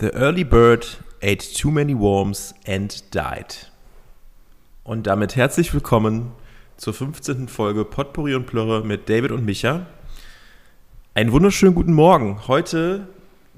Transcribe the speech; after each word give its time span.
The 0.00 0.14
early 0.14 0.44
bird 0.44 0.86
ate 1.20 1.44
too 1.54 1.70
many 1.70 1.94
worms 1.94 2.54
and 2.66 3.14
died. 3.14 3.70
Und 4.82 5.06
damit 5.06 5.36
herzlich 5.36 5.74
willkommen 5.74 6.32
zur 6.78 6.94
15. 6.94 7.48
Folge 7.48 7.84
Potpourri 7.84 8.34
und 8.34 8.46
Plörre 8.46 8.82
mit 8.82 9.10
David 9.10 9.30
und 9.30 9.44
Micha. 9.44 9.84
Einen 11.12 11.32
wunderschönen 11.32 11.74
guten 11.74 11.92
Morgen. 11.92 12.48
Heute 12.48 13.08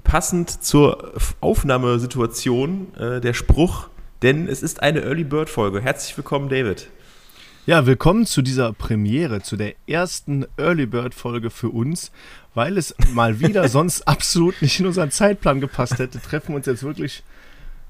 passend 0.02 0.64
zur 0.64 1.12
Aufnahmesituation 1.40 2.92
äh, 2.96 3.20
der 3.20 3.34
Spruch, 3.34 3.88
denn 4.22 4.48
es 4.48 4.64
ist 4.64 4.82
eine 4.82 5.02
Early 5.02 5.22
Bird 5.22 5.48
Folge. 5.48 5.80
Herzlich 5.80 6.16
willkommen, 6.16 6.48
David. 6.48 6.88
Ja, 7.64 7.86
willkommen 7.86 8.26
zu 8.26 8.42
dieser 8.42 8.72
Premiere, 8.72 9.40
zu 9.40 9.56
der 9.56 9.76
ersten 9.86 10.46
Early 10.56 10.84
Bird 10.84 11.14
Folge 11.14 11.48
für 11.48 11.68
uns, 11.68 12.10
weil 12.54 12.76
es 12.76 12.92
mal 13.12 13.38
wieder 13.38 13.68
sonst 13.68 14.08
absolut 14.08 14.60
nicht 14.60 14.80
in 14.80 14.86
unseren 14.86 15.12
Zeitplan 15.12 15.60
gepasst 15.60 16.00
hätte. 16.00 16.20
Treffen 16.20 16.48
wir 16.48 16.56
uns 16.56 16.66
jetzt 16.66 16.82
wirklich, 16.82 17.22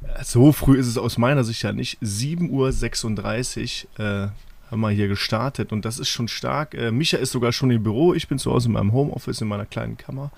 äh, 0.03 0.23
so 0.25 0.53
früh 0.53 0.77
ist 0.77 0.89
es 0.89 0.99
aus 0.99 1.17
meiner 1.17 1.43
Sicht 1.43 1.63
ja 1.63 1.73
nicht, 1.73 1.99
7.36 2.03 3.87
Uhr 3.99 4.05
äh, 4.05 4.29
haben 4.71 4.81
wir 4.81 4.91
hier 4.91 5.09
gestartet 5.09 5.73
und 5.73 5.87
das 5.87 5.99
ist 5.99 6.11
schon 6.11 6.29
stark. 6.29 6.75
Äh, 6.75 6.91
Micha 6.91 7.17
ist 7.17 7.33
sogar 7.33 7.53
schon 7.53 7.71
im 7.71 7.83
Büro, 7.83 8.13
ich 8.13 8.29
bin 8.29 8.39
zu 8.39 8.53
Hause 8.53 8.69
in 8.69 8.75
meinem 8.75 8.93
Homeoffice, 8.93 9.41
in 9.41 9.49
meiner 9.49 9.65
kleinen 9.65 9.97
Kammer. 9.97 10.33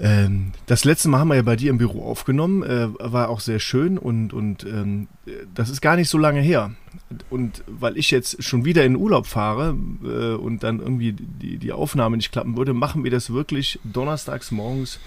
Ähm, 0.00 0.52
das 0.66 0.84
letzte 0.84 1.08
Mal 1.08 1.18
haben 1.18 1.28
wir 1.28 1.34
ja 1.34 1.42
bei 1.42 1.56
dir 1.56 1.70
im 1.70 1.78
Büro 1.78 2.04
aufgenommen, 2.04 2.62
äh, 2.62 2.88
war 2.98 3.28
auch 3.28 3.40
sehr 3.40 3.58
schön 3.58 3.98
und, 3.98 4.32
und 4.32 4.64
ähm, 4.64 5.08
das 5.54 5.70
ist 5.70 5.80
gar 5.80 5.96
nicht 5.96 6.08
so 6.08 6.18
lange 6.18 6.40
her. 6.40 6.70
Und 7.30 7.64
weil 7.66 7.98
ich 7.98 8.10
jetzt 8.10 8.42
schon 8.42 8.64
wieder 8.64 8.84
in 8.84 8.96
Urlaub 8.96 9.26
fahre 9.26 9.76
äh, 10.04 10.34
und 10.34 10.62
dann 10.62 10.78
irgendwie 10.78 11.12
die, 11.12 11.58
die 11.58 11.72
Aufnahme 11.72 12.16
nicht 12.16 12.30
klappen 12.30 12.56
würde, 12.56 12.74
machen 12.74 13.02
wir 13.02 13.10
das 13.10 13.32
wirklich 13.32 13.80
donnerstags 13.82 14.52
morgens, 14.52 15.00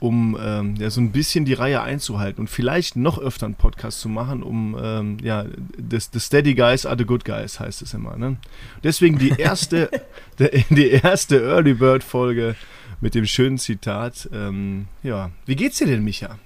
um 0.00 0.36
ähm, 0.40 0.76
ja, 0.76 0.88
so 0.88 1.00
ein 1.00 1.12
bisschen 1.12 1.44
die 1.44 1.52
Reihe 1.52 1.82
einzuhalten 1.82 2.40
und 2.40 2.48
vielleicht 2.48 2.96
noch 2.96 3.18
öfter 3.18 3.46
einen 3.46 3.54
Podcast 3.54 4.00
zu 4.00 4.08
machen, 4.08 4.42
um 4.42 4.76
ähm, 4.82 5.18
ja, 5.22 5.44
the, 5.44 5.98
the 6.12 6.18
steady 6.18 6.54
guys 6.54 6.86
are 6.86 6.96
the 6.96 7.04
good 7.04 7.24
guys, 7.26 7.60
heißt 7.60 7.82
es 7.82 7.92
immer. 7.92 8.16
Ne? 8.16 8.36
Deswegen 8.82 9.18
die 9.18 9.34
erste, 9.38 9.90
die 10.70 10.88
erste 10.88 11.42
Early 11.42 11.74
Bird 11.74 12.02
Folge 12.02 12.56
mit 13.02 13.14
dem 13.14 13.26
schönen 13.26 13.58
Zitat. 13.58 14.30
Ähm, 14.32 14.86
ja, 15.02 15.30
wie 15.44 15.56
geht's 15.56 15.76
dir 15.78 15.86
denn, 15.86 16.02
Micha? 16.02 16.38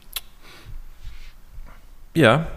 Ja, 2.14 2.48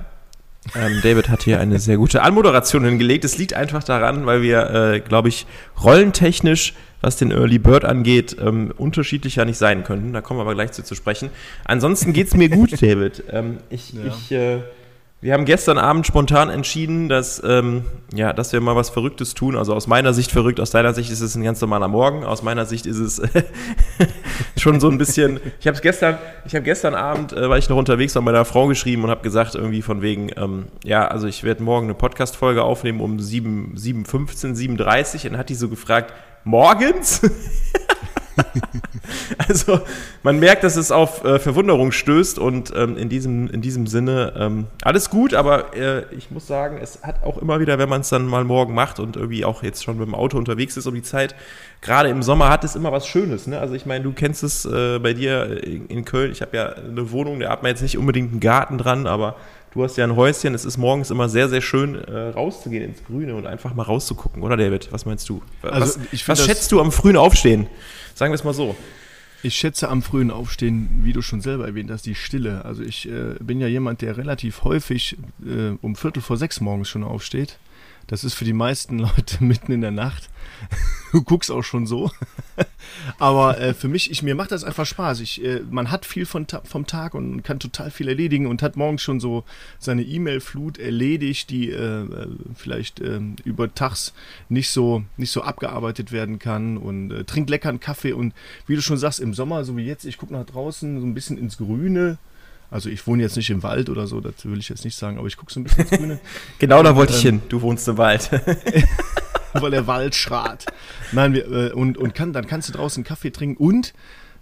ähm, 0.76 1.00
David 1.04 1.30
hat 1.30 1.44
hier 1.44 1.60
eine 1.60 1.80
sehr 1.80 1.98
gute 1.98 2.22
Anmoderation 2.22 2.84
hingelegt. 2.84 3.26
Es 3.26 3.38
liegt 3.38 3.54
einfach 3.54 3.84
daran, 3.84 4.26
weil 4.26 4.42
wir, 4.42 4.70
äh, 4.70 5.00
glaube 5.00 5.30
ich, 5.30 5.46
rollentechnisch, 5.84 6.74
was 7.02 7.18
den 7.18 7.32
Early 7.32 7.60
Bird 7.60 7.86
angeht, 7.86 8.36
ähm, 8.40 8.74
unterschiedlicher 8.78 9.46
nicht 9.46 9.58
sein 9.58 9.84
könnten. 9.84 10.14
Da 10.14 10.22
kommen 10.22 10.40
wir 10.40 10.44
aber 10.44 10.56
gleich 10.56 10.72
zu, 10.72 10.84
zu 10.84 10.96
sprechen. 10.96 11.30
Ansonsten 11.66 12.14
geht's 12.14 12.36
mir 12.36 12.50
gut, 12.50 12.82
David. 12.82 13.24
Ähm, 13.32 13.58
ich, 13.70 13.94
ja. 13.94 14.02
ich 14.06 14.32
äh, 14.32 14.60
wir 15.22 15.34
haben 15.34 15.44
gestern 15.44 15.78
Abend 15.78 16.08
spontan 16.08 16.50
entschieden, 16.50 17.10
dass, 17.10 17.42
ähm, 17.44 17.84
ja, 18.14 18.32
dass 18.32 18.54
wir 18.54 18.62
mal 18.62 18.78
was 18.78 18.90
Verrücktes 18.90 19.34
tun. 19.34 19.58
Also 19.58 19.74
aus 19.74 19.86
meiner 19.86 20.14
Sicht 20.14 20.32
verrückt, 20.32 20.62
aus 20.62 20.72
deiner 20.72 20.94
Sicht 20.94 21.12
ist 21.12 21.20
es 21.20 21.36
ein 21.36 21.44
ganz 21.44 21.60
normaler 21.60 21.90
Morgen. 21.90 22.24
Aus 22.24 22.42
meiner 22.42 22.66
Sicht 22.66 22.86
ist 22.86 23.00
es 23.00 23.22
schon 24.58 24.80
so 24.80 24.90
ein 24.90 24.98
bisschen. 24.98 25.42
Ich 25.60 25.68
habe 25.68 25.78
gestern, 25.82 26.18
ich 26.46 26.56
habe 26.56 26.64
gestern 26.64 26.96
Abend, 26.96 27.34
äh, 27.34 27.50
war 27.50 27.58
ich 27.58 27.68
noch 27.68 27.76
unterwegs, 27.76 28.16
mit 28.16 28.24
meiner 28.24 28.46
Frau 28.46 28.68
geschrieben 28.68 29.04
und 29.04 29.10
habe 29.10 29.22
gesagt 29.22 29.56
irgendwie 29.56 29.82
von 29.82 30.02
wegen, 30.02 30.30
ähm, 30.38 30.68
ja, 30.86 31.06
also 31.10 31.28
ich 31.28 31.44
werde 31.44 31.64
morgen 31.64 31.88
eine 31.88 31.96
Podcast-Folge 31.96 32.64
aufnehmen 32.64 33.02
um 33.02 33.20
7, 33.20 33.76
7.15, 33.76 34.56
7.30 34.56 35.32
und 35.32 35.38
hat 35.38 35.50
die 35.50 35.56
so 35.56 35.68
gefragt, 35.68 36.14
morgens? 36.46 37.22
also 39.48 39.80
man 40.24 40.40
merkt, 40.40 40.64
dass 40.64 40.76
es 40.76 40.92
auf 40.92 41.24
äh, 41.24 41.40
Verwunderung 41.40 41.92
stößt 41.92 42.40
und 42.40 42.74
ähm, 42.76 42.98
in, 42.98 43.10
diesem, 43.10 43.50
in 43.50 43.62
diesem 43.62 43.88
Sinne 43.88 44.34
ähm, 44.38 44.68
alles 44.84 45.10
gut, 45.10 45.34
aber 45.34 45.76
äh, 45.76 46.04
ich 46.16 46.32
muss 46.32 46.48
sagen, 46.48 46.80
es 46.82 47.04
hat 47.04 47.24
auch 47.24 47.38
immer 47.38 47.60
wieder, 47.60 47.78
wenn 47.80 47.90
man 47.90 48.02
es 48.02 48.10
dann 48.10 48.26
mal 48.26 48.44
morgen 48.44 48.74
macht 48.74 49.00
und 49.00 49.16
irgendwie 49.16 49.46
auch 49.46 49.64
jetzt 49.64 49.84
schon 49.84 49.98
mit 49.98 50.08
dem 50.08 50.16
Auto 50.16 50.38
unterwegs 50.38 50.78
ist 50.78 50.88
um 50.88 50.96
die 50.96 51.02
Zeit, 51.02 51.36
gerade 51.82 52.10
im 52.10 52.24
Sommer 52.24 52.50
hat 52.50 52.64
es 52.64 52.76
immer 52.76 52.92
was 52.92 53.08
Schönes. 53.08 53.48
Ne? 53.48 53.60
Also 53.60 53.74
ich 53.74 53.86
meine, 53.86 54.04
du 54.04 54.12
kennst 54.12 54.44
es 54.44 54.66
äh, 54.66 55.00
bei 55.00 55.14
dir 55.14 55.64
in, 55.64 55.88
in 55.88 56.06
Köln, 56.06 56.32
ich 56.32 56.42
habe 56.42 56.56
ja 56.58 56.74
eine 56.74 57.12
Wohnung, 57.12 57.40
da 57.40 57.50
hat 57.50 57.64
man 57.64 57.72
jetzt 57.72 57.82
nicht 57.82 57.98
unbedingt 57.98 58.32
einen 58.32 58.40
Garten 58.40 58.78
dran, 58.78 59.08
aber 59.08 59.36
Du 59.72 59.84
hast 59.84 59.98
ja 59.98 60.04
ein 60.04 60.16
Häuschen, 60.16 60.56
es 60.56 60.66
ist 60.66 60.78
morgens 60.78 61.12
immer 61.12 61.30
sehr, 61.30 61.48
sehr 61.48 61.62
schön 61.62 61.96
äh, 61.96 62.30
rauszugehen 62.30 62.84
ins 62.84 63.04
Grüne 63.04 63.36
und 63.36 63.46
einfach 63.46 63.76
mal 63.76 63.84
rauszugucken, 63.84 64.42
oder 64.42 64.58
David? 64.58 64.92
Was 64.92 65.06
meinst 65.06 65.30
du? 65.30 65.44
Was, 65.62 65.72
also 65.72 66.00
was 66.26 66.46
schätzt 66.46 66.72
du 66.72 66.82
am 66.82 66.92
frühen 66.92 67.18
Aufstehen? 67.18 67.68
Sagen 68.16 68.32
wir 68.32 68.36
es 68.36 68.44
mal 68.44 68.54
so. 68.54 68.76
Ich 69.44 69.56
schätze 69.56 69.88
am 69.88 70.02
frühen 70.02 70.32
Aufstehen, 70.32 71.02
wie 71.04 71.14
du 71.14 71.22
schon 71.22 71.40
selber 71.42 71.66
erwähnt 71.66 71.92
hast, 71.92 72.06
die 72.06 72.16
Stille. 72.16 72.66
Also 72.66 72.82
ich 72.84 73.08
äh, 73.08 73.36
bin 73.40 73.62
ja 73.62 73.68
jemand, 73.68 74.02
der 74.02 74.18
relativ 74.18 74.64
häufig 74.64 75.18
äh, 75.46 75.78
um 75.82 75.96
Viertel 75.96 76.22
vor 76.22 76.36
sechs 76.36 76.60
morgens 76.60 76.90
schon 76.90 77.04
aufsteht. 77.04 77.58
Das 78.10 78.24
ist 78.24 78.34
für 78.34 78.44
die 78.46 78.54
meisten 78.54 78.98
Leute 78.98 79.38
mitten 79.44 79.72
in 79.72 79.82
der 79.82 79.92
Nacht. 79.92 80.30
Du 81.12 81.24
guckst 81.24 81.52
auch 81.52 81.62
schon 81.64 81.86
so. 81.86 82.12
Aber 83.20 83.60
äh, 83.60 83.74
für 83.76 83.88
mich, 83.88 84.10
ich, 84.10 84.24
mir 84.24 84.34
macht 84.34 84.52
das 84.52 84.64
einfach 84.64 84.86
Spaß. 84.86 85.20
Ich, 85.20 85.44
äh, 85.44 85.62
man 85.70 85.92
hat 85.92 86.06
viel 86.06 86.26
von, 86.26 86.48
vom 86.64 86.88
Tag 86.88 87.14
und 87.14 87.44
kann 87.44 87.60
total 87.60 87.92
viel 87.92 88.08
erledigen 88.08 88.48
und 88.48 88.64
hat 88.64 88.76
morgens 88.76 89.04
schon 89.04 89.20
so 89.20 89.44
seine 89.78 90.02
E-Mail-Flut 90.02 90.80
erledigt, 90.80 91.52
die 91.52 91.70
äh, 91.70 92.04
äh 92.04 92.28
vielleicht 92.56 93.00
ähm, 93.00 93.36
über 93.44 93.74
Tags 93.74 94.14
nicht 94.50 94.72
so, 94.72 95.04
nicht 95.18 95.32
so 95.32 95.44
abgearbeitet 95.44 96.12
werden 96.12 96.40
kann 96.40 96.78
und 96.78 97.12
äh, 97.12 97.24
trinkt 97.26 97.52
leckeren 97.52 97.80
Kaffee 97.80 98.14
und 98.14 98.34
wie 98.66 98.76
du 98.76 98.82
schon 98.82 98.98
sagst, 98.98 99.20
im 99.20 99.36
Sommer, 99.36 99.64
so 99.64 99.78
wie 99.78 99.86
jetzt, 99.86 100.06
ich 100.06 100.18
gucke 100.18 100.34
nach 100.34 100.46
draußen 100.46 101.00
so 101.00 101.06
ein 101.06 101.14
bisschen 101.14 101.38
ins 101.38 101.58
Grüne 101.58 102.18
also 102.72 102.90
ich 102.90 103.06
wohne 103.08 103.24
jetzt 103.24 103.36
nicht 103.36 103.50
im 103.50 103.64
Wald 103.64 103.90
oder 103.90 104.08
so, 104.08 104.22
das 104.22 104.34
will 104.44 104.60
ich 104.60 104.70
jetzt 104.70 104.86
nicht 104.86 104.96
sagen, 104.96 105.18
aber 105.18 105.28
ich 105.28 105.38
gucke 105.38 105.52
so 105.52 105.60
ein 105.60 105.64
bisschen 105.64 105.82
ins 105.82 105.92
Grüne. 105.92 106.20
genau 106.60 106.84
da 106.84 106.96
wollte 106.96 107.14
ähm, 107.14 107.18
ich 107.18 107.24
hin, 107.24 107.42
du 107.50 107.62
wohnst 107.62 107.88
im 107.88 107.98
Wald. 107.98 108.30
weil 109.54 109.72
der 109.72 109.88
Wald 109.88 110.16
schreit. 110.16 110.66
Nein, 111.12 111.34
wir, 111.34 111.52
äh, 111.52 111.72
und, 111.72 111.98
und 111.98 112.14
kann, 112.14 112.34
dann 112.34 112.48
kannst 112.48 112.70
du 112.70 112.74
draußen 112.74 113.04
Kaffee 113.04 113.32
trinken 113.32 113.62
und 113.62 113.94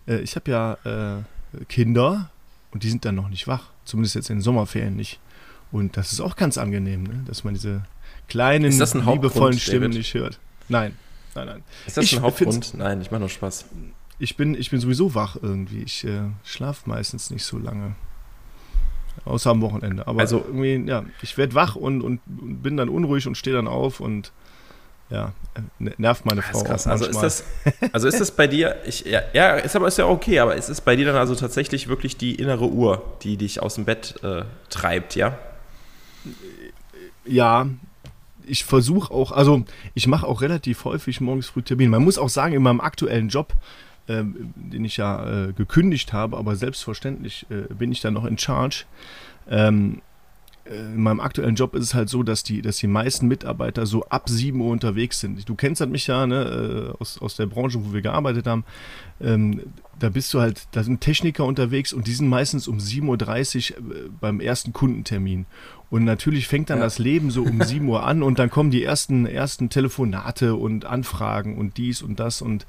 äh, 0.08 0.20
ich 0.20 0.36
habe 0.36 0.52
ja 0.52 0.78
äh, 0.84 1.64
Kinder 1.70 2.30
und 2.72 2.84
die 2.84 2.90
sind 2.90 3.06
dann 3.06 3.16
noch 3.16 3.30
nicht 3.30 3.48
wach, 3.48 3.70
zumindest 3.86 4.16
jetzt 4.16 4.30
in 4.30 4.38
den 4.38 4.42
Sommerferien 4.42 4.96
nicht. 4.96 5.20
Und 5.72 5.98
das 5.98 6.12
ist 6.12 6.22
auch 6.22 6.36
ganz 6.36 6.58
angenehm, 6.58 7.04
ne? 7.04 7.24
dass 7.26 7.44
man 7.44 7.54
diese 7.54 7.84
kleinen, 8.28 8.72
liebevollen 8.72 9.60
Stimmen 9.60 9.92
David? 9.92 9.98
nicht 9.98 10.14
hört. 10.14 10.40
Nein, 10.70 10.94
nein, 11.36 11.48
nein. 11.48 11.64
Ist 11.86 11.98
das 11.98 12.06
ich 12.06 12.18
ein 12.18 12.24
Hauptgrund? 12.24 12.74
Nein, 12.74 13.02
ich 13.02 13.12
mache 13.12 13.22
nur 13.22 13.30
Spaß. 13.30 13.66
Ich 14.20 14.36
bin, 14.36 14.56
ich 14.56 14.72
bin 14.72 14.80
sowieso 14.80 15.14
wach 15.14 15.38
irgendwie. 15.42 15.84
Ich 15.84 16.04
äh, 16.04 16.24
schlafe 16.44 16.90
meistens 16.90 17.30
nicht 17.30 17.44
so 17.44 17.58
lange. 17.58 17.96
Außer 19.26 19.52
am 19.52 19.62
Wochenende. 19.62 20.08
Aber 20.08 20.22
also, 20.22 20.44
irgendwie, 20.46 20.90
ja, 20.90 21.04
ich 21.22 21.38
werde 21.38 21.54
wach 21.56 21.76
und, 21.76 22.02
und, 22.02 22.22
bin 22.26 22.78
dann 22.78 22.90
unruhig 22.90 23.28
und 23.28 23.36
stehe 23.36 23.56
dann 23.56 23.68
auf 23.68 24.00
und 24.00 24.32
ja, 25.10 25.32
nervt 25.80 26.26
meine 26.26 26.42
Frau. 26.42 26.58
Ist 26.58 26.66
krass. 26.66 26.88
Also 26.88 27.06
ist 27.06 27.22
das, 27.22 27.46
also 27.94 28.08
ist 28.08 28.20
das 28.20 28.32
bei 28.32 28.48
dir, 28.48 28.76
ich, 28.86 29.06
ja, 29.06 29.22
ja, 29.34 29.56
ist 29.56 29.76
aber 29.76 29.88
ist 29.88 29.98
ja 29.98 30.06
okay, 30.06 30.40
aber 30.40 30.56
ist 30.56 30.68
es 30.70 30.82
bei 30.82 30.96
dir 30.96 31.06
dann 31.06 31.16
also 31.16 31.34
tatsächlich 31.34 31.88
wirklich 31.88 32.18
die 32.18 32.36
innere 32.36 32.68
Uhr, 32.70 33.04
die 33.24 33.38
dich 33.38 33.62
aus 33.62 33.76
dem 33.76 33.86
Bett 33.86 34.16
äh, 34.24 34.44
treibt, 34.70 35.16
ja? 35.16 35.38
Ja, 37.26 37.68
ich 38.46 38.66
versuche 38.66 39.14
auch, 39.14 39.32
also 39.32 39.64
ich 39.94 40.08
mache 40.08 40.28
auch 40.28 40.42
relativ 40.42 40.84
häufig 40.86 41.22
morgens 41.22 41.48
früh 41.48 41.62
Termine. 41.62 41.90
Man 41.90 42.04
muss 42.04 42.18
auch 42.18 42.30
sagen, 42.30 42.54
in 42.54 42.62
meinem 42.62 42.82
aktuellen 42.82 43.30
Job 43.30 43.54
äh, 44.08 44.24
den 44.56 44.86
ich 44.86 44.98
ja 44.98 45.48
äh, 45.48 45.54
gekündigt 45.54 46.14
habe, 46.14 46.38
aber 46.38 46.56
selbstverständlich 46.56 47.46
äh, 47.50 47.74
bin 47.74 47.92
ich 47.92 48.02
dann 48.02 48.14
noch 48.14 48.26
in 48.26 48.38
Charge. 48.38 48.86
Ähm, 49.50 50.02
äh, 50.66 50.78
in 50.78 51.02
meinem 51.02 51.20
aktuellen 51.20 51.56
Job 51.56 51.76
ist 51.76 51.84
es 51.84 51.94
halt 51.94 52.10
so, 52.10 52.24
dass 52.24 52.44
die, 52.44 52.62
dass 52.62 52.78
die 52.78 52.88
meisten 52.88 53.28
Mitarbeiter 53.28 53.86
so 53.86 54.04
ab 54.06 54.30
7 54.30 54.60
Uhr 54.60 54.72
unterwegs 54.72 55.20
sind. 55.20 55.48
Du 55.48 55.56
kennst 55.56 55.82
halt 55.82 55.92
mich 55.92 56.08
ja 56.08 56.28
ne, 56.28 56.94
äh, 56.96 57.02
aus, 57.02 57.22
aus 57.22 57.36
der 57.36 57.46
Branche, 57.46 57.84
wo 57.84 57.94
wir 57.94 58.02
gearbeitet 58.02 58.48
haben. 58.48 58.64
Ähm, 59.22 59.62
da 60.00 60.10
bist 60.10 60.34
du 60.34 60.40
halt, 60.40 60.68
da 60.72 60.84
sind 60.84 61.02
Techniker 61.02 61.46
unterwegs 61.46 61.94
und 61.94 62.08
die 62.08 62.14
sind 62.14 62.28
meistens 62.28 62.68
um 62.68 62.78
7.30 62.78 63.74
Uhr 63.74 64.10
beim 64.20 64.40
ersten 64.40 64.74
Kundentermin. 64.74 65.46
Und 65.90 66.04
natürlich 66.04 66.48
fängt 66.48 66.70
dann 66.70 66.80
ja. 66.80 66.84
das 66.84 67.00
Leben 67.00 67.32
so 67.32 67.44
um 67.44 67.62
7 67.64 67.88
Uhr 67.88 68.04
an 68.04 68.22
und 68.22 68.40
dann 68.40 68.50
kommen 68.50 68.72
die 68.72 68.84
ersten, 68.84 69.26
ersten 69.26 69.70
Telefonate 69.70 70.56
und 70.56 70.86
Anfragen 70.86 71.58
und 71.58 71.78
dies 71.78 72.02
und 72.02 72.20
das. 72.20 72.42
Und 72.42 72.66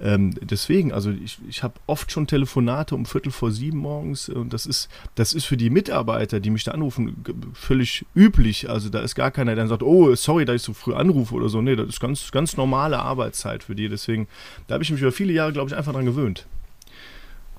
ähm, 0.00 0.34
deswegen, 0.40 0.92
also 0.92 1.10
ich, 1.10 1.38
ich 1.48 1.62
habe 1.62 1.74
oft 1.86 2.10
schon 2.10 2.26
Telefonate 2.26 2.94
um 2.94 3.04
Viertel 3.04 3.32
vor 3.32 3.50
sieben 3.50 3.78
morgens 3.78 4.28
und 4.28 4.52
das 4.52 4.66
ist, 4.66 4.88
das 5.14 5.34
ist 5.34 5.44
für 5.44 5.56
die 5.56 5.70
Mitarbeiter, 5.70 6.40
die 6.40 6.50
mich 6.50 6.64
da 6.64 6.72
anrufen, 6.72 7.24
völlig 7.52 8.06
üblich. 8.14 8.70
Also 8.70 8.88
da 8.88 9.00
ist 9.00 9.14
gar 9.14 9.30
keiner, 9.30 9.54
der 9.54 9.68
sagt, 9.68 9.82
oh, 9.82 10.14
sorry, 10.14 10.44
dass 10.44 10.56
ich 10.56 10.62
so 10.62 10.72
früh 10.72 10.94
anrufe 10.94 11.34
oder 11.34 11.48
so. 11.48 11.60
Nee, 11.60 11.76
das 11.76 11.88
ist 11.88 12.00
ganz, 12.00 12.32
ganz 12.32 12.56
normale 12.56 12.98
Arbeitszeit 12.98 13.64
für 13.64 13.74
die. 13.74 13.88
Deswegen, 13.88 14.26
da 14.66 14.74
habe 14.74 14.84
ich 14.84 14.90
mich 14.90 15.00
über 15.00 15.12
viele 15.12 15.32
Jahre, 15.32 15.52
glaube 15.52 15.68
ich, 15.68 15.76
einfach 15.76 15.92
dran 15.92 16.06
gewöhnt. 16.06 16.46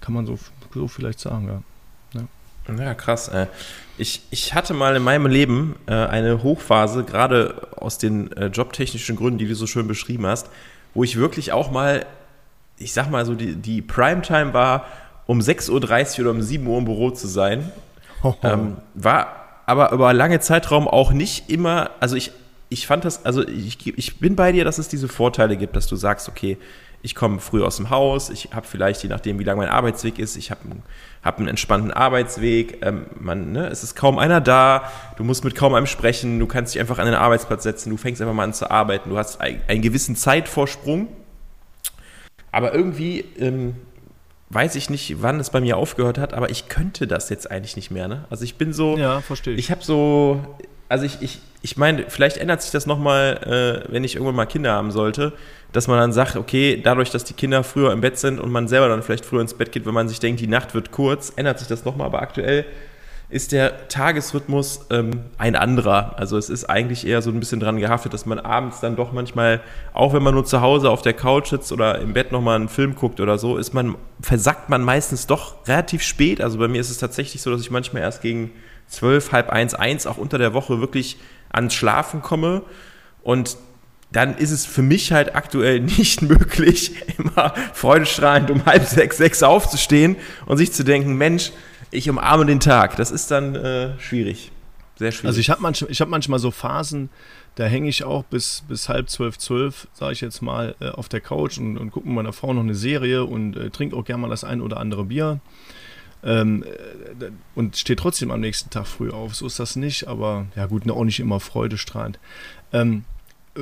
Kann 0.06 0.14
man 0.14 0.26
so, 0.28 0.38
so 0.74 0.88
vielleicht 0.88 1.20
sagen, 1.20 1.48
ja. 1.48 1.62
Ja, 2.78 2.94
krass. 2.94 3.28
Äh. 3.28 3.48
Ich, 3.98 4.24
ich 4.32 4.54
hatte 4.54 4.74
mal 4.74 4.96
in 4.96 5.04
meinem 5.04 5.28
Leben 5.28 5.76
äh, 5.88 5.94
eine 5.94 6.44
Hochphase, 6.44 7.04
gerade 7.04 7.68
aus 7.76 7.98
den 7.98 8.32
äh, 8.34 8.48
jobtechnischen 8.48 9.16
Gründen, 9.16 9.38
die 9.38 9.48
du 9.48 9.56
so 9.56 9.68
schön 9.68 9.88
beschrieben 9.88 10.26
hast, 10.26 10.50
wo 10.94 11.04
ich 11.04 11.18
wirklich 11.18 11.52
auch 11.54 11.72
mal, 11.72 12.06
ich 12.78 12.94
sag 12.94 13.10
mal 13.10 13.26
so, 13.26 13.36
die, 13.36 13.56
die 13.56 13.82
Primetime 13.82 14.54
war 14.54 14.86
um 15.28 15.40
6.30 15.40 15.70
Uhr 16.20 16.22
oder 16.22 16.32
um 16.32 16.42
7 16.42 16.66
Uhr 16.66 16.78
im 16.78 16.86
Büro 16.86 17.12
zu 17.12 17.28
sein. 17.28 17.72
Ähm, 18.42 18.78
war 18.96 19.62
aber 19.68 19.92
über 19.92 20.14
lange 20.14 20.40
Zeitraum 20.40 20.88
auch 20.88 21.12
nicht 21.12 21.50
immer, 21.50 21.92
also 22.00 22.16
ich, 22.16 22.32
ich 22.70 22.88
fand 22.88 23.06
das, 23.06 23.26
also 23.26 23.48
ich, 23.48 23.86
ich 23.86 24.20
bin 24.20 24.36
bei 24.36 24.52
dir, 24.52 24.66
dass 24.66 24.80
es 24.80 24.88
diese 24.88 25.08
Vorteile 25.08 25.58
gibt, 25.58 25.76
dass 25.76 25.88
du 25.88 25.96
sagst, 25.96 26.28
okay, 26.28 26.58
ich 27.06 27.14
komme 27.14 27.40
früh 27.40 27.64
aus 27.64 27.78
dem 27.78 27.92
Haus, 27.92 28.32
ich 28.32 28.50
habe 28.52 28.66
vielleicht, 28.66 29.04
je 29.04 29.10
nachdem, 29.10 29.38
wie 29.38 29.44
lang 29.44 29.58
mein 29.58 29.70
Arbeitsweg 29.70 30.18
ist, 30.18 30.36
ich 30.38 30.50
habe 30.50 30.62
einen, 30.64 30.84
hab 31.24 31.38
einen 31.38 31.48
entspannten 31.48 31.92
Arbeitsweg, 31.92 32.84
ähm, 32.84 33.06
man, 33.20 33.52
ne, 33.52 33.68
es 33.68 33.84
ist 33.84 33.94
kaum 33.96 34.18
einer 34.18 34.42
da, 34.42 34.92
du 35.16 35.24
musst 35.24 35.44
mit 35.44 35.54
kaum 35.54 35.76
einem 35.76 35.86
sprechen, 35.86 36.40
du 36.40 36.48
kannst 36.48 36.74
dich 36.74 36.82
einfach 36.82 36.98
an 36.98 37.06
den 37.06 37.14
Arbeitsplatz 37.14 37.62
setzen, 37.62 37.92
du 37.92 37.98
fängst 37.98 38.24
einfach 38.24 38.34
mal 38.34 38.44
an 38.44 38.56
zu 38.56 38.72
arbeiten, 38.72 39.12
du 39.12 39.20
hast 39.20 39.40
ein, 39.40 39.62
einen 39.68 39.84
gewissen 39.84 40.16
Zeitvorsprung, 40.16 41.08
aber 42.52 42.74
irgendwie 42.74 43.20
ähm, 43.38 43.76
weiß 44.50 44.76
ich 44.76 44.90
nicht, 44.90 45.22
wann 45.22 45.40
es 45.40 45.50
bei 45.50 45.62
mir 45.62 45.78
aufgehört 45.78 46.18
hat, 46.18 46.34
aber 46.34 46.50
ich 46.50 46.70
könnte 46.70 47.08
das 47.08 47.30
jetzt 47.30 47.50
eigentlich 47.50 47.76
nicht 47.76 47.92
mehr. 47.92 48.08
Ne? 48.08 48.26
Also 48.30 48.44
ich 48.44 48.56
bin 48.56 48.74
so, 48.74 48.98
ja, 48.98 49.22
verstehe 49.22 49.54
ich. 49.54 49.60
Ich 49.60 49.72
habe 49.72 49.84
so, 49.84 50.40
also 50.88 51.06
ich, 51.06 51.22
ich, 51.22 51.40
ich 51.62 51.78
meine, 51.78 52.06
vielleicht 52.10 52.38
ändert 52.38 52.62
sich 52.62 52.72
das 52.72 52.86
nochmal, 52.86 53.84
äh, 53.88 53.92
wenn 53.92 54.04
ich 54.04 54.16
irgendwann 54.16 54.36
mal 54.36 54.46
Kinder 54.46 54.74
haben 54.74 54.92
sollte, 54.92 55.34
dass 55.72 55.88
man 55.88 55.98
dann 55.98 56.14
sagt, 56.14 56.36
okay, 56.36 56.80
dadurch, 56.82 57.10
dass 57.10 57.24
die 57.24 57.34
Kinder 57.34 57.64
früher 57.64 57.92
im 57.92 58.02
Bett 58.02 58.18
sind 58.20 58.40
und 58.40 58.52
man 58.52 58.68
selber 58.68 58.88
dann 58.88 59.02
vielleicht 59.02 59.26
früher 59.26 59.42
ins 59.42 59.56
Bett 59.56 59.72
geht, 59.72 59.86
wenn 59.86 59.94
man 59.94 60.08
sich 60.08 60.20
denkt, 60.20 60.40
die 60.40 60.48
Nacht 60.48 60.74
wird 60.76 60.92
kurz, 60.92 61.34
ändert 61.36 61.60
sich 61.60 61.68
das 61.68 61.84
nochmal, 61.84 62.08
aber 62.08 62.22
aktuell 62.22 62.66
ist 63.36 63.52
der 63.52 63.90
Tagesrhythmus 63.90 64.86
ähm, 64.92 65.26
ein 65.38 65.58
anderer. 65.58 66.18
Also 66.18 66.38
es 66.38 66.50
ist 66.50 66.70
eigentlich 66.70 67.06
eher 67.06 67.22
so 67.22 67.32
ein 67.32 67.40
bisschen 67.42 67.60
dran 67.60 67.78
gehaftet, 67.78 68.14
dass 68.14 68.26
man 68.26 68.40
abends 68.40 68.80
dann 68.80 68.96
doch 68.96 69.12
manchmal, 69.12 69.60
auch 69.94 70.14
wenn 70.14 70.24
man 70.24 70.34
nur 70.34 70.46
zu 70.46 70.62
Hause 70.62 70.90
auf 70.90 71.02
der 71.02 71.12
Couch 71.12 71.50
sitzt 71.50 71.74
oder 71.74 72.00
im 72.00 72.14
Bett 72.14 72.32
nochmal 72.32 72.56
einen 72.56 72.70
Film 72.70 72.96
guckt 72.96 73.20
oder 73.20 73.38
so, 73.38 73.58
ist 73.58 73.74
man, 73.74 73.96
versackt 74.22 74.70
man 74.70 74.84
meistens 74.84 75.28
doch 75.28 75.68
relativ 75.68 76.02
spät. 76.02 76.40
Also 76.40 76.58
bei 76.60 76.70
mir 76.70 76.80
ist 76.80 76.90
es 76.90 76.98
tatsächlich 76.98 77.42
so, 77.42 77.52
dass 77.52 77.60
ich 77.60 77.70
manchmal 77.70 78.04
erst 78.04 78.22
gegen 78.22 78.52
zwölf, 78.88 79.34
halb 79.34 79.50
eins, 79.50 79.74
eins 79.74 80.08
auch 80.08 80.18
unter 80.18 80.38
der 80.38 80.54
Woche 80.54 80.80
wirklich 80.80 81.18
ans 81.52 81.74
Schlafen 81.74 82.22
komme. 82.22 82.62
Und 83.22 83.58
dann 84.14 84.38
ist 84.38 84.52
es 84.52 84.66
für 84.66 84.82
mich 84.82 85.12
halt 85.12 85.36
aktuell 85.36 85.80
nicht 85.98 86.22
möglich, 86.22 86.94
immer 87.18 87.54
freudestrahlend 87.74 88.50
um 88.50 88.66
halb 88.66 88.86
sechs, 88.86 89.18
sechs 89.18 89.44
aufzustehen 89.44 90.16
und 90.46 90.56
sich 90.56 90.72
zu 90.72 90.86
denken, 90.86 91.18
Mensch, 91.18 91.52
ich 91.96 92.10
umarme 92.10 92.46
den 92.46 92.60
Tag. 92.60 92.96
Das 92.96 93.12
ist 93.12 93.32
dann 93.32 93.56
äh, 93.56 94.00
schwierig. 94.00 94.52
Sehr 94.98 95.12
schwierig. 95.12 95.28
Also 95.28 95.40
ich 95.40 95.50
habe 95.50 95.62
manch, 95.62 95.82
hab 95.82 96.08
manchmal 96.08 96.40
so 96.40 96.52
Phasen, 96.52 97.10
da 97.56 97.66
hänge 97.66 97.90
ich 97.90 98.04
auch 98.04 98.24
bis, 98.24 98.64
bis 98.68 98.90
halb 98.90 99.10
zwölf, 99.10 99.38
zwölf, 99.38 99.88
sage 99.94 100.14
ich 100.14 100.22
jetzt 100.22 100.42
mal, 100.42 100.76
äh, 100.80 100.90
auf 100.90 101.10
der 101.10 101.22
Couch 101.22 101.58
und, 101.58 101.78
und 101.78 101.92
gucke 101.92 102.08
mit 102.08 102.16
meiner 102.16 102.34
Frau 102.34 102.54
noch 102.54 102.62
eine 102.62 102.76
Serie 102.76 103.26
und 103.26 103.56
äh, 103.56 103.70
trinke 103.70 103.96
auch 103.96 104.06
gerne 104.06 104.22
mal 104.22 104.30
das 104.30 104.44
ein 104.44 104.62
oder 104.62 104.78
andere 104.78 105.06
Bier. 105.06 105.40
Ähm, 106.24 106.64
äh, 106.64 107.32
und 107.56 107.78
stehe 107.78 107.96
trotzdem 107.96 108.32
am 108.32 108.42
nächsten 108.42 108.70
Tag 108.70 108.88
früh 108.88 109.10
auf. 109.10 109.36
So 109.36 109.48
ist 109.48 109.60
das 109.60 109.76
nicht, 109.76 110.08
aber 110.08 110.48
ja 110.56 110.66
gut, 110.66 110.90
auch 110.90 111.04
nicht 111.04 111.20
immer 111.20 111.40
freudestrahlend. 111.40 112.20
Ähm, 112.74 113.06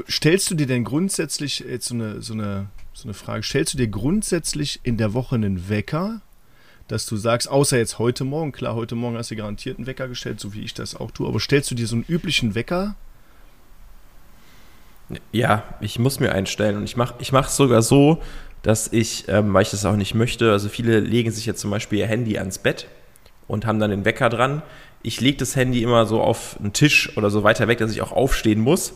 stellst 0.10 0.50
du 0.50 0.56
dir 0.56 0.68
denn 0.68 0.84
grundsätzlich 0.84 1.60
jetzt 1.60 1.88
so 1.88 1.96
eine, 1.96 2.22
so, 2.22 2.34
eine, 2.34 2.68
so 2.94 3.06
eine 3.06 3.14
Frage, 3.14 3.44
stellst 3.44 3.74
du 3.74 3.78
dir 3.78 3.88
grundsätzlich 3.88 4.80
in 4.84 4.98
der 4.98 5.14
Woche 5.14 5.36
einen 5.36 5.70
Wecker, 5.70 6.22
dass 6.88 7.06
du 7.06 7.16
sagst, 7.16 7.50
außer 7.50 7.78
jetzt 7.78 8.00
heute 8.00 8.24
Morgen, 8.24 8.52
klar, 8.52 8.76
heute 8.76 8.96
Morgen 8.96 9.18
hast 9.18 9.32
du 9.32 9.36
garantiert 9.36 9.78
einen 9.78 9.88
Wecker 9.88 10.08
gestellt, 10.08 10.40
so 10.40 10.54
wie 10.54 10.62
ich 10.62 10.74
das 10.74 10.96
auch 10.96 11.12
tue, 11.12 11.28
aber 11.28 11.40
stellst 11.40 11.72
du 11.72 11.76
dir 11.76 11.88
so 11.88 11.96
einen 11.96 12.06
üblichen 12.08 12.56
Wecker? 12.56 12.96
Ja, 15.32 15.64
ich 15.80 16.00
muss 16.00 16.20
mir 16.20 16.34
einstellen 16.34 16.78
und 16.78 16.84
ich 16.84 16.98
mache 16.98 17.16
ich 17.20 17.32
es 17.32 17.56
sogar 17.56 17.82
so, 17.82 18.22
dass 18.62 18.92
ich, 18.92 19.28
ähm, 19.28 19.54
weil 19.54 19.64
ich 19.64 19.72
das 19.72 19.86
auch 19.86 19.96
nicht 19.96 20.16
möchte, 20.16 20.52
also 20.52 20.70
viele 20.70 21.00
legen 21.00 21.32
sich 21.32 21.46
jetzt 21.46 21.60
zum 21.62 21.72
Beispiel 21.72 22.00
ihr 22.00 22.08
Handy 22.08 22.38
ans 22.38 22.58
Bett 22.58 22.88
und 23.48 23.66
haben 23.66 23.80
dann 23.80 23.92
den 23.92 24.06
Wecker 24.06 24.30
dran. 24.30 24.62
Ich 25.04 25.20
lege 25.20 25.38
das 25.38 25.56
Handy 25.56 25.84
immer 25.84 26.06
so 26.06 26.22
auf 26.22 26.58
einen 26.60 26.72
Tisch 26.74 27.16
oder 27.18 27.30
so 27.30 27.44
weiter 27.44 27.68
weg, 27.68 27.78
dass 27.80 27.92
ich 27.92 28.02
auch 28.02 28.14
aufstehen 28.14 28.62
muss. 28.62 28.94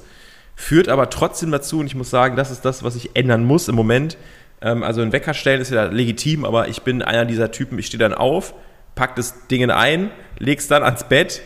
Führt 0.55 0.87
aber 0.87 1.09
trotzdem 1.09 1.51
dazu, 1.51 1.79
und 1.79 1.85
ich 1.85 1.95
muss 1.95 2.09
sagen, 2.09 2.35
das 2.35 2.49
ist 2.49 2.63
das, 2.63 2.81
was 2.81 2.95
ich 2.95 3.15
ändern 3.15 3.43
muss 3.43 3.67
im 3.67 3.75
Moment, 3.75 4.17
ähm, 4.61 4.83
also 4.83 5.01
ein 5.01 5.11
Wecker 5.11 5.33
stellen 5.33 5.61
ist 5.61 5.71
ja 5.71 5.85
legitim, 5.85 6.45
aber 6.45 6.67
ich 6.67 6.81
bin 6.81 7.01
einer 7.01 7.25
dieser 7.25 7.51
Typen, 7.51 7.77
ich 7.79 7.87
stehe 7.87 7.99
dann 7.99 8.13
auf, 8.13 8.53
pack 8.95 9.15
das 9.15 9.47
Ding 9.47 9.69
ein, 9.69 10.09
leg's 10.39 10.67
dann 10.67 10.83
ans 10.83 11.03
Bett 11.03 11.41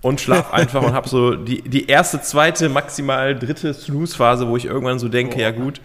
und 0.00 0.20
schlaf 0.20 0.52
einfach 0.52 0.82
und 0.82 0.92
habe 0.92 1.08
so 1.08 1.34
die, 1.34 1.62
die 1.62 1.86
erste, 1.86 2.20
zweite, 2.20 2.68
maximal 2.68 3.38
dritte 3.38 3.72
Snooze-Phase, 3.72 4.48
wo 4.48 4.56
ich 4.56 4.66
irgendwann 4.66 4.98
so 4.98 5.08
denke, 5.08 5.36
oh. 5.36 5.40
ja 5.40 5.50
gut, 5.50 5.80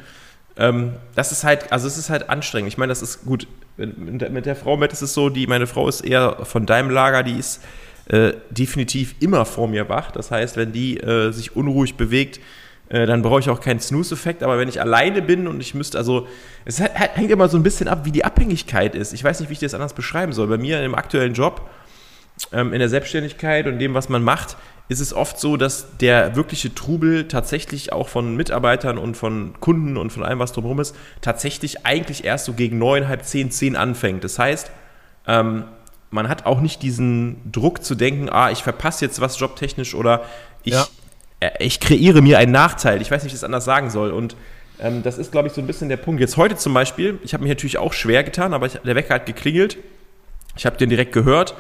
ähm, 0.58 0.94
das 1.16 1.32
ist 1.32 1.44
halt, 1.44 1.72
also 1.72 1.88
es 1.88 1.98
ist 1.98 2.10
halt 2.10 2.30
anstrengend. 2.30 2.68
Ich 2.68 2.78
meine, 2.78 2.92
das 2.92 3.02
ist 3.02 3.26
gut. 3.26 3.48
Mit 3.78 4.46
der 4.46 4.58
Frau 4.58 4.76
mit 4.76 4.92
ist 4.92 5.02
es 5.02 5.14
so, 5.14 5.30
die, 5.30 5.48
meine 5.48 5.68
Frau 5.68 5.88
ist 5.88 6.02
eher 6.02 6.40
von 6.44 6.66
deinem 6.66 6.90
Lager, 6.90 7.24
die 7.24 7.40
ist 7.40 7.64
äh, 8.08 8.34
definitiv 8.50 9.16
immer 9.22 9.46
vor 9.46 9.70
mir 9.70 9.88
wach. 9.88 10.12
Das 10.12 10.32
heißt, 10.32 10.58
wenn 10.58 10.74
die 10.74 10.98
äh, 10.98 11.32
sich 11.32 11.56
unruhig 11.56 11.96
bewegt, 11.96 12.42
äh, 12.90 13.06
dann 13.06 13.22
brauche 13.22 13.40
ich 13.40 13.50
auch 13.50 13.62
keinen 13.62 13.80
Snooze-Effekt. 13.80 14.44
Aber 14.44 14.58
wenn 14.58 14.68
ich 14.68 14.82
alleine 14.82 15.22
bin 15.22 15.48
und 15.48 15.62
ich 15.62 15.74
müsste, 15.74 15.98
also 15.98 16.28
es 16.66 16.80
hängt 16.80 17.32
immer 17.32 17.48
so 17.48 17.58
ein 17.58 17.64
bisschen 17.64 17.88
ab, 17.88 18.02
wie 18.04 18.12
die 18.12 18.26
Abhängigkeit 18.26 18.96
ist. 18.96 19.14
Ich 19.14 19.24
weiß 19.24 19.40
nicht, 19.40 19.50
wie 19.50 19.54
ich 19.54 19.60
das 19.60 19.74
anders 19.74 19.94
beschreiben 19.94 20.34
soll. 20.34 20.48
Bei 20.48 20.58
mir 20.58 20.84
im 20.84 20.96
aktuellen 20.96 21.34
Job, 21.34 21.70
ähm, 22.52 22.74
in 22.74 22.80
der 22.80 22.90
Selbstständigkeit 22.90 23.68
und 23.68 23.80
dem, 23.80 23.94
was 23.94 24.10
man 24.10 24.24
macht, 24.24 24.58
ist 24.90 25.02
es 25.02 25.14
oft 25.14 25.40
so, 25.40 25.56
dass 25.56 25.98
der 25.98 26.36
wirkliche 26.36 26.74
Trubel 26.74 27.28
tatsächlich 27.28 27.94
auch 27.94 28.10
von 28.10 28.36
Mitarbeitern 28.36 28.98
und 28.98 29.16
von 29.16 29.54
Kunden 29.60 29.98
und 29.98 30.12
von 30.12 30.24
allem, 30.24 30.40
was 30.40 30.52
drumherum 30.52 30.80
ist, 30.80 30.96
tatsächlich 31.22 31.86
eigentlich 31.86 32.26
erst 32.26 32.46
so 32.46 32.54
gegen 32.54 32.80
neun, 32.80 33.08
halb 33.08 33.24
zehn, 33.24 33.52
zehn 33.52 33.76
anfängt. 33.76 34.24
Das 34.24 34.40
heißt, 34.40 34.72
ähm, 35.28 35.66
man 36.10 36.28
hat 36.28 36.48
auch 36.48 36.60
nicht 36.60 36.82
diesen 36.82 37.52
Druck 37.52 37.84
zu 37.84 37.94
denken, 37.94 38.30
ah, 38.30 38.50
ich 38.50 38.64
verpasse 38.64 39.06
jetzt 39.06 39.22
was 39.22 39.40
jobtechnisch 39.40 39.94
oder 39.94 40.24
ich, 40.64 40.74
ja. 40.74 40.88
Äh, 41.40 41.52
ich 41.60 41.80
kreiere 41.80 42.22
mir 42.22 42.38
einen 42.38 42.52
Nachteil. 42.52 43.02
Ich 43.02 43.12
weiß 43.12 43.24
nicht, 43.24 43.32
wie 43.32 43.36
ich 43.36 43.42
das 43.42 43.44
anders 43.44 43.66
sagen 43.66 43.90
soll. 43.90 44.12
Und 44.12 44.36
ähm, 44.80 45.04
das 45.04 45.18
ist, 45.18 45.32
glaube 45.32 45.48
ich, 45.48 45.54
so 45.54 45.62
ein 45.62 45.68
bisschen 45.68 45.90
der 45.90 45.98
Punkt. 45.98 46.22
Jetzt 46.22 46.38
heute 46.38 46.56
zum 46.56 46.74
Beispiel, 46.74 47.20
ich 47.24 47.34
habe 47.34 47.44
mich 47.44 47.50
natürlich 47.50 47.78
auch 47.78 47.94
schwer 47.94 48.24
getan, 48.24 48.54
aber 48.54 48.66
ich, 48.66 48.74
der 48.74 48.96
Wecker 48.96 49.16
hat 49.16 49.26
geklingelt. 49.26 49.78
Ich 50.58 50.66
habe 50.66 50.78
den 50.78 50.90
direkt 50.90 51.14
gehört. 51.14 51.56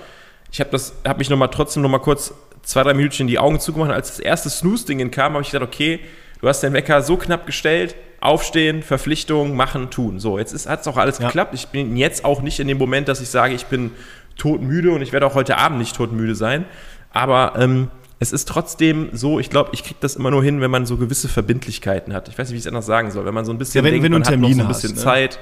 Ich 0.52 0.60
habe 0.60 0.78
hab 1.06 1.18
mich 1.18 1.30
noch 1.30 1.38
mal, 1.38 1.48
trotzdem 1.48 1.84
noch 1.84 1.90
mal 1.90 2.00
kurz 2.00 2.34
zwei, 2.64 2.84
drei 2.84 2.94
Minuten 2.94 3.28
die 3.28 3.40
Augen 3.40 3.60
zugemacht. 3.60 3.92
Als 3.92 4.10
das 4.10 4.20
erste 4.20 4.50
Snooze-Ding 4.50 5.12
kam, 5.12 5.34
habe 5.34 5.44
ich 5.44 5.52
gesagt, 5.52 5.66
okay, 5.66 6.00
du 6.42 6.48
hast 6.48 6.62
den 6.62 6.74
Wecker 6.74 7.02
so 7.02 7.18
knapp 7.18 7.46
gestellt, 7.46 7.96
aufstehen, 8.22 8.84
Verpflichtung, 8.84 9.56
machen, 9.56 9.90
tun. 9.90 10.20
So, 10.20 10.40
jetzt 10.40 10.68
hat 10.68 10.82
es 10.82 10.88
auch 10.88 10.98
alles 10.98 11.20
ja. 11.20 11.28
geklappt. 11.28 11.54
Ich 11.54 11.68
bin 11.68 11.96
jetzt 11.98 12.26
auch 12.26 12.42
nicht 12.42 12.60
in 12.60 12.68
dem 12.68 12.78
Moment, 12.78 13.08
dass 13.08 13.22
ich 13.22 13.30
sage, 13.30 13.54
ich 13.54 13.66
bin 13.66 13.92
todmüde 14.38 14.92
und 14.92 15.02
ich 15.02 15.14
werde 15.14 15.26
auch 15.26 15.36
heute 15.36 15.58
Abend 15.58 15.80
nicht 15.80 15.96
todmüde 15.96 16.36
sein. 16.36 16.66
Aber 17.12 17.54
ähm, 17.58 17.90
es 18.20 18.34
ist 18.34 18.48
trotzdem 18.48 19.10
so, 19.14 19.40
ich 19.40 19.50
glaube, 19.50 19.70
ich 19.74 19.84
kriege 19.84 20.00
das 20.02 20.18
immer 20.18 20.30
nur 20.30 20.44
hin, 20.44 20.60
wenn 20.60 20.72
man 20.72 20.86
so 20.86 20.98
gewisse 20.98 21.30
Verbindlichkeiten 21.30 22.14
hat. 22.14 22.28
Ich 22.28 22.38
weiß 22.38 22.50
nicht, 22.50 22.56
wie 22.56 22.58
ich 22.58 22.64
es 22.64 22.68
anders 22.68 22.86
sagen 22.86 23.12
soll. 23.12 23.26
Wenn 23.26 23.34
man 23.34 23.46
so 23.46 23.54
ein 23.54 23.58
bisschen 23.58 23.80
ja, 23.80 23.84
wenn, 23.86 23.94
denkt, 23.94 24.04
wenn 24.04 24.12
du 24.12 24.18
einen 24.18 24.26
Termin 24.26 24.56
so 24.56 24.62
ein 24.62 24.68
bisschen 24.68 24.92
hast, 24.92 24.98
ne? 24.98 25.04
Zeit. 25.04 25.40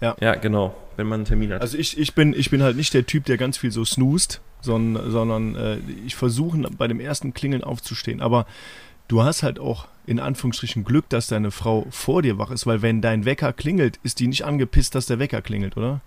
Ja. 0.00 0.16
ja, 0.20 0.34
genau, 0.36 0.74
wenn 0.96 1.06
man 1.06 1.20
einen 1.20 1.24
Termin 1.26 1.52
hat. 1.52 1.60
Also 1.60 1.76
ich, 1.76 1.98
ich, 1.98 2.14
bin, 2.14 2.32
ich 2.32 2.50
bin 2.50 2.62
halt 2.62 2.76
nicht 2.76 2.94
der 2.94 3.04
Typ, 3.04 3.24
der 3.24 3.36
ganz 3.36 3.58
viel 3.58 3.72
so 3.72 3.84
snoost, 3.84 4.40
sondern, 4.60 5.10
sondern 5.10 5.56
äh, 5.56 5.78
ich 6.06 6.14
versuche 6.14 6.56
bei 6.78 6.86
dem 6.86 7.00
ersten 7.00 7.34
Klingeln 7.34 7.64
aufzustehen. 7.64 8.20
Aber 8.20 8.46
du 9.08 9.22
hast 9.22 9.42
halt 9.42 9.58
auch 9.58 9.88
in 10.06 10.20
Anführungsstrichen 10.20 10.84
Glück, 10.84 11.08
dass 11.08 11.26
deine 11.26 11.50
Frau 11.50 11.86
vor 11.90 12.22
dir 12.22 12.38
wach 12.38 12.50
ist, 12.50 12.66
weil 12.66 12.80
wenn 12.80 13.02
dein 13.02 13.24
Wecker 13.24 13.52
klingelt, 13.52 13.98
ist 14.02 14.20
die 14.20 14.28
nicht 14.28 14.44
angepisst, 14.44 14.94
dass 14.94 15.06
der 15.06 15.18
Wecker 15.18 15.42
klingelt, 15.42 15.76
oder? 15.76 16.00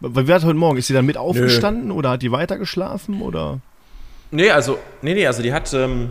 Weil 0.00 0.28
wer 0.28 0.36
hat 0.36 0.44
heute 0.44 0.58
Morgen? 0.58 0.78
Ist 0.78 0.86
sie 0.86 0.94
dann 0.94 1.06
mit 1.06 1.16
aufgestanden 1.16 1.88
Nö. 1.88 1.94
oder 1.94 2.10
hat 2.10 2.22
die 2.22 2.30
weitergeschlafen 2.32 3.20
oder? 3.20 3.60
Nee, 4.30 4.50
also, 4.50 4.78
nee, 5.00 5.14
nee, 5.14 5.26
also 5.26 5.42
die 5.42 5.52
hat, 5.52 5.72
ähm, 5.72 6.10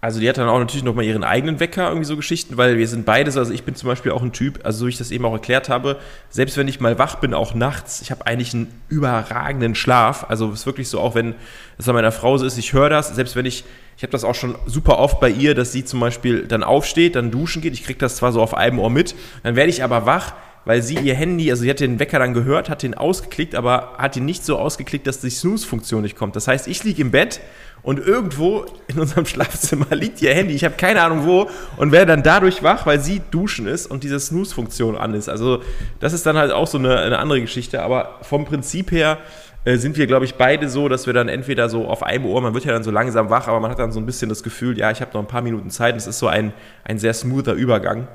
also 0.00 0.20
die 0.20 0.28
hat 0.28 0.36
dann 0.36 0.48
auch 0.48 0.58
natürlich 0.58 0.82
nochmal 0.82 1.04
ihren 1.04 1.22
eigenen 1.22 1.60
Wecker, 1.60 1.88
irgendwie 1.88 2.04
so 2.04 2.16
Geschichten, 2.16 2.56
weil 2.56 2.76
wir 2.76 2.88
sind 2.88 3.06
beides, 3.06 3.36
also 3.36 3.52
ich 3.52 3.62
bin 3.62 3.76
zum 3.76 3.88
Beispiel 3.88 4.12
auch 4.12 4.22
ein 4.22 4.32
Typ, 4.32 4.60
also 4.64 4.80
so 4.80 4.86
wie 4.86 4.90
ich 4.90 4.98
das 4.98 5.12
eben 5.12 5.24
auch 5.24 5.32
erklärt 5.32 5.68
habe, 5.68 5.98
selbst 6.30 6.56
wenn 6.56 6.66
ich 6.66 6.80
mal 6.80 6.98
wach 6.98 7.14
bin, 7.16 7.32
auch 7.32 7.54
nachts, 7.54 8.02
ich 8.02 8.10
habe 8.10 8.26
eigentlich 8.26 8.52
einen 8.52 8.82
überragenden 8.88 9.74
Schlaf, 9.76 10.26
also 10.28 10.50
es 10.50 10.60
ist 10.60 10.66
wirklich 10.66 10.88
so, 10.88 11.00
auch 11.00 11.14
wenn 11.14 11.34
es 11.78 11.88
an 11.88 11.94
meiner 11.94 12.12
Frau 12.12 12.36
so 12.36 12.44
ist, 12.44 12.58
ich 12.58 12.72
höre 12.72 12.90
das, 12.90 13.14
selbst 13.14 13.36
wenn 13.36 13.46
ich, 13.46 13.64
ich 13.96 14.02
habe 14.02 14.10
das 14.10 14.24
auch 14.24 14.34
schon 14.34 14.56
super 14.66 14.98
oft 14.98 15.20
bei 15.20 15.30
ihr, 15.30 15.54
dass 15.54 15.70
sie 15.72 15.84
zum 15.84 16.00
Beispiel 16.00 16.46
dann 16.46 16.64
aufsteht, 16.64 17.14
dann 17.14 17.30
duschen 17.30 17.62
geht, 17.62 17.72
ich 17.72 17.84
kriege 17.84 17.98
das 17.98 18.16
zwar 18.16 18.32
so 18.32 18.42
auf 18.42 18.54
einem 18.54 18.80
Ohr 18.80 18.90
mit, 18.90 19.14
dann 19.44 19.54
werde 19.54 19.70
ich 19.70 19.84
aber 19.84 20.06
wach, 20.06 20.34
weil 20.64 20.82
sie 20.82 20.96
ihr 20.96 21.14
Handy, 21.14 21.50
also 21.50 21.62
sie 21.62 21.70
hat 21.70 21.80
den 21.80 21.98
Wecker 21.98 22.18
dann 22.18 22.34
gehört, 22.34 22.70
hat 22.70 22.82
den 22.82 22.94
ausgeklickt, 22.94 23.54
aber 23.54 23.94
hat 23.98 24.16
ihn 24.16 24.24
nicht 24.24 24.44
so 24.44 24.58
ausgeklickt, 24.58 25.06
dass 25.06 25.20
die 25.20 25.30
Snooze-Funktion 25.30 26.02
nicht 26.02 26.16
kommt. 26.16 26.36
Das 26.36 26.48
heißt, 26.48 26.68
ich 26.68 26.82
liege 26.84 27.02
im 27.02 27.10
Bett 27.10 27.40
und 27.82 27.98
irgendwo 27.98 28.64
in 28.88 28.98
unserem 28.98 29.26
Schlafzimmer 29.26 29.94
liegt 29.94 30.22
ihr 30.22 30.34
Handy, 30.34 30.54
ich 30.54 30.64
habe 30.64 30.76
keine 30.76 31.02
Ahnung 31.02 31.26
wo, 31.26 31.48
und 31.76 31.92
werde 31.92 32.12
dann 32.12 32.22
dadurch 32.22 32.62
wach, 32.62 32.86
weil 32.86 33.00
sie 33.00 33.20
duschen 33.30 33.66
ist 33.66 33.86
und 33.86 34.04
diese 34.04 34.18
Snooze-Funktion 34.18 34.96
an 34.96 35.14
ist. 35.14 35.28
Also 35.28 35.62
das 36.00 36.12
ist 36.12 36.24
dann 36.24 36.36
halt 36.36 36.52
auch 36.52 36.66
so 36.66 36.78
eine, 36.78 36.98
eine 36.98 37.18
andere 37.18 37.40
Geschichte, 37.40 37.82
aber 37.82 38.18
vom 38.22 38.46
Prinzip 38.46 38.90
her 38.90 39.18
äh, 39.64 39.76
sind 39.76 39.98
wir, 39.98 40.06
glaube 40.06 40.24
ich, 40.24 40.34
beide 40.36 40.68
so, 40.68 40.88
dass 40.88 41.06
wir 41.06 41.12
dann 41.12 41.28
entweder 41.28 41.68
so 41.68 41.86
auf 41.86 42.02
einem 42.02 42.24
Ohr, 42.24 42.40
man 42.40 42.54
wird 42.54 42.64
ja 42.64 42.72
dann 42.72 42.84
so 42.84 42.90
langsam 42.90 43.28
wach, 43.28 43.48
aber 43.48 43.60
man 43.60 43.70
hat 43.70 43.78
dann 43.78 43.92
so 43.92 44.00
ein 44.00 44.06
bisschen 44.06 44.30
das 44.30 44.42
Gefühl, 44.42 44.78
ja, 44.78 44.90
ich 44.90 45.00
habe 45.00 45.12
noch 45.12 45.20
ein 45.20 45.28
paar 45.28 45.42
Minuten 45.42 45.70
Zeit. 45.70 45.94
Es 45.96 46.06
ist 46.06 46.18
so 46.18 46.26
ein, 46.26 46.54
ein 46.84 46.98
sehr 46.98 47.12
smoother 47.12 47.52
Übergang 47.52 48.08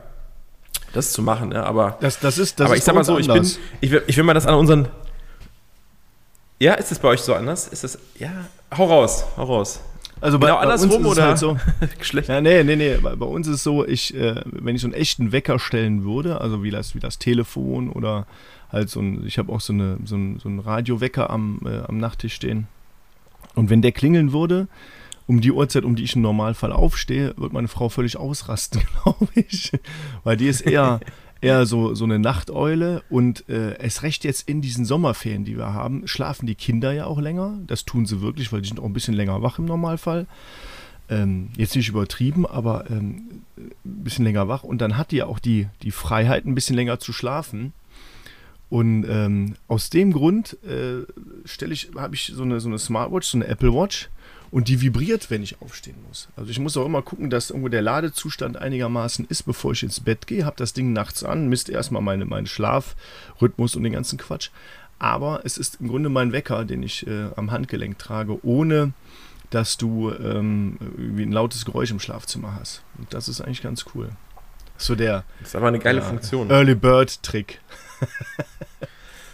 das 0.93 1.11
zu 1.11 1.21
machen. 1.21 1.49
Ne? 1.49 1.63
Aber, 1.63 1.97
das, 2.01 2.19
das 2.19 2.37
ist, 2.37 2.59
das 2.59 2.65
aber 2.65 2.75
ist 2.75 2.79
ich 2.79 2.85
sag 2.85 2.95
mal 2.95 3.03
so, 3.03 3.17
ich, 3.17 3.27
bin, 3.27 3.47
ich, 3.81 3.91
will, 3.91 4.03
ich 4.07 4.17
will 4.17 4.23
mal 4.23 4.33
das 4.33 4.45
an 4.45 4.55
unseren 4.55 4.87
Ja, 6.59 6.73
ist 6.73 6.91
das 6.91 6.99
bei 6.99 7.09
euch 7.09 7.21
so 7.21 7.33
anders? 7.33 7.67
Ist 7.67 7.83
das, 7.83 7.99
ja, 8.17 8.31
hau 8.75 8.85
raus, 8.85 9.25
hau 9.37 9.43
raus. 9.43 9.81
Also 10.21 10.37
Genau 10.37 10.55
bei, 10.55 10.65
bei 10.65 10.73
andersrum 10.73 11.05
uns 11.05 11.05
ist 11.05 11.11
es 11.11 11.17
oder? 11.17 11.27
halt 11.27 11.37
so. 11.37 11.57
Geschlecht. 11.99 12.29
Ja, 12.29 12.41
nee, 12.41 12.63
nee, 12.63 12.75
nee. 12.75 12.97
Bei, 12.97 13.15
bei 13.15 13.25
uns 13.25 13.47
ist 13.47 13.55
es 13.55 13.63
so, 13.63 13.85
ich, 13.85 14.13
äh, 14.15 14.41
wenn 14.45 14.75
ich 14.75 14.81
so 14.81 14.87
einen 14.87 14.93
echten 14.93 15.31
Wecker 15.31 15.59
stellen 15.59 16.03
würde, 16.03 16.41
also 16.41 16.63
wie 16.63 16.71
das, 16.71 16.95
wie 16.95 16.99
das 16.99 17.19
Telefon 17.19 17.89
oder 17.89 18.27
halt 18.71 18.89
so 18.89 18.99
ein, 18.99 19.25
ich 19.25 19.37
habe 19.37 19.51
auch 19.51 19.61
so, 19.61 19.73
eine, 19.73 19.97
so 20.05 20.15
ein, 20.15 20.39
so 20.39 20.49
ein 20.49 20.59
Radiowecker 20.59 21.29
am, 21.29 21.59
äh, 21.65 21.79
am 21.87 21.97
Nachttisch 21.97 22.33
stehen. 22.33 22.67
Und 23.55 23.69
wenn 23.69 23.81
der 23.81 23.91
klingeln 23.91 24.33
würde, 24.33 24.67
um 25.29 25.41
die 25.41 25.51
Uhrzeit, 25.51 25.83
um 25.83 25.95
die 25.95 26.05
ich 26.05 26.15
im 26.15 26.23
Normalfall 26.23 26.71
aufstehe, 26.71 27.35
wird 27.37 27.53
meine 27.53 27.67
Frau 27.67 27.89
völlig 27.89 28.17
ausrasten, 28.17 28.81
glaube 29.03 29.27
ich. 29.35 29.71
Weil 30.23 30.37
die 30.37 30.47
ist 30.47 30.61
eher, 30.61 31.01
eher 31.41 31.67
so, 31.67 31.93
so 31.93 32.03
eine 32.03 32.17
Nachteule 32.17 33.03
und 33.11 33.47
äh, 33.47 33.77
es 33.77 34.01
recht 34.01 34.23
jetzt 34.23 34.49
in 34.49 34.61
diesen 34.61 34.85
Sommerferien, 34.85 35.45
die 35.45 35.55
wir 35.55 35.71
haben, 35.71 36.07
schlafen 36.07 36.47
die 36.47 36.55
Kinder 36.55 36.93
ja 36.93 37.05
auch 37.05 37.19
länger. 37.19 37.59
Das 37.67 37.85
tun 37.85 38.07
sie 38.07 38.21
wirklich, 38.21 38.51
weil 38.51 38.61
die 38.61 38.69
sind 38.69 38.79
auch 38.79 38.85
ein 38.85 38.93
bisschen 38.93 39.13
länger 39.13 39.43
wach 39.43 39.59
im 39.59 39.65
Normalfall. 39.65 40.25
Ähm, 41.09 41.49
jetzt 41.55 41.75
nicht 41.75 41.89
übertrieben, 41.89 42.47
aber 42.47 42.89
ähm, 42.89 43.43
ein 43.55 44.03
bisschen 44.03 44.25
länger 44.25 44.47
wach. 44.47 44.63
Und 44.63 44.81
dann 44.81 44.97
hat 44.97 45.11
die 45.11 45.17
ja 45.17 45.27
auch 45.27 45.37
die, 45.37 45.67
die 45.83 45.91
Freiheit, 45.91 46.47
ein 46.47 46.55
bisschen 46.55 46.75
länger 46.75 46.97
zu 46.97 47.13
schlafen. 47.13 47.73
Und 48.69 49.05
ähm, 49.07 49.57
aus 49.67 49.91
dem 49.91 50.11
Grund 50.11 50.57
äh, 50.63 51.05
stelle 51.45 51.73
ich, 51.73 51.91
habe 51.95 52.15
ich 52.15 52.31
so 52.33 52.41
eine, 52.41 52.59
so 52.59 52.67
eine 52.67 52.79
Smartwatch, 52.79 53.27
so 53.27 53.37
eine 53.37 53.45
Apple 53.45 53.71
Watch 53.71 54.09
und 54.51 54.67
die 54.67 54.81
vibriert, 54.81 55.29
wenn 55.29 55.43
ich 55.43 55.61
aufstehen 55.61 55.97
muss. 56.07 56.29
Also 56.35 56.49
ich 56.49 56.59
muss 56.59 56.77
auch 56.77 56.85
immer 56.85 57.01
gucken, 57.01 57.29
dass 57.29 57.49
irgendwo 57.49 57.69
der 57.69 57.81
Ladezustand 57.81 58.57
einigermaßen 58.57 59.25
ist, 59.29 59.43
bevor 59.43 59.73
ich 59.73 59.83
ins 59.83 59.99
Bett 59.99 60.27
gehe. 60.27 60.45
Habe 60.45 60.57
das 60.57 60.73
Ding 60.73 60.93
nachts 60.93 61.23
an, 61.23 61.49
misst 61.49 61.69
erstmal 61.69 62.01
meine, 62.01 62.25
meinen 62.25 62.47
Schlafrhythmus 62.47 63.75
und 63.75 63.83
den 63.83 63.93
ganzen 63.93 64.17
Quatsch. 64.17 64.49
Aber 64.97 65.41
es 65.45 65.57
ist 65.57 65.79
im 65.79 65.87
Grunde 65.87 66.09
mein 66.09 66.31
Wecker, 66.31 66.65
den 66.65 66.83
ich 66.83 67.07
äh, 67.07 67.29
am 67.35 67.51
Handgelenk 67.51 67.97
trage, 67.99 68.43
ohne 68.45 68.93
dass 69.49 69.77
du 69.77 70.11
ähm, 70.11 70.77
irgendwie 70.97 71.23
ein 71.23 71.31
lautes 71.31 71.65
Geräusch 71.65 71.91
im 71.91 71.99
Schlafzimmer 71.99 72.55
hast. 72.59 72.83
Und 72.97 73.13
das 73.13 73.27
ist 73.27 73.41
eigentlich 73.41 73.63
ganz 73.63 73.85
cool. 73.95 74.09
So 74.77 74.95
der 74.95 75.23
Das 75.39 75.49
ist 75.49 75.55
aber 75.55 75.67
eine 75.67 75.79
geile 75.79 75.99
ja, 75.99 76.05
Funktion. 76.05 76.49
Early 76.49 76.75
Bird 76.75 77.21
Trick. 77.23 77.61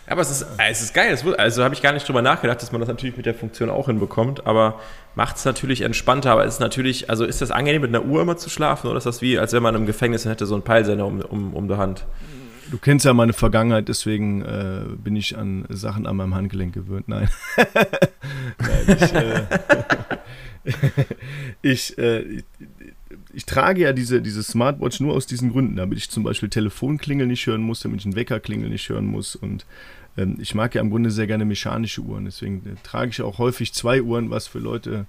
Aber 0.07 0.21
es 0.21 0.29
ist, 0.29 0.45
es 0.69 0.81
ist 0.81 0.93
geil. 0.93 1.17
Also 1.37 1.63
habe 1.63 1.73
ich 1.73 1.81
gar 1.81 1.91
nicht 1.91 2.07
drüber 2.07 2.21
nachgedacht, 2.21 2.61
dass 2.61 2.71
man 2.71 2.79
das 2.79 2.87
natürlich 2.87 3.17
mit 3.17 3.25
der 3.25 3.33
Funktion 3.33 3.69
auch 3.69 3.87
hinbekommt. 3.87 4.45
Aber 4.45 4.79
macht 5.15 5.37
es 5.37 5.45
natürlich 5.45 5.81
entspannter. 5.81 6.31
Aber 6.31 6.45
ist 6.45 6.59
natürlich, 6.59 7.09
also 7.09 7.25
ist 7.25 7.41
das 7.41 7.51
angenehm, 7.51 7.81
mit 7.81 7.89
einer 7.89 8.05
Uhr 8.05 8.21
immer 8.21 8.37
zu 8.37 8.49
schlafen? 8.49 8.87
Oder 8.87 8.97
ist 8.97 9.05
das 9.05 9.21
wie, 9.21 9.39
als 9.39 9.53
wenn 9.53 9.63
man 9.63 9.75
im 9.75 9.85
Gefängnis 9.85 10.25
hätte, 10.25 10.45
so 10.45 10.53
einen 10.55 10.63
Peilsender 10.63 11.05
um, 11.05 11.21
um, 11.21 11.53
um 11.53 11.67
die 11.67 11.77
Hand? 11.77 12.05
Du 12.71 12.77
kennst 12.79 13.05
ja 13.05 13.13
meine 13.13 13.33
Vergangenheit, 13.33 13.87
deswegen 13.87 14.41
äh, 14.41 14.81
bin 14.97 15.15
ich 15.15 15.37
an 15.37 15.65
Sachen 15.69 16.07
an 16.07 16.15
meinem 16.15 16.33
Handgelenk 16.33 16.73
gewöhnt. 16.73 17.07
Nein. 17.07 17.29
Nein 18.57 18.97
ich, 18.97 19.13
äh, 19.13 19.43
ich, 21.61 21.97
äh, 21.97 22.43
ich, 23.35 23.45
trage 23.45 23.81
ja 23.81 23.93
diese, 23.93 24.21
diese 24.21 24.43
Smartwatch 24.43 24.99
nur 24.99 25.13
aus 25.13 25.25
diesen 25.25 25.51
Gründen, 25.51 25.75
damit 25.75 25.97
ich 25.97 26.09
zum 26.09 26.23
Beispiel 26.23 26.49
Telefonklingeln 26.49 27.29
nicht 27.29 27.45
hören 27.47 27.61
muss, 27.61 27.81
damit 27.81 27.99
ich 28.01 28.05
einen 28.05 28.15
Weckerklingel 28.15 28.69
nicht 28.69 28.89
hören 28.89 29.05
muss. 29.05 29.35
Und 29.35 29.65
ähm, 30.17 30.37
ich 30.39 30.55
mag 30.55 30.73
ja 30.75 30.81
im 30.81 30.89
Grunde 30.89 31.11
sehr 31.11 31.27
gerne 31.27 31.45
mechanische 31.45 32.01
Uhren. 32.01 32.25
Deswegen 32.25 32.57
äh, 32.65 32.75
trage 32.83 33.11
ich 33.11 33.21
auch 33.21 33.37
häufig 33.37 33.73
zwei 33.73 34.01
Uhren, 34.01 34.29
was 34.29 34.47
für 34.47 34.59
Leute 34.59 35.05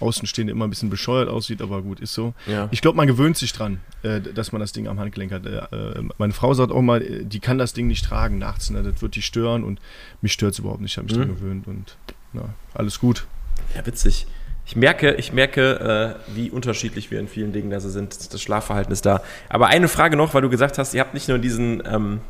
Außenstehende 0.00 0.52
immer 0.52 0.64
ein 0.66 0.70
bisschen 0.70 0.90
bescheuert 0.90 1.28
aussieht, 1.28 1.60
aber 1.60 1.82
gut, 1.82 1.98
ist 1.98 2.14
so. 2.14 2.32
Ja. 2.46 2.68
Ich 2.70 2.80
glaube, 2.82 2.96
man 2.96 3.08
gewöhnt 3.08 3.36
sich 3.36 3.52
dran, 3.52 3.80
äh, 4.04 4.20
dass 4.20 4.52
man 4.52 4.60
das 4.60 4.72
Ding 4.72 4.86
am 4.86 5.00
Handgelenk 5.00 5.32
hat. 5.32 5.44
Äh, 5.44 5.56
äh, 5.74 6.02
meine 6.18 6.32
Frau 6.32 6.54
sagt 6.54 6.70
auch 6.70 6.82
mal, 6.82 7.02
äh, 7.02 7.24
die 7.24 7.40
kann 7.40 7.58
das 7.58 7.72
Ding 7.72 7.88
nicht 7.88 8.04
tragen 8.04 8.38
nachts. 8.38 8.70
Ne? 8.70 8.82
Das 8.84 9.02
wird 9.02 9.16
die 9.16 9.22
stören 9.22 9.64
und 9.64 9.80
mich 10.20 10.32
stört 10.32 10.52
es 10.52 10.60
überhaupt 10.60 10.80
nicht. 10.80 10.92
Ich 10.92 10.98
habe 10.98 11.06
mich 11.08 11.16
Mhm. 11.16 11.22
dran 11.22 11.34
gewöhnt 11.34 11.66
und 11.66 11.96
na, 12.32 12.54
alles 12.74 13.00
gut. 13.00 13.26
Ja, 13.74 13.84
witzig. 13.86 14.26
Ich 14.68 14.76
merke, 14.76 15.14
ich 15.14 15.32
merke, 15.32 16.14
äh, 16.28 16.34
wie 16.36 16.50
unterschiedlich 16.50 17.10
wir 17.10 17.18
in 17.20 17.26
vielen 17.26 17.52
Dingen 17.54 17.70
da 17.70 17.80
so 17.80 17.88
sind. 17.88 18.34
Das 18.34 18.42
Schlafverhalten 18.42 18.92
ist 18.92 19.06
da. 19.06 19.22
Aber 19.48 19.68
eine 19.68 19.88
Frage 19.88 20.14
noch, 20.14 20.34
weil 20.34 20.42
du 20.42 20.50
gesagt 20.50 20.76
hast, 20.76 20.92
ihr 20.92 21.00
habt 21.00 21.14
nicht 21.14 21.26
nur 21.26 21.38
diesen, 21.38 21.82
ähm, 21.90 22.20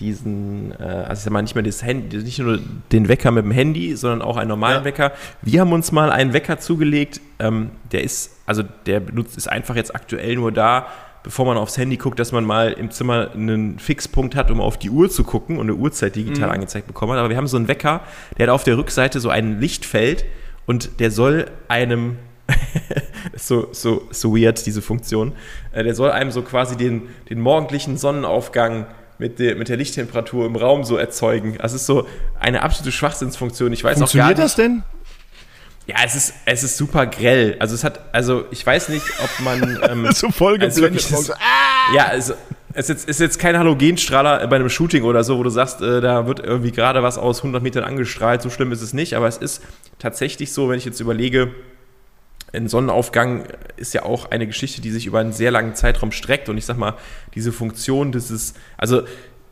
diesen, 0.00 0.72
äh, 0.80 0.82
also 0.82 1.12
ich 1.12 1.18
sag 1.20 1.32
mal, 1.32 1.42
nicht 1.42 1.54
mehr 1.54 1.62
das 1.62 1.84
Handy, 1.84 2.16
nicht 2.18 2.40
nur 2.40 2.58
den 2.90 3.06
Wecker 3.06 3.30
mit 3.30 3.44
dem 3.44 3.52
Handy, 3.52 3.94
sondern 3.94 4.20
auch 4.22 4.36
einen 4.36 4.48
normalen 4.48 4.78
Ja. 4.78 4.84
Wecker. 4.84 5.12
Wir 5.42 5.60
haben 5.60 5.72
uns 5.72 5.92
mal 5.92 6.10
einen 6.10 6.32
Wecker 6.32 6.58
zugelegt, 6.58 7.20
ähm, 7.38 7.70
der 7.92 8.02
ist, 8.02 8.32
also 8.46 8.64
der 8.86 8.98
benutzt, 8.98 9.36
ist 9.36 9.48
einfach 9.48 9.76
jetzt 9.76 9.94
aktuell 9.94 10.34
nur 10.34 10.50
da, 10.50 10.88
bevor 11.22 11.46
man 11.46 11.56
aufs 11.56 11.78
Handy 11.78 11.96
guckt, 11.96 12.18
dass 12.18 12.32
man 12.32 12.44
mal 12.44 12.72
im 12.72 12.90
Zimmer 12.90 13.30
einen 13.32 13.78
Fixpunkt 13.78 14.34
hat, 14.34 14.50
um 14.50 14.60
auf 14.60 14.76
die 14.76 14.90
Uhr 14.90 15.08
zu 15.08 15.22
gucken 15.22 15.58
und 15.58 15.70
eine 15.70 15.74
Uhrzeit 15.76 16.16
digital 16.16 16.48
Mhm. 16.48 16.54
angezeigt 16.54 16.88
bekommen 16.88 17.12
hat. 17.12 17.20
Aber 17.20 17.30
wir 17.30 17.36
haben 17.36 17.46
so 17.46 17.56
einen 17.56 17.68
Wecker, 17.68 18.00
der 18.36 18.48
hat 18.48 18.52
auf 18.52 18.64
der 18.64 18.76
Rückseite 18.76 19.20
so 19.20 19.28
ein 19.30 19.60
Lichtfeld 19.60 20.24
und 20.66 21.00
der 21.00 21.10
soll 21.10 21.50
einem 21.68 22.18
ist 23.32 23.48
so, 23.48 23.68
so, 23.72 24.06
so 24.10 24.36
weird, 24.36 24.64
diese 24.66 24.82
Funktion. 24.82 25.32
Äh, 25.72 25.84
der 25.84 25.94
soll 25.94 26.10
einem 26.10 26.30
so 26.30 26.42
quasi 26.42 26.76
den, 26.76 27.08
den 27.30 27.40
morgendlichen 27.40 27.96
Sonnenaufgang 27.96 28.86
mit 29.18 29.38
der, 29.38 29.56
mit 29.56 29.68
der 29.68 29.76
Lichttemperatur 29.76 30.44
im 30.44 30.56
Raum 30.56 30.84
so 30.84 30.96
erzeugen. 30.96 31.56
Das 31.60 31.72
ist 31.72 31.86
so 31.86 32.06
eine 32.38 32.62
absolute 32.62 32.92
Schwachsinnsfunktion. 32.92 33.72
Ich 33.72 33.82
weiß 33.84 33.96
auch 33.96 34.00
gar 34.00 34.08
Funktioniert 34.08 34.38
nicht. 34.38 34.44
das 34.44 34.54
denn? 34.56 34.82
Ja, 35.86 35.96
es 36.04 36.14
ist, 36.14 36.34
es 36.46 36.62
ist 36.64 36.76
super 36.76 37.06
grell. 37.06 37.56
Also 37.60 37.74
es 37.74 37.84
hat, 37.84 38.00
also 38.14 38.44
ich 38.50 38.66
weiß 38.66 38.88
nicht, 38.88 39.04
ob 39.22 39.44
man. 39.44 39.78
Ähm, 39.88 40.08
So 40.12 40.30
voll 40.30 40.58
also 40.60 40.80
geblendet. 40.82 41.10
wirklich, 41.10 41.26
das- 41.28 41.38
ja, 41.94 42.06
also 42.06 42.34
es 42.72 42.84
ist 42.84 42.88
jetzt, 42.88 43.08
ist 43.08 43.20
jetzt 43.20 43.38
kein 43.38 43.56
Halogenstrahler 43.56 44.46
bei 44.48 44.56
einem 44.56 44.68
Shooting 44.68 45.04
oder 45.04 45.22
so, 45.24 45.38
wo 45.38 45.42
du 45.44 45.50
sagst, 45.50 45.80
äh, 45.80 46.00
da 46.00 46.26
wird 46.26 46.40
irgendwie 46.40 46.72
gerade 46.72 47.02
was 47.02 47.18
aus 47.18 47.38
100 47.38 47.62
Metern 47.62 47.84
angestrahlt. 47.84 48.42
So 48.42 48.50
schlimm 48.50 48.72
ist 48.72 48.82
es 48.82 48.92
nicht, 48.94 49.14
aber 49.14 49.28
es 49.28 49.36
ist 49.36 49.62
tatsächlich 49.98 50.52
so, 50.52 50.68
wenn 50.68 50.78
ich 50.78 50.84
jetzt 50.84 51.00
überlege, 51.00 51.54
ein 52.52 52.68
Sonnenaufgang 52.68 53.46
ist 53.76 53.94
ja 53.94 54.04
auch 54.04 54.30
eine 54.30 54.46
Geschichte, 54.46 54.80
die 54.80 54.90
sich 54.90 55.06
über 55.06 55.18
einen 55.18 55.32
sehr 55.32 55.50
langen 55.50 55.74
Zeitraum 55.74 56.12
streckt. 56.12 56.48
Und 56.48 56.56
ich 56.56 56.64
sag 56.64 56.78
mal, 56.78 56.94
diese 57.34 57.52
Funktion, 57.52 58.12
dieses, 58.12 58.54
also 58.76 59.02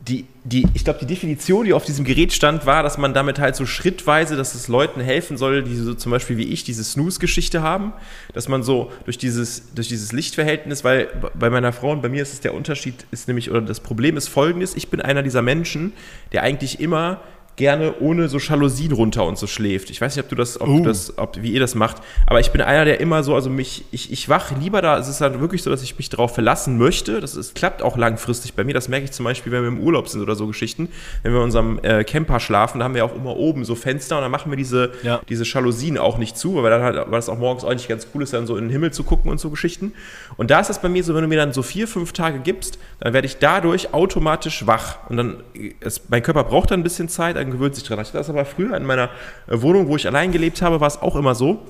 die, 0.08 0.26
die, 0.42 0.66
ich 0.74 0.82
glaube, 0.82 0.98
die 0.98 1.06
Definition, 1.06 1.64
die 1.64 1.72
auf 1.72 1.84
diesem 1.84 2.04
Gerät 2.04 2.32
stand, 2.32 2.66
war, 2.66 2.82
dass 2.82 2.98
man 2.98 3.14
damit 3.14 3.38
halt 3.38 3.54
so 3.54 3.66
schrittweise, 3.66 4.34
dass 4.34 4.54
es 4.54 4.66
Leuten 4.66 5.00
helfen 5.00 5.36
soll, 5.36 5.62
die 5.62 5.76
so 5.76 5.94
zum 5.94 6.10
Beispiel 6.10 6.36
wie 6.36 6.48
ich 6.48 6.64
diese 6.64 6.82
Snooze-Geschichte 6.82 7.62
haben, 7.62 7.92
dass 8.32 8.48
man 8.48 8.64
so 8.64 8.90
durch 9.04 9.16
dieses, 9.16 9.72
durch 9.74 9.86
dieses 9.86 10.10
Lichtverhältnis, 10.10 10.82
weil 10.82 11.08
bei 11.34 11.50
meiner 11.50 11.72
Frau 11.72 11.92
und 11.92 12.02
bei 12.02 12.08
mir 12.08 12.22
ist 12.22 12.32
es 12.32 12.40
der 12.40 12.54
Unterschied, 12.54 13.06
ist 13.12 13.28
nämlich, 13.28 13.50
oder 13.50 13.60
das 13.60 13.78
Problem 13.78 14.16
ist 14.16 14.26
folgendes, 14.26 14.74
ich 14.74 14.88
bin 14.88 15.00
einer 15.00 15.22
dieser 15.22 15.42
Menschen, 15.42 15.92
der 16.32 16.42
eigentlich 16.42 16.80
immer 16.80 17.20
gerne 17.56 17.94
ohne 18.00 18.28
so 18.28 18.38
Jalousien 18.38 18.92
runter 18.92 19.24
und 19.26 19.36
so 19.38 19.46
schläft. 19.46 19.90
Ich 19.90 20.00
weiß 20.00 20.16
nicht, 20.16 20.24
ob 20.24 20.30
du 20.30 20.36
das, 20.36 20.60
ob 20.60 20.68
Oh. 20.68 20.78
du 20.78 20.84
das, 20.84 21.18
ob, 21.18 21.42
wie 21.42 21.52
ihr 21.52 21.60
das 21.60 21.74
macht, 21.74 21.98
aber 22.26 22.40
ich 22.40 22.50
bin 22.50 22.60
einer, 22.62 22.84
der 22.86 22.98
immer 23.00 23.22
so, 23.22 23.34
also 23.34 23.50
mich, 23.50 23.84
ich, 23.92 24.10
ich 24.10 24.28
wach 24.28 24.52
lieber 24.58 24.80
da, 24.80 24.98
es 24.98 25.06
ist 25.08 25.20
halt 25.20 25.38
wirklich 25.40 25.62
so, 25.62 25.68
dass 25.70 25.82
ich 25.82 25.98
mich 25.98 26.08
darauf 26.08 26.32
verlassen 26.34 26.78
möchte. 26.78 27.20
Das 27.20 27.34
ist, 27.36 27.54
klappt 27.54 27.82
auch 27.82 27.96
langfristig 27.98 28.54
bei 28.54 28.64
mir. 28.64 28.72
Das 28.72 28.88
merke 28.88 29.04
ich 29.04 29.12
zum 29.12 29.24
Beispiel, 29.24 29.52
wenn 29.52 29.62
wir 29.62 29.68
im 29.68 29.80
Urlaub 29.80 30.08
sind 30.08 30.22
oder 30.22 30.34
so 30.34 30.46
Geschichten. 30.46 30.88
Wenn 31.22 31.32
wir 31.32 31.38
in 31.40 31.44
unserem 31.44 31.78
äh, 31.82 32.04
Camper 32.04 32.40
schlafen, 32.40 32.78
da 32.78 32.84
haben 32.86 32.94
wir 32.94 33.04
auch 33.04 33.14
immer 33.14 33.36
oben 33.36 33.64
so 33.64 33.74
Fenster 33.74 34.16
und 34.16 34.22
dann 34.22 34.30
machen 34.30 34.50
wir 34.50 34.56
diese, 34.56 34.92
Ja. 35.02 35.20
diese 35.28 35.44
Jalousien 35.44 35.98
auch 35.98 36.16
nicht 36.18 36.38
zu, 36.38 36.54
weil 36.62 36.70
dann 36.70 36.82
halt, 36.82 36.96
weil 36.96 37.10
das 37.12 37.28
auch 37.28 37.38
morgens 37.38 37.64
eigentlich 37.64 37.88
ganz 37.88 38.06
cool 38.14 38.22
ist, 38.22 38.32
dann 38.32 38.46
so 38.46 38.56
in 38.56 38.64
den 38.64 38.70
Himmel 38.70 38.92
zu 38.92 39.04
gucken 39.04 39.30
und 39.30 39.38
so 39.38 39.50
Geschichten. 39.50 39.92
Und 40.38 40.50
da 40.50 40.60
ist 40.60 40.68
das 40.70 40.80
bei 40.80 40.88
mir 40.88 41.04
so, 41.04 41.14
wenn 41.14 41.22
du 41.22 41.28
mir 41.28 41.36
dann 41.38 41.52
so 41.52 41.62
vier, 41.62 41.86
fünf 41.86 42.12
Tage 42.12 42.38
gibst, 42.38 42.78
dann 43.00 43.12
werde 43.12 43.26
ich 43.26 43.36
dadurch 43.38 43.92
automatisch 43.92 44.66
wach. 44.66 44.98
Und 45.10 45.16
dann, 45.18 45.36
es, 45.80 46.02
mein 46.08 46.22
Körper 46.22 46.44
braucht 46.44 46.70
dann 46.70 46.80
ein 46.80 46.82
bisschen 46.82 47.08
Zeit, 47.08 47.36
dann 47.42 47.52
gewöhnt 47.52 47.74
sich 47.74 47.84
dran. 47.84 47.98
Ich 48.00 48.08
hatte 48.08 48.18
das 48.18 48.30
aber 48.30 48.44
früher 48.44 48.76
in 48.76 48.84
meiner 48.84 49.10
äh, 49.48 49.60
Wohnung, 49.62 49.88
wo 49.88 49.96
ich 49.96 50.06
allein 50.06 50.32
gelebt 50.32 50.62
habe, 50.62 50.80
war 50.80 50.88
es 50.88 51.00
auch 51.00 51.16
immer 51.16 51.34
so, 51.34 51.60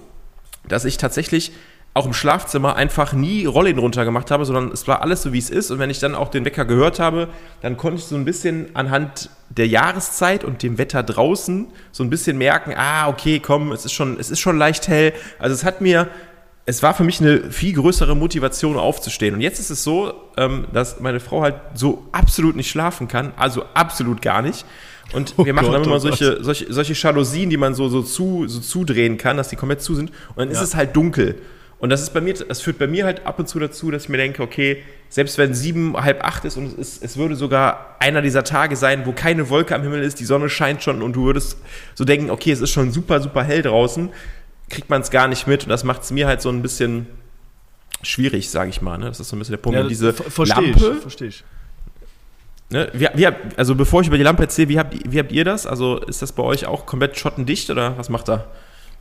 dass 0.69 0.85
ich 0.85 0.97
tatsächlich 0.97 1.52
auch 1.95 2.07
im 2.07 2.14
Schlafzimmer 2.14 2.76
einfach 2.76 3.12
nie 3.12 3.45
Rollen 3.45 3.79
runter 3.79 4.07
gemacht 4.07 4.31
habe, 4.31 4.47
sondern 4.47 4.71
es 4.73 4.88
war 4.88 5.02
alles 5.02 5.23
so, 5.23 5.33
wie 5.35 5.38
es 5.38 5.50
ist. 5.50 5.71
Und 5.71 5.79
wenn 5.79 5.91
ich 5.91 5.99
dann 5.99 6.14
auch 6.14 6.29
den 6.29 6.45
Wecker 6.47 6.64
gehört 6.64 6.99
habe, 6.99 7.29
dann 7.61 7.76
konnte 7.76 7.99
ich 7.99 8.07
so 8.07 8.17
ein 8.17 8.25
bisschen 8.25 8.75
anhand 8.75 9.29
der 9.50 9.67
Jahreszeit 9.67 10.43
und 10.43 10.62
dem 10.62 10.79
Wetter 10.79 11.02
draußen 11.02 11.67
so 11.91 12.02
ein 12.02 12.09
bisschen 12.09 12.38
merken, 12.38 12.73
ah, 12.75 13.09
okay, 13.09 13.41
komm, 13.41 13.73
es 13.73 13.85
ist 13.85 13.93
schon, 13.93 14.19
es 14.19 14.31
ist 14.31 14.41
schon 14.41 14.57
leicht 14.57 14.88
hell. 14.88 15.12
Also 15.38 15.55
es 15.55 15.64
hat 15.64 15.83
mir, 15.83 16.09
es 16.64 16.83
war 16.83 16.95
für 16.95 17.04
mich 17.04 17.21
eine 17.21 17.50
viel 17.50 17.75
größere 17.75 18.14
Motivation 18.14 18.76
aufzustehen. 18.76 19.35
Und 19.35 19.40
jetzt 19.40 19.59
ist 19.59 19.71
es 19.71 19.83
so, 19.83 20.12
ähm, 20.37 20.66
dass 20.73 21.00
meine 21.00 21.19
Frau 21.21 21.42
halt 21.42 21.57
so 21.75 22.07
absolut 22.12 22.54
nicht 22.57 22.71
schlafen 22.71 23.09
kann, 23.09 23.33
also 23.37 23.64
absolut 23.75 24.23
gar 24.23 24.42
nicht. 24.42 24.64
Und 25.12 25.37
wir 25.37 25.52
machen 25.52 25.66
Gott, 25.66 25.75
dann 25.75 25.85
immer 25.85 25.97
oh 25.97 25.99
solche, 25.99 26.42
solche, 26.42 26.73
solche 26.73 26.92
Jalousien, 26.95 27.50
die 27.50 27.57
man 27.57 27.75
so, 27.75 27.88
so, 27.88 28.02
zu, 28.02 28.47
so 28.47 28.61
zudrehen 28.61 29.19
kann, 29.19 29.37
dass 29.37 29.49
die 29.49 29.57
komplett 29.57 29.83
zu 29.83 29.95
sind. 29.95 30.11
Und 30.31 30.38
dann 30.38 30.50
ist 30.50 30.59
Ja. 30.59 30.64
es 30.64 30.75
halt 30.76 30.95
dunkel. 30.97 31.37
Und 31.81 31.90
das 31.90 32.00
ist 32.00 32.14
bei 32.14 32.21
mir, 32.21 32.33
das 32.35 32.61
führt 32.61 32.78
bei 32.78 32.87
mir 32.87 33.04
halt 33.04 33.26
ab 33.26 33.40
und 33.40 33.49
zu 33.49 33.59
dazu, 33.59 33.90
dass 33.90 34.04
ich 34.04 34.09
mir 34.09 34.16
denke, 34.16 34.40
okay, 34.40 34.85
selbst 35.09 35.37
wenn 35.37 35.52
sieben, 35.52 35.97
halb 35.97 36.25
acht 36.25 36.45
ist 36.45 36.57
und 36.57 36.66
es, 36.66 36.75
ist, 36.75 37.02
es 37.02 37.16
würde 37.16 37.35
sogar 37.35 37.97
einer 37.99 38.23
dieser 38.23 38.45
Tage 38.45 38.76
sein, 38.76 39.04
wo 39.04 39.11
keine 39.11 39.50
Wolke 39.50 39.75
am 39.75 39.83
Himmel 39.83 40.04
ist, 40.04 40.21
die 40.21 40.25
Sonne 40.25 40.49
scheint 40.49 40.85
schon 40.85 41.02
und 41.02 41.14
du 41.16 41.25
würdest 41.25 41.59
so 41.95 42.04
denken, 42.04 42.31
okay, 42.31 42.52
es 42.52 42.61
ist 42.61 42.71
schon 42.71 42.92
super, 42.92 43.21
super 43.21 43.42
hell 43.42 43.62
draußen, 43.62 44.11
kriegt 44.73 44.91
man 44.91 45.02
es 45.02 45.11
gar 45.11 45.29
nicht 45.29 45.47
mit 45.47 45.62
und 45.62 45.69
das 45.69 45.85
macht 45.85 46.02
es 46.02 46.11
mir 46.11 46.26
halt 46.26 46.43
so 46.43 46.49
ein 46.49 46.62
bisschen 46.62 47.07
schwierig, 48.02 48.50
sage 48.50 48.71
ich 48.71 48.83
mal. 48.83 48.99
Ne? 48.99 49.07
Das 49.07 49.21
ist 49.21 49.29
so 49.29 49.37
ein 49.37 49.38
bisschen 49.38 49.52
der 49.52 49.59
Punkt. 49.62 49.79
Ja, 49.79 49.87
diese 49.87 50.12
ver- 50.12 50.31
versteh 50.31 50.55
Lampe, 50.73 50.93
ich, 50.97 51.02
versteh 51.02 51.26
ich. 51.26 51.45
Ne, 52.71 52.91
wie, 52.95 53.07
wie, 53.14 53.29
also 53.57 53.75
bevor 53.75 54.00
ich 54.00 54.09
über 54.09 54.17
die 54.17 54.23
Lampe 54.25 54.43
erzähle, 54.43 54.69
wie 54.71 54.79
habt, 54.79 54.95
wie 55.12 55.19
habt 55.19 55.31
ihr 55.31 55.45
das? 55.45 55.67
Also 55.67 55.99
ist 55.99 56.23
das 56.23 56.33
bei 56.33 56.43
euch 56.43 56.67
auch 56.67 56.87
komplett 56.87 57.19
schottendicht 57.19 57.69
oder 57.71 57.97
was 57.99 58.09
macht 58.09 58.29
da? 58.29 58.47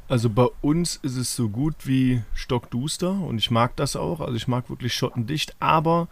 Also 0.09 0.29
bei 0.29 0.47
uns 0.59 0.97
ist 1.03 1.15
es 1.15 1.33
so 1.35 1.47
gut 1.47 1.75
wie 1.85 2.21
stockduster 2.33 3.11
und 3.11 3.37
ich 3.37 3.49
mag 3.49 3.77
das 3.77 3.95
auch. 3.95 4.19
Also 4.19 4.35
ich 4.35 4.47
mag 4.47 4.69
wirklich 4.69 4.93
schottendicht, 4.93 5.55
aber 5.61 6.09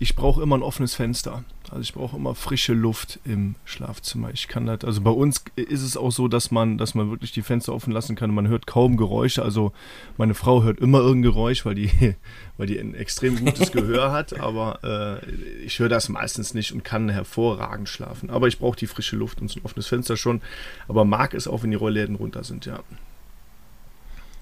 ich 0.00 0.14
brauche 0.14 0.42
immer 0.42 0.56
ein 0.56 0.62
offenes 0.62 0.94
Fenster. 0.94 1.42
Also 1.70 1.80
ich 1.80 1.92
brauche 1.92 2.16
immer 2.16 2.34
frische 2.34 2.72
Luft 2.72 3.18
im 3.24 3.56
Schlafzimmer. 3.64 4.30
Ich 4.32 4.46
kann 4.46 4.64
das, 4.64 4.84
also 4.84 5.00
bei 5.00 5.10
uns 5.10 5.44
ist 5.56 5.82
es 5.82 5.96
auch 5.96 6.12
so, 6.12 6.28
dass 6.28 6.50
man, 6.50 6.78
dass 6.78 6.94
man 6.94 7.10
wirklich 7.10 7.32
die 7.32 7.42
Fenster 7.42 7.74
offen 7.74 7.92
lassen 7.92 8.14
kann. 8.14 8.32
Man 8.32 8.46
hört 8.48 8.66
kaum 8.66 8.96
Geräusche. 8.96 9.42
Also 9.42 9.72
meine 10.16 10.34
Frau 10.34 10.62
hört 10.62 10.78
immer 10.78 11.00
irgendein 11.00 11.32
Geräusch, 11.32 11.66
weil 11.66 11.74
die, 11.74 11.90
weil 12.56 12.68
die 12.68 12.78
ein 12.78 12.94
extrem 12.94 13.44
gutes 13.44 13.72
Gehör 13.72 14.12
hat. 14.12 14.38
Aber 14.38 14.78
äh, 15.24 15.30
ich 15.64 15.78
höre 15.80 15.88
das 15.88 16.08
meistens 16.08 16.54
nicht 16.54 16.72
und 16.72 16.84
kann 16.84 17.08
hervorragend 17.08 17.88
schlafen. 17.88 18.30
Aber 18.30 18.46
ich 18.46 18.58
brauche 18.58 18.76
die 18.76 18.86
frische 18.86 19.16
Luft 19.16 19.40
und 19.40 19.50
so 19.50 19.58
ein 19.58 19.64
offenes 19.64 19.88
Fenster 19.88 20.16
schon. 20.16 20.42
Aber 20.86 21.04
mag 21.04 21.34
es 21.34 21.48
auch, 21.48 21.64
wenn 21.64 21.70
die 21.70 21.76
Rollläden 21.76 22.14
runter 22.14 22.44
sind, 22.44 22.66
ja. 22.66 22.80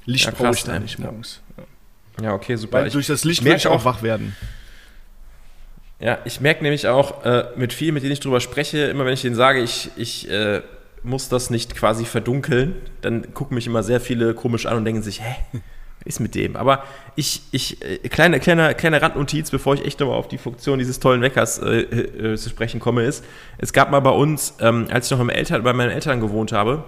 Licht 0.05 0.27
ja, 0.27 0.33
brauche 0.33 0.55
ich 0.55 0.65
da 0.65 0.79
nicht 0.79 0.99
morgens. 0.99 1.41
Ja. 2.19 2.25
ja, 2.25 2.35
okay, 2.35 2.57
super. 2.57 2.83
Weil 2.83 2.91
durch 2.91 3.07
das 3.07 3.25
Licht 3.25 3.43
will 3.43 3.57
ich 3.57 3.67
auch 3.67 3.85
wach 3.85 4.03
werden. 4.03 4.37
Ja, 5.99 6.19
ich 6.25 6.41
merke 6.41 6.63
nämlich 6.63 6.89
auch 6.89 7.25
äh, 7.25 7.47
mit 7.57 7.73
vielen, 7.73 7.95
mit 7.95 8.03
denen 8.03 8.13
ich 8.13 8.21
drüber 8.21 8.41
spreche, 8.41 8.85
immer 8.85 9.07
wenn 9.07 9.15
ich 9.15 9.23
denen 9.23 9.35
sage, 9.35 9.61
ich, 9.61 9.91
ich 9.97 10.31
äh, 10.31 10.61
muss 11.03 11.29
das 11.29 11.49
nicht 11.49 11.75
quasi 11.75 12.05
verdunkeln, 12.05 12.75
dann 13.01 13.33
gucken 13.33 13.55
mich 13.55 13.67
immer 13.67 13.83
sehr 13.83 14.01
viele 14.01 14.35
komisch 14.35 14.67
an 14.67 14.77
und 14.77 14.85
denken 14.85 15.03
sich, 15.03 15.23
hä, 15.23 15.37
ist 16.05 16.21
mit 16.21 16.35
dem? 16.35 16.55
Aber 16.57 16.85
ich, 17.15 17.43
ich, 17.51 17.83
äh, 17.83 17.99
kleine, 18.09 18.41
kleine, 18.41 18.75
kleine 18.75 19.01
Randnotiz, 19.01 19.51
bevor 19.51 19.75
ich 19.75 19.85
echt 19.85 20.01
nochmal 20.01 20.17
auf 20.17 20.29
die 20.29 20.39
Funktion 20.39 20.79
dieses 20.79 21.01
tollen 21.01 21.23
Weckers 21.23 21.59
äh, 21.59 21.81
äh, 21.81 22.37
zu 22.37 22.51
sprechen 22.51 22.79
komme, 22.79 23.05
ist, 23.05 23.25
es 23.57 23.73
gab 23.73 23.91
mal 23.91 24.01
bei 24.01 24.11
uns, 24.11 24.55
ähm, 24.61 24.89
als 24.91 25.07
ich 25.07 25.13
noch 25.13 25.21
im 25.21 25.31
Eltern, 25.31 25.63
bei 25.63 25.73
meinen 25.73 25.91
Eltern 25.91 26.21
gewohnt 26.21 26.53
habe, 26.53 26.85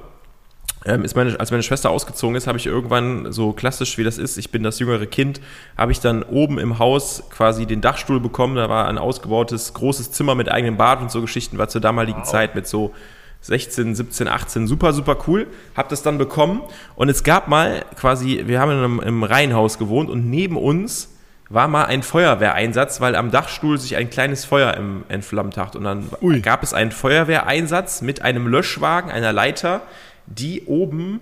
ähm, 0.84 1.04
ist 1.04 1.16
meine, 1.16 1.38
als 1.38 1.50
meine 1.50 1.62
Schwester 1.62 1.90
ausgezogen 1.90 2.36
ist, 2.36 2.46
habe 2.46 2.58
ich 2.58 2.66
irgendwann, 2.66 3.32
so 3.32 3.52
klassisch 3.52 3.98
wie 3.98 4.04
das 4.04 4.18
ist, 4.18 4.38
ich 4.38 4.50
bin 4.50 4.62
das 4.62 4.78
jüngere 4.78 5.06
Kind, 5.06 5.40
habe 5.76 5.92
ich 5.92 6.00
dann 6.00 6.22
oben 6.22 6.58
im 6.58 6.78
Haus 6.78 7.24
quasi 7.30 7.66
den 7.66 7.80
Dachstuhl 7.80 8.20
bekommen. 8.20 8.56
Da 8.56 8.68
war 8.68 8.86
ein 8.88 8.98
ausgebautes 8.98 9.74
großes 9.74 10.12
Zimmer 10.12 10.34
mit 10.34 10.50
eigenem 10.50 10.76
Bad 10.76 11.00
und 11.00 11.10
so 11.10 11.20
Geschichten, 11.20 11.58
war 11.58 11.68
zur 11.68 11.80
damaligen 11.80 12.20
wow. 12.20 12.28
Zeit 12.28 12.54
mit 12.54 12.66
so 12.66 12.94
16, 13.40 13.94
17, 13.94 14.28
18, 14.28 14.66
super, 14.66 14.92
super 14.92 15.16
cool. 15.26 15.46
Hab 15.76 15.88
das 15.88 16.02
dann 16.02 16.18
bekommen 16.18 16.62
und 16.96 17.08
es 17.08 17.24
gab 17.24 17.48
mal 17.48 17.84
quasi, 17.96 18.44
wir 18.46 18.60
haben 18.60 18.70
in 18.72 18.78
einem, 18.78 19.00
im 19.00 19.22
Reihenhaus 19.24 19.78
gewohnt 19.78 20.10
und 20.10 20.28
neben 20.30 20.56
uns 20.56 21.10
war 21.50 21.66
mal 21.66 21.86
ein 21.86 22.02
Feuerwehreinsatz, 22.02 23.00
weil 23.00 23.16
am 23.16 23.30
Dachstuhl 23.30 23.78
sich 23.78 23.96
ein 23.96 24.10
kleines 24.10 24.44
Feuer 24.44 24.74
im, 24.74 25.04
entflammt 25.08 25.56
hat. 25.56 25.76
Und 25.76 25.84
dann 25.84 26.10
Ui. 26.20 26.40
gab 26.40 26.62
es 26.62 26.74
einen 26.74 26.92
Feuerwehreinsatz 26.92 28.02
mit 28.02 28.20
einem 28.20 28.46
Löschwagen, 28.46 29.10
einer 29.10 29.32
Leiter, 29.32 29.80
die 30.28 30.64
oben 30.66 31.20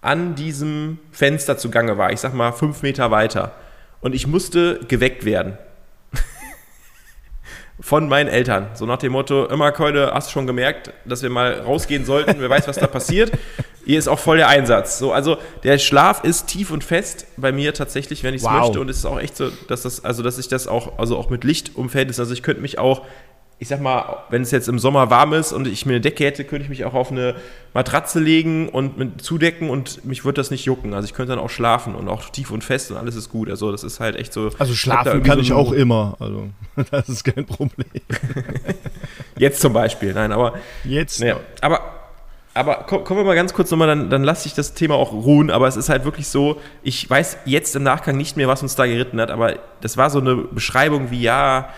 an 0.00 0.34
diesem 0.34 0.98
Fenster 1.10 1.56
zugange 1.56 1.96
war. 1.98 2.12
Ich 2.12 2.20
sag 2.20 2.34
mal 2.34 2.52
fünf 2.52 2.82
Meter 2.82 3.10
weiter. 3.10 3.54
Und 4.00 4.14
ich 4.14 4.26
musste 4.26 4.80
geweckt 4.86 5.24
werden. 5.24 5.56
Von 7.80 8.08
meinen 8.08 8.28
Eltern. 8.28 8.68
So 8.74 8.84
nach 8.84 8.98
dem 8.98 9.12
Motto: 9.12 9.46
Immer, 9.46 9.72
Keule, 9.72 10.12
hast 10.12 10.28
du 10.28 10.32
schon 10.32 10.46
gemerkt, 10.46 10.92
dass 11.06 11.22
wir 11.22 11.30
mal 11.30 11.60
rausgehen 11.60 12.04
sollten? 12.04 12.36
Wer 12.38 12.50
weiß, 12.50 12.68
was 12.68 12.76
da 12.76 12.86
passiert. 12.86 13.32
Hier 13.86 13.98
ist 13.98 14.08
auch 14.08 14.18
voll 14.18 14.38
der 14.38 14.48
Einsatz. 14.48 14.98
So, 14.98 15.12
also 15.12 15.36
der 15.62 15.78
Schlaf 15.78 16.24
ist 16.24 16.46
tief 16.46 16.70
und 16.70 16.82
fest 16.82 17.26
bei 17.36 17.52
mir 17.52 17.74
tatsächlich, 17.74 18.22
wenn 18.24 18.34
ich 18.34 18.40
es 18.40 18.46
wow. 18.46 18.60
möchte. 18.60 18.80
Und 18.80 18.88
es 18.88 18.98
ist 18.98 19.04
auch 19.04 19.20
echt 19.20 19.36
so, 19.36 19.50
dass 19.68 19.82
das, 19.82 20.04
also 20.04 20.22
dass 20.22 20.38
ich 20.38 20.48
das 20.48 20.66
auch, 20.66 20.98
also 20.98 21.18
auch 21.18 21.28
mit 21.28 21.44
Licht 21.44 21.76
umfällt 21.76 22.08
ist. 22.08 22.18
Also 22.18 22.32
ich 22.32 22.42
könnte 22.42 22.62
mich 22.62 22.78
auch 22.78 23.02
ich 23.64 23.68
sag 23.68 23.80
mal, 23.80 24.18
wenn 24.28 24.42
es 24.42 24.50
jetzt 24.50 24.68
im 24.68 24.78
Sommer 24.78 25.08
warm 25.08 25.32
ist 25.32 25.54
und 25.54 25.66
ich 25.66 25.86
mir 25.86 25.94
eine 25.94 26.02
Decke 26.02 26.26
hätte, 26.26 26.44
könnte 26.44 26.64
ich 26.64 26.68
mich 26.68 26.84
auch 26.84 26.92
auf 26.92 27.10
eine 27.10 27.34
Matratze 27.72 28.20
legen 28.20 28.68
und 28.68 28.98
mit 28.98 29.22
zudecken 29.22 29.70
und 29.70 30.04
mich 30.04 30.26
würde 30.26 30.36
das 30.36 30.50
nicht 30.50 30.66
jucken. 30.66 30.92
Also 30.92 31.06
ich 31.06 31.14
könnte 31.14 31.30
dann 31.30 31.38
auch 31.38 31.48
schlafen 31.48 31.94
und 31.94 32.10
auch 32.10 32.28
tief 32.28 32.50
und 32.50 32.62
fest 32.62 32.90
und 32.90 32.98
alles 32.98 33.16
ist 33.16 33.30
gut. 33.30 33.48
Also 33.48 33.72
das 33.72 33.82
ist 33.82 34.00
halt 34.00 34.16
echt 34.16 34.34
so. 34.34 34.50
Also 34.58 34.74
schlafen 34.74 35.22
kann 35.22 35.38
so 35.38 35.42
ich 35.42 35.54
auch 35.54 35.72
immer. 35.72 36.14
Also 36.20 36.50
das 36.90 37.08
ist 37.08 37.24
kein 37.24 37.46
Problem. 37.46 37.88
jetzt 39.38 39.62
zum 39.62 39.72
Beispiel, 39.72 40.12
nein, 40.12 40.30
aber. 40.30 40.58
Jetzt. 40.84 41.20
Naja, 41.20 41.40
aber 41.62 41.80
aber 42.52 42.74
kommen 42.84 43.20
wir 43.20 43.24
mal 43.24 43.34
ganz 43.34 43.54
kurz 43.54 43.70
nochmal, 43.70 43.88
dann, 43.88 44.10
dann 44.10 44.22
lasse 44.22 44.46
ich 44.46 44.52
das 44.52 44.74
Thema 44.74 44.94
auch 44.94 45.12
ruhen. 45.12 45.50
Aber 45.50 45.66
es 45.68 45.76
ist 45.76 45.88
halt 45.88 46.04
wirklich 46.04 46.28
so, 46.28 46.60
ich 46.82 47.08
weiß 47.08 47.38
jetzt 47.46 47.74
im 47.74 47.82
Nachgang 47.82 48.18
nicht 48.18 48.36
mehr, 48.36 48.46
was 48.46 48.60
uns 48.60 48.76
da 48.76 48.84
geritten 48.84 49.22
hat, 49.22 49.30
aber 49.30 49.54
das 49.80 49.96
war 49.96 50.10
so 50.10 50.20
eine 50.20 50.36
Beschreibung 50.36 51.10
wie, 51.10 51.22
ja, 51.22 51.70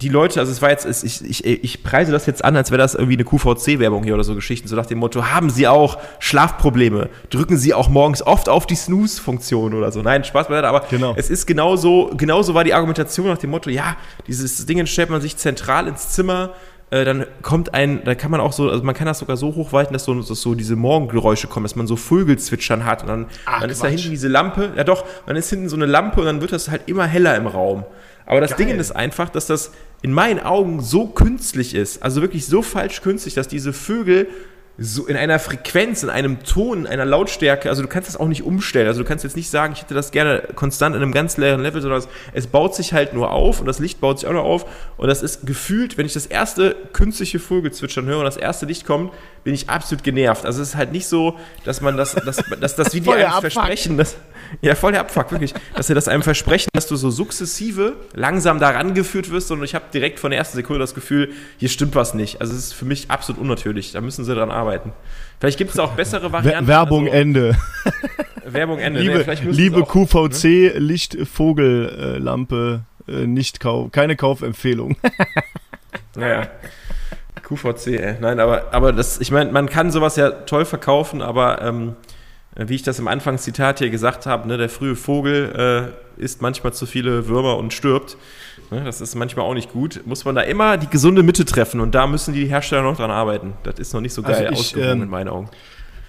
die 0.00 0.08
Leute, 0.08 0.40
also 0.40 0.50
es 0.50 0.60
war 0.60 0.70
jetzt, 0.70 1.04
ich, 1.04 1.24
ich, 1.24 1.44
ich 1.44 1.82
preise 1.84 2.10
das 2.10 2.26
jetzt 2.26 2.44
an, 2.44 2.56
als 2.56 2.70
wäre 2.70 2.78
das 2.78 2.94
irgendwie 2.94 3.14
eine 3.14 3.24
QVC-Werbung 3.24 4.02
hier 4.02 4.14
oder 4.14 4.24
so 4.24 4.34
Geschichten, 4.34 4.66
so 4.66 4.74
nach 4.74 4.86
dem 4.86 4.98
Motto, 4.98 5.26
haben 5.26 5.50
Sie 5.50 5.68
auch 5.68 5.98
Schlafprobleme? 6.18 7.10
Drücken 7.30 7.56
Sie 7.56 7.74
auch 7.74 7.88
morgens 7.88 8.20
oft 8.20 8.48
auf 8.48 8.66
die 8.66 8.74
Snooze-Funktion 8.74 9.72
oder 9.72 9.92
so? 9.92 10.02
Nein, 10.02 10.24
Spaß 10.24 10.48
beiseite, 10.48 10.68
aber 10.68 10.80
genau. 10.90 11.14
es 11.16 11.30
ist 11.30 11.46
genauso, 11.46 12.10
genauso 12.16 12.54
war 12.54 12.64
die 12.64 12.74
Argumentation 12.74 13.28
nach 13.28 13.38
dem 13.38 13.50
Motto, 13.50 13.70
ja, 13.70 13.96
dieses 14.26 14.66
Ding 14.66 14.84
stellt 14.86 15.10
man 15.10 15.20
sich 15.20 15.36
zentral 15.36 15.86
ins 15.86 16.10
Zimmer, 16.10 16.50
äh, 16.90 17.04
dann 17.04 17.26
kommt 17.42 17.72
ein, 17.72 18.02
da 18.04 18.14
kann 18.14 18.30
man 18.30 18.40
auch 18.40 18.52
so, 18.52 18.68
also 18.68 18.82
man 18.82 18.94
kann 18.94 19.06
das 19.06 19.20
sogar 19.20 19.36
so 19.36 19.54
hochweiten, 19.54 19.92
dass 19.92 20.04
so, 20.04 20.14
dass 20.14 20.28
so 20.40 20.54
diese 20.54 20.76
Morgengeräusche 20.76 21.46
kommen, 21.46 21.64
dass 21.64 21.76
man 21.76 21.86
so 21.86 21.96
Vögelzwitschern 21.96 22.84
hat 22.84 23.02
und 23.02 23.08
dann, 23.08 23.26
Ach, 23.46 23.60
dann 23.60 23.70
ist 23.70 23.82
da 23.82 23.88
hinten 23.88 24.10
diese 24.10 24.28
Lampe, 24.28 24.72
ja 24.76 24.84
doch, 24.84 25.04
dann 25.26 25.36
ist 25.36 25.50
hinten 25.50 25.68
so 25.68 25.76
eine 25.76 25.86
Lampe 25.86 26.20
und 26.20 26.26
dann 26.26 26.40
wird 26.40 26.52
das 26.52 26.68
halt 26.68 26.82
immer 26.86 27.06
heller 27.06 27.36
im 27.36 27.46
Raum. 27.46 27.84
Aber 28.26 28.40
das 28.40 28.56
Geil. 28.56 28.66
Ding 28.66 28.80
ist 28.80 28.92
einfach, 28.92 29.28
dass 29.28 29.46
das 29.46 29.72
in 30.02 30.12
meinen 30.12 30.40
Augen 30.40 30.80
so 30.80 31.06
künstlich 31.06 31.74
ist, 31.74 32.02
also 32.02 32.20
wirklich 32.20 32.46
so 32.46 32.62
falsch 32.62 33.00
künstlich, 33.00 33.34
dass 33.34 33.48
diese 33.48 33.72
Vögel 33.72 34.28
so 34.76 35.06
in 35.06 35.16
einer 35.16 35.38
Frequenz, 35.38 36.02
in 36.02 36.10
einem 36.10 36.42
Ton, 36.42 36.80
in 36.80 36.86
einer 36.86 37.04
Lautstärke, 37.04 37.68
also 37.68 37.82
du 37.82 37.88
kannst 37.88 38.08
das 38.08 38.16
auch 38.16 38.26
nicht 38.26 38.42
umstellen. 38.42 38.88
Also 38.88 39.02
du 39.02 39.08
kannst 39.08 39.22
jetzt 39.22 39.36
nicht 39.36 39.48
sagen, 39.48 39.72
ich 39.74 39.82
hätte 39.82 39.94
das 39.94 40.10
gerne 40.10 40.42
konstant 40.56 40.96
in 40.96 41.02
einem 41.02 41.12
ganz 41.12 41.36
leeren 41.36 41.62
Level, 41.62 41.80
sondern 41.80 42.02
es 42.32 42.46
baut 42.48 42.74
sich 42.74 42.92
halt 42.92 43.14
nur 43.14 43.30
auf 43.30 43.60
und 43.60 43.66
das 43.66 43.78
Licht 43.78 44.00
baut 44.00 44.18
sich 44.18 44.28
auch 44.28 44.32
noch 44.32 44.44
auf. 44.44 44.66
Und 44.96 45.06
das 45.08 45.22
ist 45.22 45.46
gefühlt, 45.46 45.96
wenn 45.96 46.06
ich 46.06 46.12
das 46.12 46.26
erste 46.26 46.74
künstliche 46.92 47.38
Vogelzwitschern 47.38 48.06
höre 48.06 48.18
und 48.18 48.24
das 48.24 48.36
erste 48.36 48.66
Licht 48.66 48.84
kommt, 48.84 49.12
bin 49.44 49.54
ich 49.54 49.68
absolut 49.70 50.02
genervt. 50.02 50.44
Also 50.44 50.60
es 50.60 50.70
ist 50.70 50.76
halt 50.76 50.90
nicht 50.90 51.06
so, 51.06 51.38
dass 51.64 51.80
man 51.80 51.96
das, 51.96 52.14
dass, 52.14 52.42
dass 52.60 52.74
das 52.74 52.94
wie 52.94 53.00
die 53.00 53.12
einem 53.12 53.30
versprechen, 53.40 53.96
dass, 53.96 54.16
ja, 54.60 54.74
voll 54.74 54.92
der 54.92 55.02
Abfuck, 55.02 55.30
wirklich. 55.30 55.54
Dass 55.74 55.86
sie 55.86 55.94
das 55.94 56.08
einem 56.08 56.22
versprechen, 56.22 56.70
dass 56.72 56.86
du 56.86 56.96
so 56.96 57.10
sukzessive 57.10 57.94
langsam 58.14 58.58
daran 58.58 58.94
geführt 58.94 59.30
wirst 59.30 59.50
und 59.52 59.62
ich 59.62 59.74
habe 59.74 59.84
direkt 59.92 60.18
von 60.18 60.30
der 60.30 60.38
ersten 60.38 60.56
Sekunde 60.56 60.80
das 60.80 60.94
Gefühl, 60.94 61.30
hier 61.58 61.68
stimmt 61.68 61.94
was 61.94 62.14
nicht. 62.14 62.40
Also 62.40 62.54
es 62.54 62.66
ist 62.66 62.72
für 62.72 62.86
mich 62.86 63.10
absolut 63.10 63.40
unnatürlich. 63.40 63.92
Da 63.92 64.00
müssen 64.00 64.24
sie 64.24 64.34
dran 64.34 64.50
arbeiten. 64.50 64.63
Vielleicht 65.38 65.58
gibt 65.58 65.72
es 65.72 65.78
auch 65.78 65.92
bessere 65.92 66.32
Varianten. 66.32 66.68
Werbung 66.68 67.04
also, 67.04 67.16
Ende. 67.16 67.56
Werbung 68.46 68.78
Ende. 68.78 69.00
Liebe, 69.00 69.24
nee, 69.26 69.50
liebe 69.50 69.82
auch, 69.82 69.88
QVC 69.88 70.44
ne? 70.44 70.68
Lichtvogellampe, 70.78 72.80
äh, 73.08 73.26
nicht 73.26 73.60
kauf, 73.60 73.90
keine 73.92 74.16
Kaufempfehlung. 74.16 74.96
naja. 76.14 76.48
QVC, 77.42 77.86
ey. 77.88 78.14
Nein, 78.20 78.40
aber, 78.40 78.72
aber 78.72 78.92
das, 78.92 79.20
ich 79.20 79.30
meine, 79.30 79.52
man 79.52 79.68
kann 79.68 79.90
sowas 79.90 80.16
ja 80.16 80.30
toll 80.30 80.64
verkaufen, 80.64 81.20
aber 81.20 81.60
ähm, 81.60 81.94
wie 82.56 82.76
ich 82.76 82.82
das 82.82 82.98
im 82.98 83.08
Anfangszitat 83.08 83.80
hier 83.80 83.90
gesagt 83.90 84.26
habe, 84.26 84.48
ne, 84.48 84.56
der 84.56 84.68
frühe 84.68 84.96
Vogel 84.96 85.92
äh, 86.18 86.22
isst 86.22 86.40
manchmal 86.40 86.72
zu 86.72 86.86
viele 86.86 87.28
Würmer 87.28 87.56
und 87.56 87.72
stirbt. 87.72 88.16
Ne, 88.70 88.84
das 88.84 89.00
ist 89.00 89.14
manchmal 89.14 89.44
auch 89.46 89.54
nicht 89.54 89.72
gut. 89.72 90.02
Muss 90.06 90.24
man 90.24 90.34
da 90.34 90.42
immer 90.42 90.76
die 90.76 90.88
gesunde 90.88 91.22
Mitte 91.22 91.44
treffen 91.44 91.80
und 91.80 91.94
da 91.94 92.06
müssen 92.06 92.34
die 92.34 92.46
Hersteller 92.46 92.82
noch 92.82 92.96
dran 92.96 93.10
arbeiten. 93.10 93.54
Das 93.62 93.78
ist 93.78 93.92
noch 93.92 94.00
nicht 94.00 94.12
so 94.12 94.22
geil 94.22 94.46
also 94.46 94.60
ausgewogen 94.60 94.92
ähm, 94.92 95.02
in 95.02 95.08
meinen 95.08 95.28
Augen. 95.28 95.48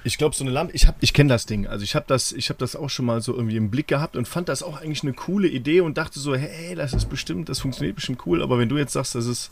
Ich 0.04 0.20
glaube, 0.20 0.36
so 0.36 0.44
eine 0.44 0.52
Lampe, 0.52 0.74
ich, 0.74 0.88
ich 1.02 1.14
kenne 1.14 1.30
das 1.30 1.48
Ding. 1.48 1.66
Also 1.66 1.84
ich 1.84 1.96
habe 1.96 2.06
das, 2.08 2.32
hab 2.32 2.58
das 2.60 2.76
auch 2.76 2.90
schon 2.90 3.06
mal 3.06 3.22
so 3.22 3.34
irgendwie 3.34 3.58
im 3.58 3.72
Blick 3.72 3.88
gehabt 3.88 4.16
und 4.16 4.28
fand 4.28 4.50
das 4.50 4.62
auch 4.62 4.80
eigentlich 4.80 5.04
eine 5.04 5.14
coole 5.14 5.48
Idee 5.48 5.82
und 5.82 5.98
dachte 5.98 6.20
so, 6.20 6.36
hey, 6.36 6.76
das 6.76 6.94
ist 6.94 7.10
bestimmt, 7.10 7.50
das 7.50 7.60
funktioniert 7.60 7.96
bestimmt 7.96 8.26
cool. 8.26 8.44
Aber 8.44 8.60
wenn 8.60 8.70
du 8.70 8.78
jetzt 8.78 8.94
sagst, 8.94 9.16
das 9.16 9.26
ist 9.26 9.52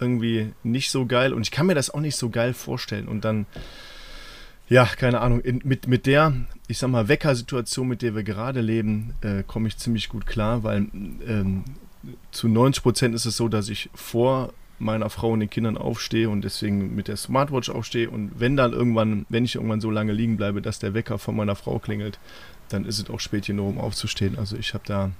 irgendwie 0.00 0.52
nicht 0.62 0.90
so 0.90 1.04
geil 1.04 1.34
und 1.34 1.42
ich 1.42 1.50
kann 1.50 1.66
mir 1.66 1.74
das 1.74 1.90
auch 1.90 2.00
nicht 2.00 2.16
so 2.16 2.30
geil 2.30 2.54
vorstellen 2.54 3.06
und 3.06 3.24
dann 3.24 3.46
ja, 4.72 4.86
keine 4.86 5.20
Ahnung, 5.20 5.40
in, 5.40 5.60
mit, 5.64 5.86
mit 5.86 6.06
der, 6.06 6.32
ich 6.66 6.78
sag 6.78 6.88
mal, 6.88 7.06
Weckersituation, 7.06 7.86
mit 7.86 8.00
der 8.00 8.14
wir 8.14 8.22
gerade 8.22 8.62
leben, 8.62 9.12
äh, 9.20 9.42
komme 9.46 9.68
ich 9.68 9.76
ziemlich 9.76 10.08
gut 10.08 10.24
klar, 10.24 10.62
weil 10.62 10.86
ähm, 11.28 11.64
zu 12.30 12.48
90 12.48 12.82
Prozent 12.82 13.14
ist 13.14 13.26
es 13.26 13.36
so, 13.36 13.48
dass 13.48 13.68
ich 13.68 13.90
vor 13.94 14.52
meiner 14.78 15.10
Frau 15.10 15.30
und 15.30 15.40
den 15.40 15.50
Kindern 15.50 15.78
aufstehe 15.78 16.28
und 16.28 16.42
deswegen 16.42 16.94
mit 16.94 17.08
der 17.08 17.16
Smartwatch 17.16 17.70
aufstehe 17.70 18.10
und 18.10 18.32
wenn 18.38 18.56
dann 18.56 18.72
irgendwann, 18.72 19.26
wenn 19.28 19.44
ich 19.44 19.54
irgendwann 19.54 19.80
so 19.80 19.90
lange 19.90 20.12
liegen 20.12 20.36
bleibe, 20.36 20.60
dass 20.60 20.80
der 20.80 20.94
Wecker 20.94 21.18
von 21.18 21.36
meiner 21.36 21.54
Frau 21.54 21.78
klingelt, 21.78 22.18
dann 22.68 22.84
ist 22.84 22.98
es 22.98 23.08
auch 23.08 23.20
spät 23.20 23.46
genug, 23.46 23.68
um 23.68 23.78
aufzustehen. 23.78 24.38
Also 24.38 24.56
ich 24.56 24.74
habe 24.74 24.84
da, 24.86 25.10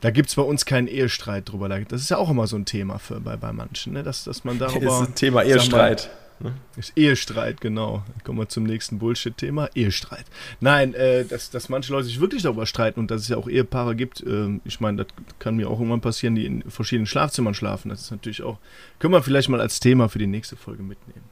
da 0.00 0.10
gibt 0.10 0.30
es 0.30 0.34
bei 0.34 0.42
uns 0.42 0.64
keinen 0.66 0.88
Ehestreit 0.88 1.50
drüber. 1.50 1.68
Das 1.68 2.00
ist 2.00 2.10
ja 2.10 2.16
auch 2.16 2.30
immer 2.30 2.46
so 2.46 2.56
ein 2.56 2.64
Thema 2.64 2.98
für, 2.98 3.20
bei, 3.20 3.36
bei 3.36 3.52
manchen, 3.52 3.92
ne? 3.92 4.02
dass, 4.02 4.24
dass 4.24 4.44
man 4.44 4.58
darüber... 4.58 4.80
Das 4.84 5.00
ist 5.02 5.08
ein 5.08 5.14
Thema 5.14 5.42
Ehestreit. 5.44 6.10
Ne? 6.40 6.52
Ist 6.76 6.92
Ehestreit, 6.96 7.60
genau. 7.60 8.02
Kommen 8.24 8.38
wir 8.38 8.48
zum 8.48 8.64
nächsten 8.64 8.98
Bullshit-Thema. 8.98 9.70
Ehestreit. 9.74 10.24
Nein, 10.60 10.94
äh, 10.94 11.24
dass, 11.24 11.50
dass 11.50 11.68
manche 11.68 11.92
Leute 11.92 12.06
sich 12.06 12.20
wirklich 12.20 12.42
darüber 12.42 12.66
streiten 12.66 13.00
und 13.00 13.10
dass 13.10 13.22
es 13.22 13.28
ja 13.28 13.36
auch 13.36 13.48
Ehepaare 13.48 13.94
gibt. 13.94 14.20
Äh, 14.22 14.60
ich 14.64 14.80
meine, 14.80 15.04
das 15.04 15.06
kann 15.38 15.56
mir 15.56 15.68
auch 15.68 15.78
irgendwann 15.78 16.00
passieren, 16.00 16.34
die 16.34 16.46
in 16.46 16.68
verschiedenen 16.70 17.06
Schlafzimmern 17.06 17.54
schlafen. 17.54 17.88
Das 17.88 18.00
ist 18.00 18.10
natürlich 18.10 18.42
auch, 18.42 18.58
können 18.98 19.14
wir 19.14 19.22
vielleicht 19.22 19.48
mal 19.48 19.60
als 19.60 19.80
Thema 19.80 20.08
für 20.08 20.18
die 20.18 20.26
nächste 20.26 20.56
Folge 20.56 20.82
mitnehmen. 20.82 21.24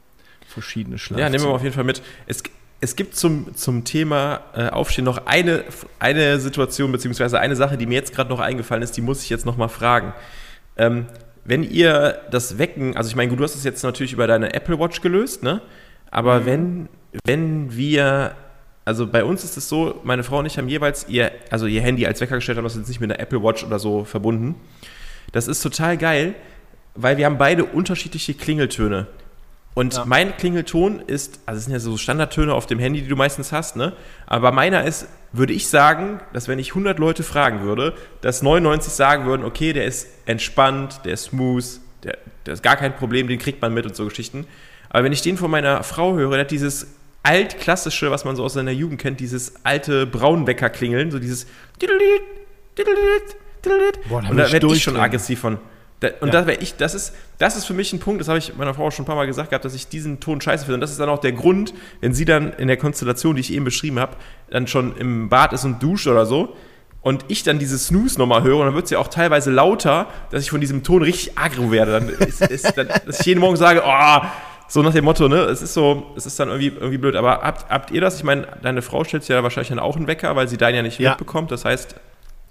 Verschiedene 0.47 0.99
Schlafzimmer. 0.99 1.21
Ja, 1.21 1.31
nehmen 1.31 1.45
wir 1.45 1.51
auf 1.51 1.63
jeden 1.63 1.75
Fall 1.75 1.85
mit. 1.85 2.03
Es, 2.27 2.43
es 2.81 2.97
gibt 2.97 3.17
zum, 3.17 3.55
zum 3.55 3.85
Thema 3.85 4.41
äh, 4.55 4.69
Aufstehen 4.69 5.05
noch 5.05 5.27
eine, 5.27 5.65
eine 5.99 6.41
Situation, 6.41 6.91
beziehungsweise 6.93 7.39
eine 7.39 7.57
Sache, 7.57 7.77
die 7.77 7.87
mir 7.87 7.95
jetzt 7.95 8.15
gerade 8.15 8.31
noch 8.31 8.41
eingefallen 8.41 8.83
ist, 8.83 8.97
die 8.97 9.03
muss 9.03 9.23
ich 9.23 9.31
jetzt 9.31 9.47
noch 9.47 9.57
mal 9.57 9.69
fragen. 9.69 10.15
Ähm, 10.77 11.07
wenn 11.45 11.63
ihr 11.63 12.21
das 12.31 12.59
Wecken, 12.59 12.97
also 12.97 13.09
ich 13.09 13.17
meine, 13.17 13.35
du 13.35 13.43
hast 13.43 13.55
es 13.55 13.65
jetzt 13.65 13.83
natürlich 13.83 14.13
über 14.13 14.27
deine 14.27 14.55
Apple 14.55 14.79
Watch 14.79 15.01
gelöst, 15.01 15.43
ne? 15.43 15.61
Aber 16.11 16.41
mhm. 16.41 16.47
wenn, 16.47 16.89
wenn 17.25 17.77
wir, 17.77 18.37
also 18.85 19.07
bei 19.07 19.25
uns 19.25 19.43
ist 19.45 19.57
es 19.57 19.69
so, 19.69 20.01
meine 20.05 20.23
Frau 20.23 20.39
und 20.39 20.47
ich 20.47 20.59
haben 20.59 20.69
jeweils 20.69 21.09
ihr, 21.09 21.33
also 21.51 21.67
ihr 21.67 21.81
Handy 21.81 22.07
als 22.07 22.21
Wecker 22.21 22.37
gestellt, 22.37 22.59
haben 22.59 22.65
das 22.65 22.77
jetzt 22.77 22.89
nicht 22.89 23.01
mit 23.01 23.11
einer 23.11 23.21
Apple 23.21 23.43
Watch 23.43 23.65
oder 23.65 23.79
so 23.79 24.05
verbunden. 24.05 24.55
Das 25.33 25.49
ist 25.49 25.63
total 25.63 25.97
geil, 25.97 26.35
weil 26.95 27.17
wir 27.17 27.27
haben 27.27 27.39
beide 27.39 27.65
unterschiedliche 27.65 28.35
Klingeltöne. 28.35 29.07
Und 29.75 29.95
ja. 29.95 30.05
mein 30.05 30.37
Klingelton 30.37 31.01
ist, 31.01 31.41
also 31.47 31.59
es 31.59 31.65
sind 31.65 31.73
ja 31.73 31.81
so 31.81 31.97
Standardtöne 31.97 32.53
auf 32.53 32.67
dem 32.67 32.79
Handy, 32.79 33.01
die 33.01 33.09
du 33.09 33.17
meistens 33.17 33.53
hast, 33.53 33.77
ne? 33.77 33.95
Aber 34.27 34.53
meiner 34.53 34.85
ist, 34.85 35.09
würde 35.33 35.55
ich 35.55 35.69
sagen, 35.69 36.21
dass 36.35 36.47
wenn 36.47 36.59
ich 36.59 36.71
100 36.71 36.99
Leute 36.99 37.23
fragen 37.23 37.63
würde, 37.63 37.95
dass 38.21 38.43
99 38.43 38.93
sagen 38.93 39.25
würden, 39.25 39.45
okay, 39.45 39.73
der 39.73 39.87
ist 39.87 40.09
entspannt, 40.27 41.01
der 41.05 41.15
ist 41.15 41.25
smooth, 41.25 41.65
der, 42.05 42.19
der 42.45 42.55
ist 42.55 42.63
gar 42.63 42.77
kein 42.77 42.95
Problem, 42.97 43.29
den 43.29 43.39
kriegt 43.39 43.63
man 43.63 43.73
mit 43.73 43.87
und 43.87 43.97
so 43.97 44.05
Geschichten. 44.05 44.47
Aber 44.91 45.05
wenn 45.05 45.13
ich 45.13 45.23
den 45.23 45.39
von 45.39 45.51
meiner 45.51 45.83
Frau 45.85 46.17
höre, 46.17 46.33
der 46.33 46.41
hat 46.41 46.51
dieses 46.51 46.87
altklassische, 47.23 48.11
was 48.11 48.27
man 48.27 48.37
so 48.37 48.45
aus 48.45 48.53
seiner 48.55 48.73
Jugend 48.73 49.01
kennt, 49.01 49.21
dieses 49.21 49.55
alte 49.65 50.07
Braunwecker 50.07 50.69
klingeln, 50.69 51.11
so 51.11 51.19
dieses 51.19 51.47
Boah, 54.09 54.23
und 54.29 54.37
da 54.37 54.51
werde 54.53 54.67
ich 54.75 54.83
schon 54.83 54.97
aggressiv 54.97 55.41
von. 55.41 55.59
Da, 56.03 56.09
und 56.21 56.35
ja. 56.35 56.41
da 56.41 56.47
wäre 56.49 56.61
ich, 56.61 56.77
das 56.77 56.95
ist, 56.95 57.15
das 57.39 57.57
ist 57.57 57.65
für 57.65 57.75
mich 57.75 57.93
ein 57.93 58.01
Punkt, 58.01 58.21
das 58.21 58.27
habe 58.27 58.39
ich 58.39 58.57
meiner 58.57 58.75
Frau 58.75 58.91
schon 58.91 59.05
ein 59.05 59.07
paar 59.07 59.15
Mal 59.15 59.29
gesagt 59.29 59.51
gehabt, 59.51 59.65
dass 59.65 59.75
ich 59.75 59.87
diesen 59.87 60.19
Ton 60.19 60.41
scheiße 60.41 60.65
finde. 60.65 60.75
Und 60.75 60.81
das 60.81 60.91
ist 60.91 60.99
dann 60.99 61.09
auch 61.09 61.21
der 61.21 61.31
Grund, 61.31 61.73
wenn 62.01 62.13
sie 62.13 62.25
dann 62.25 62.53
in 62.55 62.67
der 62.67 62.77
Konstellation, 62.77 63.37
die 63.37 63.41
ich 63.41 63.53
eben 63.53 63.65
beschrieben 63.65 64.01
habe, 64.01 64.17
dann 64.51 64.67
schon 64.67 64.97
im 64.97 65.29
Bad 65.29 65.53
ist 65.53 65.65
und 65.65 65.81
duscht 65.81 66.09
oder 66.09 66.27
so, 66.27 66.57
und 67.03 67.25
ich 67.29 67.45
dann 67.45 67.59
dieses 67.59 67.87
Snooze 67.87 68.19
nochmal 68.19 68.43
höre, 68.43 68.59
und 68.59 68.67
dann 68.67 68.75
wird 68.75 68.89
sie 68.89 68.95
ja 68.95 69.01
auch 69.01 69.09
teilweise 69.09 69.53
lauter, 69.53 70.09
dass 70.31 70.43
ich 70.43 70.51
von 70.51 70.61
diesem 70.61 70.83
Ton 70.83 71.03
richtig 71.03 71.39
aggro 71.39 71.71
werde. 71.71 71.93
Dann 71.93 72.09
ist, 72.09 72.41
ist, 72.41 72.77
dann, 72.77 72.89
dass 72.89 73.21
ich 73.21 73.27
jeden 73.27 73.41
Morgen 73.41 73.57
sage, 73.57 73.83
oh, 73.85 74.27
so 74.69 74.83
nach 74.83 74.93
dem 74.93 75.05
Motto, 75.05 75.29
ne, 75.29 75.37
es 75.43 75.63
ist 75.63 75.75
so, 75.75 76.13
es 76.17 76.27
ist 76.27 76.41
dann 76.41 76.49
irgendwie, 76.49 76.69
irgendwie 76.69 76.99
blöd. 76.99 77.15
Aber 77.15 77.43
habt, 77.43 77.71
habt 77.71 77.91
ihr 77.93 78.01
das? 78.01 78.17
Ich 78.17 78.25
meine, 78.25 78.47
deine 78.63 78.83
Frau 78.83 79.05
stellt 79.05 79.27
ja 79.29 79.43
wahrscheinlich 79.43 79.69
dann 79.69 79.79
auch 79.79 79.97
einen 79.97 80.07
Wecker, 80.07 80.35
weil 80.35 80.49
sie 80.49 80.57
deinen 80.57 80.77
ja 80.77 80.83
nicht 80.83 80.99
ja. 80.99 81.11
mitbekommt. 81.11 81.51
Das 81.51 81.65
heißt, 81.65 81.95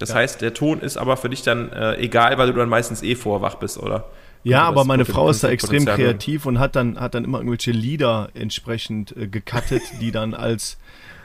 das 0.01 0.09
ja. 0.09 0.15
heißt, 0.15 0.41
der 0.41 0.53
Ton 0.53 0.79
ist 0.79 0.97
aber 0.97 1.17
für 1.17 1.29
dich 1.29 1.43
dann 1.43 1.71
äh, 1.71 1.95
egal, 1.97 2.37
weil 2.37 2.47
du 2.47 2.53
dann 2.53 2.69
meistens 2.69 3.03
eh 3.03 3.15
vorwach 3.15 3.55
bist, 3.55 3.77
oder? 3.77 4.09
Ja, 4.43 4.63
aber 4.63 4.85
meine 4.85 5.05
Frau 5.05 5.29
ist 5.29 5.43
da 5.43 5.49
extrem 5.49 5.85
kreativ 5.85 6.45
und 6.45 6.59
hat 6.59 6.75
dann, 6.75 6.99
hat 6.99 7.13
dann 7.13 7.23
immer 7.23 7.37
irgendwelche 7.37 7.71
Lieder 7.71 8.29
entsprechend 8.33 9.15
äh, 9.15 9.27
gecuttet, 9.27 9.83
die 10.01 10.11
dann 10.11 10.33
als, 10.33 10.77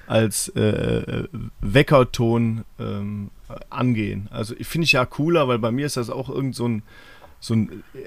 als 0.06 0.48
äh, 0.54 0.60
äh, 0.60 1.28
Weckerton 1.60 2.64
ähm, 2.78 3.30
angehen. 3.70 4.28
Also 4.30 4.54
finde 4.60 4.84
ich 4.84 4.92
ja 4.92 5.06
cooler, 5.06 5.48
weil 5.48 5.58
bei 5.58 5.70
mir 5.70 5.86
ist 5.86 5.96
das 5.96 6.10
auch 6.10 6.28
irgend 6.28 6.54
so 6.54 6.68
ein, 6.68 6.82
so 7.40 7.54
ein 7.54 7.84
äh, 7.94 7.98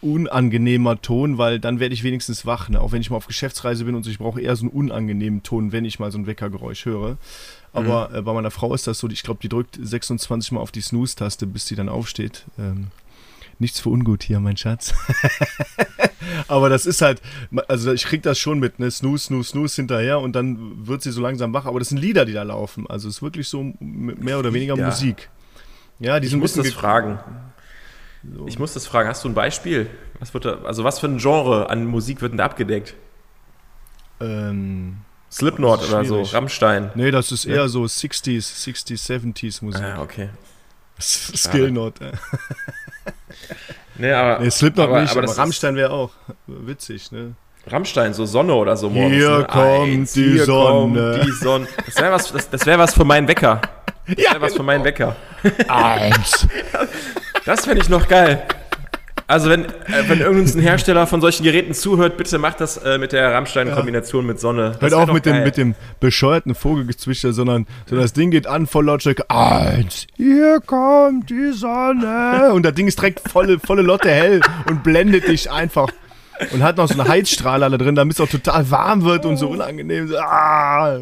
unangenehmer 0.00 1.00
Ton, 1.00 1.38
weil 1.38 1.58
dann 1.58 1.80
werde 1.80 1.94
ich 1.94 2.04
wenigstens 2.04 2.46
wach. 2.46 2.68
Ne? 2.68 2.80
Auch 2.80 2.92
wenn 2.92 3.00
ich 3.00 3.10
mal 3.10 3.16
auf 3.16 3.26
Geschäftsreise 3.26 3.84
bin 3.84 3.94
und 3.94 4.04
so, 4.04 4.10
ich 4.10 4.18
brauche 4.18 4.40
eher 4.40 4.56
so 4.56 4.64
einen 4.64 4.70
unangenehmen 4.70 5.42
Ton, 5.42 5.72
wenn 5.72 5.84
ich 5.84 5.98
mal 5.98 6.10
so 6.10 6.18
ein 6.18 6.26
Weckergeräusch 6.26 6.84
höre. 6.86 7.18
Aber 7.76 8.08
mhm. 8.08 8.16
äh, 8.16 8.22
bei 8.22 8.32
meiner 8.32 8.50
Frau 8.50 8.74
ist 8.74 8.86
das 8.86 8.98
so, 8.98 9.08
ich 9.08 9.22
glaube, 9.22 9.40
die 9.42 9.48
drückt 9.48 9.78
26 9.80 10.52
Mal 10.52 10.60
auf 10.60 10.72
die 10.72 10.80
Snooze-Taste, 10.80 11.46
bis 11.46 11.66
sie 11.66 11.76
dann 11.76 11.88
aufsteht. 11.88 12.46
Ähm, 12.58 12.88
nichts 13.58 13.80
für 13.80 13.90
ungut 13.90 14.22
hier, 14.22 14.40
mein 14.40 14.56
Schatz. 14.56 14.94
Aber 16.48 16.68
das 16.68 16.86
ist 16.86 17.02
halt, 17.02 17.20
also 17.68 17.92
ich 17.92 18.04
krieg 18.04 18.22
das 18.22 18.38
schon 18.38 18.58
mit, 18.58 18.78
ne? 18.78 18.90
Snooze, 18.90 19.26
Snooze, 19.26 19.50
Snooze 19.50 19.76
hinterher 19.76 20.20
und 20.20 20.34
dann 20.34 20.86
wird 20.86 21.02
sie 21.02 21.12
so 21.12 21.20
langsam 21.20 21.52
wach. 21.52 21.66
Aber 21.66 21.78
das 21.78 21.90
sind 21.90 21.98
Lieder, 21.98 22.24
die 22.24 22.32
da 22.32 22.42
laufen. 22.42 22.86
Also 22.88 23.08
es 23.08 23.16
ist 23.16 23.22
wirklich 23.22 23.48
so 23.48 23.74
mehr 23.80 24.38
oder 24.38 24.52
weniger 24.52 24.76
ja. 24.76 24.86
Musik. 24.86 25.28
Ja, 25.98 26.18
die 26.18 26.26
ich 26.26 26.36
muss 26.36 26.54
das 26.54 26.72
fragen. 26.72 27.18
So. 28.34 28.46
Ich 28.46 28.58
muss 28.58 28.72
das 28.72 28.86
fragen. 28.86 29.08
Hast 29.08 29.24
du 29.24 29.28
ein 29.28 29.34
Beispiel? 29.34 29.88
Was 30.18 30.34
wird 30.34 30.44
da, 30.44 30.62
also 30.62 30.82
was 30.84 30.98
für 30.98 31.06
ein 31.06 31.18
Genre 31.18 31.70
an 31.70 31.86
Musik 31.86 32.22
wird 32.22 32.32
denn 32.32 32.38
da 32.38 32.46
abgedeckt? 32.46 32.94
Ähm, 34.20 34.98
Slipknot 35.30 35.88
oder 35.88 36.04
so, 36.04 36.22
Rammstein. 36.22 36.90
Nee, 36.94 37.10
das 37.10 37.32
ist 37.32 37.44
eher 37.44 37.56
ja. 37.56 37.68
so 37.68 37.82
60s, 37.82 38.66
60s, 38.66 39.10
70s 39.10 39.64
Musik. 39.64 39.82
Ah, 39.82 40.00
okay. 40.02 40.30
Skillnot. 40.98 42.00
Äh. 42.00 42.12
nee, 43.98 44.12
aber. 44.12 44.42
Nee, 44.42 44.50
Slipknot 44.50 44.88
aber, 44.88 45.02
nicht, 45.02 45.10
aber, 45.10 45.24
aber 45.24 45.38
Rammstein 45.38 45.76
wäre 45.76 45.90
auch 45.90 46.10
witzig, 46.46 47.12
ne? 47.12 47.34
Rammstein, 47.68 48.14
so 48.14 48.26
Sonne 48.26 48.54
oder 48.54 48.76
so 48.76 48.88
morgens. 48.88 49.14
Hier 49.14 49.38
ne? 49.38 49.44
kommt 49.44 49.90
Eins, 49.90 50.12
die 50.12 50.32
hier 50.32 50.44
Sonne. 50.44 51.12
Kommt 51.12 51.26
die 51.26 51.32
Sonne. 51.32 51.66
Das 51.84 51.96
wäre 51.96 52.12
was, 52.12 52.32
das, 52.32 52.50
das 52.50 52.66
wär 52.66 52.78
was 52.78 52.94
für 52.94 53.04
meinen 53.04 53.26
Wecker. 53.26 53.60
Das 54.06 54.16
wäre 54.16 54.34
ja, 54.34 54.40
was 54.40 54.52
genau. 54.52 54.56
für 54.56 54.62
meinen 54.62 54.84
genau. 54.84 55.14
Wecker. 55.42 55.68
Eins. 55.68 56.46
Das 57.44 57.64
fände 57.64 57.80
ich 57.80 57.88
noch 57.88 58.08
geil. 58.08 58.42
Also 59.28 59.50
wenn, 59.50 59.64
äh, 59.64 59.68
wenn 60.06 60.20
irgendein 60.20 60.62
Hersteller 60.62 61.06
von 61.06 61.20
solchen 61.20 61.42
Geräten 61.42 61.74
zuhört, 61.74 62.16
bitte 62.16 62.38
macht 62.38 62.60
das 62.60 62.76
äh, 62.76 62.96
mit 62.98 63.12
der 63.12 63.32
Rammstein-Kombination 63.32 64.24
ja. 64.24 64.28
mit 64.28 64.40
Sonne. 64.40 64.76
Hört 64.78 64.94
auch 64.94 65.12
mit 65.12 65.26
dem, 65.26 65.42
mit 65.42 65.56
dem 65.56 65.74
bescheuerten 65.98 66.54
Vogelgezwitscher, 66.54 67.32
sondern, 67.32 67.66
sondern 67.86 68.04
das 68.04 68.12
Ding 68.12 68.30
geht 68.30 68.46
an, 68.46 68.68
voll 68.68 68.84
Lautstärke. 68.84 69.28
Eins, 69.28 70.06
hier 70.16 70.60
kommt 70.64 71.28
die 71.28 71.52
Sonne. 71.52 72.52
Und 72.52 72.64
das 72.64 72.74
Ding 72.74 72.86
ist 72.86 73.00
direkt 73.00 73.28
volle, 73.28 73.58
volle 73.58 73.82
Lotte 73.82 74.10
hell 74.10 74.40
und 74.68 74.84
blendet 74.84 75.26
dich 75.26 75.50
einfach. 75.50 75.88
Und 76.52 76.62
hat 76.62 76.76
noch 76.76 76.86
so 76.86 77.00
einen 77.00 77.08
Heizstrahler 77.08 77.70
da 77.70 77.78
drin, 77.78 77.94
damit 77.94 78.14
es 78.14 78.20
auch 78.20 78.28
total 78.28 78.70
warm 78.70 79.02
wird 79.04 79.24
und 79.24 79.38
so 79.38 79.48
unangenehm. 79.48 80.06
So, 80.06 80.18
ah 80.18 80.98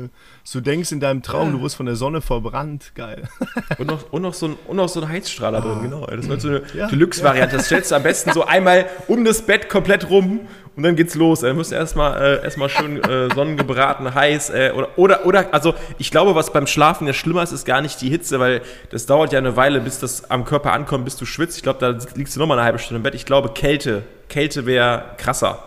du 0.52 0.60
denkst 0.60 0.92
in 0.92 1.00
deinem 1.00 1.22
Traum, 1.22 1.52
du 1.52 1.62
wirst 1.62 1.76
von 1.76 1.86
der 1.86 1.96
Sonne 1.96 2.20
verbrannt. 2.20 2.92
Geil. 2.94 3.28
Und 3.78 3.86
noch, 3.86 4.12
und 4.12 4.22
noch, 4.22 4.34
so, 4.34 4.46
ein, 4.46 4.56
und 4.66 4.76
noch 4.76 4.88
so 4.88 5.00
ein 5.00 5.08
Heizstrahler 5.08 5.60
drin, 5.60 5.82
genau. 5.82 6.06
Das 6.06 6.28
wird 6.28 6.40
so 6.40 6.48
eine 6.48 6.62
ja, 6.74 6.86
Deluxe-Variante. 6.86 7.56
Das 7.56 7.66
stellst 7.66 7.90
du 7.90 7.96
am 7.96 8.02
besten 8.02 8.32
so 8.32 8.44
einmal 8.44 8.86
um 9.08 9.24
das 9.24 9.42
Bett 9.42 9.68
komplett 9.68 10.10
rum 10.10 10.40
und 10.76 10.82
dann 10.82 10.96
geht's 10.96 11.14
los. 11.14 11.40
Dann 11.40 11.56
musst 11.56 11.72
du 11.72 11.76
erstmal 11.76 12.20
äh, 12.20 12.44
erstmal 12.44 12.68
schön 12.68 13.02
äh, 13.02 13.32
sonnengebraten, 13.34 14.14
heiß. 14.14 14.50
Äh, 14.50 14.72
oder, 14.74 14.98
oder, 14.98 15.26
oder, 15.26 15.54
also 15.54 15.74
ich 15.98 16.10
glaube, 16.10 16.34
was 16.34 16.52
beim 16.52 16.66
Schlafen 16.66 17.06
ja 17.06 17.12
schlimmer 17.12 17.42
ist, 17.42 17.52
ist 17.52 17.64
gar 17.64 17.80
nicht 17.80 18.00
die 18.00 18.10
Hitze, 18.10 18.38
weil 18.40 18.62
das 18.90 19.06
dauert 19.06 19.32
ja 19.32 19.38
eine 19.38 19.56
Weile, 19.56 19.80
bis 19.80 19.98
das 19.98 20.30
am 20.30 20.44
Körper 20.44 20.72
ankommt, 20.72 21.04
bis 21.04 21.16
du 21.16 21.26
schwitzt. 21.26 21.56
Ich 21.56 21.62
glaube, 21.62 21.78
da 21.80 21.98
liegst 22.14 22.36
du 22.36 22.40
nochmal 22.40 22.58
eine 22.58 22.66
halbe 22.66 22.78
Stunde 22.78 22.98
im 22.98 23.02
Bett. 23.02 23.14
Ich 23.14 23.26
glaube, 23.26 23.50
Kälte. 23.50 24.02
Kälte 24.28 24.66
wäre 24.66 25.04
krasser 25.16 25.64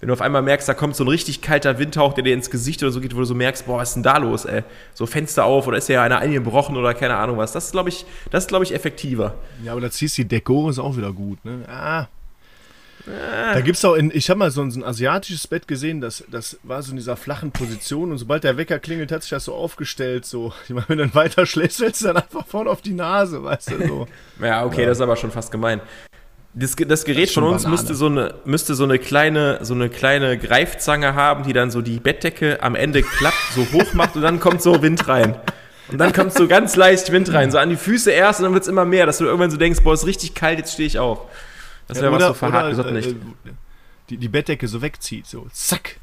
wenn 0.00 0.08
du 0.08 0.12
auf 0.12 0.20
einmal 0.20 0.42
merkst, 0.42 0.68
da 0.68 0.74
kommt 0.74 0.94
so 0.94 1.04
ein 1.04 1.08
richtig 1.08 1.42
kalter 1.42 1.78
Windhauch, 1.78 2.14
der 2.14 2.22
dir 2.22 2.34
ins 2.34 2.50
Gesicht 2.50 2.82
oder 2.82 2.92
so 2.92 3.00
geht, 3.00 3.14
wo 3.14 3.18
du 3.18 3.24
so 3.24 3.34
merkst, 3.34 3.66
boah, 3.66 3.78
was 3.78 3.90
ist 3.90 3.94
denn 3.94 4.02
da 4.04 4.18
los, 4.18 4.44
ey? 4.44 4.62
So 4.94 5.06
Fenster 5.06 5.44
auf 5.44 5.66
oder 5.66 5.78
ist 5.78 5.88
ja 5.88 6.02
einer 6.02 6.18
eingebrochen 6.18 6.76
oder 6.76 6.94
keine 6.94 7.16
Ahnung 7.16 7.36
was. 7.36 7.52
Das 7.52 7.66
ist, 7.66 7.72
glaube 7.72 7.88
ich, 7.88 8.06
das 8.30 8.44
ist, 8.44 8.48
glaube 8.48 8.64
ich, 8.64 8.74
effektiver. 8.74 9.34
Ja, 9.64 9.72
aber 9.72 9.80
da 9.80 9.90
ziehst 9.90 10.16
du 10.16 10.22
die 10.22 10.28
Dekore 10.28 10.70
ist 10.70 10.78
auch 10.78 10.96
wieder 10.96 11.12
gut, 11.12 11.44
ne? 11.44 11.64
Ah. 11.66 12.02
ah. 12.02 13.54
Da 13.54 13.60
gibt's 13.60 13.84
auch 13.84 13.94
in, 13.94 14.12
ich 14.14 14.30
habe 14.30 14.38
mal 14.38 14.52
so 14.52 14.62
ein, 14.62 14.70
so 14.70 14.78
ein, 14.78 14.84
asiatisches 14.84 15.48
Bett 15.48 15.66
gesehen, 15.66 16.00
das, 16.00 16.22
das 16.30 16.60
war 16.62 16.80
so 16.80 16.90
in 16.92 16.96
dieser 16.96 17.16
flachen 17.16 17.50
Position 17.50 18.12
und 18.12 18.18
sobald 18.18 18.44
der 18.44 18.56
Wecker 18.56 18.78
klingelt, 18.78 19.10
hat 19.10 19.22
sich 19.22 19.30
das 19.30 19.46
so 19.46 19.54
aufgestellt, 19.54 20.24
so. 20.26 20.52
Ich 20.64 20.70
meine, 20.70 20.88
wenn 20.88 20.98
du 20.98 21.04
dann 21.06 21.14
weiter 21.16 21.44
schläfst, 21.44 21.80
du 21.80 21.90
dann 22.04 22.18
einfach 22.18 22.46
vorne 22.46 22.70
auf 22.70 22.82
die 22.82 22.94
Nase, 22.94 23.42
weißt 23.42 23.72
du, 23.72 23.88
so. 23.88 24.08
ja, 24.44 24.64
okay, 24.64 24.82
ja. 24.82 24.86
das 24.86 24.98
ist 24.98 25.02
aber 25.02 25.16
schon 25.16 25.32
fast 25.32 25.50
gemein. 25.50 25.80
Das, 26.54 26.74
das 26.76 27.04
Gerät 27.04 27.28
das 27.28 27.34
von 27.34 27.44
uns 27.44 27.66
müsste 27.66 27.94
so, 27.94 28.06
eine, 28.06 28.34
müsste 28.44 28.74
so 28.74 28.84
eine 28.84 28.98
kleine, 28.98 29.58
so 29.62 29.74
eine 29.74 29.88
kleine 29.90 30.38
Greifzange 30.38 31.14
haben, 31.14 31.44
die 31.44 31.52
dann 31.52 31.70
so 31.70 31.82
die 31.82 32.00
Bettdecke 32.00 32.62
am 32.62 32.74
Ende 32.74 33.02
klappt, 33.02 33.52
so 33.54 33.66
hoch 33.72 33.92
macht 33.94 34.16
und 34.16 34.22
dann 34.22 34.40
kommt 34.40 34.62
so 34.62 34.82
Wind 34.82 35.06
rein. 35.08 35.36
Und 35.88 35.98
dann 35.98 36.12
kommt 36.12 36.32
so 36.34 36.48
ganz 36.48 36.76
leicht 36.76 37.12
Wind 37.12 37.32
rein, 37.32 37.50
so 37.50 37.58
an 37.58 37.70
die 37.70 37.76
Füße 37.76 38.10
erst 38.10 38.40
und 38.40 38.44
dann 38.44 38.52
wird 38.54 38.62
es 38.62 38.68
immer 38.68 38.84
mehr, 38.84 39.06
dass 39.06 39.18
du 39.18 39.24
irgendwann 39.24 39.50
so 39.50 39.56
denkst, 39.56 39.80
boah, 39.82 39.94
ist 39.94 40.06
richtig 40.06 40.34
kalt, 40.34 40.58
jetzt 40.58 40.72
stehe 40.72 40.86
ich 40.86 40.98
auf. 40.98 41.26
Das 41.86 42.00
wäre 42.00 42.12
ja, 42.12 42.18
was 42.18 42.26
so 42.26 42.34
verhakt 42.34 42.78
äh, 42.78 42.92
nicht. 42.92 43.16
Die, 44.10 44.16
die 44.16 44.28
Bettdecke 44.28 44.68
so 44.68 44.82
wegzieht, 44.82 45.26
so 45.26 45.46
zack. 45.52 45.98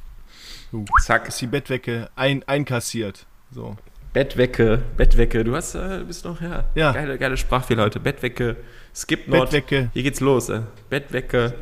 Uh, 0.71 0.85
zack. 1.03 1.27
Ist 1.27 1.41
die 1.41 1.47
Bettdecke 1.47 2.09
ein, 2.15 2.43
einkassiert. 2.47 3.25
So. 3.51 3.77
Bettwecke, 4.13 4.81
Bettwecke, 4.97 5.43
du 5.43 5.55
hast, 5.55 5.75
äh, 5.75 6.03
bist 6.07 6.23
noch, 6.25 6.39
ja, 6.41 6.63
ja. 6.73 6.91
Geile, 6.93 7.17
geile 7.17 7.37
Sprachfehler 7.37 7.83
heute. 7.83 7.99
Bettwecke, 7.99 8.55
Skipnot. 8.95 9.41
Bettwecke. 9.51 9.89
Hier 9.93 10.03
geht's 10.03 10.19
los, 10.19 10.49
äh. 10.49 10.61
Bettwecke. 10.89 11.53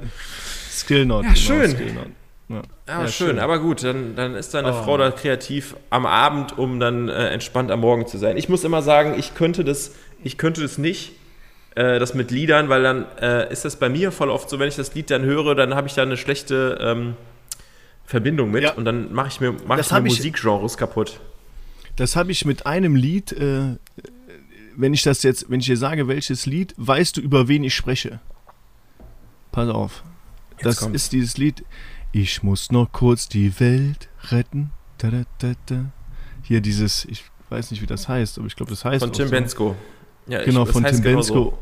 Skillnot. 0.71 1.25
Ja, 1.25 1.35
schön. 1.35 1.77
Genau, 1.77 2.01
Ja. 2.49 2.55
ja, 2.55 2.61
ja 2.87 3.07
schön. 3.07 3.27
schön. 3.29 3.39
Aber 3.39 3.59
gut, 3.59 3.83
dann, 3.83 4.15
dann 4.15 4.35
ist 4.35 4.53
deine 4.53 4.69
oh. 4.73 4.83
Frau 4.83 4.97
da 4.97 5.11
kreativ 5.11 5.75
am 5.89 6.05
Abend, 6.05 6.57
um 6.57 6.79
dann 6.79 7.09
äh, 7.09 7.29
entspannt 7.29 7.71
am 7.71 7.79
Morgen 7.79 8.05
zu 8.07 8.17
sein. 8.17 8.37
Ich 8.37 8.49
muss 8.49 8.63
immer 8.63 8.81
sagen, 8.81 9.15
ich 9.17 9.33
könnte 9.35 9.63
das, 9.63 9.93
ich 10.23 10.37
könnte 10.37 10.61
das 10.61 10.77
nicht, 10.77 11.13
äh, 11.75 11.99
das 11.99 12.13
mit 12.13 12.29
Liedern, 12.31 12.69
weil 12.69 12.83
dann 12.83 13.05
äh, 13.19 13.51
ist 13.51 13.65
das 13.65 13.77
bei 13.77 13.89
mir 13.89 14.11
voll 14.11 14.29
oft 14.29 14.49
so, 14.49 14.59
wenn 14.59 14.67
ich 14.67 14.75
das 14.75 14.93
Lied 14.93 15.09
dann 15.09 15.23
höre, 15.23 15.55
dann 15.55 15.73
habe 15.73 15.87
ich 15.87 15.93
da 15.95 16.03
eine 16.03 16.17
schlechte, 16.17 16.77
ähm, 16.81 17.15
Verbindung 18.05 18.51
mit 18.51 18.63
Ja. 18.63 18.73
und 18.73 18.85
dann 18.85 19.13
mache 19.13 19.29
ich 19.29 19.39
mir, 19.41 19.55
mach 19.65 19.77
Das 19.77 19.87
ich 19.87 19.93
mir 19.93 20.01
Musikgenres 20.01 20.77
kaputt. 20.77 21.19
Das 21.95 22.15
habe 22.15 22.31
ich 22.31 22.45
mit 22.45 22.65
einem 22.65 22.95
Lied, 22.95 23.31
äh, 23.31 23.77
wenn 24.77 24.93
ich 24.93 25.03
das 25.03 25.23
jetzt, 25.23 25.49
wenn 25.49 25.59
ich 25.59 25.65
dir 25.65 25.77
sage, 25.77 26.07
welches 26.07 26.45
Lied, 26.45 26.73
weißt 26.77 27.17
du, 27.17 27.21
über 27.21 27.47
wen 27.47 27.63
ich 27.63 27.75
spreche. 27.75 28.19
Pass 29.51 29.69
auf. 29.69 30.03
Jetzt 30.53 30.65
das 30.65 30.77
kommt's. 30.77 30.95
ist 31.03 31.13
dieses 31.13 31.37
Lied. 31.37 31.63
Ich 32.11 32.43
muss 32.43 32.71
noch 32.71 32.91
kurz 32.91 33.27
die 33.27 33.59
Welt 33.59 34.09
retten. 34.29 34.71
Da, 34.97 35.09
da, 35.39 35.53
da. 35.65 35.85
Hier 36.43 36.61
dieses, 36.61 37.05
ich 37.05 37.23
weiß 37.49 37.71
nicht, 37.71 37.81
wie 37.81 37.85
das 37.87 38.07
heißt, 38.07 38.37
aber 38.37 38.47
ich 38.47 38.55
glaube, 38.55 38.69
das 38.71 38.85
heißt 38.85 39.03
Von 39.03 39.13
Tim 39.13 39.27
so. 39.27 39.31
Bensko. 39.31 39.75
Ja, 40.27 40.39
ich- 40.39 40.45
Genau, 40.45 40.63
das 40.65 40.73
von 40.73 40.83
Tim 40.83 41.01
genau 41.01 41.15
Bensko. 41.17 41.33
so. 41.33 41.57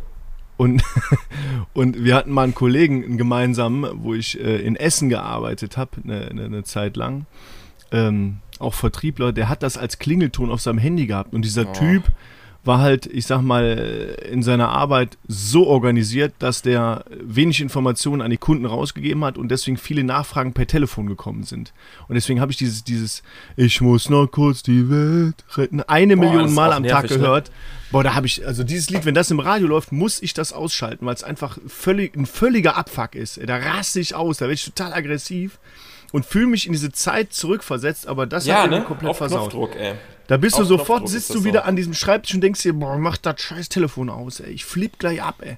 Und, 0.58 0.84
und 1.74 2.04
wir 2.04 2.16
hatten 2.16 2.32
mal 2.32 2.44
einen 2.44 2.54
Kollegen, 2.56 3.04
einen 3.04 3.18
gemeinsamen, 3.18 4.04
wo 4.04 4.14
ich 4.14 4.40
äh, 4.40 4.58
in 4.62 4.76
Essen 4.76 5.10
gearbeitet 5.10 5.76
habe, 5.78 5.92
eine, 6.04 6.28
eine, 6.30 6.46
eine 6.46 6.64
Zeit 6.64 6.96
lang. 6.98 7.26
Ähm, 7.92 8.38
auch 8.60 8.74
Vertriebler, 8.76 9.32
der 9.34 9.50
hat 9.50 9.64
das 9.64 9.78
als 9.78 9.98
Klingelton 9.98 10.52
auf 10.52 10.62
seinem 10.62 10.78
Handy 10.78 11.08
gehabt. 11.08 11.34
Und 11.34 11.44
dieser 11.44 11.68
Oh. 11.68 11.74
Typ 11.74 12.04
war 12.64 12.80
halt, 12.80 13.08
ich 13.08 13.26
sag 13.26 13.42
mal, 13.42 14.16
in 14.30 14.44
seiner 14.44 14.70
Arbeit 14.70 15.18
so 15.28 15.66
organisiert, 15.68 16.34
dass 16.40 16.62
der 16.62 17.06
wenig 17.10 17.60
Informationen 17.60 18.22
an 18.22 18.30
die 18.30 18.38
Kunden 18.38 18.66
rausgegeben 18.66 19.24
hat 19.26 19.38
und 19.38 19.50
deswegen 19.50 19.78
viele 19.78 20.04
Nachfragen 20.04 20.54
per 20.54 20.68
Telefon 20.68 21.08
gekommen 21.08 21.44
sind. 21.44 21.74
Und 22.08 22.16
deswegen 22.16 22.40
habe 22.40 22.52
ich 22.52 22.58
dieses, 22.58 22.84
dieses, 22.84 23.24
ich 23.56 23.82
muss 23.82 24.10
noch 24.10 24.28
kurz 24.28 24.62
die 24.62 24.90
Welt 24.92 25.44
retten, 25.56 25.82
eine 25.82 26.16
Boah, 26.16 26.26
Million 26.26 26.54
Mal 26.54 26.72
am 26.72 26.84
Tag 26.84 27.04
nervig, 27.04 27.12
ne? 27.12 27.18
gehört. 27.18 27.52
Boah, 27.92 28.04
da 28.04 28.14
habe 28.14 28.28
ich, 28.28 28.46
also 28.46 28.64
dieses 28.64 28.90
Lied, 28.92 29.06
wenn 29.06 29.16
das 29.16 29.32
im 29.32 29.40
Radio 29.40 29.68
läuft, 29.68 29.92
muss 29.92 30.22
ich 30.22 30.34
das 30.36 30.54
ausschalten, 30.54 31.06
weil 31.06 31.16
es 31.16 31.24
einfach 31.24 31.58
völlig, 31.68 32.16
ein 32.16 32.28
völliger 32.28 32.78
Abfuck 32.78 33.16
ist. 33.16 33.40
Da 33.44 33.58
raste 33.58 34.00
ich 34.00 34.14
aus, 34.14 34.38
da 34.38 34.46
werde 34.46 34.54
ich 34.54 34.66
total 34.66 34.94
aggressiv 34.94 35.58
und 36.12 36.26
fühle 36.26 36.48
mich 36.48 36.68
in 36.68 36.74
diese 36.74 36.92
Zeit 36.92 37.34
zurückversetzt, 37.34 38.08
aber 38.08 38.28
das 38.28 38.46
Ja, 38.46 38.64
hat 38.64 38.70
ne? 38.70 38.84
komplett 38.84 39.10
Auf 39.12 39.18
versaut. 39.18 39.52
Knopfdruck, 39.52 39.76
ey. 39.78 39.96
Da 40.32 40.38
bist 40.38 40.58
du 40.58 40.64
sofort, 40.64 41.10
sitzt 41.10 41.36
du 41.36 41.44
wieder 41.44 41.66
an 41.66 41.76
diesem 41.76 41.94
Schreibtisch 41.94 42.34
und 42.34 42.40
denkst 42.40 42.62
dir, 42.62 42.72
boah, 42.72 42.98
mach 42.98 43.18
das 43.18 43.42
scheiß 43.42 43.68
Telefon 43.68 44.10
aus, 44.10 44.40
ey. 44.40 44.52
Ich 44.52 44.64
flipp 44.64 44.98
gleich 44.98 45.22
ab, 45.22 45.42
ey. 45.42 45.58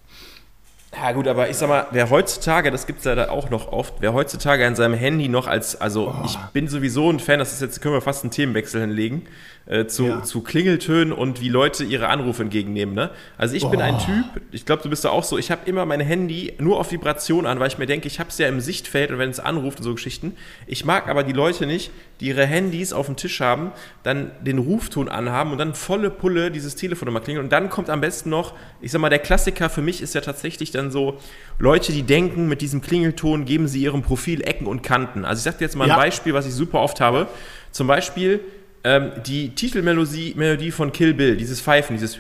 Ja 0.99 1.11
gut, 1.11 1.27
aber 1.27 1.47
ich 1.47 1.57
sag 1.57 1.69
mal, 1.69 1.85
wer 1.91 2.09
heutzutage, 2.09 2.71
das 2.71 2.87
gibt's 2.87 3.03
ja 3.05 3.13
da 3.13 3.29
auch 3.29 3.51
noch 3.51 3.71
oft, 3.71 3.93
wer 3.99 4.13
heutzutage 4.13 4.65
an 4.65 4.75
seinem 4.75 4.95
Handy 4.95 5.27
noch 5.27 5.45
als, 5.45 5.79
also 5.79 6.07
Oh. 6.09 6.25
ich 6.25 6.37
bin 6.53 6.67
sowieso 6.67 7.07
ein 7.11 7.19
Fan, 7.19 7.37
das 7.37 7.53
ist 7.53 7.61
jetzt, 7.61 7.81
können 7.83 7.93
wir 7.93 8.01
fast 8.01 8.23
einen 8.23 8.31
Themenwechsel 8.31 8.81
hinlegen, 8.81 9.27
äh, 9.65 9.85
zu, 9.87 10.05
Ja. 10.07 10.23
zu 10.23 10.41
Klingeltönen 10.41 11.13
und 11.13 11.39
wie 11.39 11.47
Leute 11.47 11.85
ihre 11.85 12.09
Anrufe 12.09 12.43
entgegennehmen, 12.43 12.93
ne? 12.93 13.11
Also 13.37 13.55
ich 13.55 13.65
bin 13.69 13.81
ein 13.81 13.95
Oh. 13.95 13.99
Typ, 14.05 14.41
ich 14.51 14.65
glaube, 14.65 14.83
du 14.83 14.89
bist 14.89 15.05
da 15.05 15.09
auch 15.09 15.23
so, 15.23 15.37
ich 15.37 15.51
habe 15.51 15.61
immer 15.69 15.85
mein 15.85 16.01
Handy 16.01 16.53
nur 16.59 16.79
auf 16.79 16.91
Vibration 16.91 17.45
an, 17.45 17.59
weil 17.61 17.67
ich 17.69 17.77
mir 17.77 17.85
denke, 17.85 18.07
ich 18.07 18.19
habe 18.19 18.29
es 18.29 18.37
ja 18.37 18.47
im 18.49 18.59
Sichtfeld 18.59 19.11
und 19.11 19.19
wenn 19.19 19.29
es 19.29 19.39
anruft 19.39 19.77
und 19.79 19.83
so 19.85 19.93
Geschichten. 19.93 20.35
Ich 20.67 20.83
mag 20.83 21.07
aber 21.07 21.23
die 21.23 21.31
Leute 21.31 21.65
nicht, 21.65 21.91
die 22.19 22.27
ihre 22.27 22.45
Handys 22.45 22.91
auf 22.91 23.05
dem 23.05 23.15
Tisch 23.15 23.39
haben, 23.39 23.71
dann 24.03 24.31
den 24.41 24.57
Rufton 24.57 25.07
anhaben 25.07 25.51
und 25.53 25.57
dann 25.59 25.75
volle 25.75 26.09
Pulle 26.09 26.51
dieses 26.51 26.75
Telefon 26.75 27.07
immer 27.07 27.21
klingeln. 27.21 27.45
Und 27.45 27.51
dann 27.51 27.69
kommt 27.69 27.89
am 27.89 28.01
besten 28.01 28.29
noch, 28.29 28.53
ich 28.81 28.91
sag 28.91 28.99
mal, 28.99 29.09
der 29.09 29.19
Klassiker 29.19 29.69
für 29.69 29.81
mich 29.81 30.01
ist 30.01 30.13
ja 30.13 30.21
tatsächlich 30.21 30.71
dann 30.71 30.91
so, 30.91 31.19
Leute, 31.57 31.93
die 31.93 32.03
denken, 32.03 32.47
mit 32.49 32.61
diesem 32.61 32.81
Klingelton 32.81 33.45
geben 33.45 33.67
sie 33.69 33.81
ihrem 33.81 34.01
Profil 34.01 34.41
Ecken 34.41 34.67
und 34.67 34.83
Kanten. 34.83 35.23
Also 35.23 35.39
ich 35.39 35.43
sag 35.43 35.57
dir 35.57 35.65
jetzt 35.65 35.75
mal 35.77 35.85
ein 35.85 35.89
Ja. 35.91 35.95
Beispiel, 35.95 36.33
was 36.33 36.45
ich 36.45 36.53
super 36.53 36.81
oft 36.81 36.99
habe. 36.99 37.27
Zum 37.71 37.87
Beispiel 37.87 38.41
ähm, 38.83 39.11
die 39.25 39.49
Titelmelodie 39.49 40.33
Melodie 40.35 40.71
von 40.71 40.91
Kill 40.91 41.13
Bill, 41.13 41.35
dieses 41.37 41.61
Pfeifen, 41.61 41.95
dieses 41.95 42.17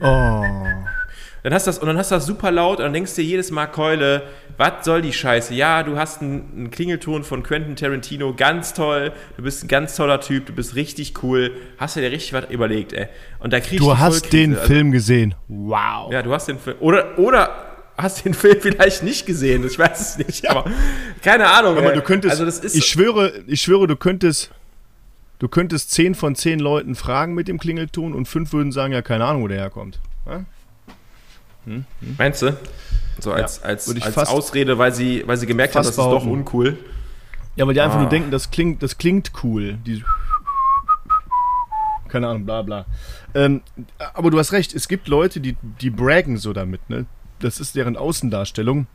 Oh. 0.00 0.42
dann 1.42 1.54
hast 1.54 1.66
du 1.66 1.70
das, 1.70 1.78
und 1.78 1.86
dann 1.86 1.96
hast 1.96 2.10
du 2.10 2.16
das 2.16 2.26
super 2.26 2.50
laut 2.50 2.78
und 2.78 2.84
dann 2.84 2.92
denkst 2.92 3.14
du 3.14 3.22
dir 3.22 3.28
jedes 3.28 3.50
Mal, 3.50 3.66
Keule, 3.66 4.22
was 4.58 4.84
soll 4.84 5.00
die 5.00 5.12
Scheiße? 5.12 5.54
Ja, 5.54 5.82
du 5.82 5.96
hast 5.96 6.20
einen, 6.20 6.50
einen 6.56 6.70
Klingelton 6.70 7.24
von 7.24 7.42
Quentin 7.42 7.76
Tarantino, 7.76 8.34
ganz 8.34 8.74
toll, 8.74 9.12
du 9.36 9.42
bist 9.42 9.64
ein 9.64 9.68
ganz 9.68 9.96
toller 9.96 10.20
Typ, 10.20 10.46
du 10.46 10.52
bist 10.52 10.74
richtig 10.74 11.22
cool, 11.22 11.52
hast 11.78 11.96
du 11.96 12.00
dir 12.00 12.10
richtig 12.10 12.32
was 12.32 12.44
überlegt, 12.50 12.92
ey. 12.92 13.06
Und 13.38 13.52
da 13.52 13.60
kriegst 13.60 13.80
Du 13.80 13.90
die 13.92 13.96
hast 13.98 14.32
den 14.32 14.54
Also, 14.56 14.66
Film 14.66 14.92
gesehen. 14.92 15.34
Wow. 15.48 16.12
Ja, 16.12 16.22
du 16.22 16.32
hast 16.32 16.48
den 16.48 16.58
Film, 16.58 16.76
oder, 16.80 17.18
oder 17.18 17.50
hast 17.96 18.24
den 18.24 18.34
Film 18.34 18.56
vielleicht 18.60 19.02
nicht 19.02 19.24
gesehen, 19.24 19.64
ich 19.66 19.78
weiß 19.78 20.00
es 20.18 20.26
nicht, 20.26 20.50
aber 20.50 20.64
keine 21.22 21.48
Ahnung. 21.48 21.78
Aber 21.78 21.90
ey. 21.90 21.94
du 21.94 22.02
könntest, 22.02 22.32
also 22.32 22.44
das 22.44 22.58
ist, 22.58 22.74
ich 22.74 22.84
schwöre, 22.86 23.32
ich 23.46 23.62
schwöre, 23.62 23.86
du 23.86 23.96
könntest, 23.96 24.50
du 25.38 25.48
könntest 25.48 25.90
zehn 25.90 26.14
von 26.14 26.34
zehn 26.34 26.58
Leuten 26.60 26.94
fragen 26.94 27.34
mit 27.34 27.48
dem 27.48 27.58
Klingelton 27.58 28.12
und 28.14 28.26
fünf 28.26 28.52
würden 28.52 28.72
sagen, 28.72 28.92
ja, 28.92 29.02
keine 29.02 29.24
Ahnung, 29.24 29.42
wo 29.42 29.48
der 29.48 29.58
herkommt. 29.58 30.00
Ja? 30.26 30.44
meinst 32.16 32.42
du? 32.42 32.56
So 33.18 33.32
als, 33.32 33.62
als, 33.62 33.86
würde 33.88 33.98
ich 33.98 34.04
als 34.06 34.14
fast- 34.14 34.30
Ausrede, 34.30 34.78
weil 34.78 34.92
sie, 34.94 35.24
weil 35.26 35.36
sie 35.36 35.46
gemerkt 35.46 35.74
haben, 35.74 35.82
das 35.82 35.90
ist 35.90 35.98
doch 35.98 36.24
uncool. 36.24 36.78
Ja, 37.56 37.66
weil 37.66 37.74
die 37.74 37.80
einfach 37.80 37.96
Ah. 37.96 38.02
nur 38.02 38.08
denken, 38.10 38.30
das 38.30 38.50
klingt, 38.50 38.82
das 38.82 38.98
klingt 38.98 39.32
cool. 39.42 39.78
Die 39.86 40.04
keine 42.08 42.28
Ahnung, 42.28 42.44
bla 42.44 42.62
bla. 42.62 42.86
Ähm, 43.34 43.62
aber 44.14 44.30
du 44.30 44.38
hast 44.38 44.52
recht, 44.52 44.74
es 44.74 44.86
gibt 44.88 45.08
Leute, 45.08 45.40
die, 45.40 45.56
die 45.80 45.90
braggen 45.90 46.36
so 46.36 46.52
damit, 46.52 46.88
ne? 46.88 47.06
Das 47.40 47.58
ist 47.58 47.74
deren 47.74 47.96
Außendarstellung. 47.96 48.86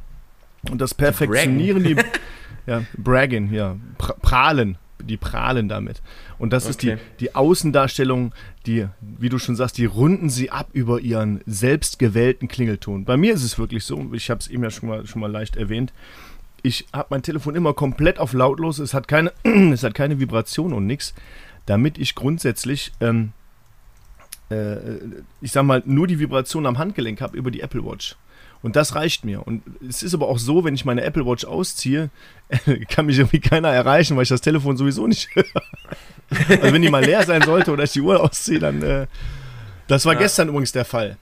Und 0.69 0.79
das 0.79 0.93
perfektionieren 0.93 1.83
die. 1.83 1.95
ja, 2.67 2.83
braggen, 2.97 3.53
ja. 3.53 3.75
Pra 3.97 4.13
prahlen. 4.21 4.77
Die 5.03 5.17
prahlen 5.17 5.69
damit. 5.69 6.01
Und 6.37 6.53
das 6.53 6.65
ist 6.67 6.81
die, 6.83 6.91
Okay. 6.91 7.01
die 7.19 7.35
Außendarstellung, 7.35 8.33
die, 8.65 8.87
wie 9.01 9.29
du 9.29 9.37
schon 9.39 9.55
sagst, 9.55 9.77
die 9.77 9.85
runden 9.85 10.29
sie 10.29 10.49
ab 10.51 10.69
über 10.73 10.99
ihren 10.99 11.41
selbst 11.45 11.99
gewählten 11.99 12.47
Klingelton. 12.47 13.05
Bei 13.05 13.17
mir 13.17 13.33
ist 13.33 13.43
es 13.43 13.57
wirklich 13.59 13.83
so, 13.85 14.13
ich 14.13 14.29
habe 14.29 14.39
es 14.39 14.47
eben 14.47 14.63
ja 14.63 14.69
schon 14.69 14.89
mal, 14.89 15.05
schon 15.07 15.21
mal 15.21 15.31
leicht 15.31 15.55
erwähnt, 15.55 15.93
ich 16.63 16.85
habe 16.93 17.07
mein 17.09 17.23
Telefon 17.23 17.55
immer 17.55 17.73
komplett 17.73 18.19
auf 18.19 18.33
lautlos, 18.33 18.79
es 18.79 18.93
hat 18.93 19.07
keine, 19.07 19.31
es 19.43 19.83
hat 19.83 19.93
keine 19.93 20.19
Vibration 20.19 20.73
und 20.73 20.85
nichts, 20.85 21.13
damit 21.65 21.97
ich 21.97 22.15
grundsätzlich, 22.15 22.91
ähm, 22.99 23.31
äh, 24.49 24.77
ich 25.41 25.51
sag 25.51 25.63
mal, 25.63 25.81
nur 25.85 26.07
die 26.07 26.19
Vibration 26.19 26.65
am 26.65 26.77
Handgelenk 26.77 27.21
habe 27.21 27.37
über 27.37 27.51
die 27.51 27.61
Apple 27.61 27.83
Watch. 27.83 28.15
Und 28.63 28.75
das 28.75 28.93
reicht 28.95 29.25
mir. 29.25 29.45
Und 29.45 29.63
es 29.87 30.03
ist 30.03 30.13
aber 30.13 30.27
auch 30.27 30.37
so, 30.37 30.63
wenn 30.63 30.75
ich 30.75 30.85
meine 30.85 31.01
Apple 31.03 31.25
Watch 31.25 31.45
ausziehe, 31.45 32.09
kann 32.89 33.07
mich 33.07 33.17
irgendwie 33.17 33.39
keiner 33.39 33.69
erreichen, 33.69 34.15
weil 34.17 34.23
ich 34.23 34.29
das 34.29 34.41
Telefon 34.41 34.77
sowieso 34.77 35.07
nicht 35.07 35.29
höre. 35.35 35.45
Also 36.49 36.71
wenn 36.73 36.81
die 36.81 36.89
mal 36.89 37.03
leer 37.03 37.23
sein 37.25 37.41
sollte 37.41 37.71
oder 37.71 37.83
ich 37.83 37.91
die 37.91 37.99
Uhr 37.99 38.21
ausziehe, 38.23 38.57
dann. 38.59 38.81
Äh, 38.81 39.07
das 39.89 40.05
war 40.05 40.13
Ja. 40.13 40.19
gestern 40.19 40.47
übrigens 40.47 40.71
der 40.71 40.85
Fall. 40.85 41.17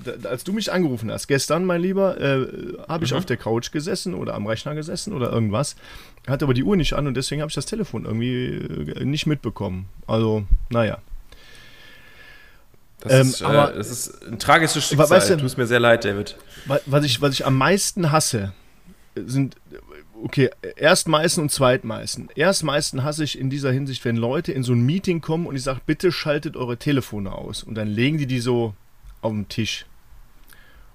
Da, 0.00 0.28
als 0.28 0.44
du 0.44 0.52
mich 0.52 0.70
angerufen 0.70 1.10
hast, 1.10 1.28
gestern, 1.28 1.64
mein 1.64 1.80
Lieber, 1.80 2.20
äh, 2.20 2.46
habe 2.86 3.04
ich 3.06 3.12
Mhm. 3.12 3.16
auf 3.18 3.24
der 3.24 3.38
Couch 3.38 3.70
gesessen 3.72 4.12
oder 4.14 4.34
am 4.34 4.46
Rechner 4.46 4.74
gesessen 4.74 5.14
oder 5.14 5.32
irgendwas, 5.32 5.76
hatte 6.28 6.44
aber 6.44 6.52
die 6.52 6.62
Uhr 6.64 6.76
nicht 6.76 6.92
an 6.92 7.06
und 7.06 7.14
deswegen 7.16 7.40
habe 7.40 7.48
ich 7.48 7.54
das 7.54 7.64
Telefon 7.64 8.04
irgendwie 8.04 8.46
äh, 8.98 9.04
nicht 9.06 9.26
mitbekommen. 9.26 9.88
Also, 10.06 10.44
naja. 10.68 10.98
Das, 13.00 13.12
Ähm, 13.12 13.20
ist, 13.28 13.40
äh, 13.40 13.44
aber- 13.44 13.72
das 13.72 13.90
ist 13.90 14.26
ein 14.26 14.38
tragisches 14.38 14.84
Schicksal. 14.86 15.10
weißt 15.10 15.30
du- 15.30 15.36
Tut 15.38 15.58
mir 15.58 15.66
sehr 15.66 15.80
leid, 15.80 16.04
David. 16.04 16.36
Wa- 16.66 16.80
Was 16.86 17.04
ich, 17.04 17.20
was 17.20 17.32
ich 17.34 17.46
am 17.46 17.56
meisten 17.56 18.12
hasse, 18.12 18.52
sind, 19.16 19.56
okay, 20.22 20.50
Erstmeißen 20.76 21.42
und 21.42 21.50
Zweitmeißen. 21.50 22.28
Erstmeißen 22.34 23.02
hasse 23.02 23.24
ich 23.24 23.38
in 23.38 23.48
dieser 23.50 23.72
Hinsicht, 23.72 24.04
wenn 24.04 24.16
Leute 24.16 24.52
in 24.52 24.62
so 24.62 24.72
ein 24.74 24.82
Meeting 24.84 25.20
kommen 25.20 25.46
und 25.46 25.56
ich 25.56 25.62
sage, 25.62 25.80
bitte 25.86 26.12
schaltet 26.12 26.56
eure 26.56 26.76
Telefone 26.76 27.32
aus. 27.32 27.62
Und 27.62 27.74
dann 27.74 27.88
legen 27.88 28.18
die 28.18 28.26
die 28.26 28.40
so 28.40 28.74
auf 29.22 29.32
den 29.32 29.48
Tisch. 29.48 29.86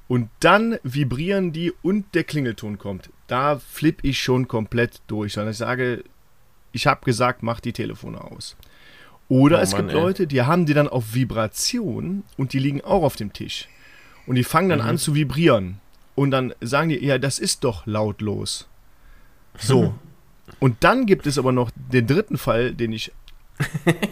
Und 0.08 0.30
dann 0.39 0.78
vibrieren 0.84 1.52
die 1.52 1.74
und 1.82 2.13
der 2.13 2.24
Klingelton 2.24 2.78
kommt. 2.78 3.10
Da 3.28 3.58
flippe 3.58 4.08
ich 4.08 4.20
schon 4.22 4.48
komplett 4.48 5.02
durch. 5.08 5.36
Weil 5.38 5.50
ich 5.50 5.58
sage, 5.58 6.04
ich 6.72 6.86
habe 6.86 7.04
gesagt, 7.04 7.41
mach 7.41 7.60
die 7.60 7.74
Telefone 7.74 8.22
aus. 8.22 8.56
Oder 9.28 9.58
Oh 9.60 9.62
es 9.62 9.72
Mann, 9.72 9.82
gibt 9.88 9.94
ey. 9.96 10.00
Leute, 10.02 10.28
die 10.28 10.42
haben 10.44 10.66
die 10.66 10.74
dann 10.74 10.88
auf 10.88 11.14
Vibration 11.16 12.24
und 12.38 12.54
die 12.54 12.60
liegen 12.60 12.82
auch 12.82 13.04
auf 13.04 13.16
dem 13.16 13.34
Tisch. 13.34 13.68
Und 14.28 14.36
die 14.36 14.44
fangen 14.44 14.70
dann 14.70 14.80
Mhm. 14.80 14.86
an 14.86 14.98
zu 14.98 15.16
vibrieren. 15.16 15.80
Und 16.16 16.32
dann 16.32 16.54
sagen 16.62 16.90
die, 16.90 17.04
ja, 17.04 17.18
das 17.18 17.40
ist 17.40 17.64
doch 17.64 17.86
lautlos. 17.86 18.68
So. 19.58 19.94
Und 20.60 20.84
dann 20.84 21.06
gibt 21.06 21.28
es 21.28 21.38
aber 21.38 21.52
noch 21.54 21.72
den 21.76 22.08
dritten 22.08 22.38
Fall, 22.38 22.74
den 22.74 22.92
ich 22.92 23.12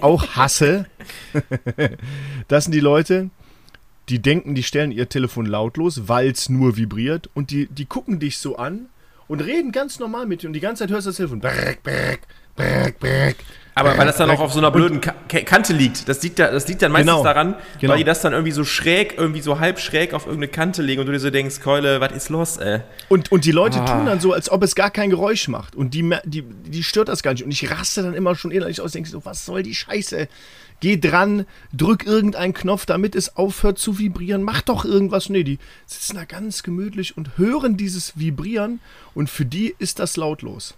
auch 0.01 0.25
hasse. 0.37 0.85
das 2.47 2.63
sind 2.65 2.71
die 2.73 2.79
Leute, 2.79 3.29
die 4.09 4.19
denken, 4.19 4.55
die 4.55 4.63
stellen 4.63 4.91
ihr 4.91 5.09
Telefon 5.09 5.45
lautlos, 5.45 6.07
weil 6.07 6.31
es 6.31 6.47
nur 6.49 6.77
vibriert. 6.77 7.29
Und 7.33 7.51
die, 7.51 7.67
die 7.67 7.85
gucken 7.85 8.19
dich 8.19 8.37
so 8.37 8.55
an 8.55 8.87
und 9.27 9.41
reden 9.41 9.71
ganz 9.71 9.99
normal 9.99 10.25
mit 10.25 10.41
dir. 10.43 10.47
Und 10.47 10.53
die 10.53 10.59
ganze 10.59 10.83
Zeit 10.83 10.91
hörst 10.91 11.07
du 11.07 11.09
das 11.09 11.17
Telefon. 11.17 11.39
Brrk, 11.41 11.83
brrk, 11.83 12.21
brrk, 12.55 12.99
brrk. 12.99 13.35
Aber 13.75 13.97
weil 13.97 14.05
das 14.05 14.17
dann 14.17 14.29
auch 14.29 14.39
auf 14.39 14.53
so 14.53 14.59
einer 14.59 14.69
blöden 14.69 15.01
Ka 15.01 15.15
Ka- 15.27 15.41
Kante 15.41 15.73
liegt. 15.73 16.07
Das 16.07 16.21
liegt, 16.21 16.37
da, 16.37 16.51
das 16.51 16.67
liegt 16.67 16.81
dann 16.83 16.91
meistens 16.91 17.11
Genau, 17.11 17.23
daran, 17.23 17.55
genau. 17.79 17.91
weil 17.93 17.97
die 17.99 18.03
das 18.03 18.21
dann 18.21 18.33
irgendwie 18.33 18.51
so 18.51 18.63
schräg, 18.63 19.15
irgendwie 19.17 19.41
so 19.41 19.59
halb 19.59 19.79
schräg 19.79 20.13
auf 20.13 20.25
irgendeine 20.27 20.49
Kante 20.51 20.81
legen 20.83 20.99
und 21.01 21.07
du 21.07 21.11
dir 21.11 21.19
so 21.19 21.31
denkst, 21.31 21.59
Keule, 21.59 21.99
was 21.99 22.11
ist 22.11 22.29
los, 22.29 22.57
ey? 22.57 22.81
Und, 23.09 23.31
und 23.31 23.45
die 23.45 23.51
Leute 23.51 23.81
Ah. 23.81 23.85
tun 23.85 24.05
dann 24.05 24.19
so, 24.19 24.31
als 24.33 24.51
ob 24.51 24.61
es 24.61 24.75
gar 24.75 24.91
kein 24.91 25.09
Geräusch 25.09 25.47
macht. 25.47 25.75
Und 25.75 25.93
die, 25.95 26.07
die, 26.25 26.43
die 26.43 26.83
stört 26.83 27.09
das 27.09 27.23
gar 27.23 27.33
nicht. 27.33 27.43
Und 27.43 27.51
ich 27.51 27.71
raste 27.71 28.03
dann 28.03 28.13
immer 28.13 28.35
schon 28.35 28.51
innerlich 28.51 28.79
aus, 28.79 28.91
denke 28.91 29.09
so, 29.09 29.25
was 29.25 29.45
soll 29.45 29.63
die 29.63 29.73
Scheiße? 29.75 30.27
Geh 30.79 30.97
dran, 30.99 31.45
drück 31.71 32.05
irgendeinen 32.05 32.53
Knopf, 32.53 32.85
damit 32.85 33.15
es 33.15 33.37
aufhört 33.37 33.79
zu 33.79 33.97
vibrieren. 33.99 34.43
Mach 34.43 34.61
doch 34.61 34.83
irgendwas. 34.85 35.29
Nee, 35.29 35.43
die 35.43 35.57
sitzen 35.87 36.17
da 36.17 36.25
ganz 36.25 36.61
gemütlich 36.61 37.15
und 37.17 37.37
hören 37.37 37.77
dieses 37.77 38.19
Vibrieren. 38.19 38.81
Und 39.15 39.29
für 39.29 39.45
die 39.45 39.73
ist 39.79 39.97
das 39.99 40.17
lautlos. 40.17 40.75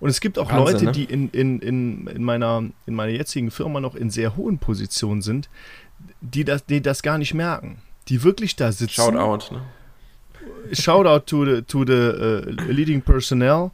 Und 0.00 0.10
es 0.10 0.20
gibt 0.20 0.38
auch 0.38 0.50
Wahnsinn, 0.50 0.74
Leute, 0.74 0.84
ne? 0.86 0.92
die 0.92 1.04
in, 1.04 1.30
in, 1.30 1.60
in, 1.60 2.06
in, 2.06 2.24
meiner, 2.24 2.64
in 2.86 2.94
meiner 2.94 3.12
jetzigen 3.12 3.50
Firma 3.50 3.80
noch 3.80 3.94
in 3.94 4.10
sehr 4.10 4.36
hohen 4.36 4.58
Positionen 4.58 5.22
sind, 5.22 5.48
die 6.20 6.44
das, 6.44 6.64
die 6.66 6.80
das 6.80 7.02
gar 7.02 7.18
nicht 7.18 7.34
merken. 7.34 7.78
Die 8.08 8.22
wirklich 8.22 8.56
da 8.56 8.72
sitzen. 8.72 8.94
Shoutout, 8.94 9.54
ne? 9.54 9.62
Shoutout 10.72 11.26
to 11.26 11.44
the, 11.44 11.62
to 11.62 11.84
the 11.84 11.92
uh, 11.92 12.70
leading 12.70 13.02
personnel 13.02 13.70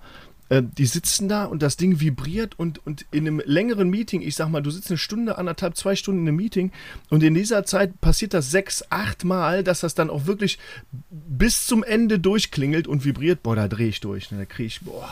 äh, 0.53 0.63
die 0.63 0.85
sitzen 0.85 1.29
da 1.31 1.47
und 1.47 1.63
das 1.63 1.79
Ding 1.79 2.01
vibriert 2.01 2.59
und, 2.59 2.87
und 2.87 3.07
in 3.11 3.27
einem 3.27 3.41
längeren 3.47 3.89
Meeting, 3.89 4.21
ich 4.21 4.35
sag 4.35 4.51
mal, 4.51 4.61
du 4.61 4.71
sitzt 4.71 4.91
eine 4.91 4.99
Stunde, 4.99 5.39
anderthalb, 5.39 5.79
zwei 5.79 5.97
Stunden 5.97 6.23
in 6.23 6.29
einem 6.29 6.37
Meeting 6.37 6.73
und 7.09 7.23
in 7.23 7.33
dieser 7.33 7.65
Zeit 7.65 8.03
passiert 8.03 8.35
das 8.35 8.51
sechs, 8.51 8.85
acht 8.91 9.25
Mal, 9.25 9.65
dass 9.65 9.81
das 9.81 9.95
dann 9.95 10.11
auch 10.11 10.27
wirklich 10.27 10.59
bis 11.11 11.67
zum 11.67 11.83
Ende 11.83 12.19
durchklingelt 12.19 12.87
und 12.87 13.03
vibriert. 13.07 13.43
Boah, 13.43 13.57
da 13.57 13.67
drehe 13.67 13.89
ich 13.89 14.01
durch. 14.01 14.31
Ne? 14.31 14.39
Da 14.39 14.45
kriege 14.45 14.67
ich, 14.67 14.83
boah. 14.83 15.09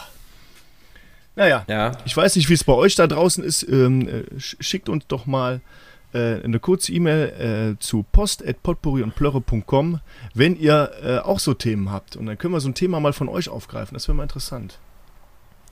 Naja, 1.36 1.64
ja. 1.68 1.92
ich 2.04 2.16
weiß 2.16 2.36
nicht, 2.36 2.48
wie 2.48 2.54
es 2.54 2.64
bei 2.64 2.72
euch 2.72 2.94
da 2.94 3.06
draußen 3.06 3.42
ist. 3.42 3.62
Ähm, 3.62 4.08
äh, 4.08 4.24
schickt 4.38 4.88
uns 4.88 5.06
doch 5.06 5.26
mal 5.26 5.60
äh, 6.12 6.42
eine 6.42 6.58
kurze 6.58 6.92
E-Mail 6.92 7.76
äh, 7.76 7.78
zu 7.78 8.04
post.potpourri 8.10 9.02
und 9.02 9.14
plörre.com, 9.14 10.00
wenn 10.34 10.56
ihr 10.56 10.90
äh, 11.02 11.18
auch 11.18 11.38
so 11.38 11.54
Themen 11.54 11.90
habt. 11.92 12.16
Und 12.16 12.26
dann 12.26 12.36
können 12.36 12.52
wir 12.52 12.60
so 12.60 12.68
ein 12.68 12.74
Thema 12.74 13.00
mal 13.00 13.12
von 13.12 13.28
euch 13.28 13.48
aufgreifen. 13.48 13.94
Das 13.94 14.08
wäre 14.08 14.16
mal 14.16 14.24
interessant. 14.24 14.78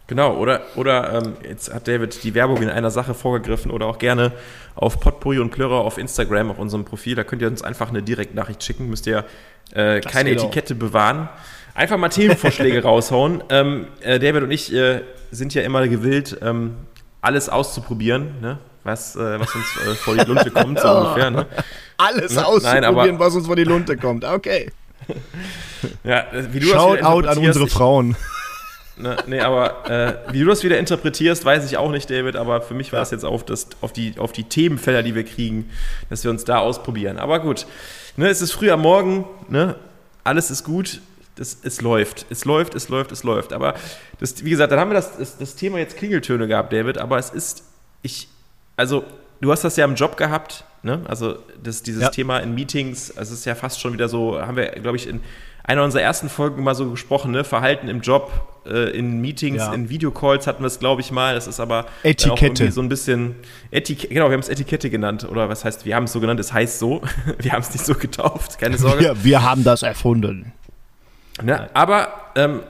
Genau, 0.07 0.37
oder, 0.37 0.63
oder 0.77 1.23
ähm, 1.23 1.35
jetzt 1.47 1.73
hat 1.73 1.87
David 1.87 2.25
die 2.25 2.35
Werbung 2.35 2.63
in 2.63 2.71
einer 2.71 2.91
Sache 2.91 3.13
vorgegriffen 3.13 3.71
oder 3.71 3.85
auch 3.85 3.99
gerne 3.99 4.33
auf 4.75 5.01
Potpourri 5.01 5.39
und 5.39 5.51
Plörer 5.51 5.81
auf 5.81 5.99
Instagram, 5.99 6.51
auf 6.51 6.59
unserem 6.59 6.87
Profil. 6.87 7.15
Da 7.15 7.25
könnt 7.25 7.43
ihr 7.43 7.49
uns 7.49 7.63
einfach 7.63 7.91
eine 7.91 8.03
Direktnachricht 8.03 8.63
schicken, 8.65 8.89
müsst 8.89 9.07
ihr 9.07 9.27
äh, 9.75 10.01
keine 10.01 10.31
Etikette 10.31 10.73
auch. 10.73 10.79
bewahren. 10.79 11.29
Einfach 11.79 11.97
mal 11.97 12.09
Themenvorschläge 12.09 12.83
raushauen. 12.83 13.45
Ähm, 13.51 13.87
äh, 14.01 14.19
David 14.19 14.43
und 14.43 14.51
ich 14.51 14.75
äh, 14.75 15.03
sind 15.31 15.55
ja 15.55 15.63
immer 15.63 15.87
gewillt, 15.87 16.37
ähm, 16.43 16.75
alles 17.21 17.49
auszuprobieren, 17.49 18.35
ne? 18.41 18.59
was, 18.83 19.15
äh, 19.15 19.39
was 19.39 19.55
uns 19.55 19.65
äh, 19.87 19.95
vor 19.95 20.17
die 20.17 20.25
Lunte 20.25 20.51
kommt, 20.51 20.81
so 20.81 20.89
ungefähr. 20.99 21.31
Ne? 21.31 21.47
Alles 21.97 22.35
ne? 22.35 22.45
auszuprobieren, 22.45 22.97
Nein, 22.97 23.13
aber, 23.13 23.19
was 23.21 23.37
uns 23.37 23.47
vor 23.47 23.55
die 23.55 23.63
Lunte 23.63 23.97
kommt. 23.97 24.25
Okay. 24.25 24.73
ja, 26.03 26.27
wie 26.51 26.59
du 26.59 26.67
Shout 26.67 27.01
out 27.03 27.29
an 27.29 27.39
unsere 27.39 27.69
Frauen. 27.69 28.17
Ne, 29.01 29.17
nee, 29.29 29.39
aber 29.39 29.89
äh, 29.89 30.33
wie 30.33 30.41
du 30.41 30.47
das 30.47 30.65
wieder 30.65 30.77
interpretierst, 30.77 31.45
weiß 31.45 31.65
ich 31.67 31.77
auch 31.77 31.93
nicht, 31.93 32.11
David, 32.11 32.35
aber 32.35 32.61
für 32.61 32.75
mich 32.75 32.93
war 32.93 33.01
es 33.01 33.13
jetzt 33.13 33.25
auf, 33.25 33.45
das, 33.45 33.69
auf, 33.81 33.93
die, 33.93 34.15
auf 34.19 34.33
die 34.33 34.43
Themenfelder, 34.43 35.05
die 35.05 35.15
wir 35.15 35.23
kriegen, 35.23 35.71
dass 36.11 36.25
wir 36.25 36.33
uns 36.33 36.43
da 36.43 36.59
ausprobieren. 36.59 37.17
Aber 37.17 37.39
gut, 37.39 37.67
ne, 38.17 38.29
es 38.29 38.43
ist 38.43 38.51
früh 38.51 38.73
am 38.73 38.81
Morgen, 38.81 39.25
ne, 39.49 39.77
alles 40.25 40.51
ist 40.51 40.65
gut, 40.65 41.01
das, 41.39 41.59
es 41.63 41.81
läuft, 41.81 42.27
es 42.31 42.45
läuft, 42.45 42.75
es 42.75 42.89
läuft, 42.89 43.13
es 43.13 43.23
läuft. 43.23 43.53
Aber 43.53 43.75
das, 44.19 44.45
wie 44.45 44.51
gesagt, 44.51 44.73
dann 44.73 44.81
haben 44.81 44.91
wir 44.91 44.95
das, 44.95 45.17
das, 45.17 45.39
das 45.39 45.55
Thema 45.55 45.79
jetzt 45.79 45.97
Klingeltöne 45.97 46.49
gehabt, 46.49 46.73
David, 46.73 46.99
aber 46.99 47.19
es 47.19 47.31
ist, 47.31 47.65
ich, 48.03 48.29
also 48.77 49.05
du 49.41 49.51
hast 49.51 49.65
das 49.65 49.77
ja 49.77 49.85
im 49.85 49.95
Job 49.95 50.17
gehabt, 50.17 50.65
ne? 50.83 51.01
Also 51.07 51.37
das, 51.63 51.83
dieses 51.83 52.03
ja. 52.03 52.11
Thema 52.11 52.39
in 52.39 52.55
Meetings, 52.55 53.17
also 53.17 53.33
es 53.33 53.41
ist 53.41 53.45
ja 53.45 53.55
fast 53.55 53.81
schon 53.81 53.93
wieder 53.93 54.09
so, 54.09 54.41
haben 54.41 54.57
wir, 54.57 54.67
glaube 54.71 54.97
ich, 54.97 55.07
in 55.07 55.21
einer 55.65 55.85
unserer 55.85 56.03
ersten 56.03 56.31
Folgen 56.31 56.63
mal 56.63 56.75
so 56.75 56.91
gesprochen, 56.91 57.31
ne? 57.31 57.45
Verhalten 57.45 57.89
im 57.89 58.01
Job, 58.01 58.33
äh, 58.67 58.91
in 58.97 59.21
Meetings, 59.21 59.59
ja. 59.59 59.73
in 59.75 59.91
Videocalls 59.91 60.47
hatten 60.47 60.63
wir 60.63 60.67
es, 60.67 60.79
glaube 60.79 61.03
ich, 61.03 61.13
mal. 61.13 61.35
Das 61.35 61.47
ist 61.47 61.61
aber 61.61 61.87
Etikette. 62.03 62.73
so 62.73 62.81
ein 62.81 62.89
bisschen 62.89 63.37
Etikette, 63.71 64.15
genau, 64.15 64.27
wir 64.27 64.33
haben 64.33 64.41
es 64.41 64.49
Etikette 64.49 64.89
genannt. 64.91 65.29
Oder 65.31 65.49
was 65.49 65.65
heißt, 65.65 65.85
wir 65.85 65.95
haben 65.95 66.05
es 66.05 66.13
so 66.13 66.21
genannt, 66.21 66.41
es 66.41 66.53
heißt 66.53 66.79
so. 66.79 67.03
wir 67.39 67.53
haben 67.53 67.63
es 67.63 67.71
nicht 67.73 67.85
so 67.85 67.95
getauft, 67.95 68.59
keine 68.59 68.79
Sorge. 68.79 69.05
Wir, 69.05 69.25
wir 69.25 69.43
haben 69.43 69.63
das 69.63 69.83
erfunden. 69.83 70.53
Ne? 71.43 71.69
Aber 71.75 72.09
ähm, 72.35 72.61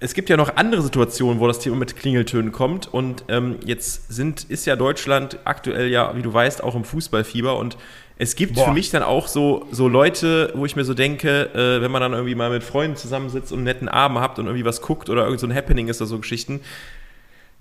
es 0.00 0.14
gibt 0.14 0.28
ja 0.28 0.36
noch 0.36 0.56
andere 0.56 0.82
Situationen, 0.82 1.40
wo 1.40 1.46
das 1.46 1.58
Thema 1.58 1.76
mit 1.76 1.96
Klingeltönen 1.96 2.52
kommt. 2.52 2.92
Und 2.92 3.24
ähm, 3.28 3.56
jetzt 3.64 4.12
sind, 4.12 4.44
ist 4.44 4.66
ja 4.66 4.76
Deutschland 4.76 5.38
aktuell 5.44 5.88
ja, 5.88 6.14
wie 6.16 6.22
du 6.22 6.32
weißt, 6.32 6.62
auch 6.62 6.74
im 6.74 6.84
Fußballfieber. 6.84 7.56
Und 7.56 7.76
es 8.16 8.36
gibt 8.36 8.54
Boah. 8.54 8.66
für 8.66 8.72
mich 8.72 8.90
dann 8.90 9.02
auch 9.02 9.26
so, 9.26 9.66
so 9.70 9.88
Leute, 9.88 10.52
wo 10.54 10.66
ich 10.66 10.76
mir 10.76 10.84
so 10.84 10.94
denke, 10.94 11.50
äh, 11.54 11.82
wenn 11.82 11.90
man 11.90 12.00
dann 12.00 12.12
irgendwie 12.12 12.34
mal 12.34 12.50
mit 12.50 12.62
Freunden 12.62 12.96
zusammensitzt 12.96 13.52
und 13.52 13.58
einen 13.58 13.64
netten 13.64 13.88
Abend 13.88 14.20
habt 14.20 14.38
und 14.38 14.46
irgendwie 14.46 14.64
was 14.64 14.82
guckt 14.82 15.08
oder 15.08 15.24
irgend 15.24 15.40
so 15.40 15.46
ein 15.46 15.54
Happening 15.54 15.88
ist 15.88 16.00
oder 16.00 16.08
so 16.08 16.18
Geschichten, 16.18 16.60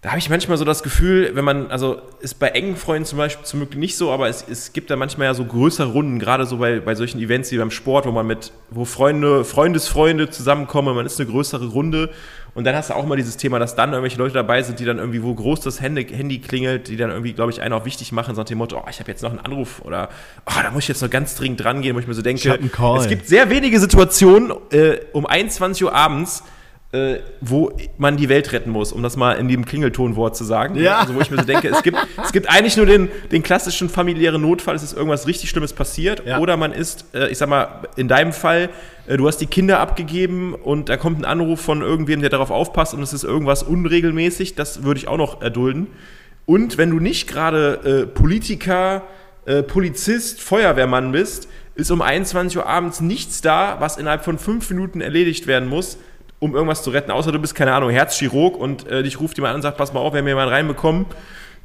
da 0.03 0.09
habe 0.09 0.19
ich 0.19 0.29
manchmal 0.29 0.57
so 0.57 0.65
das 0.65 0.83
Gefühl, 0.83 1.31
wenn 1.33 1.45
man, 1.45 1.71
also 1.71 2.01
ist 2.19 2.37
bei 2.37 2.49
engen 2.49 2.75
Freunden 2.75 3.05
zum 3.05 3.17
Beispiel 3.17 3.45
zum 3.45 3.61
Glück 3.61 3.77
nicht 3.77 3.95
so, 3.95 4.11
aber 4.11 4.27
es, 4.27 4.43
es 4.49 4.73
gibt 4.73 4.91
da 4.91 4.97
manchmal 4.97 5.27
ja 5.27 5.33
so 5.33 5.45
größere 5.45 5.93
Runden, 5.93 6.19
gerade 6.19 6.45
so 6.45 6.57
bei, 6.57 6.81
bei 6.81 6.93
solchen 6.93 7.21
Events 7.21 7.53
wie 7.53 7.57
beim 7.57 7.71
Sport, 7.71 8.05
wo 8.05 8.11
man 8.11 8.27
mit, 8.27 8.51
wo 8.69 8.83
Freunde, 8.83 9.45
Freundesfreunde 9.45 10.29
zusammenkommen, 10.29 10.93
man 10.93 11.05
ist 11.05 11.21
eine 11.21 11.29
größere 11.29 11.67
Runde. 11.67 12.09
Und 12.53 12.65
dann 12.65 12.75
hast 12.75 12.89
du 12.89 12.95
auch 12.95 13.05
mal 13.05 13.15
dieses 13.15 13.37
Thema, 13.37 13.59
dass 13.59 13.75
dann 13.75 13.91
irgendwelche 13.91 14.17
Leute 14.17 14.33
dabei 14.33 14.61
sind, 14.61 14.77
die 14.81 14.85
dann 14.85 14.97
irgendwie, 14.97 15.23
wo 15.23 15.33
groß 15.33 15.61
das 15.61 15.79
Handy, 15.79 16.05
Handy 16.05 16.39
klingelt, 16.39 16.89
die 16.89 16.97
dann 16.97 17.09
irgendwie, 17.09 17.31
glaube 17.31 17.53
ich, 17.53 17.61
einen 17.61 17.73
auch 17.73 17.85
wichtig 17.85 18.11
machen, 18.11 18.35
so 18.35 18.41
nach 18.41 18.47
dem 18.47 18.57
Motto, 18.57 18.77
oh, 18.77 18.89
ich 18.89 18.99
habe 18.99 19.09
jetzt 19.09 19.23
noch 19.23 19.29
einen 19.29 19.39
Anruf 19.39 19.81
oder 19.85 20.09
oh, 20.45 20.59
da 20.61 20.69
muss 20.71 20.83
ich 20.83 20.89
jetzt 20.89 21.01
noch 21.01 21.09
ganz 21.09 21.35
dringend 21.35 21.63
dran 21.63 21.81
gehen, 21.81 21.95
wo 21.95 21.99
ich 21.99 22.07
mir 22.07 22.13
so 22.13 22.21
denke, 22.21 22.41
es 22.97 23.07
gibt 23.07 23.25
sehr 23.25 23.49
wenige 23.49 23.79
Situationen 23.79 24.51
äh, 24.71 24.97
um 25.13 25.25
21 25.25 25.85
Uhr 25.85 25.95
abends, 25.95 26.43
äh, 26.93 27.21
wo 27.41 27.71
man 27.97 28.17
die 28.17 28.29
Welt 28.29 28.51
retten 28.51 28.69
muss, 28.69 28.93
um 28.93 29.01
das 29.01 29.17
mal 29.17 29.33
in 29.33 29.47
dem 29.47 29.65
Klingeltonwort 29.65 30.37
zu 30.37 30.43
sagen. 30.43 30.75
Ja. 30.75 30.99
Also 30.99 31.15
wo 31.15 31.21
ich 31.21 31.31
mir 31.31 31.37
so 31.37 31.43
denke, 31.43 31.67
es 31.67 31.81
gibt, 31.81 31.97
es 32.23 32.31
gibt 32.31 32.47
eigentlich 32.47 32.77
nur 32.77 32.85
den, 32.85 33.09
den 33.31 33.41
klassischen 33.41 33.89
familiären 33.89 34.41
Notfall, 34.41 34.75
es 34.75 34.83
ist 34.83 34.93
irgendwas 34.93 35.25
richtig 35.25 35.49
Schlimmes 35.49 35.73
passiert. 35.73 36.23
Ja. 36.25 36.37
Oder 36.37 36.55
man 36.55 36.71
ist, 36.71 37.05
äh, 37.15 37.29
ich 37.29 37.39
sag 37.39 37.49
mal, 37.49 37.87
in 37.95 38.07
deinem 38.07 38.31
Fall, 38.31 38.69
äh, 39.07 39.17
du 39.17 39.27
hast 39.27 39.37
die 39.37 39.47
Kinder 39.47 39.79
abgegeben 39.79 40.53
und 40.53 40.87
da 40.89 40.97
kommt 40.97 41.17
ein 41.19 41.25
Anruf 41.25 41.61
von 41.61 41.81
irgendwem, 41.81 42.21
der 42.21 42.29
darauf 42.29 42.51
aufpasst 42.51 42.93
und 42.93 43.01
es 43.01 43.11
ist 43.11 43.23
irgendwas 43.23 43.63
unregelmäßig, 43.63 44.53
das 44.53 44.83
würde 44.83 44.99
ich 44.99 45.07
auch 45.07 45.17
noch 45.17 45.41
erdulden. 45.41 45.87
Und 46.45 46.77
wenn 46.77 46.91
du 46.91 46.99
nicht 46.99 47.27
gerade 47.27 48.03
äh, 48.03 48.05
Politiker, 48.05 49.01
äh, 49.45 49.63
Polizist, 49.63 50.41
Feuerwehrmann 50.41 51.11
bist, 51.11 51.47
ist 51.73 51.89
um 51.89 52.03
21 52.03 52.57
Uhr 52.57 52.67
abends 52.67 53.01
nichts 53.01 53.41
da, 53.41 53.77
was 53.79 53.97
innerhalb 53.97 54.23
von 54.23 54.37
fünf 54.37 54.69
Minuten 54.69 55.01
erledigt 55.01 55.47
werden 55.47 55.67
muss 55.67 55.97
um 56.43 56.55
irgendwas 56.55 56.83
zu 56.83 56.89
retten, 56.89 57.09
außer 57.09 57.31
du 57.31 57.39
bist, 57.39 57.55
keine 57.55 57.73
Ahnung, 57.73 57.89
Herzchirurg 57.89 58.57
und 58.57 58.85
äh, 58.87 59.01
dich 59.01 59.19
ruft 59.21 59.37
jemand 59.37 59.51
an 59.51 59.55
und 59.55 59.61
sagt, 59.61 59.77
pass 59.77 59.93
mal 59.93 60.01
auf, 60.01 60.11
wir 60.11 60.19
haben 60.19 60.27
jemanden 60.27 60.53
reinbekommen. 60.53 61.05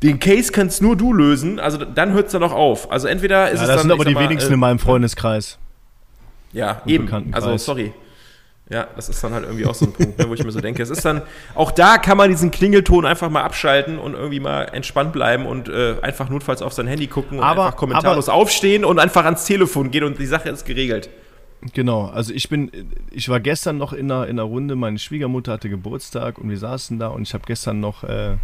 Den 0.05 0.21
Case 0.21 0.53
kannst 0.53 0.81
nur 0.81 0.97
du 0.97 1.13
lösen, 1.13 1.59
also 1.59 1.79
dann 1.85 2.13
hört 2.13 2.27
es 2.27 2.33
dann 2.33 2.45
auch 2.45 2.53
auf. 2.53 2.93
Also 2.93 3.09
entweder 3.09 3.51
ist 3.51 3.59
ja, 3.59 3.63
es 3.63 3.67
das 3.67 3.77
dann. 3.77 3.83
sind 3.83 3.93
aber 3.93 4.05
die 4.05 4.15
mal, 4.15 4.23
wenigsten 4.23 4.53
äh, 4.53 4.55
in 4.55 4.61
meinem 4.61 4.79
Freundeskreis. 4.79 5.59
Ja, 6.53 6.83
eben. 6.87 7.09
Also 7.33 7.57
sorry. 7.57 7.93
Ja, 8.71 8.87
das 8.95 9.09
ist 9.09 9.25
dann 9.25 9.33
halt 9.33 9.45
irgendwie 9.45 9.67
auch 9.67 9.75
so 9.75 9.87
ein 9.87 9.93
Punkt, 9.93 10.19
ne, 10.19 10.29
wo 10.29 10.35
ich 10.35 10.45
mir 10.45 10.53
so 10.53 10.61
denke, 10.61 10.83
es 10.83 10.91
ist 10.91 11.05
dann, 11.05 11.23
auch 11.55 11.73
da 11.73 11.97
kann 11.97 12.19
man 12.19 12.31
diesen 12.31 12.51
Klingelton 12.51 13.07
einfach 13.07 13.31
mal 13.31 13.43
abschalten 13.43 13.99
und 13.99 14.13
irgendwie 14.13 14.41
mal 14.41 14.65
entspannt 14.65 15.13
bleiben 15.13 15.47
und 15.47 15.71
äh, 15.71 15.97
einfach 16.03 16.29
notfalls 16.29 16.61
auf 16.61 16.75
sein 16.75 16.87
Handy 16.87 17.07
gucken 17.07 17.39
und 17.39 17.45
aber, 17.45 17.67
einfach 17.67 17.79
kommentarlos 17.79 18.29
aber, 18.29 18.39
aufstehen 18.39 18.85
und 18.85 18.99
einfach 18.99 19.25
ans 19.25 19.45
Telefon 19.45 19.91
gehen 19.91 20.05
und 20.05 20.19
die 20.19 20.27
Sache 20.27 20.51
ist 20.51 20.67
geregelt. 20.67 21.09
Genau, 21.75 22.07
also 22.07 22.33
ich 22.33 22.49
bin, 22.49 22.71
ich 23.11 23.29
war 23.29 23.41
gestern 23.41 23.79
noch 23.79 23.93
in 23.93 24.11
einer, 24.11 24.27
in 24.27 24.39
einer 24.39 24.45
Runde, 24.45 24.77
meine 24.77 24.99
Schwiegermutter 24.99 25.53
hatte 25.53 25.69
Geburtstag 25.69 26.39
und 26.39 26.49
wir 26.51 26.59
saßen 26.59 26.99
da 27.01 27.09
und 27.09 27.23
ich 27.23 27.35
habe 27.35 27.45
gestern 27.47 27.81
noch 27.81 28.05
äh, 28.05 28.35
äh, 28.35 28.39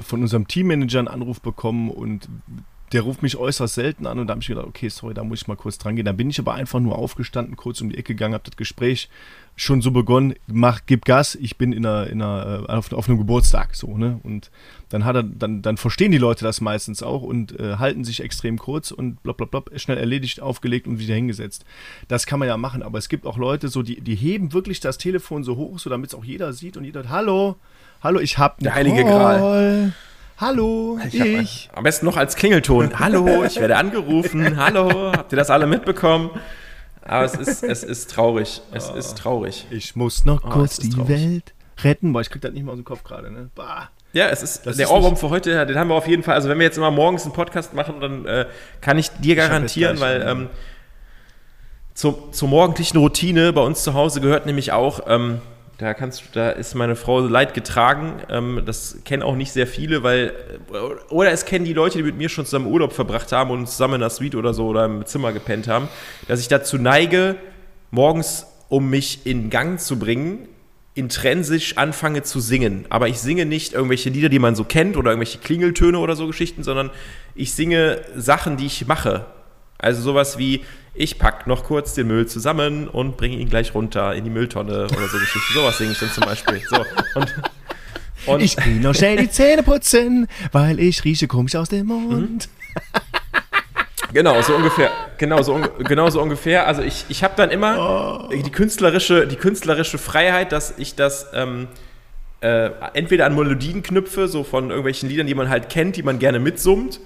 von 0.00 0.22
unserem 0.22 0.48
Teammanager 0.48 0.98
einen 0.98 1.08
Anruf 1.08 1.40
bekommen 1.40 1.90
und 1.90 2.28
der 2.92 3.02
ruft 3.02 3.22
mich 3.22 3.36
äußerst 3.36 3.74
selten 3.74 4.06
an 4.06 4.18
und 4.18 4.28
da 4.28 4.32
habe 4.32 4.40
ich 4.40 4.48
gedacht, 4.48 4.66
okay, 4.66 4.88
sorry, 4.88 5.14
da 5.14 5.24
muss 5.24 5.42
ich 5.42 5.48
mal 5.48 5.56
kurz 5.56 5.78
dran 5.78 5.96
gehen. 5.96 6.04
Dann 6.04 6.16
bin 6.16 6.30
ich 6.30 6.38
aber 6.38 6.54
einfach 6.54 6.80
nur 6.80 6.96
aufgestanden, 6.98 7.56
kurz 7.56 7.80
um 7.80 7.90
die 7.90 7.98
Ecke 7.98 8.14
gegangen, 8.14 8.34
habe 8.34 8.44
das 8.44 8.56
Gespräch 8.56 9.08
schon 9.56 9.82
so 9.82 9.90
begonnen, 9.90 10.34
mach, 10.46 10.80
gib 10.86 11.04
Gas, 11.04 11.34
ich 11.34 11.58
bin 11.58 11.72
in 11.72 11.84
einer, 11.84 12.06
in 12.06 12.22
einer, 12.22 12.64
äh, 12.68 12.72
auf, 12.72 12.92
auf 12.92 13.08
einem 13.08 13.18
Geburtstag, 13.18 13.74
so, 13.74 13.98
ne? 13.98 14.20
Und 14.22 14.50
dann 14.88 15.04
hat 15.04 15.16
er, 15.16 15.24
dann, 15.24 15.62
dann 15.62 15.76
verstehen 15.76 16.12
die 16.12 16.18
Leute 16.18 16.44
das 16.44 16.60
meistens 16.60 17.02
auch 17.02 17.22
und 17.22 17.58
äh, 17.58 17.76
halten 17.76 18.04
sich 18.04 18.22
extrem 18.22 18.56
kurz 18.56 18.92
und 18.92 19.22
blub, 19.22 19.70
schnell 19.74 19.98
erledigt, 19.98 20.40
aufgelegt 20.40 20.86
und 20.86 21.00
wieder 21.00 21.16
hingesetzt. 21.16 21.64
Das 22.06 22.24
kann 22.24 22.38
man 22.38 22.46
ja 22.46 22.56
machen, 22.56 22.84
aber 22.84 22.98
es 22.98 23.08
gibt 23.08 23.26
auch 23.26 23.36
Leute, 23.36 23.68
so, 23.68 23.82
die, 23.82 24.00
die 24.00 24.14
heben 24.14 24.52
wirklich 24.52 24.78
das 24.78 24.96
Telefon 24.96 25.42
so 25.42 25.56
hoch, 25.56 25.78
so 25.80 25.90
damit 25.90 26.10
es 26.10 26.14
auch 26.14 26.24
jeder 26.24 26.52
sieht 26.52 26.76
und 26.76 26.84
jeder, 26.84 27.08
hallo, 27.08 27.56
hallo, 28.00 28.20
ich 28.20 28.38
hab 28.38 28.60
Der 28.60 28.74
Heilige 28.74 29.02
Gral. 29.02 29.92
Hallo, 30.40 31.00
ich. 31.04 31.18
ich. 31.18 31.70
Am 31.74 31.82
besten 31.82 32.06
noch 32.06 32.16
als 32.16 32.36
Klingelton. 32.36 32.96
Hallo, 33.00 33.42
ich 33.42 33.58
werde 33.58 33.76
angerufen. 33.76 34.56
Hallo, 34.56 35.10
habt 35.10 35.32
ihr 35.32 35.36
das 35.36 35.50
alle 35.50 35.66
mitbekommen? 35.66 36.30
Aber 37.02 37.24
es 37.24 37.34
ist, 37.34 37.64
es 37.64 37.82
ist 37.82 38.12
traurig. 38.12 38.62
Es 38.70 38.88
oh. 38.88 38.94
ist 38.94 39.18
traurig. 39.18 39.66
Ich 39.70 39.96
muss 39.96 40.24
noch 40.24 40.44
oh, 40.44 40.48
kurz 40.48 40.76
die 40.76 40.90
traurig. 40.90 41.08
Welt 41.08 41.54
retten. 41.82 42.12
Boah, 42.12 42.20
ich 42.20 42.30
krieg 42.30 42.40
das 42.40 42.52
nicht 42.52 42.62
mal 42.62 42.70
aus 42.70 42.78
dem 42.78 42.84
Kopf 42.84 43.02
gerade, 43.02 43.32
ne? 43.32 43.50
Bah. 43.56 43.90
Ja, 44.12 44.28
es 44.28 44.44
ist 44.44 44.64
das 44.64 44.76
der 44.76 44.92
Ohrwurm 44.92 45.16
für 45.16 45.28
heute, 45.28 45.66
den 45.66 45.76
haben 45.76 45.88
wir 45.88 45.96
auf 45.96 46.06
jeden 46.06 46.22
Fall. 46.22 46.34
Also 46.34 46.48
wenn 46.48 46.58
wir 46.58 46.64
jetzt 46.64 46.78
immer 46.78 46.92
morgens 46.92 47.24
einen 47.24 47.32
Podcast 47.32 47.74
machen, 47.74 48.00
dann 48.00 48.24
äh, 48.24 48.46
kann 48.80 48.96
ich 48.96 49.10
dir 49.10 49.34
garantieren, 49.34 49.96
ich 49.96 50.00
weil 50.00 50.22
ähm, 50.22 50.50
zur, 51.94 52.30
zur 52.30 52.48
morgendlichen 52.48 52.96
Routine 52.98 53.52
bei 53.52 53.60
uns 53.60 53.82
zu 53.82 53.92
Hause 53.92 54.20
gehört 54.20 54.46
nämlich 54.46 54.70
auch 54.70 55.00
ähm, 55.08 55.40
da 55.78 55.94
kannst 55.94 56.24
da 56.32 56.50
ist 56.50 56.74
meine 56.74 56.96
Frau 56.96 57.20
leid 57.20 57.54
getragen. 57.54 58.20
Ähm, 58.28 58.62
das 58.66 58.98
kennen 59.04 59.22
auch 59.22 59.36
nicht 59.36 59.52
sehr 59.52 59.68
viele, 59.68 60.02
weil 60.02 60.34
oder 61.08 61.30
es 61.30 61.44
kennen 61.44 61.64
die 61.64 61.72
Leute, 61.72 61.98
die 61.98 62.04
mit 62.04 62.16
mir 62.16 62.28
schon 62.28 62.44
zusammen 62.44 62.66
Urlaub 62.66 62.92
verbracht 62.92 63.30
haben 63.30 63.50
und 63.50 63.68
zusammen 63.68 63.94
in 63.94 64.00
der 64.00 64.10
Suite 64.10 64.34
oder 64.34 64.52
so 64.52 64.66
oder 64.66 64.84
im 64.84 65.06
Zimmer 65.06 65.32
gepennt 65.32 65.68
haben, 65.68 65.88
dass 66.26 66.40
ich 66.40 66.48
dazu 66.48 66.78
neige, 66.78 67.36
morgens, 67.92 68.46
um 68.68 68.90
mich 68.90 69.24
in 69.24 69.50
Gang 69.50 69.78
zu 69.78 70.00
bringen, 70.00 70.48
intrinsisch 70.94 71.76
anfange 71.76 72.24
zu 72.24 72.40
singen. 72.40 72.84
Aber 72.90 73.06
ich 73.06 73.20
singe 73.20 73.46
nicht 73.46 73.72
irgendwelche 73.72 74.10
Lieder, 74.10 74.28
die 74.28 74.40
man 74.40 74.56
so 74.56 74.64
kennt 74.64 74.96
oder 74.96 75.12
irgendwelche 75.12 75.38
Klingeltöne 75.38 76.00
oder 76.00 76.16
so 76.16 76.26
Geschichten, 76.26 76.64
sondern 76.64 76.90
ich 77.36 77.52
singe 77.54 78.00
Sachen, 78.16 78.56
die 78.56 78.66
ich 78.66 78.88
mache. 78.88 79.26
Also 79.78 80.02
sowas 80.02 80.38
wie, 80.38 80.64
ich 80.94 81.18
pack 81.18 81.46
noch 81.46 81.64
kurz 81.64 81.94
den 81.94 82.08
Müll 82.08 82.26
zusammen 82.26 82.88
und 82.88 83.16
bringe 83.16 83.36
ihn 83.36 83.48
gleich 83.48 83.74
runter 83.74 84.14
in 84.14 84.24
die 84.24 84.30
Mülltonne 84.30 84.84
oder 84.86 85.08
so 85.08 85.18
Geschichten. 85.18 85.54
Sowas 85.54 85.78
singe 85.78 85.92
ich 85.92 85.98
dann 85.98 86.10
zum 86.10 86.24
Beispiel. 86.24 86.60
So. 86.68 86.84
Und, 87.14 87.34
und 88.26 88.40
ich 88.42 88.56
will 88.64 88.80
noch 88.80 88.94
schnell 88.94 89.16
die 89.16 89.30
Zähne 89.30 89.62
putzen, 89.62 90.26
weil 90.50 90.80
ich 90.80 91.04
rieche 91.04 91.28
komisch 91.28 91.54
aus 91.54 91.68
dem 91.68 91.86
Mund. 91.86 92.48
Mhm. 92.48 92.68
Genau, 94.12 94.40
so 94.40 94.54
ungefähr. 94.54 94.90
Genau 95.18 95.42
so, 95.42 95.60
genau 95.80 96.08
so 96.10 96.22
ungefähr. 96.22 96.66
Also 96.66 96.82
ich, 96.82 97.04
ich 97.08 97.22
habe 97.22 97.34
dann 97.36 97.50
immer 97.50 98.28
oh. 98.30 98.34
die, 98.34 98.50
künstlerische, 98.50 99.26
die 99.26 99.36
künstlerische 99.36 99.98
Freiheit, 99.98 100.52
dass 100.52 100.74
ich 100.78 100.94
das 100.94 101.26
ähm, 101.34 101.68
äh, 102.40 102.70
entweder 102.94 103.26
an 103.26 103.34
Melodien 103.34 103.82
knüpfe, 103.82 104.28
so 104.28 104.44
von 104.44 104.70
irgendwelchen 104.70 105.08
Liedern, 105.08 105.26
die 105.26 105.34
man 105.34 105.48
halt 105.48 105.68
kennt, 105.68 105.96
die 105.96 106.02
man 106.02 106.18
gerne 106.18 106.38
mitsummt. 106.38 107.00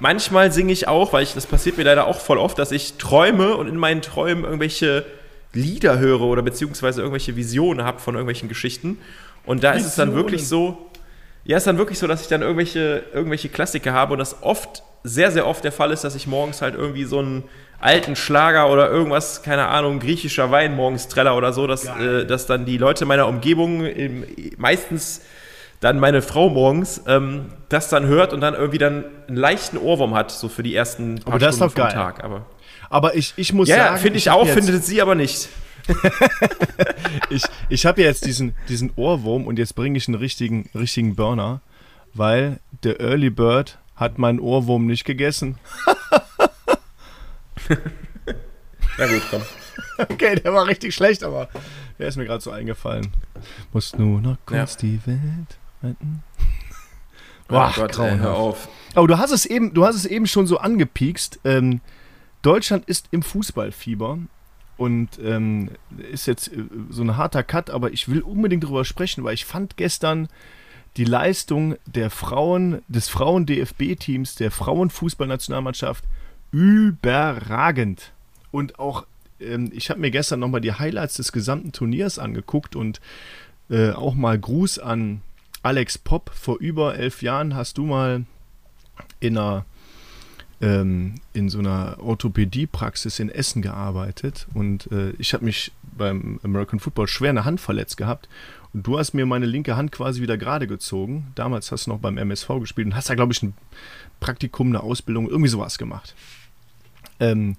Manchmal 0.00 0.52
singe 0.52 0.72
ich 0.72 0.88
auch, 0.88 1.12
weil 1.12 1.22
ich, 1.22 1.34
das 1.34 1.46
passiert 1.46 1.76
mir 1.76 1.84
leider 1.84 2.06
auch 2.06 2.20
voll 2.20 2.38
oft, 2.38 2.58
dass 2.58 2.72
ich 2.72 2.94
träume 2.94 3.56
und 3.56 3.68
in 3.68 3.76
meinen 3.76 4.02
Träumen 4.02 4.44
irgendwelche 4.44 5.04
Lieder 5.52 5.98
höre 5.98 6.22
oder 6.22 6.42
beziehungsweise 6.42 7.00
irgendwelche 7.00 7.36
Visionen 7.36 7.84
habe 7.84 7.98
von 7.98 8.14
irgendwelchen 8.14 8.48
Geschichten. 8.48 8.98
Und 9.44 9.64
da 9.64 9.74
Visionen. 9.74 9.80
ist 9.80 9.86
es 9.86 9.96
dann 9.96 10.14
wirklich 10.14 10.46
so, 10.46 10.90
ja, 11.44 11.56
ist 11.56 11.66
dann 11.66 11.78
wirklich 11.78 11.98
so, 11.98 12.06
dass 12.06 12.20
ich 12.20 12.28
dann 12.28 12.42
irgendwelche, 12.42 13.04
irgendwelche 13.12 13.48
Klassiker 13.48 13.92
habe 13.92 14.12
und 14.12 14.18
das 14.18 14.42
oft 14.42 14.82
sehr, 15.04 15.30
sehr 15.30 15.46
oft 15.46 15.64
der 15.64 15.72
Fall 15.72 15.92
ist, 15.92 16.04
dass 16.04 16.14
ich 16.14 16.26
morgens 16.26 16.60
halt 16.60 16.74
irgendwie 16.74 17.04
so 17.04 17.20
einen 17.20 17.44
alten 17.80 18.16
Schlager 18.16 18.70
oder 18.70 18.90
irgendwas, 18.90 19.42
keine 19.42 19.66
Ahnung, 19.68 20.00
griechischer 20.00 20.50
Wein 20.50 20.74
morgens 20.74 21.08
treller 21.08 21.36
oder 21.36 21.52
so, 21.52 21.66
dass, 21.66 21.86
äh, 21.86 22.26
dass 22.26 22.46
dann 22.46 22.66
die 22.66 22.76
Leute 22.76 23.06
meiner 23.06 23.28
Umgebung, 23.28 23.84
im, 23.84 24.24
meistens 24.56 25.22
dann 25.80 26.00
meine 26.00 26.22
Frau 26.22 26.48
morgens, 26.48 27.02
ähm, 27.06 27.52
das 27.68 27.88
dann 27.88 28.06
hört 28.06 28.32
und 28.32 28.40
dann 28.40 28.54
irgendwie 28.54 28.78
dann 28.78 29.04
einen 29.28 29.36
leichten 29.36 29.78
Ohrwurm 29.78 30.14
hat, 30.14 30.30
so 30.30 30.48
für 30.48 30.62
die 30.62 30.74
ersten 30.74 31.20
paar 31.20 31.34
aber 31.34 31.52
Stunden 31.52 31.70
vom 31.70 31.88
Tag. 31.88 32.24
Aber, 32.24 32.46
aber 32.90 33.14
ich, 33.14 33.34
ich 33.36 33.52
muss 33.52 33.68
ja, 33.68 33.76
sagen. 33.76 33.96
Ja, 33.96 34.02
finde 34.02 34.18
ich 34.18 34.30
auch, 34.30 34.46
findet 34.48 34.84
sie 34.84 35.00
aber 35.00 35.14
nicht. 35.14 35.48
ich 37.30 37.44
ich 37.68 37.86
habe 37.86 38.02
jetzt 38.02 38.26
diesen, 38.26 38.54
diesen 38.68 38.92
Ohrwurm 38.96 39.46
und 39.46 39.58
jetzt 39.58 39.74
bringe 39.74 39.96
ich 39.96 40.08
einen 40.08 40.16
richtigen, 40.16 40.68
richtigen 40.74 41.14
Burner, 41.14 41.60
weil 42.12 42.58
der 42.82 43.00
Early 43.00 43.30
Bird 43.30 43.78
hat 43.96 44.18
meinen 44.18 44.40
Ohrwurm 44.40 44.86
nicht 44.86 45.04
gegessen. 45.04 45.58
Na 48.98 49.06
gut, 49.06 49.22
komm. 49.30 49.42
Okay, 49.98 50.36
der 50.36 50.52
war 50.52 50.66
richtig 50.66 50.94
schlecht, 50.94 51.24
aber 51.24 51.48
der 51.98 52.08
ist 52.08 52.16
mir 52.16 52.24
gerade 52.24 52.42
so 52.42 52.50
eingefallen. 52.50 53.12
Muss 53.72 53.96
nur 53.96 54.20
noch 54.20 54.36
kurz 54.44 54.74
ja. 54.74 54.80
die 54.80 55.00
Welt 55.06 55.58
retten. 55.82 56.22
Boah, 57.48 57.72
oh 57.74 57.80
Gott, 57.80 57.98
ey, 57.98 58.18
hör 58.18 58.34
auf. 58.34 58.68
Oh, 58.94 59.06
du 59.06 59.18
hast 59.18 59.30
es 59.30 59.46
eben, 59.46 59.72
du 59.74 59.86
hast 59.86 59.96
es 59.96 60.04
eben 60.04 60.26
schon 60.26 60.46
so 60.46 60.58
angepiekst. 60.58 61.40
Ähm, 61.44 61.80
Deutschland 62.42 62.84
ist 62.86 63.08
im 63.10 63.22
Fußballfieber 63.22 64.18
und 64.76 65.18
ähm, 65.22 65.70
ist 66.12 66.26
jetzt 66.26 66.48
äh, 66.48 66.64
so 66.90 67.02
ein 67.02 67.16
harter 67.16 67.42
Cut, 67.42 67.70
aber 67.70 67.92
ich 67.92 68.08
will 68.08 68.20
unbedingt 68.20 68.64
darüber 68.64 68.84
sprechen, 68.84 69.24
weil 69.24 69.34
ich 69.34 69.44
fand 69.44 69.76
gestern 69.76 70.28
die 70.96 71.04
Leistung 71.04 71.76
der 71.86 72.10
Frauen, 72.10 72.82
des 72.88 73.08
Frauen-DFB-Teams, 73.08 74.36
der 74.36 74.50
Frauenfußballnationalmannschaft 74.50 76.04
überragend. 76.50 78.12
Und 78.50 78.78
auch, 78.78 79.06
ähm, 79.40 79.70
ich 79.72 79.90
habe 79.90 80.00
mir 80.00 80.10
gestern 80.10 80.40
nochmal 80.40 80.60
die 80.60 80.72
Highlights 80.72 81.14
des 81.14 81.32
gesamten 81.32 81.72
Turniers 81.72 82.18
angeguckt 82.18 82.74
und 82.74 83.00
äh, 83.70 83.90
auch 83.90 84.14
mal 84.14 84.38
Gruß 84.38 84.78
an 84.78 85.22
Alex 85.68 85.98
Popp. 85.98 86.30
Vor 86.32 86.56
über 86.60 86.96
elf 86.96 87.20
Jahren 87.20 87.54
hast 87.54 87.76
du 87.76 87.84
mal 87.84 88.24
in 89.20 89.36
einer 89.36 89.66
ähm, 90.62 91.16
in 91.34 91.50
so 91.50 91.58
einer 91.58 91.98
Orthopädiepraxis 92.00 93.18
in 93.18 93.28
Essen 93.28 93.60
gearbeitet 93.60 94.46
und 94.54 94.90
äh, 94.90 95.10
ich 95.18 95.34
habe 95.34 95.44
mich 95.44 95.72
beim 95.82 96.40
American 96.42 96.80
Football 96.80 97.06
schwer 97.06 97.28
eine 97.28 97.44
Hand 97.44 97.60
verletzt 97.60 97.98
gehabt 97.98 98.30
und 98.72 98.86
du 98.86 98.98
hast 98.98 99.12
mir 99.12 99.26
meine 99.26 99.44
linke 99.44 99.76
Hand 99.76 99.92
quasi 99.92 100.22
wieder 100.22 100.38
gerade 100.38 100.66
gezogen. 100.66 101.32
Damals 101.34 101.70
hast 101.70 101.84
du 101.84 101.90
noch 101.90 101.98
beim 101.98 102.16
MSV 102.16 102.48
gespielt 102.60 102.86
und 102.86 102.96
hast 102.96 103.10
da, 103.10 103.14
glaube 103.14 103.34
ich, 103.34 103.42
ein 103.42 103.52
Praktikum, 104.20 104.68
eine 104.68 104.82
Ausbildung, 104.82 105.28
irgendwie 105.28 105.50
sowas 105.50 105.76
gemacht. 105.76 106.14
Ähm, 107.20 107.56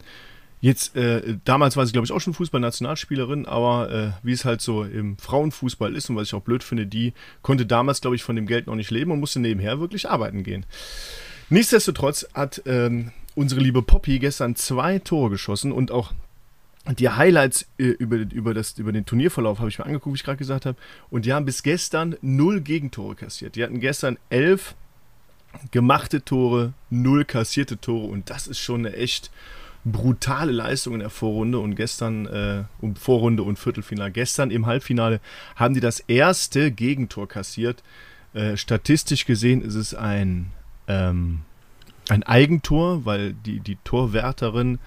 jetzt, 0.62 0.96
äh, 0.96 1.38
damals 1.46 1.78
war 1.78 1.86
sie, 1.86 1.94
glaube 1.94 2.06
ich, 2.06 2.12
auch 2.12 2.20
schon 2.20 2.34
Fußballnationalspielerin, 2.34 3.46
aber 3.46 3.92
äh, 3.92 4.12
wie 4.24 4.34
es 4.34 4.46
halt 4.46 4.62
so 4.62 4.84
im 4.84 5.18
Frauenfußball 5.18 5.96
ist 5.96 6.10
und 6.10 6.16
was 6.16 6.28
ich 6.28 6.34
auch 6.34 6.42
blöd 6.42 6.64
finde, 6.64 6.86
die 6.86 7.14
konnte 7.42 7.66
damals, 7.66 8.02
glaube 8.02 8.16
ich, 8.16 8.24
von 8.24 8.36
dem 8.36 8.48
Geld 8.48 8.68
noch 8.68 8.76
nicht 8.76 8.92
leben 8.92 9.12
und 9.12 9.20
musste 9.20 9.40
nebenher 9.40 9.80
wirklich 9.80 10.10
arbeiten 10.10 10.44
gehen. 10.44 10.66
Nichtsdestotrotz 11.50 12.28
hat 12.34 12.62
ähm, 12.66 13.12
unsere 13.36 13.62
liebe 13.62 13.82
Poppy 13.82 14.20
gestern 14.20 14.56
zwei 14.56 15.00
Tore 15.00 15.32
geschossen 15.32 15.72
und 15.72 15.92
auch 15.92 16.14
die 16.98 17.10
Highlights 17.10 17.68
äh, 17.78 17.84
über, 17.84 18.18
über, 18.18 18.54
das, 18.54 18.78
über 18.78 18.92
den 18.92 19.06
Turnierverlauf 19.06 19.60
habe 19.60 19.70
ich 19.70 19.80
mir 19.80 19.86
angeguckt, 19.86 20.14
wie 20.14 20.18
ich 20.18 20.24
gerade 20.24 20.38
gesagt 20.38 20.66
habe. 20.66 20.78
Und 21.10 21.26
die 21.26 21.34
haben 21.34 21.46
bis 21.46 21.64
gestern 21.64 22.16
null 22.22 22.62
Gegentore 22.62 23.16
kassiert. 23.16 23.56
Die 23.56 23.64
hatten 23.64 23.80
gestern 23.80 24.18
elf 24.30 24.76
gemachte 25.72 26.24
Tore, 26.24 26.74
null 26.90 27.26
kassierte 27.26 27.80
Tore. 27.80 28.08
Und 28.08 28.30
das 28.30 28.48
ist 28.48 28.60
schon 28.60 28.86
eine 28.86 28.96
echt 28.96 29.32
brutale 29.86 30.52
Leistung 30.52 30.94
in 30.94 31.00
der 31.00 31.10
Vorrunde. 31.10 31.60
Und 31.60 31.76
gestern, 31.76 32.26
äh, 32.26 32.64
um 32.82 32.96
Vorrunde 32.96 33.44
und 33.44 33.58
Viertelfinale, 33.60 34.12
gestern 34.12 34.52
im 34.52 34.66
Halbfinale 34.66 35.20
haben 35.56 35.74
die 35.74 35.80
das 35.80 36.00
erste 36.00 36.72
Gegentor 36.72 37.28
kassiert. 37.28 37.84
Äh, 38.34 38.58
statistisch 38.58 39.26
gesehen 39.26 39.62
ist 39.62 39.76
es 39.76 39.94
ein, 39.94 40.52
ähm, 40.88 41.42
ein 42.10 42.24
Eigentor, 42.24 43.06
weil 43.06 43.34
die, 43.34 43.60
die 43.60 43.78
Torwärterin 43.84 44.80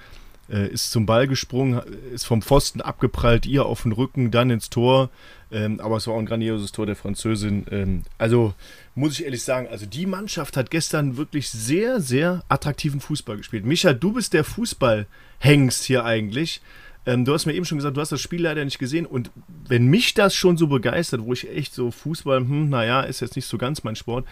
äh, 0.49 0.68
ist 0.68 0.90
zum 0.90 1.07
Ball 1.07 1.26
gesprungen, 1.26 1.80
ist 2.12 2.24
vom 2.24 2.43
Pfosten 2.43 2.80
abgeprallt, 2.80 3.47
ihr 3.47 3.66
auf 3.66 3.82
den 3.82 3.93
Rücken, 3.93 4.30
dann 4.30 4.51
ins 4.51 4.70
Tor. 4.70 5.11
Ähm, 5.53 5.80
aber 5.80 5.98
es 5.98 6.07
war 6.07 6.14
auch 6.14 6.18
ein 6.18 6.26
grandioses 6.26 6.72
Tor 6.72 6.86
der 6.86 6.96
Französin. 6.96 7.66
Ähm, 7.70 8.03
also 8.16 8.55
muss 8.94 9.12
ich 9.12 9.24
ehrlich 9.24 9.42
sagen, 9.42 9.68
also 9.70 9.84
die 9.84 10.07
Mannschaft 10.07 10.57
hat 10.57 10.70
gestern 10.70 11.18
wirklich 11.18 11.50
sehr, 11.50 12.00
sehr 12.00 12.42
attraktiven 12.48 13.00
Fußball 13.00 13.36
gespielt. 13.36 13.66
Micha, 13.66 13.92
du 13.92 14.12
bist 14.12 14.32
der 14.32 14.44
Fußballhengst 14.44 15.84
hier 15.84 16.05
eigentlich. 16.05 16.62
Ähm, 17.05 17.26
du 17.26 17.34
hast 17.34 17.44
mir 17.44 17.53
eben 17.53 17.66
schon 17.66 17.78
gesagt, 17.78 17.96
du 17.96 18.00
hast 18.00 18.12
das 18.12 18.20
Spiel 18.20 18.42
leider 18.42 18.64
nicht 18.64 18.78
gesehen. 18.78 19.05
Und 19.05 19.30
wenn 19.68 19.86
mich 19.86 20.14
das 20.14 20.34
schon 20.34 20.57
so 20.57 20.68
begeistert, 20.68 21.22
wo 21.22 21.34
ich 21.34 21.50
echt 21.50 21.74
so 21.74 21.90
Fußball, 21.90 22.40
hm, 22.40 22.70
naja, 22.70 23.03
ist 23.03 23.20
jetzt 23.20 23.36
nicht 23.36 23.46
so 23.46 23.59
ganz 23.59 23.84
mein 23.84 23.96
Sport, 23.96 24.26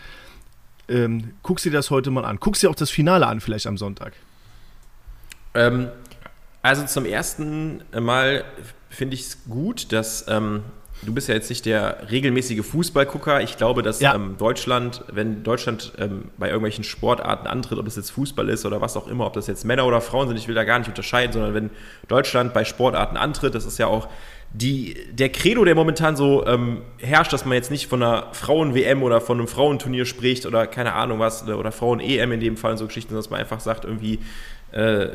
ähm, 0.89 1.33
guckst 1.43 1.67
dir 1.67 1.73
das 1.73 1.91
heute 1.91 2.11
mal 2.11 2.25
an. 2.25 2.39
Guckst 2.39 2.63
dir 2.63 2.71
auch 2.71 2.75
das 2.75 2.91
Finale 2.91 3.27
an, 3.27 3.41
vielleicht 3.41 3.67
am 3.67 3.77
Sonntag. 3.77 4.15
Ähm, 5.53 5.89
also 6.63 6.87
zum 6.87 7.05
ersten 7.05 7.83
Mal 7.93 8.45
finde 8.89 9.15
ich 9.15 9.23
es 9.23 9.45
gut, 9.45 9.93
dass 9.93 10.27
ähm, 10.29 10.63
du 11.03 11.13
bist 11.15 11.29
ja 11.29 11.35
jetzt 11.35 11.49
nicht 11.49 11.67
der 11.67 12.11
regelmäßige 12.11 12.65
Fußballgucker. 12.65 13.41
Ich 13.41 13.57
glaube, 13.57 13.83
dass 13.83 14.01
ja. 14.01 14.15
ähm, 14.15 14.37
Deutschland, 14.39 15.05
wenn 15.11 15.43
Deutschland 15.43 15.93
ähm, 15.99 16.25
bei 16.39 16.47
irgendwelchen 16.47 16.85
Sportarten 16.85 17.47
antritt, 17.47 17.79
ob 17.79 17.85
das 17.85 17.97
jetzt 17.97 18.11
Fußball 18.11 18.49
ist 18.49 18.67
oder 18.67 18.81
was 18.81 18.97
auch 18.97 19.09
immer, 19.09 19.27
ob 19.27 19.33
das 19.33 19.47
jetzt 19.47 19.65
Männer 19.65 19.87
oder 19.87 20.01
Frauen 20.01 20.29
sind, 20.29 20.37
ich 20.37 20.49
will 20.49 20.55
da 20.55 20.65
gar 20.65 20.79
nicht 20.79 20.89
unterscheiden, 20.89 21.33
sondern 21.33 21.55
wenn 21.55 21.71
Deutschland 22.09 22.53
bei 22.53 22.65
Sportarten 22.65 23.17
antritt, 23.17 23.55
das 23.55 23.65
ist 23.65 23.79
ja 23.79 23.87
auch 23.87 24.09
die, 24.53 24.97
der 25.13 25.29
Credo, 25.29 25.65
der 25.65 25.77
momentan 25.77 26.17
so 26.17 26.45
ähm, 26.45 26.83
herrscht, 26.99 27.33
dass 27.33 27.45
man 27.45 27.55
jetzt 27.55 27.71
nicht 27.71 27.87
von 27.87 28.03
einer 28.03 28.29
Frauen-WM 28.33 29.03
oder 29.03 29.21
von 29.21 29.39
einem 29.39 29.47
Frauenturnier 29.47 30.05
spricht 30.07 30.45
oder 30.45 30.67
keine 30.67 30.95
Ahnung 30.95 31.21
was, 31.21 31.47
oder 31.47 31.71
Frauen-EM 31.71 32.33
in 32.33 32.41
dem 32.41 32.57
Fall, 32.57 32.77
so 32.77 32.87
Geschichten, 32.87 33.15
dass 33.15 33.31
man 33.31 33.39
einfach 33.39 33.61
sagt, 33.61 33.85
irgendwie, 33.85 34.19
äh, 34.73 35.09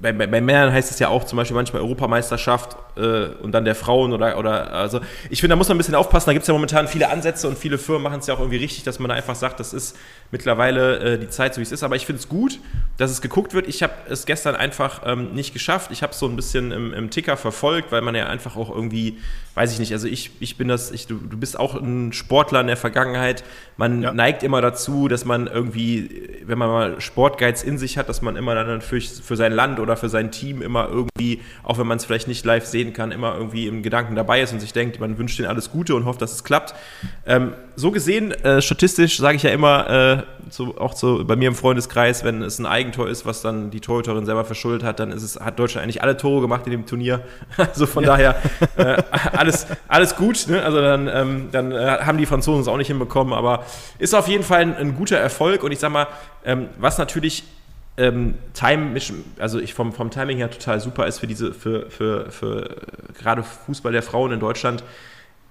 bei, 0.00 0.12
bei, 0.12 0.26
bei, 0.26 0.40
Männern 0.40 0.72
heißt 0.72 0.90
es 0.90 0.98
ja 0.98 1.08
auch 1.08 1.24
zum 1.24 1.36
Beispiel 1.36 1.54
manchmal 1.54 1.82
Europameisterschaft 1.82 2.76
äh, 2.96 3.26
und 3.42 3.52
dann 3.52 3.64
der 3.64 3.74
Frauen 3.74 4.12
oder, 4.12 4.38
oder 4.38 4.72
also 4.72 5.00
ich 5.28 5.40
finde, 5.40 5.52
da 5.52 5.56
muss 5.56 5.68
man 5.68 5.76
ein 5.76 5.78
bisschen 5.78 5.94
aufpassen. 5.94 6.28
Da 6.28 6.32
gibt 6.32 6.44
es 6.44 6.48
ja 6.48 6.54
momentan 6.54 6.88
viele 6.88 7.10
Ansätze 7.10 7.48
und 7.48 7.58
viele 7.58 7.76
Firmen 7.78 8.02
machen 8.02 8.20
es 8.20 8.26
ja 8.26 8.34
auch 8.34 8.38
irgendwie 8.38 8.58
richtig, 8.58 8.82
dass 8.84 8.98
man 8.98 9.10
da 9.10 9.14
einfach 9.14 9.34
sagt, 9.34 9.60
das 9.60 9.72
ist 9.72 9.96
mittlerweile 10.30 11.14
äh, 11.14 11.18
die 11.18 11.28
Zeit, 11.28 11.54
so 11.54 11.58
wie 11.60 11.64
es 11.64 11.72
ist. 11.72 11.82
Aber 11.82 11.96
ich 11.96 12.06
finde 12.06 12.20
es 12.20 12.28
gut, 12.28 12.60
dass 12.96 13.10
es 13.10 13.20
geguckt 13.20 13.52
wird. 13.52 13.68
Ich 13.68 13.82
habe 13.82 13.92
es 14.08 14.26
gestern 14.26 14.56
einfach 14.56 15.02
ähm, 15.04 15.34
nicht 15.34 15.52
geschafft. 15.52 15.90
Ich 15.90 16.02
habe 16.02 16.12
es 16.12 16.18
so 16.18 16.26
ein 16.26 16.36
bisschen 16.36 16.72
im, 16.72 16.94
im, 16.94 17.10
Ticker 17.10 17.36
verfolgt, 17.36 17.92
weil 17.92 18.02
man 18.02 18.14
ja 18.14 18.26
einfach 18.26 18.56
auch 18.56 18.70
irgendwie, 18.70 19.18
weiß 19.60 19.74
ich 19.74 19.78
nicht, 19.78 19.92
also 19.92 20.08
ich, 20.08 20.30
ich 20.40 20.56
bin 20.56 20.68
das, 20.68 20.90
ich, 20.90 21.06
du, 21.06 21.16
du 21.16 21.36
bist 21.36 21.58
auch 21.58 21.74
ein 21.74 22.14
Sportler 22.14 22.62
in 22.62 22.66
der 22.66 22.78
Vergangenheit. 22.78 23.44
Man 23.76 24.00
ja. 24.02 24.10
neigt 24.10 24.42
immer 24.42 24.62
dazu, 24.62 25.06
dass 25.06 25.26
man 25.26 25.48
irgendwie, 25.48 26.30
wenn 26.46 26.56
man 26.56 26.68
mal 26.70 27.00
Sportgeiz 27.02 27.62
in 27.62 27.76
sich 27.76 27.98
hat, 27.98 28.08
dass 28.08 28.22
man 28.22 28.36
immer 28.36 28.54
dann 28.54 28.80
für, 28.80 29.02
für 29.02 29.36
sein 29.36 29.52
Land 29.52 29.78
oder 29.78 29.98
für 29.98 30.08
sein 30.08 30.30
Team 30.30 30.62
immer 30.62 30.88
irgendwie, 30.88 31.42
auch 31.62 31.76
wenn 31.76 31.86
man 31.86 31.98
es 31.98 32.06
vielleicht 32.06 32.26
nicht 32.26 32.42
live 32.46 32.64
sehen 32.64 32.94
kann, 32.94 33.12
immer 33.12 33.34
irgendwie 33.36 33.66
im 33.66 33.82
Gedanken 33.82 34.14
dabei 34.14 34.40
ist 34.40 34.54
und 34.54 34.60
sich 34.60 34.72
denkt, 34.72 34.98
man 34.98 35.18
wünscht 35.18 35.38
ihnen 35.38 35.48
alles 35.48 35.70
Gute 35.70 35.94
und 35.94 36.06
hofft, 36.06 36.22
dass 36.22 36.32
es 36.32 36.42
klappt. 36.42 36.74
Ähm, 37.26 37.52
so 37.76 37.90
gesehen, 37.90 38.32
äh, 38.32 38.62
statistisch 38.62 39.18
sage 39.18 39.36
ich 39.36 39.42
ja 39.42 39.50
immer, 39.50 39.90
äh, 39.90 40.22
so, 40.50 40.76
auch 40.78 40.94
so 40.94 41.24
bei 41.24 41.36
mir 41.36 41.48
im 41.48 41.54
Freundeskreis, 41.54 42.24
wenn 42.24 42.42
es 42.42 42.58
ein 42.58 42.66
Eigentor 42.66 43.08
ist, 43.08 43.26
was 43.26 43.42
dann 43.42 43.70
die 43.70 43.80
Torhüterin 43.80 44.26
selber 44.26 44.44
verschuldet 44.44 44.84
hat, 44.84 45.00
dann 45.00 45.12
ist 45.12 45.22
es, 45.22 45.38
hat 45.38 45.58
Deutschland 45.58 45.84
eigentlich 45.84 46.02
alle 46.02 46.16
Tore 46.16 46.40
gemacht 46.40 46.66
in 46.66 46.72
dem 46.72 46.86
Turnier. 46.86 47.20
Also 47.70 47.86
von 47.86 48.04
ja. 48.04 48.10
daher, 48.10 48.36
äh, 48.76 49.02
alles 49.36 49.49
alles, 49.54 49.78
alles 49.88 50.16
gut. 50.16 50.46
Ne? 50.48 50.62
Also 50.62 50.80
dann, 50.80 51.08
ähm, 51.08 51.48
dann 51.52 51.72
äh, 51.72 51.98
haben 52.00 52.18
die 52.18 52.26
Franzosen 52.26 52.62
es 52.62 52.68
auch 52.68 52.76
nicht 52.76 52.88
hinbekommen, 52.88 53.32
aber 53.32 53.64
ist 53.98 54.14
auf 54.14 54.28
jeden 54.28 54.44
Fall 54.44 54.60
ein, 54.60 54.76
ein 54.76 54.96
guter 54.96 55.18
Erfolg. 55.18 55.62
Und 55.62 55.72
ich 55.72 55.78
sag 55.78 55.90
mal, 55.90 56.06
ähm, 56.44 56.68
was 56.78 56.98
natürlich 56.98 57.44
ähm, 57.96 58.34
Time, 58.54 58.98
also 59.38 59.60
ich 59.60 59.74
vom, 59.74 59.92
vom 59.92 60.10
Timing 60.10 60.38
her 60.38 60.50
total 60.50 60.80
super 60.80 61.06
ist 61.06 61.18
für 61.18 61.26
diese, 61.26 61.52
für, 61.52 61.90
für, 61.90 62.30
für 62.30 62.76
gerade 63.18 63.42
Fußball 63.42 63.92
der 63.92 64.02
Frauen 64.02 64.32
in 64.32 64.40
Deutschland, 64.40 64.82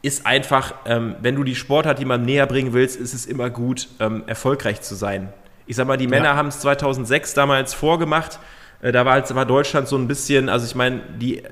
ist 0.01 0.25
einfach, 0.25 0.73
ähm, 0.85 1.15
wenn 1.21 1.35
du 1.35 1.43
die 1.43 1.55
Sportart 1.55 1.99
jemandem 1.99 2.27
näher 2.27 2.47
bringen 2.47 2.73
willst, 2.73 2.99
ist 2.99 3.13
es 3.13 3.25
immer 3.25 3.49
gut, 3.49 3.89
ähm, 3.99 4.23
erfolgreich 4.27 4.81
zu 4.81 4.95
sein. 4.95 5.33
Ich 5.67 5.75
sag 5.75 5.87
mal, 5.87 5.97
die 5.97 6.07
Männer 6.07 6.25
ja. 6.25 6.35
haben 6.35 6.47
es 6.47 6.59
2006 6.61 7.33
damals 7.33 7.73
vorgemacht. 7.73 8.39
Äh, 8.81 8.91
da 8.91 9.05
war, 9.05 9.13
halt, 9.13 9.33
war 9.35 9.45
Deutschland 9.45 9.87
so 9.87 9.97
ein 9.97 10.07
bisschen, 10.07 10.49
also 10.49 10.65
ich 10.65 10.75
meine, 10.75 11.01
die, 11.19 11.43
äh, 11.43 11.49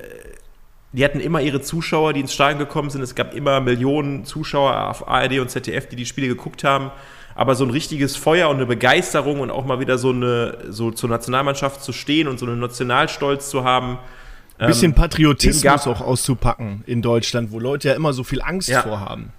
die 0.92 1.04
hatten 1.04 1.20
immer 1.20 1.40
ihre 1.40 1.60
Zuschauer, 1.60 2.12
die 2.12 2.20
ins 2.20 2.32
Stadion 2.32 2.58
gekommen 2.58 2.90
sind. 2.90 3.02
Es 3.02 3.14
gab 3.14 3.34
immer 3.34 3.60
Millionen 3.60 4.24
Zuschauer 4.24 4.88
auf 4.88 5.06
ARD 5.06 5.38
und 5.38 5.50
ZDF, 5.50 5.88
die 5.88 5.96
die 5.96 6.06
Spiele 6.06 6.28
geguckt 6.28 6.64
haben. 6.64 6.90
Aber 7.34 7.54
so 7.54 7.64
ein 7.64 7.70
richtiges 7.70 8.16
Feuer 8.16 8.48
und 8.48 8.56
eine 8.56 8.66
Begeisterung 8.66 9.40
und 9.40 9.50
auch 9.50 9.64
mal 9.64 9.78
wieder 9.80 9.98
so 9.98 10.10
eine, 10.10 10.58
so 10.70 10.90
zur 10.90 11.08
Nationalmannschaft 11.08 11.82
zu 11.82 11.92
stehen 11.92 12.26
und 12.26 12.38
so 12.38 12.46
einen 12.46 12.58
Nationalstolz 12.58 13.50
zu 13.50 13.64
haben, 13.64 13.98
ein 14.58 14.66
bisschen 14.66 14.90
ähm, 14.90 14.94
Patriotismus 14.96 15.86
auch 15.86 16.00
auszupacken 16.00 16.82
in 16.86 17.00
Deutschland, 17.00 17.52
wo 17.52 17.60
Leute 17.60 17.88
ja 17.88 17.94
immer 17.94 18.12
so 18.12 18.24
viel 18.24 18.42
Angst 18.42 18.68
ja. 18.68 18.82
vorhaben. 18.82 19.32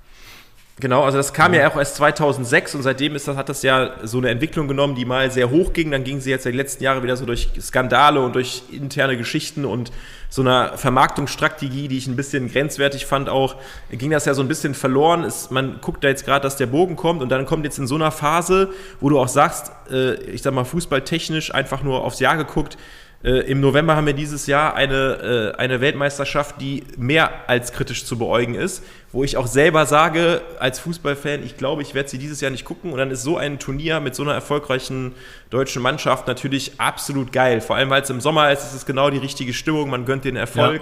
Genau, 0.80 1.04
also 1.04 1.18
das 1.18 1.34
kam 1.34 1.54
ja. 1.54 1.62
ja 1.62 1.72
auch 1.72 1.76
erst 1.76 1.96
2006 1.96 2.76
und 2.76 2.84
seitdem 2.84 3.14
ist 3.16 3.28
das, 3.28 3.36
hat 3.36 3.50
das 3.50 3.64
ja 3.64 3.96
so 4.04 4.18
eine 4.18 4.30
Entwicklung 4.30 4.70
genommen, 4.70 4.96
die 4.96 5.04
mal 5.04 5.30
sehr 5.30 5.50
hoch 5.50 5.74
ging. 5.74 5.92
Dann 5.92 6.06
ging 6.06 6.22
sie 6.22 6.30
jetzt 6.30 6.46
die 6.46 6.52
letzten 6.52 6.84
Jahre 6.84 7.04
wieder 7.04 7.18
so 7.18 7.26
durch 7.26 7.50
Skandale 7.60 8.22
und 8.22 8.34
durch 8.34 8.64
interne 8.72 9.18
Geschichten 9.18 9.66
und 9.66 9.92
so 10.30 10.42
einer 10.42 10.78
Vermarktungsstrategie, 10.78 11.90
die 11.90 11.98
ich 11.98 12.08
ein 12.08 12.16
bisschen 12.16 12.50
grenzwertig 12.50 13.06
fand 13.06 13.28
auch, 13.28 13.56
ging 13.92 14.12
das 14.12 14.24
ja 14.26 14.34
so 14.34 14.42
ein 14.42 14.48
bisschen 14.48 14.74
verloren. 14.74 15.26
Ist, 15.26 15.52
man 15.52 15.82
guckt 15.82 16.04
da 16.04 16.08
jetzt 16.08 16.24
gerade, 16.24 16.44
dass 16.44 16.56
der 16.56 16.68
Bogen 16.68 16.96
kommt 16.96 17.22
und 17.22 17.30
dann 17.30 17.46
kommt 17.46 17.66
jetzt 17.66 17.80
in 17.80 17.88
so 17.88 17.96
einer 17.96 18.12
Phase, 18.12 18.70
wo 19.02 19.10
du 19.10 19.20
auch 19.20 19.28
sagst, 19.28 19.72
äh, 19.92 20.14
ich 20.26 20.44
sag 20.44 20.54
mal 20.54 20.64
fußballtechnisch 20.64 21.54
einfach 21.54 21.84
nur 21.84 22.06
aufs 22.06 22.20
Jahr 22.20 22.38
geguckt, 22.38 22.78
äh, 23.22 23.52
Im 23.52 23.60
November 23.60 23.98
haben 23.98 24.06
wir 24.06 24.14
dieses 24.14 24.48
Jahr 24.48 24.76
eine, 24.76 25.54
äh, 25.56 25.58
eine 25.58 25.82
Weltmeisterschaft, 25.82 26.62
die 26.62 26.84
mehr 26.98 27.50
als 27.50 27.74
kritisch 27.74 28.06
zu 28.06 28.18
beäugen 28.18 28.56
ist, 28.56 28.82
wo 29.12 29.26
ich 29.26 29.36
auch 29.36 29.48
selber 29.48 29.86
sage, 29.86 30.42
als 30.60 30.80
Fußballfan, 30.80 31.44
ich 31.44 31.58
glaube, 31.58 31.82
ich 31.82 31.94
werde 31.94 32.08
sie 32.08 32.18
dieses 32.18 32.40
Jahr 32.40 32.50
nicht 32.50 32.64
gucken. 32.64 32.94
Und 32.94 32.98
dann 32.98 33.12
ist 33.12 33.24
so 33.24 33.36
ein 33.36 33.60
Turnier 33.60 34.00
mit 34.00 34.16
so 34.16 34.24
einer 34.24 34.34
erfolgreichen 34.34 35.14
deutschen 35.50 35.82
Mannschaft 35.82 36.28
natürlich 36.28 36.80
absolut 36.80 37.34
geil. 37.34 37.60
Vor 37.60 37.76
allem, 37.76 37.90
weil 37.90 38.04
es 38.04 38.10
im 38.10 38.22
Sommer 38.22 38.54
ist, 38.54 38.64
ist 38.64 38.74
es 38.74 38.86
genau 38.86 39.10
die 39.10 39.18
richtige 39.18 39.54
Stimmung, 39.54 39.90
man 39.90 40.06
gönnt 40.06 40.24
den 40.24 40.38
Erfolg. 40.38 40.82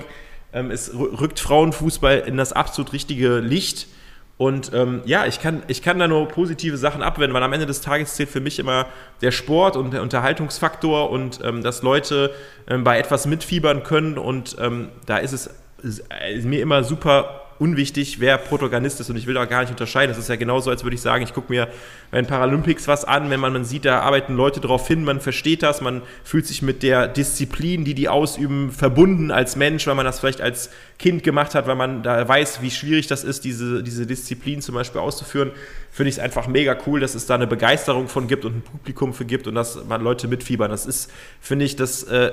Ja. 0.54 0.60
Ähm, 0.60 0.70
es 0.70 0.94
rückt 0.94 1.40
Frauenfußball 1.40 2.20
in 2.20 2.38
das 2.38 2.54
absolut 2.54 2.94
richtige 2.94 3.40
Licht. 3.40 3.88
Und 4.38 4.72
ähm, 4.74 5.02
ja, 5.06 5.26
ich 5.26 5.42
kann, 5.42 5.64
ich 5.68 5.82
kann 5.82 5.98
da 5.98 6.08
nur 6.08 6.28
positive 6.28 6.78
Sachen 6.78 7.02
abwenden, 7.02 7.34
weil 7.34 7.42
am 7.42 7.54
Ende 7.54 7.66
des 7.66 7.82
Tages 7.82 8.14
zählt 8.14 8.30
für 8.30 8.40
mich 8.40 8.60
immer 8.60 8.86
der 9.22 9.32
Sport 9.32 9.76
und 9.76 9.92
der 9.92 10.04
Unterhaltungsfaktor 10.04 11.10
und 11.10 11.40
ähm, 11.44 11.64
dass 11.64 11.82
Leute 11.82 12.32
ähm, 12.68 12.84
bei 12.84 13.00
etwas 13.00 13.26
mitfiebern 13.26 13.82
können. 13.82 14.18
Und 14.20 14.56
ähm, 14.60 14.90
da 15.08 15.18
ist 15.18 15.34
es 15.34 15.50
ist 15.84 16.46
mir 16.46 16.62
immer 16.62 16.84
super 16.84 17.47
unwichtig, 17.60 18.20
wer 18.20 18.38
Protagonist 18.38 19.00
ist 19.00 19.10
und 19.10 19.18
ich 19.18 19.26
will 19.26 19.34
da 19.34 19.46
gar 19.46 19.62
nicht 19.62 19.72
unterscheiden. 19.72 20.10
Das 20.10 20.18
ist 20.18 20.30
ja 20.30 20.36
genauso, 20.36 20.70
als 20.70 20.84
würde 20.84 20.96
ich 20.96 21.02
sagen, 21.02 21.24
ich 21.24 21.34
gucke 21.34 21.52
mir 21.52 21.68
bei 22.12 22.22
den 22.22 22.28
Paralympics 22.28 22.88
was 22.88 23.04
an, 23.04 23.30
wenn 23.30 23.40
man, 23.40 23.54
man 23.54 23.66
sieht, 23.66 23.86
da 23.86 24.02
arbeiten 24.02 24.36
Leute 24.36 24.60
drauf 24.60 24.88
hin, 24.88 25.04
man 25.04 25.20
versteht 25.20 25.64
das, 25.64 25.82
man 25.82 26.02
fühlt 26.24 26.46
sich 26.46 26.62
mit 26.62 26.84
der 26.84 27.08
Disziplin, 27.08 27.84
die 27.84 27.94
die 27.94 28.10
ausüben, 28.10 28.72
verbunden 28.72 29.32
als 29.32 29.56
Mensch, 29.56 29.88
weil 29.88 29.96
man 29.96 30.06
das 30.06 30.20
vielleicht 30.20 30.42
als 30.42 30.70
Kind 31.00 31.24
gemacht 31.24 31.56
hat, 31.56 31.68
weil 31.68 31.76
man 31.76 32.04
da 32.04 32.28
weiß, 32.28 32.62
wie 32.62 32.72
schwierig 32.72 33.08
das 33.08 33.24
ist, 33.24 33.44
diese, 33.44 33.84
diese 33.84 34.06
Disziplin 34.06 34.62
zum 34.62 34.76
Beispiel 34.76 35.02
auszuführen, 35.02 35.52
finde 35.92 36.10
ich 36.10 36.16
es 36.16 36.20
einfach 36.20 36.48
mega 36.48 36.78
cool, 36.86 37.00
dass 37.00 37.16
es 37.16 37.26
da 37.26 37.36
eine 37.36 37.48
Begeisterung 37.48 38.08
von 38.08 38.28
gibt 38.28 38.46
und 38.46 38.58
ein 38.58 38.62
Publikum 38.62 39.14
für 39.14 39.26
gibt 39.26 39.48
und 39.48 39.56
dass 39.56 39.84
man 39.86 40.02
Leute 40.02 40.28
mitfiebern. 40.28 40.70
Das 40.70 40.86
ist, 40.86 41.12
finde 41.42 41.66
ich, 41.66 41.76
das 41.76 42.04
äh, 42.04 42.32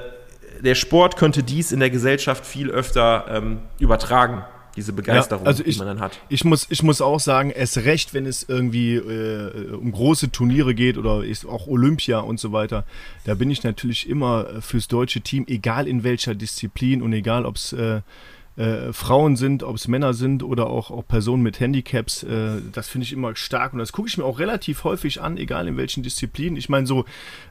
der 0.61 0.75
Sport 0.77 1.17
könnte 1.17 1.43
dies 1.43 1.73
in 1.73 1.81
der 1.81 1.91
Gesellschaft 1.91 2.47
viel 2.47 2.71
öfter 2.71 3.27
ähm, 3.29 3.59
übertragen 3.81 4.45
diese 4.77 4.93
Begeisterung, 4.93 5.45
ja, 5.45 5.49
also 5.49 5.65
ich, 5.65 5.75
die 5.75 5.79
man 5.79 5.89
dann 5.89 6.01
hat. 6.01 6.21
Ich 6.29 6.45
muss, 6.45 6.67
ich 6.69 6.83
muss 6.83 7.01
auch 7.01 7.21
sagen, 7.21 7.51
es 7.51 7.79
recht, 7.79 8.15
wenn 8.15 8.27
es 8.27 8.43
irgendwie 8.43 8.95
äh, 8.95 9.73
um 9.73 9.93
große 9.93 10.33
Turniere 10.33 10.75
geht 10.75 10.99
oder 10.99 11.25
ist 11.25 11.47
auch 11.47 11.67
Olympia 11.67 12.19
und 12.19 12.41
so 12.41 12.53
weiter. 12.53 12.85
Da 13.25 13.35
bin 13.35 13.51
ich 13.51 13.63
natürlich 13.63 14.09
immer 14.09 14.61
fürs 14.61 14.89
deutsche 14.89 15.21
Team, 15.21 15.45
egal 15.49 15.87
in 15.87 16.05
welcher 16.05 16.35
Disziplin 16.35 17.03
und 17.03 17.13
egal, 17.13 17.47
ob 17.47 17.57
es 17.57 17.73
äh, 17.73 18.01
äh, 18.57 18.93
Frauen 18.93 19.37
sind, 19.37 19.63
ob 19.63 19.77
es 19.77 19.89
Männer 19.89 20.15
sind 20.15 20.43
oder 20.43 20.69
auch, 20.69 20.91
auch 20.91 21.07
Personen 21.07 21.43
mit 21.43 21.59
Handicaps, 21.61 22.23
äh, 22.23 22.61
das 22.73 22.89
finde 22.89 23.05
ich 23.05 23.13
immer 23.13 23.35
stark 23.35 23.73
und 23.73 23.81
das 23.81 23.93
gucke 23.93 24.09
ich 24.09 24.17
mir 24.17 24.25
auch 24.25 24.39
relativ 24.39 24.85
häufig 24.85 25.21
an, 25.21 25.37
egal 25.37 25.67
in 25.67 25.77
welchen 25.77 26.03
Disziplinen. 26.03 26.57
Ich 26.57 26.69
meine, 26.69 26.87
so 26.87 27.05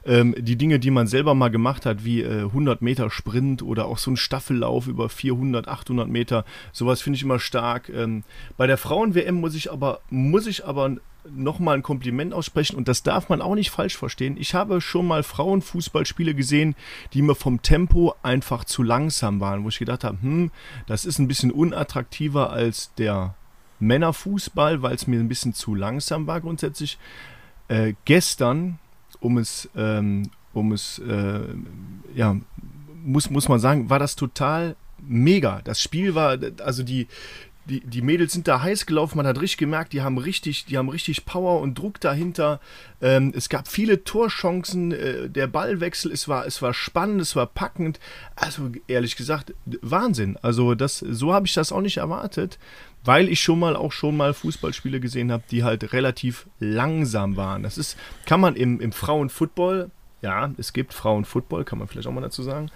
ähm, 0.04 0.34
die 0.38 0.56
Dinge, 0.56 0.78
die 0.78 0.90
man 0.90 1.06
selber 1.06 1.34
mal 1.34 1.50
gemacht 1.50 1.86
hat, 1.86 2.04
wie 2.04 2.22
äh, 2.22 2.42
100 2.42 2.82
Meter 2.82 3.10
Sprint 3.10 3.62
oder 3.62 3.86
auch 3.86 3.98
so 3.98 4.10
ein 4.10 4.16
Staffellauf 4.16 4.86
über 4.86 5.08
400, 5.08 5.68
800 5.68 6.08
Meter, 6.08 6.44
sowas 6.72 7.02
finde 7.02 7.16
ich 7.16 7.22
immer 7.22 7.38
stark. 7.38 7.88
Ähm, 7.90 8.24
bei 8.56 8.66
der 8.66 8.78
Frauen-WM 8.78 9.34
muss 9.34 9.54
ich 9.54 9.70
aber, 9.70 10.00
muss 10.10 10.46
ich 10.46 10.64
aber 10.64 10.96
nochmal 11.30 11.76
ein 11.76 11.82
Kompliment 11.82 12.32
aussprechen 12.34 12.76
und 12.76 12.88
das 12.88 13.02
darf 13.02 13.28
man 13.28 13.40
auch 13.40 13.54
nicht 13.54 13.70
falsch 13.70 13.96
verstehen. 13.96 14.36
Ich 14.38 14.54
habe 14.54 14.80
schon 14.80 15.06
mal 15.06 15.22
Frauenfußballspiele 15.22 16.34
gesehen, 16.34 16.74
die 17.12 17.22
mir 17.22 17.34
vom 17.34 17.62
Tempo 17.62 18.14
einfach 18.22 18.64
zu 18.64 18.82
langsam 18.82 19.40
waren, 19.40 19.64
wo 19.64 19.68
ich 19.68 19.78
gedacht 19.78 20.04
habe, 20.04 20.18
hm, 20.20 20.50
das 20.86 21.04
ist 21.04 21.18
ein 21.18 21.28
bisschen 21.28 21.50
unattraktiver 21.50 22.50
als 22.50 22.92
der 22.94 23.34
Männerfußball, 23.80 24.82
weil 24.82 24.94
es 24.94 25.06
mir 25.06 25.20
ein 25.20 25.28
bisschen 25.28 25.54
zu 25.54 25.74
langsam 25.74 26.26
war 26.26 26.40
grundsätzlich. 26.40 26.98
Äh, 27.68 27.94
gestern, 28.04 28.78
um 29.20 29.38
es, 29.38 29.68
ähm, 29.76 30.30
um 30.52 30.72
es, 30.72 30.98
äh, 30.98 31.40
ja, 32.14 32.36
muss, 33.02 33.30
muss 33.30 33.48
man 33.48 33.60
sagen, 33.60 33.90
war 33.90 33.98
das 33.98 34.16
total 34.16 34.76
mega. 34.98 35.60
Das 35.62 35.80
Spiel 35.80 36.14
war, 36.14 36.38
also 36.62 36.82
die, 36.82 37.08
die, 37.66 37.80
die 37.80 38.02
Mädels 38.02 38.32
sind 38.32 38.46
da 38.46 38.60
heiß 38.60 38.86
gelaufen, 38.86 39.16
man 39.16 39.26
hat 39.26 39.40
richtig 39.40 39.58
gemerkt, 39.58 39.92
die 39.92 40.02
haben 40.02 40.18
richtig, 40.18 40.66
die 40.66 40.76
haben 40.76 40.88
richtig 40.88 41.24
Power 41.24 41.60
und 41.60 41.78
Druck 41.78 42.00
dahinter. 42.00 42.60
Ähm, 43.00 43.32
es 43.34 43.48
gab 43.48 43.68
viele 43.68 44.04
Torchancen, 44.04 44.92
äh, 44.92 45.30
der 45.30 45.46
Ballwechsel, 45.46 46.12
es 46.12 46.28
war, 46.28 46.46
es 46.46 46.60
war 46.60 46.74
spannend, 46.74 47.20
es 47.20 47.36
war 47.36 47.46
packend. 47.46 48.00
Also 48.36 48.70
ehrlich 48.86 49.16
gesagt, 49.16 49.54
Wahnsinn. 49.80 50.36
Also 50.42 50.74
das, 50.74 50.98
so 50.98 51.32
habe 51.32 51.46
ich 51.46 51.54
das 51.54 51.72
auch 51.72 51.80
nicht 51.80 51.96
erwartet, 51.96 52.58
weil 53.02 53.28
ich 53.28 53.40
schon 53.40 53.58
mal 53.58 53.76
auch 53.76 53.92
schon 53.92 54.16
mal 54.16 54.34
Fußballspiele 54.34 55.00
gesehen 55.00 55.32
habe, 55.32 55.44
die 55.50 55.64
halt 55.64 55.92
relativ 55.92 56.46
langsam 56.58 57.36
waren. 57.36 57.62
Das 57.62 57.78
ist, 57.78 57.96
kann 58.26 58.40
man 58.40 58.56
im, 58.56 58.80
im 58.80 58.92
Frauenfootball, 58.92 59.90
ja, 60.20 60.50
es 60.58 60.72
gibt 60.72 60.92
Frauenfootball, 60.92 61.64
kann 61.64 61.78
man 61.78 61.88
vielleicht 61.88 62.08
auch 62.08 62.12
mal 62.12 62.20
dazu 62.20 62.42
sagen. 62.42 62.70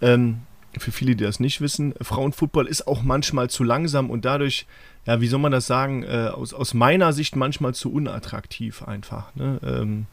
Ähm, 0.00 0.42
für 0.78 0.92
viele, 0.92 1.16
die 1.16 1.24
das 1.24 1.40
nicht 1.40 1.60
wissen, 1.60 1.94
Frauenfußball 2.00 2.66
ist 2.66 2.86
auch 2.86 3.02
manchmal 3.02 3.50
zu 3.50 3.64
langsam 3.64 4.10
und 4.10 4.24
dadurch, 4.24 4.66
ja, 5.06 5.20
wie 5.20 5.28
soll 5.28 5.40
man 5.40 5.52
das 5.52 5.66
sagen, 5.66 6.02
äh, 6.02 6.30
aus, 6.32 6.54
aus 6.54 6.74
meiner 6.74 7.12
Sicht 7.12 7.36
manchmal 7.36 7.74
zu 7.74 7.92
unattraktiv 7.92 8.82
einfach. 8.82 9.34
Ne? 9.34 9.60
Ähm, 9.62 10.06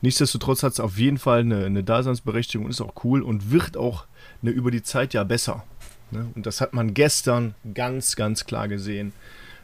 nichtsdestotrotz 0.00 0.62
hat 0.62 0.72
es 0.72 0.80
auf 0.80 0.98
jeden 0.98 1.18
Fall 1.18 1.40
eine, 1.40 1.64
eine, 1.64 1.82
Daseinsberechtigung 1.82 2.66
und 2.66 2.70
ist 2.70 2.80
auch 2.80 3.04
cool 3.04 3.22
und 3.22 3.50
wird 3.50 3.76
auch 3.76 4.06
ne, 4.42 4.50
über 4.50 4.70
die 4.70 4.82
Zeit 4.82 5.14
ja 5.14 5.24
besser. 5.24 5.64
Ne? 6.10 6.28
Und 6.34 6.46
das 6.46 6.60
hat 6.60 6.72
man 6.74 6.94
gestern 6.94 7.54
ganz, 7.74 8.16
ganz 8.16 8.44
klar 8.44 8.68
gesehen, 8.68 9.12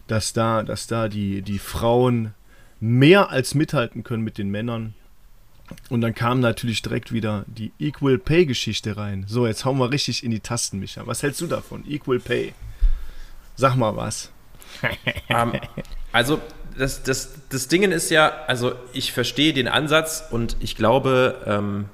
dass 0.06 0.32
da, 0.32 0.62
dass 0.62 0.86
da 0.86 1.08
die, 1.08 1.42
die 1.42 1.58
Frauen 1.58 2.34
mehr 2.80 3.30
als 3.30 3.54
mithalten 3.54 4.02
können 4.02 4.22
mit 4.22 4.38
den 4.38 4.50
Männern. 4.50 4.94
Und 5.88 6.00
dann 6.00 6.14
kam 6.14 6.40
natürlich 6.40 6.82
direkt 6.82 7.12
wieder 7.12 7.44
die 7.46 7.72
Equal 7.78 8.18
Pay 8.18 8.46
Geschichte 8.46 8.96
rein. 8.96 9.24
So, 9.28 9.46
jetzt 9.46 9.64
hauen 9.64 9.78
wir 9.78 9.90
richtig 9.90 10.24
in 10.24 10.30
die 10.30 10.40
Tasten, 10.40 10.78
Micha. 10.78 11.06
Was 11.06 11.22
hältst 11.22 11.40
du 11.40 11.46
davon? 11.46 11.84
Equal 11.88 12.18
Pay. 12.18 12.54
Sag 13.56 13.76
mal 13.76 13.96
was. 13.96 14.30
um, 14.82 14.88
ähm, 15.28 15.60
also, 16.12 16.40
das, 16.76 17.02
das, 17.02 17.34
das 17.48 17.68
Ding 17.68 17.90
ist 17.90 18.10
ja, 18.10 18.28
also 18.46 18.74
ich 18.92 19.12
verstehe 19.12 19.52
den 19.52 19.68
Ansatz 19.68 20.24
und 20.30 20.56
ich 20.60 20.76
glaube, 20.76 21.42
ähm, 21.46 21.86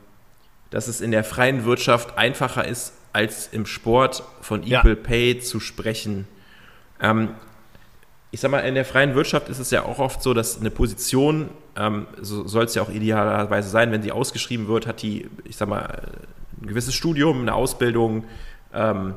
dass 0.71 0.89
es 0.89 1.01
in 1.01 1.11
der 1.11 1.25
freien 1.25 1.65
Wirtschaft 1.65 2.19
einfacher 2.19 2.67
ist, 2.67 2.95
als 3.13 3.47
im 3.49 3.67
Sport 3.67 4.23
von 4.41 4.63
Equal 4.63 4.89
ja. 4.89 4.95
Pay 4.95 5.41
zu 5.41 5.61
sprechen. 5.61 6.27
Ähm, 7.01 7.35
ich 8.33 8.41
sag 8.41 8.51
mal, 8.51 8.61
in 8.61 8.75
der 8.75 8.87
freien 8.87 9.15
Wirtschaft 9.15 9.51
ist 9.51 9.59
es 9.59 9.71
ja 9.71 9.85
auch 9.85 9.99
oft 9.99 10.23
so, 10.23 10.33
dass 10.33 10.59
eine 10.59 10.71
Position, 10.71 11.51
ähm, 11.77 12.07
so 12.21 12.49
soll 12.49 12.65
es 12.65 12.75
ja 12.75 12.83
auch 12.83 12.89
idealerweise 12.89 13.69
sein, 13.69 13.93
wenn 13.93 14.03
sie 14.03 14.11
ausgeschrieben 14.11 14.69
wird, 14.69 14.87
hat 14.87 15.03
die, 15.03 15.29
ich 15.45 15.57
sag 15.57 15.69
mal, 15.69 16.01
ein 16.61 16.67
gewisses 16.67 16.95
Studium, 16.95 17.43
eine 17.43 17.55
Ausbildung, 17.55 18.25
ähm, 18.73 19.15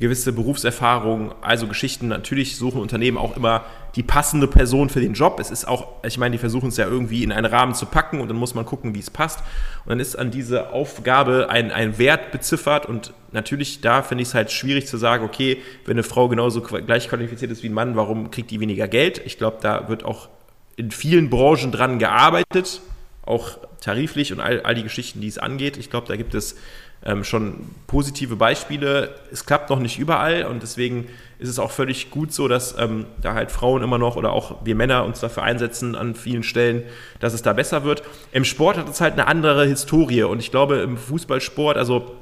gewisse 0.00 0.32
Berufserfahrung, 0.32 1.32
also 1.42 1.66
Geschichten. 1.66 2.08
Natürlich 2.08 2.56
suchen 2.56 2.80
Unternehmen 2.80 3.18
auch 3.18 3.36
immer 3.36 3.64
die 3.96 4.02
passende 4.02 4.46
Person 4.46 4.88
für 4.88 5.00
den 5.00 5.14
Job. 5.14 5.38
Es 5.40 5.50
ist 5.50 5.66
auch, 5.66 5.88
ich 6.04 6.18
meine, 6.18 6.32
die 6.32 6.38
versuchen 6.38 6.68
es 6.68 6.76
ja 6.76 6.86
irgendwie 6.86 7.22
in 7.22 7.32
einen 7.32 7.46
Rahmen 7.46 7.74
zu 7.74 7.86
packen 7.86 8.20
und 8.20 8.28
dann 8.28 8.36
muss 8.36 8.54
man 8.54 8.64
gucken, 8.64 8.94
wie 8.94 9.00
es 9.00 9.10
passt. 9.10 9.40
Und 9.84 9.90
dann 9.90 10.00
ist 10.00 10.16
an 10.16 10.30
diese 10.30 10.72
Aufgabe 10.72 11.48
ein, 11.50 11.70
ein 11.70 11.98
Wert 11.98 12.32
beziffert 12.32 12.86
und 12.86 13.12
natürlich 13.32 13.80
da 13.80 14.02
finde 14.02 14.22
ich 14.22 14.28
es 14.28 14.34
halt 14.34 14.50
schwierig 14.50 14.86
zu 14.86 14.96
sagen, 14.96 15.24
okay, 15.24 15.58
wenn 15.84 15.94
eine 15.94 16.02
Frau 16.02 16.28
genauso 16.28 16.62
gleich 16.62 17.08
qualifiziert 17.08 17.50
ist 17.50 17.62
wie 17.62 17.68
ein 17.68 17.74
Mann, 17.74 17.96
warum 17.96 18.30
kriegt 18.30 18.50
die 18.50 18.60
weniger 18.60 18.88
Geld? 18.88 19.20
Ich 19.24 19.38
glaube, 19.38 19.58
da 19.60 19.88
wird 19.88 20.04
auch 20.04 20.28
in 20.76 20.90
vielen 20.90 21.30
Branchen 21.30 21.72
dran 21.72 21.98
gearbeitet, 21.98 22.80
auch 23.26 23.58
tariflich 23.80 24.32
und 24.32 24.40
all, 24.40 24.60
all 24.60 24.74
die 24.74 24.82
Geschichten, 24.82 25.20
die 25.20 25.28
es 25.28 25.38
angeht. 25.38 25.76
Ich 25.76 25.90
glaube, 25.90 26.06
da 26.06 26.16
gibt 26.16 26.34
es 26.34 26.56
ähm, 27.04 27.24
schon 27.24 27.70
positive 27.86 28.36
Beispiele. 28.36 29.14
Es 29.32 29.46
klappt 29.46 29.70
noch 29.70 29.78
nicht 29.78 29.98
überall 29.98 30.44
und 30.44 30.62
deswegen 30.62 31.08
ist 31.38 31.48
es 31.48 31.58
auch 31.58 31.70
völlig 31.70 32.10
gut 32.10 32.32
so, 32.32 32.48
dass 32.48 32.76
ähm, 32.78 33.06
da 33.22 33.34
halt 33.34 33.50
Frauen 33.50 33.82
immer 33.82 33.98
noch 33.98 34.16
oder 34.16 34.32
auch 34.32 34.56
wir 34.64 34.74
Männer 34.74 35.04
uns 35.04 35.20
dafür 35.20 35.42
einsetzen 35.42 35.94
an 35.94 36.14
vielen 36.14 36.42
Stellen, 36.42 36.82
dass 37.18 37.32
es 37.32 37.42
da 37.42 37.54
besser 37.54 37.84
wird. 37.84 38.02
Im 38.32 38.44
Sport 38.44 38.76
hat 38.76 38.88
es 38.88 39.00
halt 39.00 39.14
eine 39.14 39.26
andere 39.26 39.66
Historie 39.66 40.24
und 40.24 40.40
ich 40.40 40.50
glaube 40.50 40.76
im 40.76 40.98
Fußballsport, 40.98 41.78
also 41.78 42.16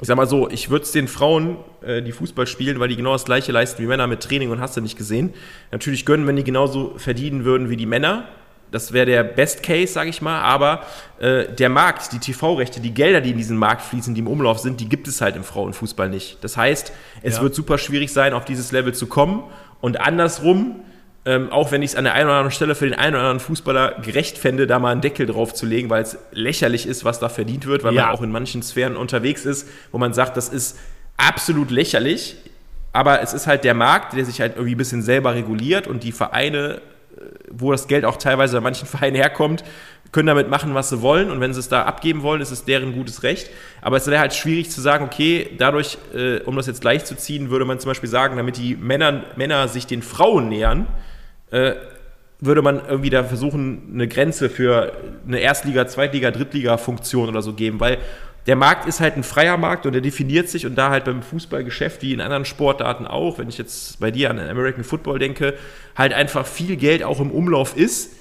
ich 0.00 0.06
sag 0.06 0.16
mal 0.16 0.26
so, 0.26 0.48
ich 0.50 0.70
würde 0.70 0.84
es 0.84 0.92
den 0.92 1.08
Frauen, 1.08 1.56
äh, 1.82 2.02
die 2.02 2.12
Fußball 2.12 2.46
spielen, 2.46 2.80
weil 2.80 2.88
die 2.88 2.96
genau 2.96 3.12
das 3.12 3.24
gleiche 3.24 3.52
leisten 3.52 3.82
wie 3.82 3.86
Männer 3.86 4.06
mit 4.06 4.20
Training 4.20 4.50
und 4.50 4.60
hast 4.60 4.76
du 4.76 4.80
nicht 4.80 4.96
gesehen, 4.96 5.32
natürlich 5.72 6.04
gönnen, 6.04 6.26
wenn 6.26 6.36
die 6.36 6.44
genauso 6.44 6.94
verdienen 6.96 7.44
würden 7.44 7.70
wie 7.70 7.76
die 7.76 7.86
Männer. 7.86 8.28
Das 8.70 8.92
wäre 8.92 9.06
der 9.06 9.24
Best 9.24 9.62
Case, 9.62 9.92
sage 9.92 10.10
ich 10.10 10.22
mal. 10.22 10.40
Aber 10.40 10.82
äh, 11.18 11.46
der 11.46 11.68
Markt, 11.68 12.12
die 12.12 12.18
TV-Rechte, 12.18 12.80
die 12.80 12.92
Gelder, 12.92 13.20
die 13.20 13.30
in 13.30 13.36
diesen 13.36 13.56
Markt 13.56 13.82
fließen, 13.82 14.14
die 14.14 14.20
im 14.20 14.26
Umlauf 14.26 14.58
sind, 14.58 14.80
die 14.80 14.88
gibt 14.88 15.08
es 15.08 15.20
halt 15.20 15.36
im 15.36 15.44
Frauenfußball 15.44 16.08
nicht. 16.08 16.42
Das 16.42 16.56
heißt, 16.56 16.92
es 17.22 17.36
ja. 17.36 17.42
wird 17.42 17.54
super 17.54 17.78
schwierig 17.78 18.12
sein, 18.12 18.32
auf 18.32 18.44
dieses 18.44 18.72
Level 18.72 18.94
zu 18.94 19.06
kommen. 19.06 19.42
Und 19.80 20.00
andersrum, 20.00 20.76
ähm, 21.24 21.50
auch 21.50 21.70
wenn 21.72 21.82
ich 21.82 21.90
es 21.90 21.96
an 21.96 22.04
der 22.04 22.14
einen 22.14 22.26
oder 22.26 22.36
anderen 22.36 22.52
Stelle 22.52 22.74
für 22.74 22.86
den 22.86 22.98
einen 22.98 23.14
oder 23.14 23.24
anderen 23.24 23.40
Fußballer 23.40 24.00
gerecht 24.02 24.38
fände, 24.38 24.66
da 24.66 24.78
mal 24.78 24.92
einen 24.92 25.00
Deckel 25.00 25.26
drauf 25.26 25.52
zu 25.52 25.66
legen, 25.66 25.90
weil 25.90 26.02
es 26.02 26.16
lächerlich 26.32 26.86
ist, 26.86 27.04
was 27.04 27.18
da 27.18 27.28
verdient 27.28 27.66
wird, 27.66 27.84
weil 27.84 27.94
ja. 27.94 28.06
man 28.06 28.14
auch 28.14 28.22
in 28.22 28.30
manchen 28.30 28.62
Sphären 28.62 28.96
unterwegs 28.96 29.44
ist, 29.44 29.68
wo 29.92 29.98
man 29.98 30.14
sagt, 30.14 30.36
das 30.36 30.48
ist 30.48 30.78
absolut 31.16 31.70
lächerlich. 31.70 32.36
Aber 32.92 33.22
es 33.22 33.34
ist 33.34 33.46
halt 33.46 33.64
der 33.64 33.74
Markt, 33.74 34.14
der 34.14 34.24
sich 34.24 34.40
halt 34.40 34.54
irgendwie 34.56 34.74
ein 34.74 34.78
bisschen 34.78 35.02
selber 35.02 35.34
reguliert 35.34 35.86
und 35.86 36.02
die 36.02 36.12
Vereine 36.12 36.80
wo 37.50 37.72
das 37.72 37.88
Geld 37.88 38.04
auch 38.04 38.16
teilweise 38.16 38.56
bei 38.56 38.60
manchen 38.60 38.86
Vereinen 38.86 39.16
herkommt, 39.16 39.64
können 40.12 40.26
damit 40.26 40.50
machen, 40.50 40.74
was 40.74 40.88
sie 40.88 41.02
wollen. 41.02 41.30
Und 41.30 41.40
wenn 41.40 41.52
sie 41.54 41.60
es 41.60 41.68
da 41.68 41.82
abgeben 41.82 42.22
wollen, 42.22 42.40
ist 42.40 42.50
es 42.50 42.64
deren 42.64 42.92
gutes 42.92 43.22
Recht. 43.22 43.50
Aber 43.80 43.96
es 43.96 44.06
wäre 44.06 44.20
halt 44.20 44.34
schwierig 44.34 44.70
zu 44.70 44.80
sagen, 44.80 45.04
okay, 45.04 45.50
dadurch, 45.58 45.98
äh, 46.14 46.40
um 46.40 46.56
das 46.56 46.66
jetzt 46.66 46.80
gleich 46.80 47.04
zu 47.04 47.16
ziehen, 47.16 47.50
würde 47.50 47.64
man 47.64 47.78
zum 47.78 47.90
Beispiel 47.90 48.08
sagen, 48.08 48.36
damit 48.36 48.56
die 48.56 48.76
Männer, 48.76 49.24
Männer 49.36 49.68
sich 49.68 49.86
den 49.86 50.02
Frauen 50.02 50.48
nähern, 50.48 50.86
äh, 51.50 51.74
würde 52.40 52.62
man 52.62 52.80
irgendwie 52.88 53.10
da 53.10 53.22
versuchen, 53.22 53.90
eine 53.92 54.08
Grenze 54.08 54.48
für 54.48 54.92
eine 55.26 55.40
Erstliga-, 55.40 55.86
Zweitliga-, 55.86 56.30
Drittliga-Funktion 56.30 57.28
oder 57.28 57.42
so 57.42 57.52
geben, 57.52 57.80
weil 57.80 57.98
der 58.46 58.56
Markt 58.56 58.86
ist 58.86 59.00
halt 59.00 59.16
ein 59.16 59.22
freier 59.22 59.56
Markt 59.56 59.86
und 59.86 59.92
der 59.92 60.00
definiert 60.00 60.48
sich 60.48 60.66
und 60.66 60.74
da 60.76 60.90
halt 60.90 61.04
beim 61.04 61.22
Fußballgeschäft 61.22 62.02
wie 62.02 62.12
in 62.12 62.20
anderen 62.20 62.44
Sportarten 62.44 63.06
auch, 63.06 63.38
wenn 63.38 63.48
ich 63.48 63.58
jetzt 63.58 64.00
bei 64.00 64.10
dir 64.10 64.30
an 64.30 64.38
American 64.38 64.84
Football 64.84 65.18
denke, 65.18 65.54
halt 65.96 66.12
einfach 66.12 66.46
viel 66.46 66.76
Geld 66.76 67.02
auch 67.02 67.20
im 67.20 67.30
Umlauf 67.30 67.76
ist, 67.76 68.12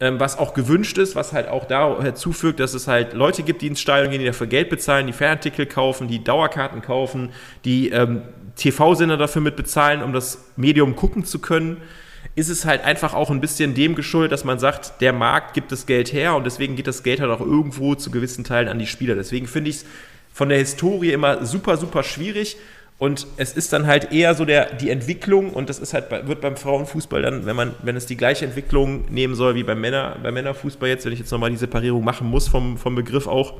ähm, 0.00 0.20
was 0.20 0.38
auch 0.38 0.54
gewünscht 0.54 0.98
ist, 0.98 1.16
was 1.16 1.32
halt 1.32 1.48
auch 1.48 1.64
dazu 1.66 2.32
führt, 2.32 2.60
dass 2.60 2.74
es 2.74 2.86
halt 2.86 3.14
Leute 3.14 3.42
gibt, 3.42 3.62
die 3.62 3.66
ins 3.66 3.80
Stadion 3.80 4.10
gehen, 4.10 4.20
die 4.20 4.26
dafür 4.26 4.46
Geld 4.46 4.70
bezahlen, 4.70 5.06
die 5.06 5.12
Fernartikel 5.12 5.66
kaufen, 5.66 6.08
die 6.08 6.22
Dauerkarten 6.22 6.80
kaufen, 6.80 7.30
die 7.64 7.90
ähm, 7.90 8.22
TV-Sender 8.56 9.16
dafür 9.16 9.42
mitbezahlen, 9.42 10.02
um 10.02 10.12
das 10.12 10.52
Medium 10.56 10.94
gucken 10.94 11.24
zu 11.24 11.40
können 11.40 11.82
ist 12.36 12.48
es 12.48 12.64
halt 12.64 12.82
einfach 12.84 13.14
auch 13.14 13.30
ein 13.30 13.40
bisschen 13.40 13.74
dem 13.74 13.94
geschuldet, 13.94 14.32
dass 14.32 14.44
man 14.44 14.58
sagt, 14.58 15.00
der 15.00 15.12
Markt 15.12 15.54
gibt 15.54 15.70
das 15.70 15.86
Geld 15.86 16.12
her 16.12 16.34
und 16.34 16.44
deswegen 16.44 16.74
geht 16.74 16.86
das 16.86 17.02
Geld 17.02 17.20
halt 17.20 17.30
auch 17.30 17.40
irgendwo 17.40 17.94
zu 17.94 18.10
gewissen 18.10 18.42
Teilen 18.44 18.68
an 18.68 18.78
die 18.78 18.86
Spieler. 18.86 19.14
Deswegen 19.14 19.46
finde 19.46 19.70
ich 19.70 19.76
es 19.76 19.84
von 20.32 20.48
der 20.48 20.58
Historie 20.58 21.12
immer 21.12 21.46
super, 21.46 21.76
super 21.76 22.02
schwierig. 22.02 22.56
Und 22.98 23.26
es 23.36 23.52
ist 23.52 23.72
dann 23.72 23.86
halt 23.86 24.12
eher 24.12 24.34
so 24.34 24.44
der, 24.44 24.72
die 24.72 24.90
Entwicklung, 24.90 25.50
und 25.50 25.68
das 25.68 25.78
ist 25.78 25.94
halt, 25.94 26.10
wird 26.10 26.40
beim 26.40 26.56
Frauenfußball 26.56 27.22
dann, 27.22 27.44
wenn 27.44 27.56
man, 27.56 27.74
wenn 27.82 27.96
es 27.96 28.06
die 28.06 28.16
gleiche 28.16 28.44
Entwicklung 28.44 29.04
nehmen 29.10 29.34
soll 29.34 29.56
wie 29.56 29.64
beim 29.64 29.80
Männer, 29.80 30.16
beim 30.22 30.34
Männerfußball 30.34 30.88
jetzt, 30.88 31.04
wenn 31.04 31.12
ich 31.12 31.18
jetzt 31.18 31.30
nochmal 31.32 31.50
die 31.50 31.56
Separierung 31.56 32.04
machen 32.04 32.28
muss 32.28 32.46
vom, 32.48 32.78
vom 32.78 32.94
Begriff 32.94 33.26
auch, 33.26 33.54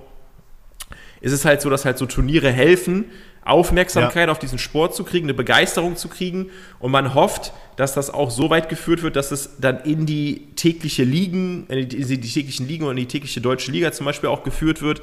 ist 1.20 1.32
es 1.32 1.44
halt 1.44 1.62
so, 1.62 1.70
dass 1.70 1.84
halt 1.84 1.98
so 1.98 2.06
Turniere 2.06 2.50
helfen, 2.50 3.06
Aufmerksamkeit 3.44 4.28
ja. 4.28 4.32
auf 4.32 4.38
diesen 4.38 4.58
Sport 4.58 4.94
zu 4.94 5.04
kriegen, 5.04 5.26
eine 5.26 5.34
Begeisterung 5.34 5.96
zu 5.96 6.08
kriegen. 6.08 6.50
Und 6.78 6.90
man 6.90 7.14
hofft, 7.14 7.52
dass 7.76 7.94
das 7.94 8.10
auch 8.10 8.30
so 8.30 8.50
weit 8.50 8.68
geführt 8.68 9.02
wird, 9.02 9.16
dass 9.16 9.30
es 9.30 9.56
dann 9.58 9.80
in 9.80 10.06
die 10.06 10.48
tägliche 10.56 11.04
Ligen, 11.04 11.66
in 11.68 11.88
die, 11.88 11.96
in 11.96 12.08
die 12.08 12.30
täglichen 12.30 12.66
Ligen 12.66 12.84
und 12.84 12.92
in 12.92 12.96
die 13.04 13.06
tägliche 13.06 13.40
deutsche 13.40 13.70
Liga 13.70 13.92
zum 13.92 14.06
Beispiel 14.06 14.28
auch 14.28 14.42
geführt 14.44 14.80
wird, 14.80 15.02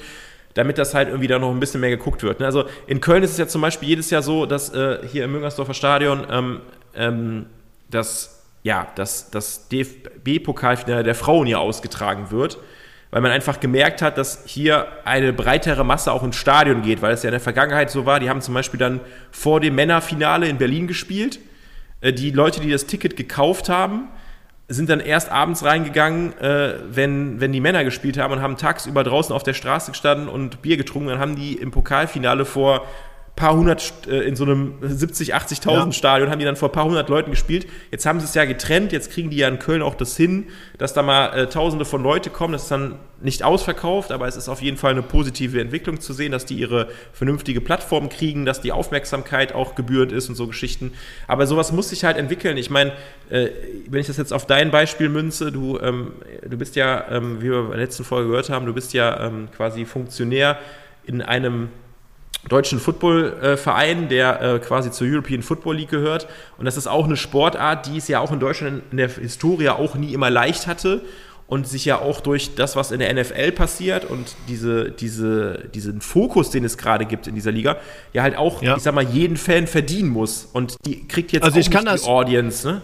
damit 0.53 0.77
das 0.77 0.93
halt 0.93 1.07
irgendwie 1.09 1.27
da 1.27 1.39
noch 1.39 1.51
ein 1.51 1.59
bisschen 1.59 1.81
mehr 1.81 1.91
geguckt 1.91 2.23
wird. 2.23 2.39
Ne? 2.39 2.45
Also 2.45 2.65
in 2.87 2.99
Köln 2.99 3.23
ist 3.23 3.31
es 3.31 3.37
ja 3.37 3.47
zum 3.47 3.61
Beispiel 3.61 3.89
jedes 3.89 4.09
Jahr 4.09 4.21
so, 4.21 4.45
dass 4.45 4.73
äh, 4.73 4.99
hier 5.11 5.25
im 5.25 5.31
Müngersdorfer 5.31 5.73
Stadion 5.73 6.25
ähm, 6.29 6.61
ähm, 6.95 7.45
das, 7.89 8.43
ja, 8.63 8.87
das, 8.95 9.29
das 9.29 9.69
DFB-Pokalfinale 9.69 11.03
der 11.03 11.15
Frauen 11.15 11.45
hier 11.45 11.59
ausgetragen 11.59 12.31
wird 12.31 12.57
weil 13.11 13.21
man 13.21 13.31
einfach 13.31 13.59
gemerkt 13.59 14.01
hat, 14.01 14.17
dass 14.17 14.43
hier 14.45 14.87
eine 15.03 15.33
breitere 15.33 15.83
Masse 15.83 16.11
auch 16.11 16.23
ins 16.23 16.37
Stadion 16.37 16.81
geht, 16.81 17.01
weil 17.01 17.13
es 17.13 17.23
ja 17.23 17.27
in 17.27 17.33
der 17.33 17.41
Vergangenheit 17.41 17.91
so 17.91 18.05
war. 18.05 18.19
Die 18.19 18.29
haben 18.29 18.41
zum 18.41 18.53
Beispiel 18.53 18.79
dann 18.79 19.01
vor 19.31 19.59
dem 19.59 19.75
Männerfinale 19.75 20.47
in 20.47 20.57
Berlin 20.57 20.87
gespielt. 20.87 21.39
Äh, 21.99 22.13
die 22.13 22.31
Leute, 22.31 22.61
die 22.61 22.71
das 22.71 22.85
Ticket 22.85 23.17
gekauft 23.17 23.67
haben, 23.69 24.07
sind 24.69 24.89
dann 24.89 25.01
erst 25.01 25.29
abends 25.29 25.65
reingegangen, 25.65 26.37
äh, 26.39 26.75
wenn, 26.89 27.41
wenn 27.41 27.51
die 27.51 27.59
Männer 27.59 27.83
gespielt 27.83 28.17
haben 28.17 28.33
und 28.33 28.41
haben 28.41 28.55
tagsüber 28.55 29.03
draußen 29.03 29.35
auf 29.35 29.43
der 29.43 29.53
Straße 29.53 29.91
gestanden 29.91 30.29
und 30.29 30.61
Bier 30.61 30.77
getrunken. 30.77 31.09
Dann 31.09 31.19
haben 31.19 31.35
die 31.35 31.55
im 31.55 31.71
Pokalfinale 31.71 32.45
vor 32.45 32.87
paar 33.35 33.55
hundert 33.55 34.07
äh, 34.07 34.21
in 34.21 34.35
so 34.35 34.43
einem 34.43 34.75
70, 34.81 35.33
80.000 35.33 35.71
ja. 35.71 35.91
Stadion 35.91 36.29
haben 36.29 36.39
die 36.39 36.45
dann 36.45 36.55
vor 36.55 36.69
ein 36.69 36.73
paar 36.73 36.85
hundert 36.85 37.09
Leuten 37.09 37.31
gespielt. 37.31 37.65
Jetzt 37.89 38.05
haben 38.05 38.19
sie 38.19 38.25
es 38.25 38.33
ja 38.33 38.45
getrennt, 38.45 38.91
jetzt 38.91 39.11
kriegen 39.11 39.29
die 39.29 39.37
ja 39.37 39.47
in 39.47 39.57
Köln 39.57 39.81
auch 39.81 39.95
das 39.95 40.17
hin, 40.17 40.47
dass 40.77 40.93
da 40.93 41.01
mal 41.01 41.27
äh, 41.33 41.47
tausende 41.47 41.85
von 41.85 42.03
Leute 42.03 42.29
kommen. 42.29 42.53
Das 42.53 42.63
ist 42.63 42.71
dann 42.71 42.99
nicht 43.21 43.43
ausverkauft, 43.43 44.11
aber 44.11 44.27
es 44.27 44.35
ist 44.35 44.49
auf 44.49 44.61
jeden 44.61 44.77
Fall 44.77 44.91
eine 44.91 45.01
positive 45.01 45.61
Entwicklung 45.61 45.99
zu 45.99 46.13
sehen, 46.13 46.31
dass 46.31 46.45
die 46.45 46.55
ihre 46.55 46.89
vernünftige 47.13 47.61
Plattform 47.61 48.09
kriegen, 48.09 48.45
dass 48.45 48.61
die 48.61 48.71
Aufmerksamkeit 48.71 49.53
auch 49.53 49.75
gebührend 49.75 50.11
ist 50.11 50.27
und 50.29 50.35
so 50.35 50.47
Geschichten. 50.47 50.93
Aber 51.27 51.47
sowas 51.47 51.71
muss 51.71 51.89
sich 51.89 52.03
halt 52.03 52.17
entwickeln. 52.17 52.57
Ich 52.57 52.69
meine, 52.69 52.91
äh, 53.29 53.49
wenn 53.87 54.01
ich 54.01 54.07
das 54.07 54.17
jetzt 54.17 54.33
auf 54.33 54.45
dein 54.45 54.71
Beispiel 54.71 55.09
münze, 55.09 55.51
du, 55.51 55.79
ähm, 55.79 56.13
du 56.47 56.57
bist 56.57 56.75
ja, 56.75 57.05
ähm, 57.09 57.41
wie 57.41 57.49
wir 57.49 57.59
in 57.61 57.69
der 57.69 57.77
letzten 57.77 58.03
Folge 58.03 58.29
gehört 58.29 58.49
haben, 58.49 58.65
du 58.65 58.73
bist 58.73 58.93
ja 58.93 59.27
ähm, 59.27 59.47
quasi 59.55 59.85
Funktionär 59.85 60.57
in 61.05 61.21
einem 61.21 61.69
deutschen 62.49 62.79
Footballverein, 62.79 64.09
der 64.09 64.41
äh, 64.41 64.59
quasi 64.59 64.91
zur 64.91 65.07
European 65.07 65.43
Football 65.43 65.77
League 65.77 65.89
gehört. 65.89 66.27
Und 66.57 66.65
das 66.65 66.77
ist 66.77 66.87
auch 66.87 67.05
eine 67.05 67.17
Sportart, 67.17 67.87
die 67.87 67.97
es 67.97 68.07
ja 68.07 68.19
auch 68.19 68.31
in 68.31 68.39
Deutschland 68.39 68.83
in 68.91 68.97
der 68.97 69.09
Historie 69.09 69.69
auch 69.69 69.95
nie 69.95 70.13
immer 70.13 70.29
leicht 70.29 70.67
hatte 70.67 71.01
und 71.51 71.67
sich 71.67 71.83
ja 71.83 71.99
auch 71.99 72.21
durch 72.21 72.55
das, 72.55 72.77
was 72.77 72.91
in 72.91 72.99
der 72.99 73.13
NFL 73.13 73.51
passiert 73.51 74.05
und 74.05 74.35
diese, 74.47 74.89
diese, 74.89 75.69
diesen 75.73 75.99
Fokus, 75.99 76.49
den 76.49 76.63
es 76.63 76.77
gerade 76.77 77.05
gibt 77.05 77.27
in 77.27 77.35
dieser 77.35 77.51
Liga, 77.51 77.75
ja 78.13 78.23
halt 78.23 78.37
auch, 78.37 78.63
ja. 78.63 78.77
ich 78.77 78.83
sag 78.83 78.95
mal, 78.95 79.03
jeden 79.03 79.35
Fan 79.35 79.67
verdienen 79.67 80.07
muss. 80.07 80.47
Und 80.53 80.77
die 80.85 81.05
kriegt 81.07 81.33
jetzt 81.33 81.43
also 81.43 81.59
auch 81.59 81.83
das, 81.83 82.03
die 82.03 82.07
Audience, 82.07 82.65
ne? 82.65 82.81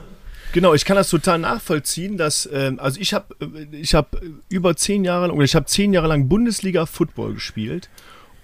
Genau, 0.52 0.74
ich 0.74 0.84
kann 0.86 0.98
das 0.98 1.10
total 1.10 1.40
nachvollziehen, 1.40 2.18
dass 2.18 2.50
ähm, 2.52 2.80
also 2.80 3.00
ich 3.00 3.14
habe 3.14 3.36
ich 3.72 3.94
habe 3.94 4.20
über 4.50 4.76
zehn 4.76 5.06
Jahre 5.06 5.32
oder 5.32 5.44
ich 5.44 5.56
habe 5.56 5.66
zehn 5.66 5.94
Jahre 5.94 6.08
lang 6.08 6.28
Bundesliga 6.28 6.86
Football 6.86 7.36
gespielt 7.36 7.90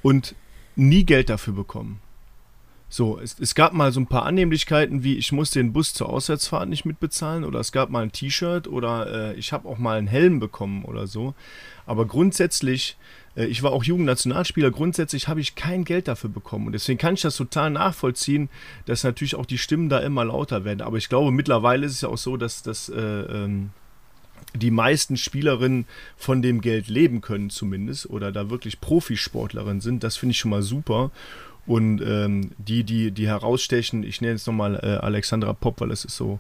und 0.02 0.36
nie 0.76 1.04
Geld 1.06 1.30
dafür 1.30 1.54
bekommen. 1.54 2.00
So, 2.90 3.20
es, 3.20 3.40
es, 3.40 3.56
gab 3.56 3.74
mal 3.74 3.92
so 3.92 4.00
ein 4.00 4.06
paar 4.06 4.24
Annehmlichkeiten, 4.24 5.04
wie 5.04 5.18
ich 5.18 5.32
muss 5.32 5.50
den 5.50 5.74
Bus 5.74 5.96
zur 5.96 6.10
Auswärtsfahrt 6.10 6.70
nicht 6.70 6.86
mitbezahlen 6.86 7.44
oder 7.44 7.60
es 7.60 7.72
gab 7.72 7.90
mal 7.90 8.04
ein 8.04 8.12
T-Shirt 8.12 8.68
oder 8.68 9.32
äh, 9.32 9.34
ich 9.34 9.52
habe 9.52 9.68
auch 9.68 9.80
mal 9.80 9.98
einen 9.98 10.06
Helm 10.06 10.40
bekommen 10.40 10.86
oder 10.86 11.08
so. 11.08 11.34
Aber 11.88 12.06
grundsätzlich, 12.06 12.96
äh, 13.36 13.46
ich 13.46 13.64
war 13.64 13.72
auch 13.72 13.84
Jugendnationalspieler, 13.84 14.70
grundsätzlich 14.70 15.28
habe 15.28 15.42
ich 15.42 15.56
kein 15.56 15.86
Geld 15.86 16.08
dafür 16.08 16.30
bekommen. 16.30 16.68
Und 16.68 16.74
deswegen 16.74 17.00
kann 17.00 17.16
ich 17.16 17.22
das 17.22 17.36
total 17.36 17.72
nachvollziehen, 17.72 18.48
dass 18.86 19.04
natürlich 19.04 19.34
auch 19.34 19.48
die 19.48 19.58
Stimmen 19.58 19.90
da 19.90 19.98
immer 19.98 20.26
lauter 20.26 20.64
werden. 20.64 20.82
Aber 20.82 20.98
ich 20.98 21.10
glaube, 21.10 21.32
mittlerweile 21.32 21.88
ist 21.88 21.94
es 21.94 22.02
ja 22.02 22.10
auch 22.10 22.18
so, 22.20 22.38
dass 22.38 22.62
das... 22.62 22.90
Äh, 22.90 23.02
ähm, 23.02 23.72
die 24.54 24.72
meisten 24.72 25.18
Spielerinnen 25.18 25.86
von 26.16 26.42
dem 26.42 26.62
Geld 26.62 26.88
leben 26.88 27.22
können 27.22 27.50
zumindest 27.50 28.10
oder 28.10 28.32
da 28.32 28.50
wirklich 28.50 28.80
Profisportlerinnen 28.80 29.82
sind. 29.82 30.04
Das 30.04 30.18
finde 30.18 30.32
ich 30.32 30.40
schon 30.40 30.52
mal 30.52 30.62
super. 30.62 31.12
Und 31.66 32.02
ähm, 32.02 32.52
die, 32.58 32.84
die, 32.84 33.12
die 33.12 33.28
herausstechen, 33.28 34.04
ich 34.04 34.20
nenne 34.20 34.34
jetzt 34.34 34.48
nochmal 34.48 34.76
äh, 34.84 34.98
Alexandra 35.04 35.54
Popp, 35.54 35.80
weil 35.80 35.90
das 35.90 36.04
ist 36.04 36.18
so 36.18 36.40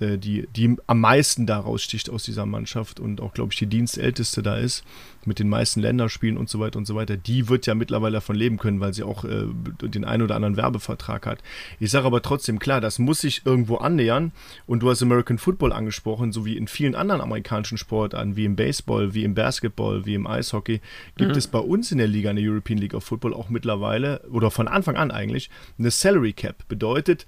die, 0.00 0.46
die 0.54 0.76
am 0.86 1.00
meisten 1.00 1.46
daraus 1.46 1.82
sticht 1.82 2.08
aus 2.10 2.22
dieser 2.22 2.46
Mannschaft 2.46 3.00
und 3.00 3.20
auch, 3.20 3.34
glaube 3.34 3.52
ich, 3.52 3.58
die 3.58 3.66
Dienstälteste 3.66 4.42
da 4.42 4.56
ist, 4.56 4.84
mit 5.24 5.38
den 5.38 5.48
meisten 5.48 5.80
Länderspielen 5.80 6.36
und 6.36 6.48
so 6.48 6.60
weiter 6.60 6.78
und 6.78 6.86
so 6.86 6.94
weiter, 6.94 7.16
die 7.16 7.48
wird 7.48 7.66
ja 7.66 7.74
mittlerweile 7.74 8.14
davon 8.14 8.36
leben 8.36 8.58
können, 8.58 8.80
weil 8.80 8.94
sie 8.94 9.02
auch 9.02 9.24
äh, 9.24 9.46
den 9.82 10.04
einen 10.04 10.22
oder 10.22 10.36
anderen 10.36 10.56
Werbevertrag 10.56 11.26
hat. 11.26 11.40
Ich 11.80 11.90
sage 11.90 12.06
aber 12.06 12.22
trotzdem, 12.22 12.58
klar, 12.58 12.80
das 12.80 12.98
muss 12.98 13.20
sich 13.20 13.42
irgendwo 13.44 13.76
annähern 13.76 14.32
und 14.66 14.82
du 14.82 14.90
hast 14.90 15.02
American 15.02 15.38
Football 15.38 15.72
angesprochen, 15.72 16.32
so 16.32 16.44
wie 16.44 16.56
in 16.56 16.68
vielen 16.68 16.94
anderen 16.94 17.20
amerikanischen 17.20 17.78
Sportarten, 17.78 18.36
wie 18.36 18.44
im 18.44 18.56
Baseball, 18.56 19.14
wie 19.14 19.24
im 19.24 19.34
Basketball, 19.34 20.06
wie 20.06 20.14
im 20.14 20.26
Eishockey, 20.26 20.80
gibt 21.16 21.32
mhm. 21.32 21.38
es 21.38 21.46
bei 21.46 21.58
uns 21.58 21.92
in 21.92 21.98
der 21.98 22.08
Liga, 22.08 22.30
in 22.30 22.36
der 22.36 22.50
European 22.50 22.78
League 22.78 22.94
of 22.94 23.04
Football, 23.04 23.34
auch 23.34 23.48
mittlerweile, 23.48 24.22
oder 24.30 24.50
von 24.50 24.68
Anfang 24.68 24.96
an 24.96 25.10
eigentlich, 25.10 25.50
eine 25.78 25.90
Salary 25.90 26.32
Cap. 26.32 26.66
Bedeutet, 26.68 27.26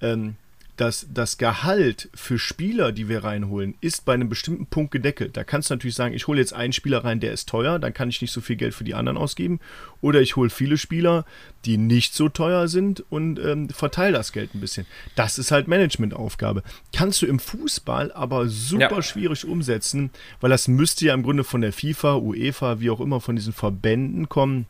ähm, 0.00 0.36
dass 0.82 1.06
das 1.08 1.38
Gehalt 1.38 2.08
für 2.12 2.40
Spieler, 2.40 2.90
die 2.90 3.08
wir 3.08 3.22
reinholen, 3.22 3.76
ist 3.80 4.04
bei 4.04 4.14
einem 4.14 4.28
bestimmten 4.28 4.66
Punkt 4.66 4.90
gedeckelt. 4.90 5.36
Da 5.36 5.44
kannst 5.44 5.70
du 5.70 5.74
natürlich 5.74 5.94
sagen, 5.94 6.12
ich 6.12 6.26
hole 6.26 6.40
jetzt 6.40 6.54
einen 6.54 6.72
Spieler 6.72 7.04
rein, 7.04 7.20
der 7.20 7.32
ist 7.32 7.48
teuer, 7.48 7.78
dann 7.78 7.94
kann 7.94 8.08
ich 8.08 8.20
nicht 8.20 8.32
so 8.32 8.40
viel 8.40 8.56
Geld 8.56 8.74
für 8.74 8.82
die 8.82 8.96
anderen 8.96 9.16
ausgeben. 9.16 9.60
Oder 10.00 10.20
ich 10.20 10.34
hole 10.34 10.50
viele 10.50 10.76
Spieler, 10.78 11.24
die 11.66 11.76
nicht 11.76 12.14
so 12.14 12.28
teuer 12.28 12.66
sind 12.66 13.04
und 13.10 13.38
ähm, 13.38 13.68
verteile 13.68 14.14
das 14.14 14.32
Geld 14.32 14.56
ein 14.56 14.60
bisschen. 14.60 14.84
Das 15.14 15.38
ist 15.38 15.52
halt 15.52 15.68
Managementaufgabe. 15.68 16.64
Kannst 16.92 17.22
du 17.22 17.26
im 17.26 17.38
Fußball 17.38 18.10
aber 18.10 18.48
super 18.48 18.96
ja. 18.96 19.02
schwierig 19.02 19.44
umsetzen, 19.44 20.10
weil 20.40 20.50
das 20.50 20.66
müsste 20.66 21.06
ja 21.06 21.14
im 21.14 21.22
Grunde 21.22 21.44
von 21.44 21.60
der 21.60 21.72
FIFA, 21.72 22.16
UEFA, 22.16 22.80
wie 22.80 22.90
auch 22.90 23.00
immer, 23.00 23.20
von 23.20 23.36
diesen 23.36 23.52
Verbänden 23.52 24.28
kommen, 24.28 24.66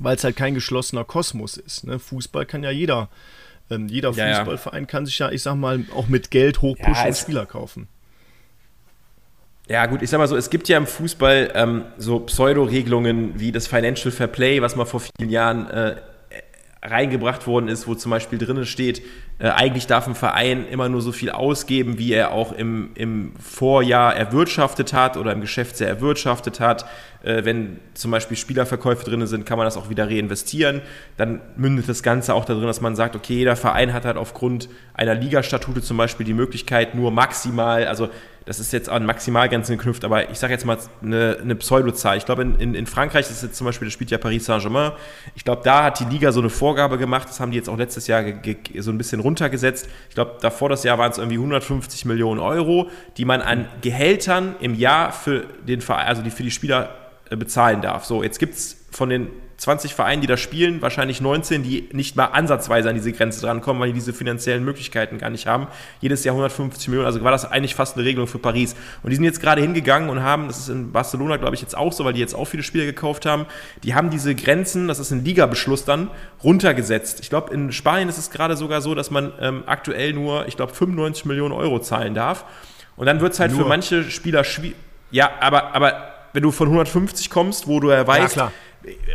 weil 0.00 0.16
es 0.16 0.24
halt 0.24 0.36
kein 0.36 0.54
geschlossener 0.54 1.04
Kosmos 1.04 1.58
ist. 1.58 1.84
Ne? 1.84 1.98
Fußball 1.98 2.46
kann 2.46 2.62
ja 2.62 2.70
jeder 2.70 3.10
ähm, 3.70 3.88
jeder 3.88 4.10
ja, 4.12 4.36
Fußballverein 4.36 4.86
kann 4.86 5.06
sich 5.06 5.18
ja, 5.18 5.30
ich 5.30 5.42
sag 5.42 5.54
mal, 5.56 5.84
auch 5.94 6.08
mit 6.08 6.30
Geld 6.30 6.62
hochpushen 6.62 7.06
und 7.06 7.16
Spieler 7.16 7.46
kaufen. 7.46 7.88
Ja, 9.66 9.86
gut, 9.86 10.02
ich 10.02 10.10
sag 10.10 10.18
mal 10.18 10.28
so, 10.28 10.36
es 10.36 10.50
gibt 10.50 10.68
ja 10.68 10.76
im 10.76 10.86
Fußball 10.86 11.52
ähm, 11.54 11.84
so 11.96 12.20
Pseudo-Regelungen 12.20 13.40
wie 13.40 13.50
das 13.50 13.66
Financial 13.66 14.12
Fair 14.12 14.26
Play, 14.26 14.60
was 14.60 14.76
mal 14.76 14.84
vor 14.84 15.00
vielen 15.00 15.30
Jahren 15.30 15.70
äh, 15.70 15.96
reingebracht 16.82 17.46
worden 17.46 17.68
ist, 17.68 17.86
wo 17.86 17.94
zum 17.94 18.10
Beispiel 18.10 18.38
drinnen 18.38 18.66
steht, 18.66 19.00
äh, 19.38 19.48
eigentlich 19.48 19.86
darf 19.86 20.06
ein 20.06 20.14
Verein 20.14 20.66
immer 20.68 20.88
nur 20.88 21.02
so 21.02 21.10
viel 21.10 21.30
ausgeben, 21.30 21.98
wie 21.98 22.12
er 22.12 22.30
auch 22.30 22.52
im, 22.52 22.90
im 22.94 23.32
Vorjahr 23.40 24.14
erwirtschaftet 24.14 24.92
hat 24.92 25.16
oder 25.16 25.32
im 25.32 25.40
Geschäftsjahr 25.40 25.90
erwirtschaftet 25.90 26.60
hat. 26.60 26.86
Äh, 27.24 27.44
wenn 27.44 27.80
zum 27.94 28.12
Beispiel 28.12 28.36
Spielerverkäufe 28.36 29.04
drin 29.04 29.26
sind, 29.26 29.44
kann 29.44 29.58
man 29.58 29.66
das 29.66 29.76
auch 29.76 29.90
wieder 29.90 30.08
reinvestieren. 30.08 30.82
Dann 31.16 31.40
mündet 31.56 31.88
das 31.88 32.04
Ganze 32.04 32.32
auch 32.34 32.44
darin, 32.44 32.66
dass 32.66 32.80
man 32.80 32.94
sagt, 32.94 33.16
okay, 33.16 33.34
jeder 33.34 33.56
Verein 33.56 33.92
hat 33.92 34.04
halt 34.04 34.18
aufgrund 34.18 34.68
einer 34.92 35.14
Ligastatute 35.14 35.82
zum 35.82 35.96
Beispiel 35.96 36.24
die 36.24 36.34
Möglichkeit, 36.34 36.94
nur 36.94 37.10
maximal, 37.10 37.86
also 37.86 38.10
das 38.46 38.60
ist 38.60 38.72
jetzt 38.72 38.90
an 38.90 39.06
Maximalgrenzen 39.06 39.78
geknüpft, 39.78 40.04
aber 40.04 40.30
ich 40.30 40.38
sage 40.38 40.52
jetzt 40.52 40.66
mal 40.66 40.76
eine, 41.02 41.38
eine 41.40 41.54
Pseudozahl. 41.54 42.18
Ich 42.18 42.26
glaube, 42.26 42.42
in, 42.42 42.56
in, 42.56 42.74
in 42.74 42.86
Frankreich 42.86 43.30
ist 43.30 43.42
jetzt 43.42 43.56
zum 43.56 43.64
Beispiel, 43.64 43.86
das 43.86 43.94
spielt 43.94 44.10
ja 44.10 44.18
Paris 44.18 44.44
Saint-Germain. 44.44 44.92
Ich 45.34 45.44
glaube, 45.44 45.62
da 45.64 45.84
hat 45.84 46.00
die 46.00 46.04
Liga 46.04 46.30
so 46.30 46.40
eine 46.40 46.50
Vorgabe 46.50 46.98
gemacht, 46.98 47.28
das 47.28 47.40
haben 47.40 47.52
die 47.52 47.56
jetzt 47.56 47.70
auch 47.70 47.78
letztes 47.78 48.06
Jahr 48.06 48.22
so 48.78 48.90
ein 48.90 48.98
bisschen 48.98 49.20
runtergesetzt. 49.24 49.88
Ich 50.08 50.14
glaube, 50.14 50.36
davor 50.40 50.68
das 50.68 50.84
Jahr 50.84 50.98
waren 50.98 51.10
es 51.10 51.18
irgendwie 51.18 51.38
150 51.38 52.04
Millionen 52.04 52.40
Euro, 52.40 52.88
die 53.16 53.24
man 53.24 53.42
an 53.42 53.66
Gehältern 53.80 54.54
im 54.60 54.74
Jahr 54.74 55.12
für 55.12 55.46
den 55.66 55.80
Verein, 55.80 56.06
also 56.06 56.22
die 56.22 56.30
für 56.30 56.42
die 56.42 56.50
Spieler 56.50 56.94
äh, 57.30 57.36
bezahlen 57.36 57.80
darf. 57.80 58.04
So, 58.04 58.22
jetzt 58.22 58.38
gibt 58.38 58.54
es 58.54 58.83
von 58.94 59.08
den 59.08 59.28
20 59.56 59.92
Vereine, 59.94 60.20
die 60.20 60.28
da 60.28 60.36
spielen, 60.36 60.80
wahrscheinlich 60.80 61.20
19, 61.20 61.64
die 61.64 61.88
nicht 61.92 62.14
mal 62.14 62.26
ansatzweise 62.26 62.88
an 62.88 62.94
diese 62.94 63.12
Grenze 63.12 63.40
drankommen, 63.40 63.80
weil 63.80 63.88
die 63.88 63.94
diese 63.94 64.12
finanziellen 64.12 64.64
Möglichkeiten 64.64 65.18
gar 65.18 65.30
nicht 65.30 65.48
haben. 65.48 65.66
Jedes 66.00 66.22
Jahr 66.22 66.34
150 66.34 66.88
Millionen, 66.88 67.06
also 67.06 67.22
war 67.24 67.32
das 67.32 67.44
eigentlich 67.44 67.74
fast 67.74 67.96
eine 67.96 68.04
Regelung 68.04 68.28
für 68.28 68.38
Paris. 68.38 68.76
Und 69.02 69.10
die 69.10 69.16
sind 69.16 69.24
jetzt 69.24 69.40
gerade 69.40 69.60
hingegangen 69.60 70.10
und 70.10 70.22
haben, 70.22 70.46
das 70.46 70.58
ist 70.58 70.68
in 70.68 70.92
Barcelona, 70.92 71.38
glaube 71.38 71.56
ich, 71.56 71.60
jetzt 71.60 71.76
auch 71.76 71.92
so, 71.92 72.04
weil 72.04 72.12
die 72.12 72.20
jetzt 72.20 72.34
auch 72.34 72.44
viele 72.44 72.62
Spieler 72.62 72.84
gekauft 72.84 73.26
haben, 73.26 73.46
die 73.82 73.96
haben 73.96 74.10
diese 74.10 74.34
Grenzen, 74.36 74.86
das 74.86 75.00
ist 75.00 75.10
ein 75.10 75.24
Ligabeschluss 75.24 75.84
dann, 75.84 76.10
runtergesetzt. 76.44 77.18
Ich 77.20 77.30
glaube, 77.30 77.52
in 77.52 77.72
Spanien 77.72 78.08
ist 78.08 78.18
es 78.18 78.30
gerade 78.30 78.56
sogar 78.56 78.80
so, 78.80 78.94
dass 78.94 79.10
man 79.10 79.32
ähm, 79.40 79.64
aktuell 79.66 80.12
nur, 80.12 80.46
ich 80.46 80.56
glaube, 80.56 80.72
95 80.72 81.24
Millionen 81.24 81.52
Euro 81.52 81.80
zahlen 81.80 82.14
darf. 82.14 82.44
Und 82.96 83.06
dann 83.06 83.20
wird 83.20 83.32
es 83.32 83.40
halt 83.40 83.50
nur. 83.50 83.62
für 83.62 83.68
manche 83.68 84.04
Spieler 84.04 84.44
schwierig. 84.44 84.76
Ja, 85.10 85.30
aber, 85.40 85.74
aber 85.74 86.14
wenn 86.32 86.42
du 86.42 86.50
von 86.50 86.66
150 86.66 87.30
kommst, 87.30 87.66
wo 87.66 87.80
du 87.80 87.90
ja 87.90 88.06
weißt, 88.06 88.36
ja, 88.36 88.52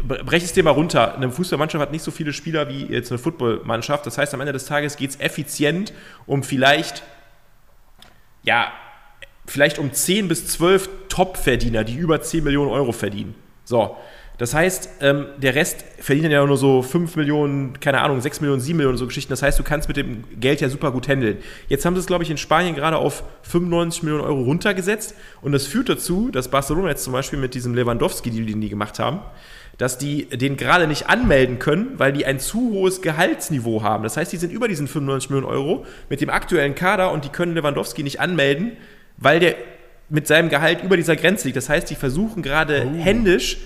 brech 0.08 0.44
es 0.44 0.54
dir 0.54 0.64
mal 0.64 0.72
runter. 0.72 1.16
Eine 1.16 1.32
Fußballmannschaft 1.32 1.82
hat 1.82 1.92
nicht 1.92 2.04
so 2.04 2.12
viele 2.12 2.34
Spieler 2.34 2.70
wie 2.70 2.86
jetzt 2.86 3.12
eine 3.12 3.20
Footballmannschaft. 3.20 4.06
Das 4.06 4.18
heißt, 4.18 4.34
am 4.34 4.42
Ende 4.42 4.54
des 4.54 4.66
Tages 4.66 4.98
geht 4.98 5.12
es 5.12 5.20
effizient 5.20 5.94
um 6.26 6.44
vielleicht, 6.44 7.04
ja, 8.44 8.72
vielleicht 9.46 9.80
um 9.80 9.94
10 9.94 10.28
bis 10.28 10.48
12 10.48 10.90
Top-Verdiener, 11.10 11.84
die 11.84 11.96
über 11.96 12.22
10 12.22 12.44
Millionen 12.44 12.72
Euro 12.72 12.92
verdienen. 12.92 13.36
So. 13.66 13.96
Das 14.40 14.54
heißt, 14.54 14.90
ähm, 15.02 15.26
der 15.38 15.54
Rest 15.54 15.84
verdient 16.00 16.32
ja 16.32 16.46
nur 16.46 16.56
so 16.56 16.82
5 16.82 17.18
Millionen, 17.18 17.78
keine 17.82 18.00
Ahnung, 18.00 18.22
6 18.22 18.40
Millionen, 18.40 18.62
7 18.62 18.78
Millionen, 18.78 18.98
so 18.98 19.06
Geschichten. 19.06 19.32
Das 19.32 19.42
heißt, 19.42 19.60
du 19.60 19.64
kannst 19.64 19.90
mit 19.90 19.98
dem 19.98 20.24
Geld 20.40 20.62
ja 20.62 20.70
super 20.70 20.94
gut 20.94 21.10
handeln. 21.10 21.40
Jetzt 21.68 21.86
haben 21.86 21.94
sie 21.96 22.00
es, 22.00 22.08
glaube 22.08 22.24
ich, 22.24 22.32
in 22.32 22.38
Spanien 22.38 22.74
gerade 22.74 22.96
auf 22.96 23.22
95 23.42 24.04
Millionen 24.04 24.24
Euro 24.24 24.44
runtergesetzt. 24.44 25.14
Und 25.42 25.52
das 25.52 25.68
führt 25.68 25.90
dazu, 25.90 26.32
dass 26.32 26.48
Barcelona 26.48 26.88
jetzt 26.88 27.04
zum 27.04 27.12
Beispiel 27.12 27.38
mit 27.38 27.54
diesem 27.54 27.76
Lewandowski-Deal, 27.76 28.46
den 28.46 28.62
die 28.62 28.70
gemacht 28.70 28.98
haben, 28.98 29.20
dass 29.80 29.98
die 29.98 30.26
den 30.26 30.58
gerade 30.58 30.88
nicht 30.88 31.10
anmelden 31.10 31.58
können, 31.58 31.94
weil 31.98 32.12
die 32.12 32.26
ein 32.26 32.40
zu 32.40 32.72
hohes 32.74 33.02
Gehaltsniveau 33.02 33.82
haben. 33.82 34.04
Das 34.04 34.18
heißt, 34.18 34.32
die 34.32 34.38
sind 34.38 34.52
über 34.52 34.68
diesen 34.68 34.88
95 34.88 35.30
Millionen 35.30 35.52
Euro 35.52 35.86
mit 36.10 36.20
dem 36.20 36.30
aktuellen 36.30 36.76
Kader 36.76 37.12
und 37.14 37.24
die 37.24 37.30
können 37.30 37.56
Lewandowski 37.56 38.04
nicht 38.04 38.20
anmelden, 38.20 38.74
weil 39.16 39.40
der 39.40 39.56
mit 40.10 40.28
seinem 40.28 40.50
Gehalt 40.50 40.84
über 40.84 40.98
dieser 40.98 41.16
Grenze 41.16 41.48
liegt. 41.48 41.56
Das 41.56 41.70
heißt, 41.70 41.90
die 41.90 41.96
versuchen 41.96 42.44
gerade 42.44 42.86
oh. 42.86 42.98
händisch 42.98 43.58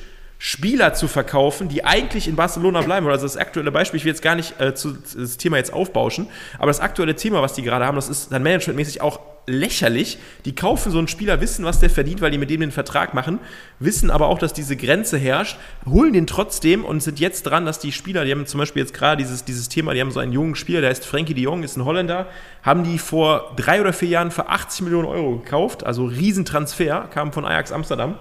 Spieler 0.46 0.94
zu 0.94 1.08
verkaufen, 1.08 1.70
die 1.70 1.86
eigentlich 1.86 2.28
in 2.28 2.36
Barcelona 2.36 2.82
bleiben. 2.82 3.08
Also 3.08 3.26
das 3.26 3.38
aktuelle 3.38 3.72
Beispiel, 3.72 3.98
ich 3.98 4.04
will 4.04 4.12
jetzt 4.12 4.22
gar 4.22 4.36
nicht 4.36 4.60
äh, 4.60 4.76
zu, 4.76 4.92
das 4.92 5.38
Thema 5.38 5.56
jetzt 5.56 5.72
aufbauschen, 5.72 6.28
aber 6.58 6.68
das 6.68 6.82
aktuelle 6.82 7.16
Thema, 7.16 7.42
was 7.42 7.54
die 7.54 7.62
gerade 7.62 7.86
haben, 7.86 7.96
das 7.96 8.10
ist 8.10 8.30
dann 8.30 8.44
managementmäßig 8.44 9.00
auch 9.00 9.22
lächerlich. 9.48 10.18
Die 10.44 10.54
kaufen 10.54 10.92
so 10.92 10.98
einen 10.98 11.08
Spieler, 11.08 11.40
wissen, 11.40 11.64
was 11.64 11.80
der 11.80 11.90
verdient, 11.90 12.20
weil 12.20 12.32
die 12.32 12.38
mit 12.38 12.50
dem 12.50 12.60
den 12.60 12.72
Vertrag 12.74 13.14
machen, 13.14 13.40
wissen 13.80 14.12
aber 14.12 14.28
auch, 14.28 14.38
dass 14.38 14.52
diese 14.52 14.76
Grenze 14.76 15.18
herrscht, 15.18 15.58
holen 15.86 16.12
den 16.12 16.28
trotzdem 16.28 16.84
und 16.84 17.02
sind 17.02 17.22
jetzt 17.22 17.44
dran, 17.44 17.66
dass 17.66 17.80
die 17.80 17.94
Spieler, 17.94 18.26
die 18.26 18.32
haben 18.32 18.46
zum 18.46 18.58
Beispiel 18.58 18.82
jetzt 18.82 18.94
gerade 18.94 19.24
dieses, 19.24 19.46
dieses 19.46 19.70
Thema, 19.70 19.94
die 19.94 20.02
haben 20.02 20.12
so 20.12 20.20
einen 20.20 20.34
jungen 20.34 20.56
Spieler, 20.56 20.82
der 20.82 20.90
heißt 20.90 21.06
Frankie 21.06 21.36
de 21.36 21.46
Jong, 21.46 21.64
ist 21.64 21.78
ein 21.78 21.86
Holländer, 21.86 22.28
haben 22.64 22.84
die 22.84 23.00
vor 23.00 23.54
drei 23.56 23.80
oder 23.80 23.94
vier 23.94 24.10
Jahren 24.10 24.30
für 24.30 24.50
80 24.50 24.82
Millionen 24.82 25.08
Euro 25.08 25.38
gekauft, 25.38 25.86
also 25.86 26.04
Riesentransfer, 26.04 27.08
kam 27.14 27.32
von 27.32 27.46
Ajax 27.46 27.72
Amsterdam. 27.72 28.18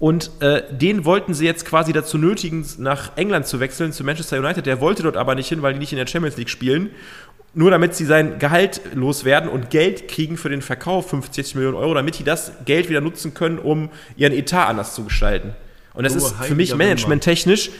Und 0.00 0.30
äh, 0.40 0.62
den 0.70 1.04
wollten 1.04 1.34
sie 1.34 1.44
jetzt 1.44 1.66
quasi 1.66 1.92
dazu 1.92 2.16
nötigen, 2.16 2.66
nach 2.78 3.16
England 3.16 3.46
zu 3.46 3.60
wechseln, 3.60 3.92
zu 3.92 4.02
Manchester 4.02 4.38
United. 4.38 4.64
Der 4.64 4.80
wollte 4.80 5.02
dort 5.02 5.18
aber 5.18 5.34
nicht 5.34 5.48
hin, 5.48 5.60
weil 5.60 5.74
die 5.74 5.78
nicht 5.78 5.92
in 5.92 5.98
der 5.98 6.06
Champions 6.06 6.38
League 6.38 6.48
spielen. 6.48 6.90
Nur 7.52 7.70
damit 7.70 7.94
sie 7.94 8.06
sein 8.06 8.38
Gehalt 8.38 8.80
loswerden 8.94 9.50
und 9.50 9.68
Geld 9.68 10.08
kriegen 10.08 10.38
für 10.38 10.48
den 10.48 10.62
Verkauf, 10.62 11.10
50 11.10 11.54
Millionen 11.54 11.76
Euro, 11.76 11.92
damit 11.92 12.18
die 12.18 12.24
das 12.24 12.52
Geld 12.64 12.88
wieder 12.88 13.02
nutzen 13.02 13.34
können, 13.34 13.58
um 13.58 13.90
ihren 14.16 14.32
Etat 14.32 14.68
anders 14.68 14.94
zu 14.94 15.04
gestalten. 15.04 15.54
Und 15.92 16.04
das 16.04 16.14
oh, 16.14 16.18
ist 16.18 16.34
für 16.46 16.54
mich 16.54 16.74
managementtechnisch 16.74 17.70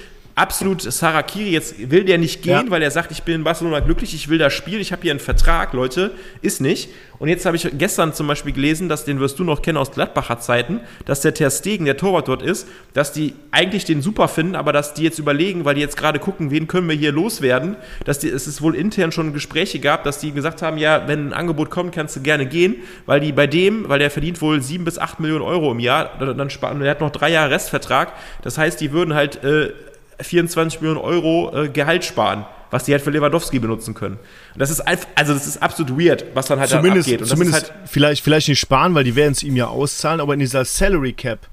absolut 0.40 0.80
Sarakiri. 0.80 1.50
Jetzt 1.50 1.90
will 1.90 2.04
der 2.04 2.18
nicht 2.18 2.42
gehen, 2.42 2.66
ja. 2.66 2.70
weil 2.70 2.82
er 2.82 2.90
sagt, 2.90 3.10
ich 3.10 3.22
bin 3.22 3.36
in 3.36 3.44
Barcelona 3.44 3.80
glücklich, 3.80 4.14
ich 4.14 4.28
will 4.28 4.38
da 4.38 4.48
spielen, 4.48 4.80
ich 4.80 4.90
habe 4.90 5.02
hier 5.02 5.10
einen 5.10 5.20
Vertrag, 5.20 5.74
Leute. 5.74 6.12
Ist 6.40 6.60
nicht. 6.60 6.88
Und 7.18 7.28
jetzt 7.28 7.44
habe 7.44 7.54
ich 7.54 7.68
gestern 7.76 8.14
zum 8.14 8.26
Beispiel 8.26 8.52
gelesen, 8.52 8.88
dass 8.88 9.04
den 9.04 9.20
wirst 9.20 9.38
du 9.38 9.44
noch 9.44 9.60
kennen 9.60 9.76
aus 9.76 9.90
Gladbacher 9.90 10.40
Zeiten, 10.40 10.80
dass 11.04 11.20
der 11.20 11.34
Ter 11.34 11.50
Stegen, 11.50 11.84
der 11.84 11.98
Torwart 11.98 12.28
dort 12.28 12.40
ist, 12.40 12.66
dass 12.94 13.12
die 13.12 13.34
eigentlich 13.50 13.84
den 13.84 14.00
super 14.00 14.26
finden, 14.26 14.54
aber 14.54 14.72
dass 14.72 14.94
die 14.94 15.02
jetzt 15.02 15.18
überlegen, 15.18 15.66
weil 15.66 15.74
die 15.74 15.82
jetzt 15.82 15.98
gerade 15.98 16.18
gucken, 16.18 16.50
wen 16.50 16.66
können 16.66 16.88
wir 16.88 16.96
hier 16.96 17.12
loswerden, 17.12 17.76
dass 18.06 18.20
die, 18.20 18.30
es 18.30 18.46
ist 18.46 18.62
wohl 18.62 18.74
intern 18.74 19.12
schon 19.12 19.34
Gespräche 19.34 19.80
gab, 19.80 20.04
dass 20.04 20.18
die 20.18 20.32
gesagt 20.32 20.62
haben, 20.62 20.78
ja, 20.78 21.06
wenn 21.08 21.28
ein 21.28 21.32
Angebot 21.34 21.68
kommt, 21.68 21.94
kannst 21.94 22.16
du 22.16 22.22
gerne 22.22 22.46
gehen, 22.46 22.76
weil 23.04 23.20
die 23.20 23.32
bei 23.32 23.46
dem, 23.46 23.86
weil 23.90 23.98
der 23.98 24.10
verdient 24.10 24.40
wohl 24.40 24.62
sieben 24.62 24.86
bis 24.86 24.98
acht 24.98 25.20
Millionen 25.20 25.42
Euro 25.42 25.72
im 25.72 25.80
Jahr, 25.80 26.12
dann, 26.18 26.38
dann 26.38 26.48
sparen, 26.48 26.80
der 26.80 26.90
hat 26.90 27.02
noch 27.02 27.10
drei 27.10 27.28
Jahre 27.28 27.50
Restvertrag. 27.50 28.14
Das 28.40 28.56
heißt, 28.56 28.80
die 28.80 28.92
würden 28.92 29.12
halt 29.12 29.44
äh, 29.44 29.72
24 30.22 30.80
Millionen 30.80 31.00
Euro 31.00 31.52
äh, 31.54 31.68
Gehalt 31.68 32.04
sparen, 32.04 32.44
was 32.70 32.84
die 32.84 32.92
halt 32.92 33.02
für 33.02 33.10
Lewandowski 33.10 33.58
benutzen 33.58 33.94
können. 33.94 34.16
Und 34.54 34.58
das 34.60 34.70
ist 34.70 34.80
einfach, 34.80 35.08
also 35.14 35.34
das 35.34 35.46
ist 35.46 35.62
absolut 35.62 35.98
weird, 35.98 36.24
was 36.34 36.46
dann 36.46 36.58
halt 36.60 36.70
zumindest, 36.70 37.08
abgeht. 37.08 37.22
Und 37.22 37.26
zumindest 37.28 37.70
halt 37.70 37.88
vielleicht, 37.88 38.22
vielleicht 38.22 38.48
nicht 38.48 38.60
sparen, 38.60 38.94
weil 38.94 39.04
die 39.04 39.16
werden 39.16 39.32
es 39.32 39.42
ihm 39.42 39.56
ja 39.56 39.66
auszahlen, 39.66 40.20
aber 40.20 40.34
in 40.34 40.40
dieser 40.40 40.64
Salary 40.64 41.12
Cap 41.12 41.48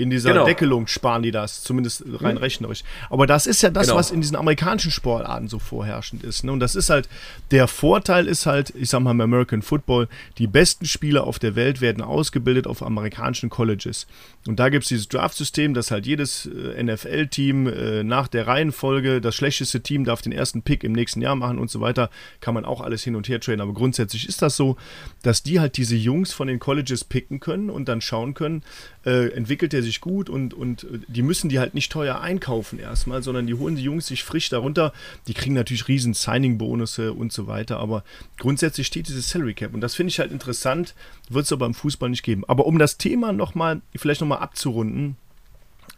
In 0.00 0.10
dieser 0.10 0.32
genau. 0.32 0.44
Deckelung 0.44 0.86
sparen 0.86 1.24
die 1.24 1.32
das, 1.32 1.64
zumindest 1.64 2.04
rein 2.20 2.36
mhm. 2.36 2.40
rechnerisch. 2.40 2.84
Aber 3.10 3.26
das 3.26 3.48
ist 3.48 3.62
ja 3.62 3.70
das, 3.70 3.88
genau. 3.88 3.98
was 3.98 4.12
in 4.12 4.20
diesen 4.20 4.36
amerikanischen 4.36 4.92
Sportarten 4.92 5.48
so 5.48 5.58
vorherrschend 5.58 6.22
ist. 6.22 6.44
Ne? 6.44 6.52
Und 6.52 6.60
das 6.60 6.76
ist 6.76 6.88
halt, 6.88 7.08
der 7.50 7.66
Vorteil 7.66 8.28
ist 8.28 8.46
halt, 8.46 8.72
ich 8.76 8.90
sag 8.90 9.00
mal 9.00 9.10
im 9.10 9.20
American 9.20 9.60
Football, 9.60 10.06
die 10.38 10.46
besten 10.46 10.86
Spieler 10.86 11.24
auf 11.24 11.40
der 11.40 11.56
Welt 11.56 11.80
werden 11.80 12.02
ausgebildet 12.02 12.68
auf 12.68 12.80
amerikanischen 12.80 13.50
Colleges. 13.50 14.06
Und 14.48 14.58
da 14.58 14.70
gibt 14.70 14.84
es 14.84 14.88
dieses 14.88 15.08
Draft-System, 15.08 15.74
dass 15.74 15.90
halt 15.90 16.06
jedes 16.06 16.46
äh, 16.46 16.82
NFL-Team 16.82 17.66
äh, 17.66 18.02
nach 18.02 18.28
der 18.28 18.46
Reihenfolge, 18.46 19.20
das 19.20 19.34
schlechteste 19.34 19.82
Team 19.82 20.06
darf 20.06 20.22
den 20.22 20.32
ersten 20.32 20.62
Pick 20.62 20.84
im 20.84 20.92
nächsten 20.92 21.20
Jahr 21.20 21.36
machen 21.36 21.58
und 21.58 21.70
so 21.70 21.82
weiter. 21.82 22.08
Kann 22.40 22.54
man 22.54 22.64
auch 22.64 22.80
alles 22.80 23.04
hin 23.04 23.14
und 23.14 23.28
her 23.28 23.40
trainen. 23.40 23.60
Aber 23.60 23.74
grundsätzlich 23.74 24.26
ist 24.26 24.40
das 24.40 24.56
so, 24.56 24.78
dass 25.20 25.42
die 25.42 25.60
halt 25.60 25.76
diese 25.76 25.96
Jungs 25.96 26.32
von 26.32 26.48
den 26.48 26.60
Colleges 26.60 27.04
picken 27.04 27.40
können 27.40 27.68
und 27.68 27.90
dann 27.90 28.00
schauen 28.00 28.32
können, 28.32 28.62
äh, 29.04 29.28
entwickelt 29.32 29.74
er 29.74 29.82
sich 29.82 30.00
gut 30.00 30.30
und, 30.30 30.54
und 30.54 30.84
äh, 30.84 31.00
die 31.08 31.20
müssen 31.20 31.50
die 31.50 31.58
halt 31.58 31.74
nicht 31.74 31.92
teuer 31.92 32.18
einkaufen 32.18 32.78
erstmal, 32.78 33.22
sondern 33.22 33.46
die 33.46 33.54
holen 33.54 33.76
die 33.76 33.82
Jungs 33.82 34.06
sich 34.06 34.24
frisch 34.24 34.48
darunter. 34.48 34.94
Die 35.26 35.34
kriegen 35.34 35.54
natürlich 35.54 35.88
riesen 35.88 36.14
Signing-Bonusse 36.14 37.12
und 37.12 37.34
so 37.34 37.48
weiter, 37.48 37.80
aber 37.80 38.02
grundsätzlich 38.38 38.86
steht 38.86 39.08
dieses 39.08 39.28
Salary 39.28 39.52
Cap 39.52 39.74
und 39.74 39.82
das 39.82 39.94
finde 39.94 40.08
ich 40.08 40.20
halt 40.20 40.32
interessant, 40.32 40.94
wird 41.28 41.44
es 41.44 41.52
aber 41.52 41.66
im 41.66 41.74
Fußball 41.74 42.08
nicht 42.08 42.22
geben. 42.22 42.44
Aber 42.48 42.64
um 42.64 42.78
das 42.78 42.96
Thema 42.96 43.34
nochmal, 43.34 43.82
vielleicht 43.94 44.22
nochmal 44.22 44.37
abzurunden, 44.40 45.16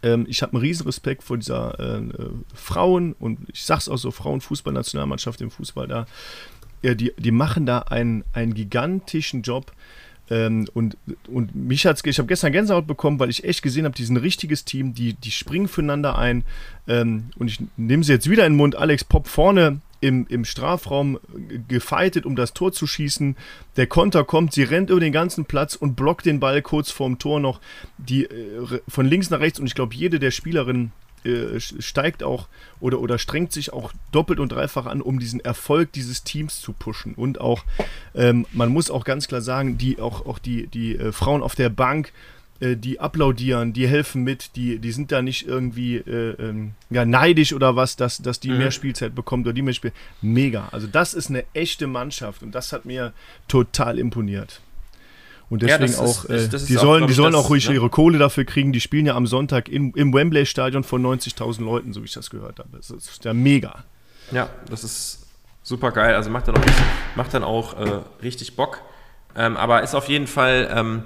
ähm, 0.03 0.27
ich 0.29 0.43
habe 0.43 0.53
einen 0.53 0.63
riesen 0.63 0.87
Respekt 0.87 1.23
vor 1.23 1.37
dieser 1.37 1.79
äh, 1.79 1.99
äh, 1.99 2.31
Frauen 2.55 3.15
und 3.19 3.39
ich 3.53 3.65
sag's 3.65 3.89
auch 3.89 3.99
so, 3.99 4.11
Frauenfußballnationalmannschaft 4.11 5.41
im 5.41 5.51
Fußball 5.51 5.87
da. 5.87 6.07
Ja, 6.83 6.95
die, 6.95 7.13
die 7.19 7.31
machen 7.31 7.67
da 7.67 7.81
einen, 7.81 8.25
einen 8.33 8.55
gigantischen 8.55 9.43
Job 9.43 9.73
ähm, 10.31 10.69
und, 10.75 10.97
und 11.29 11.55
mich 11.55 11.85
hat's, 11.85 12.03
ich 12.05 12.19
habe 12.19 12.29
gestern 12.29 12.53
Gänsehaut 12.53 12.87
bekommen, 12.87 13.19
weil 13.19 13.31
ich 13.31 13.45
echt 13.45 13.63
gesehen 13.63 13.85
habe, 13.85 13.97
die 13.97 14.05
sind 14.05 14.15
ein 14.15 14.23
richtiges 14.23 14.65
Team, 14.65 14.95
die, 14.95 15.15
die 15.15 15.33
springen 15.33 15.69
füreinander 15.69 16.17
ein. 16.17 16.45
Ähm, 16.87 17.31
und 17.37 17.49
ich 17.49 17.59
nehme 17.77 18.05
sie 18.05 18.13
jetzt 18.13 18.31
wieder 18.31 18.47
in 18.47 18.53
den 18.53 18.57
Mund. 18.57 18.77
Alex 18.77 19.05
Pop 19.05 19.27
vorne 19.27 19.81
im, 20.01 20.27
im 20.29 20.45
Strafraum 20.45 21.19
gefeitet, 21.69 22.27
um 22.27 22.37
das 22.37 22.55
Tor 22.55 22.73
zu 22.73 22.87
schießen. 22.87 23.37
Der 23.77 23.87
Konter 23.87 24.25
kommt, 24.25 24.53
sie 24.53 24.63
rennt 24.63 24.91
über 24.91 25.01
den 25.01 25.13
ganzen 25.13 25.45
Platz 25.45 25.75
und 25.75 25.95
blockt 25.95 26.27
den 26.27 26.41
Ball 26.41 26.63
kurz 26.63 26.91
vorm 26.91 27.19
Tor 27.19 27.41
noch. 27.41 27.61
Die 27.99 28.25
äh, 28.25 28.81
von 28.89 29.07
links 29.07 29.31
nach 29.31 29.41
rechts 29.41 29.61
und 29.61 29.67
ich 29.67 29.75
glaube, 29.75 29.95
jede 29.95 30.19
der 30.19 30.31
Spielerinnen 30.31 30.93
äh, 31.23 31.61
steigt 31.61 32.23
auch 32.23 32.49
oder, 32.81 32.99
oder 33.01 33.19
strengt 33.19 33.53
sich 33.53 33.75
auch 33.75 33.93
doppelt 34.11 34.41
und 34.41 34.53
dreifach 34.53 34.87
an, 34.87 35.03
um 35.03 35.19
diesen 35.19 35.41
Erfolg 35.41 35.93
dieses 35.93 36.25
Teams 36.25 36.63
zu 36.63 36.73
pushen. 36.73 37.15
Und 37.15 37.41
auch, 37.41 37.65
ähm, 38.15 38.47
man 38.53 38.71
muss 38.71 38.91
auch 38.91 39.05
ganz 39.05 39.29
klar 39.29 39.43
sagen, 39.43 39.77
die, 39.77 40.01
auch, 40.01 40.25
auch 40.25 40.39
die, 40.39 40.67
die 40.67 40.97
äh, 40.97 41.13
Frauen 41.13 41.43
auf 41.43 41.55
der 41.55 41.69
Bank, 41.69 42.13
äh, 42.61 42.77
die 42.77 43.01
applaudieren, 43.01 43.73
die 43.73 43.89
helfen 43.89 44.23
mit, 44.23 44.55
die, 44.57 44.79
die 44.79 44.93
sind 44.93 45.13
da 45.13 45.23
nicht 45.23 45.47
irgendwie 45.47 45.97
äh, 45.97 46.35
ähm, 46.39 46.73
ja, 46.91 47.05
neidisch 47.05 47.53
oder 47.53 47.77
was, 47.77 47.97
dass, 47.97 48.19
dass 48.19 48.39
die 48.39 48.51
mhm. 48.51 48.59
mehr 48.59 48.71
Spielzeit 48.71 49.15
bekommt 49.15 49.47
oder 49.47 49.55
die 49.55 49.63
mehr 49.63 49.75
Spiel. 49.75 49.93
Mega. 50.21 50.69
Also 50.71 50.87
das 50.87 51.15
ist 51.15 51.31
eine 51.31 51.45
echte 51.55 51.87
Mannschaft 51.87 52.43
und 52.43 52.55
das 52.55 52.73
hat 52.73 52.85
mir 52.85 53.13
total 53.49 53.99
imponiert. 53.99 54.61
Und 55.49 55.63
deswegen 55.63 55.93
ja, 55.93 55.99
auch, 55.99 56.25
ist, 56.27 56.55
äh, 56.55 56.59
die, 56.59 56.75
sollen, 56.75 57.03
auch, 57.03 57.07
die 57.09 57.13
sollen 57.13 57.33
das, 57.33 57.45
auch 57.45 57.51
ruhig 57.51 57.69
ne? 57.69 57.75
ihre 57.75 57.91
Kohle 57.91 58.19
dafür 58.19 58.45
kriegen. 58.45 58.73
Die 58.73 58.81
spielen 58.81 59.05
ja 59.07 59.17
am 59.17 59.27
Sonntag 59.27 59.69
im, 59.69 59.93
im 59.97 60.15
Wembley-Stadion 60.15 60.85
von 60.85 61.05
90.000 61.05 61.65
Leuten, 61.65 61.93
so 61.93 62.03
wie 62.03 62.05
ich 62.05 62.13
das 62.13 62.31
gehört 62.31 62.61
habe. 62.61 62.69
Das 62.77 62.91
ist 62.91 63.25
ja 63.25 63.35
mega. 63.35 63.85
Ja, 64.31 64.49
das 64.69 64.85
ist 64.85 65.27
super 65.63 65.91
geil. 65.91 66.15
Also 66.15 66.31
macht 66.31 66.47
dann 66.47 66.57
auch, 66.57 66.65
macht 67.17 67.35
dann 67.35 67.43
auch 67.43 67.75
äh, 67.75 68.01
richtig 68.23 68.55
Bock. 68.55 68.81
Ähm, 69.35 69.57
aber 69.57 69.83
ist 69.83 69.95
auf 69.95 70.09
jeden 70.09 70.29
Fall 70.29 70.71
ähm, 70.73 71.03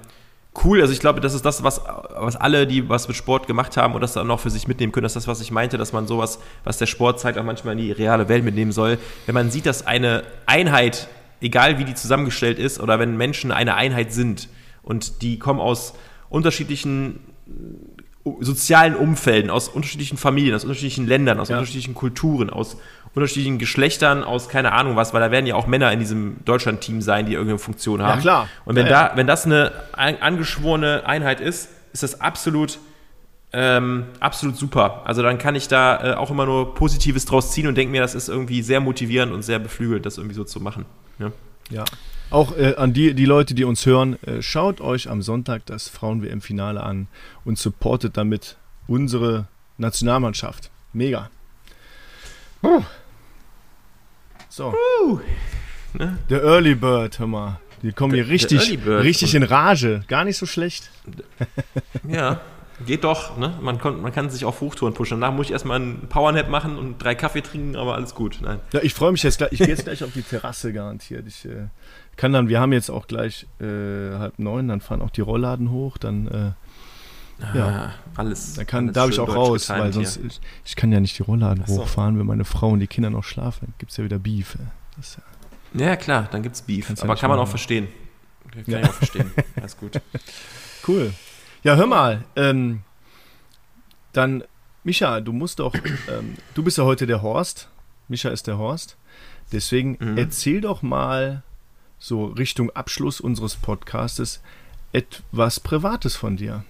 cool. 0.65 0.81
Also 0.81 0.93
ich 0.93 1.01
glaube, 1.01 1.21
das 1.21 1.35
ist 1.35 1.45
das, 1.45 1.63
was, 1.63 1.81
was 2.17 2.37
alle, 2.37 2.67
die 2.67 2.89
was 2.89 3.09
mit 3.09 3.17
Sport 3.17 3.47
gemacht 3.47 3.77
haben 3.77 3.95
und 3.95 4.01
das 4.01 4.13
dann 4.13 4.31
auch 4.31 4.41
für 4.41 4.51
sich 4.51 4.69
mitnehmen 4.69 4.93
können. 4.93 5.05
Das 5.05 5.13
ist 5.13 5.25
das, 5.25 5.29
was 5.29 5.41
ich 5.41 5.51
meinte, 5.51 5.79
dass 5.79 5.93
man 5.93 6.07
sowas, 6.07 6.39
was 6.63 6.79
der 6.79 6.87
Sport 6.87 7.21
zeigt, 7.21 7.39
auch 7.39 7.45
manchmal 7.45 7.73
in 7.73 7.85
die 7.85 7.93
reale 7.93 8.29
Welt 8.29 8.45
mitnehmen 8.45 8.73
soll. 8.73 8.99
Wenn 9.27 9.35
man 9.35 9.51
sieht, 9.51 9.67
dass 9.67 9.87
eine 9.87 10.23
Einheit 10.47 11.09
egal 11.45 11.79
wie 11.79 11.85
die 11.85 11.95
zusammengestellt 11.95 12.59
ist 12.59 12.81
oder 12.81 12.99
wenn 12.99 13.17
Menschen 13.17 13.53
eine 13.53 13.75
Einheit 13.75 14.13
sind 14.13 14.49
und 14.83 15.23
die 15.23 15.39
kommen 15.39 15.61
aus 15.61 15.95
unterschiedlichen 16.31 17.21
äh, 17.47 18.31
sozialen 18.41 18.97
Umfelden, 18.97 19.51
aus 19.51 19.69
unterschiedlichen 19.69 20.17
Familien, 20.17 20.55
aus 20.55 20.65
unterschiedlichen 20.65 21.07
Ländern, 21.07 21.39
aus 21.39 21.51
ja. 21.51 21.57
unterschiedlichen 21.57 21.95
Kulturen, 21.95 22.49
aus 22.49 22.79
unterschiedlichen 23.15 23.59
Geschlechtern, 23.59 24.25
aus 24.25 24.49
keine 24.49 24.73
Ahnung 24.73 24.97
was, 24.97 25.15
weil 25.15 25.21
da 25.21 25.31
werden 25.31 25.47
ja 25.47 25.55
auch 25.55 25.67
Männer 25.67 25.93
in 25.93 26.01
diesem 26.01 26.45
Deutschland-Team 26.45 27.01
sein, 27.01 27.27
die 27.27 27.33
irgendeine 27.33 27.59
Funktion 27.59 28.03
haben. 28.03 28.19
Ja, 28.19 28.23
klar. 28.23 28.49
Und 28.65 28.77
wenn, 28.77 28.87
ja, 28.87 29.09
da, 29.09 29.17
wenn 29.17 29.27
das 29.27 29.47
eine 29.47 29.73
angeschworene 29.95 31.07
Einheit 31.07 31.41
ist, 31.41 31.69
ist 31.93 32.03
das 32.03 32.21
absolut, 32.21 32.79
ähm, 33.53 34.07
absolut 34.19 34.57
super. 34.57 35.03
Also 35.05 35.23
dann 35.23 35.39
kann 35.39 35.55
ich 35.55 35.69
da 35.69 36.13
äh, 36.13 36.15
auch 36.15 36.31
immer 36.31 36.45
nur 36.45 36.75
Positives 36.75 37.25
draus 37.25 37.53
ziehen 37.53 37.69
und 37.69 37.77
denke 37.77 37.93
mir, 37.93 38.01
das 38.01 38.17
ist 38.17 38.29
irgendwie 38.29 38.63
sehr 38.63 38.81
motivierend 38.81 39.33
und 39.33 39.43
sehr 39.43 39.61
beflügelt, 39.61 40.05
das 40.05 40.19
irgendwie 40.19 40.35
so 40.35 40.45
zu 40.45 40.61
machen. 40.61 40.85
Ja. 41.21 41.31
ja. 41.71 41.85
Auch 42.31 42.57
äh, 42.57 42.75
an 42.75 42.93
die, 42.93 43.15
die 43.15 43.27
Leute, 43.27 43.55
die 43.55 43.63
uns 43.63 43.87
hören, 43.87 44.21
äh, 44.25 44.43
schaut 44.43 44.81
euch 44.81 45.09
am 45.09 45.23
Sonntag 45.23 45.67
das 45.67 45.89
Frauen-WM-Finale 45.89 46.83
an 46.83 47.07
und 47.45 47.59
supportet 47.59 48.17
damit 48.17 48.57
unsere 48.89 49.47
Nationalmannschaft. 49.79 50.71
Mega. 50.93 51.31
Uh. 52.63 52.83
So. 54.55 54.73
Ne? 55.95 56.17
Der 56.31 56.45
Early 56.45 56.77
Bird, 56.77 57.19
hör 57.19 57.27
mal. 57.27 57.59
Die 57.83 57.91
kommen 57.91 58.15
hier 58.15 58.29
richtig, 58.29 58.79
richtig 58.87 59.35
in 59.35 59.43
Rage. 59.43 60.05
Gar 60.07 60.25
nicht 60.25 60.37
so 60.37 60.47
schlecht. 60.47 60.91
Ja. 62.09 62.41
Geht 62.87 63.05
doch, 63.05 63.37
ne? 63.37 63.57
Man, 63.61 63.79
kon, 63.81 64.03
man 64.03 64.13
kann 64.13 64.31
sich 64.31 64.45
auf 64.45 64.61
Hochtouren 64.61 64.95
pushen. 64.95 65.21
Danach 65.21 65.35
muss 65.35 65.47
ich 65.47 65.53
erstmal 65.53 65.81
einen 65.81 66.09
Powernap 66.09 66.49
machen 66.49 66.77
und 66.77 66.99
drei 67.03 67.15
Kaffee 67.15 67.41
trinken, 67.41 67.77
aber 67.77 67.95
alles 67.95 68.15
gut. 68.15 68.39
Nein. 68.43 68.61
Ja, 68.73 68.81
ich 68.83 68.95
freue 68.95 69.13
mich 69.13 69.23
jetzt 69.23 69.39
gleich. 69.39 69.53
Ich 69.53 69.59
gehe 69.59 69.69
jetzt 69.69 69.85
gleich 69.85 70.03
auf 70.05 70.13
die 70.13 70.23
Terrasse 70.23 70.73
garantiert. 70.73 71.25
Ich 71.27 71.45
äh, 71.45 71.69
kann 72.17 72.33
dann, 72.33 72.49
wir 72.49 72.61
haben 72.61 72.73
jetzt 72.73 72.91
auch 72.91 73.07
gleich 73.07 73.47
äh, 73.61 74.19
halb 74.19 74.39
neun, 74.39 74.69
dann 74.69 74.81
fahren 74.81 75.03
auch 75.03 75.11
die 75.11 75.21
Rollladen 75.21 75.71
hoch, 75.71 75.99
dann 75.99 76.27
äh, 76.27 76.51
ja, 77.55 77.93
alles. 78.17 78.55
Dann 78.55 78.67
kann, 78.67 78.93
darf 78.93 79.11
ich 79.11 79.19
auch 79.19 79.35
raus, 79.35 79.69
weil 79.69 79.93
sonst 79.93 80.19
ich, 80.19 80.41
ich, 80.65 80.77
kann 80.77 80.93
ja 80.93 81.01
nicht 81.01 81.19
die 81.19 81.23
Rollladen 81.23 81.65
so. 81.67 81.83
hochfahren, 81.83 82.19
wenn 82.19 82.27
meine 82.27 82.45
Frau 82.45 82.71
und 82.71 82.81
die 82.81 82.87
Kinder 82.87 83.11
noch 83.11 83.25
schlafen. 83.25 83.75
Gibt 83.79 83.91
es 83.91 83.99
ja 83.99 84.05
wieder 84.05 84.19
Beef. 84.19 84.57
Ja, 85.75 85.87
ja, 85.87 85.97
klar, 85.97 86.29
dann 86.31 86.43
gibt 86.43 86.55
es 86.55 86.63
Beef. 86.63 86.87
Kannst 86.87 87.03
aber 87.03 87.17
kann 87.17 87.31
man 87.31 87.39
auch 87.39 87.49
verstehen. 87.49 87.89
Kann 88.53 88.65
ja. 88.67 88.81
ich 88.81 88.89
auch 88.89 88.93
verstehen. 88.93 89.33
Alles 89.57 89.77
gut. 89.77 90.01
Cool. 90.87 91.13
Ja, 91.65 91.77
hör 91.77 91.87
mal, 91.87 92.25
ähm, 92.37 92.83
dann, 94.13 94.45
Micha, 94.85 95.21
du 95.21 95.33
musst 95.33 95.59
doch, 95.59 95.75
ähm, 96.09 96.37
du 96.55 96.63
bist 96.63 96.79
ja 96.79 96.85
heute 96.85 97.07
der 97.07 97.23
Horst. 97.23 97.69
Micha 98.09 98.29
ist 98.29 98.47
der 98.47 98.59
Horst. 98.59 98.97
Deswegen 99.51 99.97
mhm. 99.99 100.19
erzähl 100.19 100.61
doch 100.61 100.83
mal 100.83 101.43
so 101.99 102.27
Richtung 102.27 102.71
Abschluss 102.71 103.21
unseres 103.21 103.57
Podcastes 103.57 104.41
etwas 104.93 105.59
Privates 105.59 106.17
von 106.17 106.37
dir. 106.37 106.65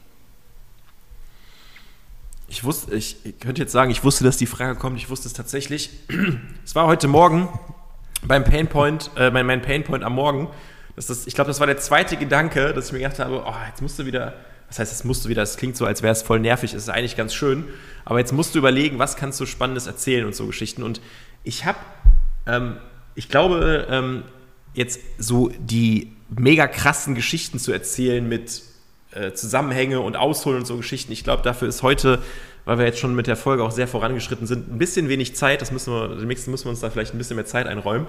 Ich 2.48 2.64
wusste, 2.64 2.94
ich, 2.94 3.16
könnte 3.40 3.62
jetzt 3.62 3.72
sagen, 3.72 3.90
ich 3.90 4.04
wusste, 4.04 4.24
dass 4.24 4.36
die 4.36 4.46
Frage 4.46 4.78
kommt. 4.78 4.98
Ich 4.98 5.10
wusste 5.10 5.28
es 5.28 5.34
tatsächlich. 5.34 5.90
es 6.64 6.74
war 6.74 6.86
heute 6.86 7.08
Morgen 7.08 7.48
beim 8.26 8.44
Painpoint, 8.44 9.10
äh, 9.16 9.30
mein, 9.30 9.46
mein 9.46 9.62
Painpoint 9.62 10.04
am 10.04 10.14
Morgen. 10.14 10.48
Das 10.96 11.26
ich 11.26 11.34
glaube, 11.34 11.48
das 11.48 11.60
war 11.60 11.66
der 11.66 11.78
zweite 11.78 12.16
Gedanke, 12.16 12.72
dass 12.72 12.86
ich 12.86 12.92
mir 12.92 13.00
gedacht 13.00 13.18
habe, 13.18 13.42
oh, 13.46 13.54
jetzt 13.68 13.82
musst 13.82 13.98
du 13.98 14.06
wieder 14.06 14.34
das 14.68 14.78
heißt, 14.78 14.92
es 14.92 15.04
musst 15.04 15.24
du 15.24 15.28
wieder, 15.28 15.42
es 15.42 15.56
klingt 15.56 15.76
so, 15.76 15.86
als 15.86 16.02
wäre 16.02 16.12
es 16.12 16.22
voll 16.22 16.40
nervig, 16.40 16.72
es 16.74 16.82
ist 16.82 16.88
eigentlich 16.88 17.16
ganz 17.16 17.32
schön, 17.32 17.64
aber 18.04 18.18
jetzt 18.18 18.32
musst 18.32 18.54
du 18.54 18.58
überlegen, 18.58 18.98
was 18.98 19.16
kannst 19.16 19.38
du 19.40 19.46
Spannendes 19.46 19.86
erzählen 19.86 20.26
und 20.26 20.34
so 20.34 20.46
Geschichten. 20.46 20.82
Und 20.82 21.00
ich 21.44 21.64
habe, 21.64 21.78
ähm, 22.46 22.78
ich 23.14 23.28
glaube, 23.28 23.86
ähm, 23.88 24.24
jetzt 24.72 25.00
so 25.18 25.52
die 25.60 26.10
mega 26.28 26.66
krassen 26.66 27.14
Geschichten 27.14 27.58
zu 27.60 27.70
erzählen 27.72 28.28
mit 28.28 28.62
äh, 29.14 29.32
Zusammenhänge 29.32 30.00
und 30.00 30.16
Ausholen 30.16 30.58
und 30.58 30.66
so 30.66 30.76
Geschichten. 30.76 31.12
Ich 31.12 31.24
glaube, 31.24 31.42
dafür 31.42 31.68
ist 31.68 31.82
heute, 31.82 32.20
weil 32.64 32.78
wir 32.78 32.84
jetzt 32.86 32.98
schon 32.98 33.14
mit 33.14 33.26
der 33.26 33.36
Folge 33.36 33.62
auch 33.62 33.70
sehr 33.70 33.88
vorangeschritten 33.88 34.46
sind, 34.46 34.72
ein 34.72 34.78
bisschen 34.78 35.08
wenig 35.08 35.36
Zeit. 35.36 35.60
Das 35.60 35.70
müssen 35.70 35.92
wir, 35.92 36.08
demnächst 36.16 36.48
müssen 36.48 36.64
wir 36.64 36.70
uns 36.70 36.80
da 36.80 36.90
vielleicht 36.90 37.14
ein 37.14 37.18
bisschen 37.18 37.36
mehr 37.36 37.46
Zeit 37.46 37.66
einräumen. 37.66 38.06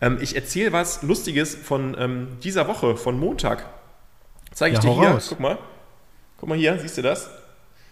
Ähm, 0.00 0.18
ich 0.20 0.36
erzähle 0.36 0.72
was 0.72 1.02
Lustiges 1.02 1.54
von 1.54 1.96
ähm, 1.98 2.28
dieser 2.42 2.68
Woche, 2.68 2.96
von 2.96 3.18
Montag. 3.18 3.64
Zeige 4.52 4.76
ich 4.76 4.84
ja, 4.84 4.90
dir 4.90 4.98
hier. 4.98 5.08
Raus. 5.10 5.26
Guck 5.28 5.40
mal. 5.40 5.58
Guck 6.38 6.48
mal 6.48 6.58
hier, 6.58 6.78
siehst 6.78 6.98
du 6.98 7.02
das? 7.02 7.30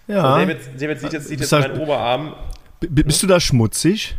Ja. 0.06 0.22
So, 0.22 0.38
David, 0.40 0.58
David 0.78 1.00
sieht 1.00 1.12
jetzt, 1.12 1.28
sieht 1.28 1.40
jetzt 1.40 1.52
meinen 1.52 1.78
Oberarm. 1.78 2.34
bist 2.80 3.22
du 3.22 3.26
da 3.26 3.38
schmutzig? 3.38 4.16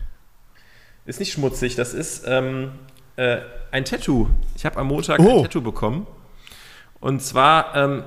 Ist 1.06 1.20
nicht 1.20 1.34
schmutzig, 1.34 1.76
das 1.76 1.94
ist 1.94 2.24
ähm, 2.28 2.72
äh, 3.18 3.40
ein 3.72 3.84
Tattoo. 3.86 4.30
Ich 4.56 4.66
habe 4.66 4.78
am 4.78 4.88
Montag 4.88 5.20
oh. 5.20 5.38
ein 5.38 5.44
Tattoo 5.44 5.62
bekommen. 5.62 6.08
Und 7.02 7.22
zwar, 7.22 7.76
ähm, 7.76 8.04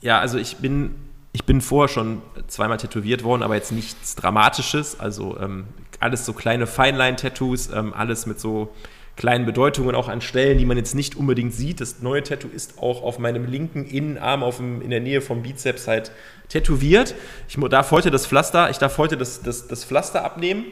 ja, 0.00 0.18
also 0.18 0.38
ich 0.38 0.56
bin, 0.58 0.94
ich 1.32 1.44
bin 1.44 1.60
vorher 1.60 1.88
schon 1.88 2.22
zweimal 2.46 2.78
tätowiert 2.78 3.24
worden, 3.24 3.42
aber 3.42 3.54
jetzt 3.54 3.72
nichts 3.72 4.14
Dramatisches. 4.14 5.00
Also 5.00 5.38
ähm, 5.38 5.66
alles 6.00 6.24
so 6.24 6.32
kleine 6.32 6.66
Feinline-Tattoos, 6.66 7.70
ähm, 7.72 7.92
alles 7.94 8.26
mit 8.26 8.40
so 8.40 8.74
kleinen 9.18 9.46
Bedeutungen 9.46 9.96
auch 9.96 10.08
an 10.08 10.20
Stellen, 10.20 10.58
die 10.58 10.64
man 10.64 10.76
jetzt 10.76 10.94
nicht 10.94 11.16
unbedingt 11.16 11.52
sieht. 11.52 11.80
Das 11.80 12.00
neue 12.00 12.22
Tattoo 12.22 12.48
ist 12.48 12.78
auch 12.78 13.02
auf 13.02 13.18
meinem 13.18 13.46
linken 13.46 13.84
Innenarm 13.84 14.44
auf 14.44 14.58
dem, 14.58 14.80
in 14.80 14.90
der 14.90 15.00
Nähe 15.00 15.20
vom 15.20 15.42
Bizeps 15.42 15.88
halt 15.88 16.12
tätowiert. 16.48 17.16
Ich 17.48 17.56
darf 17.68 17.90
heute 17.90 18.12
das 18.12 18.28
Pflaster, 18.28 18.70
ich 18.70 18.78
darf 18.78 18.96
heute 18.96 19.16
das, 19.16 19.42
das, 19.42 19.66
das 19.66 19.84
Pflaster 19.84 20.24
abnehmen. 20.24 20.66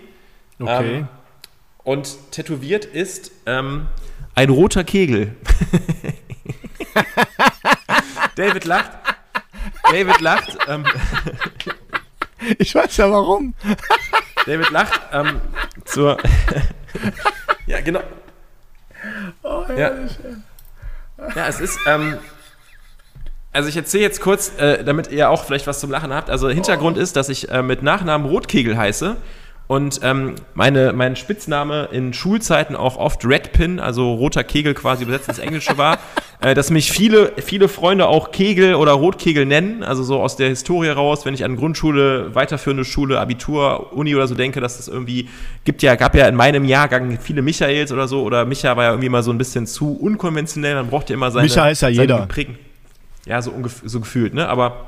Okay. 0.61 0.99
Ähm, 0.99 1.09
und 1.83 2.17
tätowiert 2.31 2.85
ist 2.85 3.33
ähm, 3.47 3.87
ein 4.37 4.49
roter 4.49 4.85
Kegel. 4.85 5.35
David 8.37 8.65
lacht. 8.65 8.91
David 9.91 10.21
lacht. 10.21 10.59
Ähm, 10.69 10.85
ich 12.59 12.75
weiß 12.75 12.97
ja 12.97 13.11
warum. 13.11 13.55
David 14.47 14.71
lacht 14.71 15.01
ähm, 15.13 15.41
zur. 15.85 16.19
ja, 17.67 17.81
genau. 17.81 18.03
Oh, 19.43 19.65
Ja. 19.69 19.93
Ja, 21.35 21.47
es 21.49 21.61
ist. 21.61 21.79
Ähm, 21.87 22.19
also 23.53 23.71
ich 23.71 23.77
erzähle 23.77 24.03
jetzt 24.03 24.21
kurz, 24.21 24.53
äh, 24.59 24.85
damit 24.85 25.11
ihr 25.11 25.31
auch 25.31 25.45
vielleicht 25.45 25.67
was 25.67 25.81
zum 25.81 25.91
Lachen 25.91 26.13
habt. 26.13 26.29
Also 26.29 26.51
Hintergrund 26.51 26.99
ist, 26.99 27.17
dass 27.17 27.31
ich 27.31 27.51
äh, 27.51 27.63
mit 27.63 27.83
Nachnamen 27.83 28.29
Rotkegel 28.29 28.77
heiße 28.77 29.17
und 29.69 30.01
ähm, 30.03 30.37
meine, 30.55 30.93
mein 30.93 31.17
Spitzname 31.17 31.89
in 31.91 32.13
Schulzeiten 32.13 32.77
auch 32.77 32.97
oft 32.97 33.25
Red 33.25 33.53
Pin, 33.53 33.81
also 33.81 34.15
roter 34.15 34.45
Kegel 34.45 34.75
quasi 34.75 35.03
übersetzt 35.03 35.29
ins 35.29 35.39
Englische 35.39 35.77
war, 35.77 35.99
äh, 36.41 36.55
dass 36.55 36.71
mich 36.71 36.93
viele, 36.93 37.33
viele 37.39 37.69
Freunde 37.69 38.07
auch 38.07 38.31
Kegel 38.31 38.77
oder 38.77 38.93
Rotkegel 38.93 39.45
nennen, 39.45 39.83
also 39.83 40.05
so 40.05 40.21
aus 40.21 40.37
der 40.37 40.49
Historie 40.49 40.91
raus, 40.91 41.27
wenn 41.27 41.35
ich 41.35 41.45
an 41.45 41.57
Grundschule, 41.57 42.35
weiterführende 42.35 42.85
Schule, 42.85 43.19
Abitur, 43.19 43.93
Uni 43.93 44.15
oder 44.15 44.29
so 44.29 44.35
denke, 44.37 44.61
dass 44.61 44.79
es 44.79 44.87
irgendwie 44.87 45.29
gibt 45.65 45.83
ja, 45.83 45.97
gab 45.97 46.15
ja 46.15 46.29
in 46.29 46.37
meinem 46.37 46.65
Jahrgang 46.65 47.19
viele 47.21 47.43
Michaels 47.43 47.91
oder 47.91 48.07
so, 48.07 48.23
oder 48.23 48.45
Micha 48.45 48.77
war 48.77 48.85
ja 48.85 48.91
irgendwie 48.91 49.09
mal 49.09 49.23
so 49.25 49.33
ein 49.33 49.39
bisschen 49.39 49.67
zu 49.67 49.97
unkonventionell, 49.97 50.77
man 50.77 50.89
braucht 50.89 51.11
ja 51.11 51.15
immer 51.15 51.31
seine 51.33 51.45
Micha 51.45 51.69
ist 51.69 51.83
ja 51.83 51.89
jeder. 51.89 52.21
geprägten- 52.21 52.59
ja, 53.27 53.43
so, 53.43 53.51
ungef 53.51 53.83
so 53.85 53.99
gefühlt, 54.01 54.35
ne? 54.35 54.49
Aber 54.49 54.87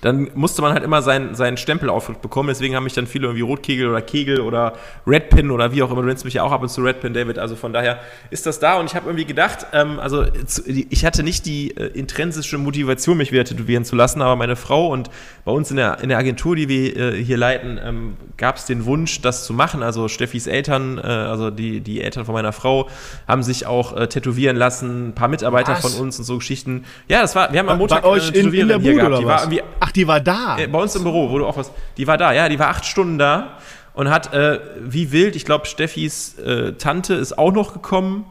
dann 0.00 0.30
musste 0.34 0.62
man 0.62 0.72
halt 0.72 0.82
immer 0.82 1.02
seinen, 1.02 1.34
seinen 1.34 1.56
Stempel 1.56 1.90
aufbekommen. 1.90 2.48
Deswegen 2.48 2.74
haben 2.74 2.84
mich 2.84 2.94
dann 2.94 3.06
viele 3.06 3.26
irgendwie 3.26 3.42
Rotkegel 3.42 3.88
oder 3.88 4.00
Kegel 4.00 4.40
oder 4.40 4.72
Redpin 5.06 5.50
oder 5.50 5.72
wie 5.72 5.82
auch 5.82 5.90
immer. 5.90 6.00
Du 6.00 6.08
nennst 6.08 6.24
mich 6.24 6.34
ja 6.34 6.42
auch 6.42 6.52
ab 6.52 6.62
und 6.62 6.68
zu 6.68 6.82
Redpin, 6.82 7.12
David. 7.12 7.38
Also 7.38 7.56
von 7.56 7.72
daher 7.72 8.00
ist 8.30 8.46
das 8.46 8.58
da. 8.60 8.78
Und 8.78 8.86
ich 8.86 8.94
habe 8.94 9.06
irgendwie 9.06 9.26
gedacht, 9.26 9.66
ähm, 9.72 10.00
also 10.00 10.24
ich 10.66 11.04
hatte 11.04 11.22
nicht 11.22 11.44
die 11.46 11.76
äh, 11.76 11.86
intrinsische 11.88 12.56
Motivation, 12.56 13.18
mich 13.18 13.32
wieder 13.32 13.44
tätowieren 13.44 13.84
zu 13.84 13.94
lassen, 13.96 14.22
aber 14.22 14.36
meine 14.36 14.56
Frau 14.56 14.88
und 14.88 15.10
bei 15.44 15.52
uns 15.52 15.70
in 15.70 15.76
der, 15.76 16.00
in 16.00 16.08
der 16.08 16.18
Agentur, 16.18 16.56
die 16.56 16.68
wir 16.68 16.96
äh, 16.96 17.24
hier 17.24 17.36
leiten, 17.36 17.78
ähm, 17.82 18.16
gab 18.36 18.56
es 18.56 18.64
den 18.64 18.86
Wunsch, 18.86 19.20
das 19.20 19.44
zu 19.44 19.52
machen. 19.52 19.82
Also 19.82 20.08
Steffis 20.08 20.46
Eltern, 20.46 20.98
äh, 20.98 21.02
also 21.02 21.50
die, 21.50 21.80
die 21.80 22.00
Eltern 22.00 22.24
von 22.24 22.34
meiner 22.34 22.52
Frau, 22.52 22.88
haben 23.28 23.42
sich 23.42 23.66
auch 23.66 23.96
äh, 23.96 24.06
tätowieren 24.08 24.56
lassen. 24.56 25.08
Ein 25.08 25.14
paar 25.14 25.28
Mitarbeiter 25.28 25.72
Was? 25.72 25.80
von 25.80 26.00
uns 26.00 26.18
und 26.18 26.24
so 26.24 26.38
Geschichten. 26.38 26.84
Ja, 27.08 27.20
das 27.20 27.34
war, 27.34 27.52
wir 27.52 27.58
haben 27.58 27.68
am 27.68 27.76
Bei 27.76 27.80
Montag 27.80 28.04
euch 28.04 28.30
in, 28.30 28.52
in 28.52 28.68
der 28.68 28.78
Bude 28.78 28.94
gehabt. 28.94 29.12
oder 29.12 29.26
was? 29.26 29.42
irgendwie 29.42 29.62
Ach, 29.90 29.92
die 29.92 30.06
war 30.06 30.20
da. 30.20 30.56
äh, 30.58 30.66
bei 30.66 30.78
uns 30.78 30.94
im 30.94 31.02
Büro, 31.02 31.30
wo 31.30 31.38
du 31.38 31.46
auch 31.46 31.56
was. 31.56 31.72
Die 31.96 32.06
war 32.06 32.16
da, 32.16 32.32
ja, 32.32 32.48
die 32.48 32.58
war 32.58 32.68
acht 32.68 32.86
Stunden 32.86 33.18
da 33.18 33.58
und 33.92 34.08
hat 34.08 34.32
äh, 34.32 34.60
wie 34.80 35.12
wild, 35.12 35.36
ich 35.36 35.44
glaube, 35.44 35.66
Steffis 35.66 36.38
äh, 36.38 36.72
Tante 36.74 37.14
ist 37.14 37.36
auch 37.38 37.52
noch 37.52 37.72
gekommen 37.72 38.26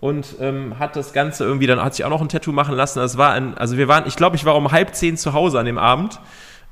und 0.00 0.36
ähm, 0.40 0.78
hat 0.78 0.96
das 0.96 1.12
Ganze 1.12 1.44
irgendwie, 1.44 1.66
dann 1.66 1.82
hat 1.82 1.94
sich 1.94 2.04
auch 2.04 2.10
noch 2.10 2.20
ein 2.20 2.28
Tattoo 2.28 2.52
machen 2.52 2.74
lassen. 2.74 2.98
Das 2.98 3.16
war 3.16 3.32
ein, 3.32 3.56
also 3.56 3.76
wir 3.76 3.88
waren, 3.88 4.04
ich 4.06 4.16
glaube, 4.16 4.36
ich 4.36 4.44
war 4.44 4.56
um 4.56 4.70
halb 4.70 4.94
zehn 4.94 5.16
zu 5.16 5.32
Hause 5.32 5.58
an 5.58 5.66
dem 5.66 5.78
Abend 5.78 6.20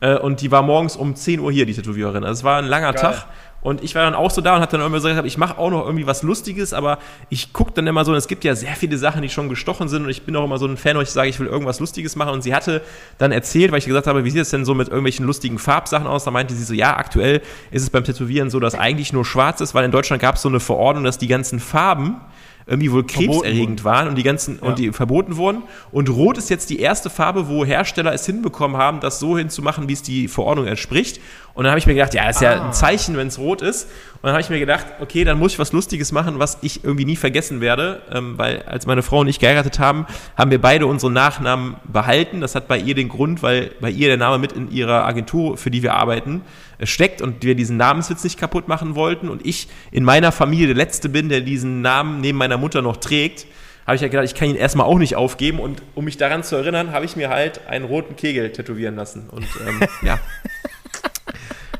äh, 0.00 0.16
und 0.16 0.40
die 0.40 0.50
war 0.50 0.62
morgens 0.62 0.96
um 0.96 1.14
10 1.14 1.40
Uhr 1.40 1.50
hier, 1.52 1.66
die 1.66 1.74
Tätowiererin. 1.74 2.24
Also 2.24 2.40
es 2.40 2.44
war 2.44 2.58
ein 2.58 2.66
langer 2.66 2.92
Geil. 2.92 3.02
Tag. 3.02 3.26
Und 3.66 3.82
ich 3.82 3.96
war 3.96 4.04
dann 4.04 4.14
auch 4.14 4.30
so 4.30 4.40
da 4.40 4.54
und 4.54 4.60
hatte 4.62 4.78
dann 4.78 4.86
immer 4.86 5.00
so 5.00 5.08
gesagt, 5.08 5.26
ich 5.26 5.38
mache 5.38 5.58
auch 5.58 5.70
noch 5.70 5.84
irgendwie 5.84 6.06
was 6.06 6.22
Lustiges, 6.22 6.72
aber 6.72 7.00
ich 7.30 7.52
gucke 7.52 7.72
dann 7.72 7.88
immer 7.88 8.04
so, 8.04 8.12
und 8.12 8.16
es 8.16 8.28
gibt 8.28 8.44
ja 8.44 8.54
sehr 8.54 8.76
viele 8.76 8.96
Sachen, 8.96 9.22
die 9.22 9.28
schon 9.28 9.48
gestochen 9.48 9.88
sind 9.88 10.04
und 10.04 10.08
ich 10.08 10.22
bin 10.22 10.36
auch 10.36 10.44
immer 10.44 10.58
so 10.58 10.66
ein 10.66 10.76
Fan, 10.76 10.96
wo 10.96 11.00
ich 11.00 11.10
sage, 11.10 11.28
ich 11.28 11.40
will 11.40 11.48
irgendwas 11.48 11.80
Lustiges 11.80 12.14
machen. 12.14 12.32
Und 12.32 12.42
sie 12.42 12.54
hatte 12.54 12.80
dann 13.18 13.32
erzählt, 13.32 13.72
weil 13.72 13.78
ich 13.78 13.86
gesagt 13.86 14.06
habe, 14.06 14.22
wie 14.22 14.30
sieht 14.30 14.42
es 14.42 14.50
denn 14.50 14.64
so 14.64 14.72
mit 14.72 14.86
irgendwelchen 14.86 15.26
lustigen 15.26 15.58
Farbsachen 15.58 16.06
aus? 16.06 16.22
Da 16.22 16.30
meinte 16.30 16.54
sie 16.54 16.62
so, 16.62 16.74
ja, 16.74 16.96
aktuell 16.96 17.42
ist 17.72 17.82
es 17.82 17.90
beim 17.90 18.04
Tätowieren 18.04 18.50
so, 18.50 18.60
dass 18.60 18.76
eigentlich 18.76 19.12
nur 19.12 19.24
schwarz 19.24 19.60
ist, 19.60 19.74
weil 19.74 19.84
in 19.84 19.90
Deutschland 19.90 20.22
gab 20.22 20.36
es 20.36 20.42
so 20.42 20.48
eine 20.48 20.60
Verordnung, 20.60 21.02
dass 21.02 21.18
die 21.18 21.26
ganzen 21.26 21.58
Farben 21.58 22.20
irgendwie 22.66 22.90
wohl 22.90 23.04
krebserregend 23.04 23.84
waren 23.84 24.08
und 24.08 24.16
die 24.16 24.24
ganzen 24.24 24.58
und 24.58 24.78
die 24.78 24.90
verboten 24.92 25.36
wurden. 25.36 25.62
Und 25.92 26.08
Rot 26.08 26.36
ist 26.36 26.50
jetzt 26.50 26.68
die 26.68 26.80
erste 26.80 27.10
Farbe, 27.10 27.48
wo 27.48 27.64
Hersteller 27.64 28.12
es 28.12 28.26
hinbekommen 28.26 28.76
haben, 28.76 28.98
das 29.00 29.20
so 29.20 29.38
hinzumachen, 29.38 29.88
wie 29.88 29.92
es 29.92 30.02
die 30.02 30.26
Verordnung 30.26 30.66
entspricht. 30.66 31.20
Und 31.56 31.64
dann 31.64 31.70
habe 31.70 31.78
ich 31.78 31.86
mir 31.86 31.94
gedacht, 31.94 32.12
ja, 32.14 32.26
das 32.26 32.36
ist 32.36 32.42
ja 32.42 32.60
Ah. 32.60 32.66
ein 32.66 32.72
Zeichen, 32.74 33.16
wenn 33.16 33.28
es 33.28 33.38
rot 33.38 33.62
ist. 33.62 33.84
Und 34.16 34.24
dann 34.24 34.32
habe 34.32 34.42
ich 34.42 34.50
mir 34.50 34.58
gedacht, 34.60 34.84
okay, 35.00 35.24
dann 35.24 35.38
muss 35.38 35.54
ich 35.54 35.58
was 35.58 35.72
Lustiges 35.72 36.12
machen, 36.12 36.38
was 36.38 36.58
ich 36.60 36.84
irgendwie 36.84 37.06
nie 37.06 37.16
vergessen 37.16 37.62
werde, 37.62 38.02
ähm, 38.12 38.36
weil 38.36 38.62
als 38.66 38.84
meine 38.86 39.02
Frau 39.02 39.20
und 39.20 39.28
ich 39.28 39.38
geheiratet 39.40 39.78
haben, 39.78 40.06
haben 40.36 40.50
wir 40.50 40.60
beide 40.60 40.86
unsere 40.86 41.10
Nachnamen 41.10 41.76
behalten. 41.90 42.42
Das 42.42 42.54
hat 42.54 42.68
bei 42.68 42.76
ihr 42.78 42.94
den 42.94 43.08
Grund, 43.08 43.42
weil 43.42 43.70
bei 43.80 43.90
ihr 43.90 44.08
der 44.08 44.18
Name 44.18 44.38
mit 44.38 44.52
in 44.52 44.70
ihrer 44.70 45.06
Agentur, 45.06 45.56
für 45.56 45.70
die 45.70 45.82
wir 45.82 45.94
arbeiten, 45.94 46.42
äh, 46.78 46.84
steckt 46.84 47.22
und 47.22 47.42
wir 47.42 47.54
diesen 47.54 47.78
Namenswitz 47.78 48.22
nicht 48.22 48.38
kaputt 48.38 48.68
machen 48.68 48.94
wollten 48.94 49.30
und 49.30 49.44
ich 49.46 49.68
in 49.90 50.04
meiner 50.04 50.32
Familie 50.32 50.66
der 50.66 50.76
Letzte 50.76 51.08
bin, 51.08 51.30
der 51.30 51.40
diesen 51.40 51.80
Namen 51.80 52.20
neben 52.20 52.36
meiner 52.36 52.58
Mutter 52.58 52.82
noch 52.82 52.98
trägt, 52.98 53.46
habe 53.86 53.96
ich 53.96 54.02
ja 54.02 54.08
gedacht, 54.08 54.26
ich 54.26 54.34
kann 54.34 54.50
ihn 54.50 54.56
erstmal 54.56 54.86
auch 54.86 54.98
nicht 54.98 55.16
aufgeben 55.16 55.58
und 55.60 55.80
um 55.94 56.04
mich 56.04 56.18
daran 56.18 56.42
zu 56.42 56.56
erinnern, 56.56 56.92
habe 56.92 57.06
ich 57.06 57.16
mir 57.16 57.30
halt 57.30 57.66
einen 57.66 57.86
roten 57.86 58.14
Kegel 58.16 58.52
tätowieren 58.52 58.96
lassen 58.96 59.30
und 59.30 59.46
ähm, 59.66 59.80
ja. 60.02 60.18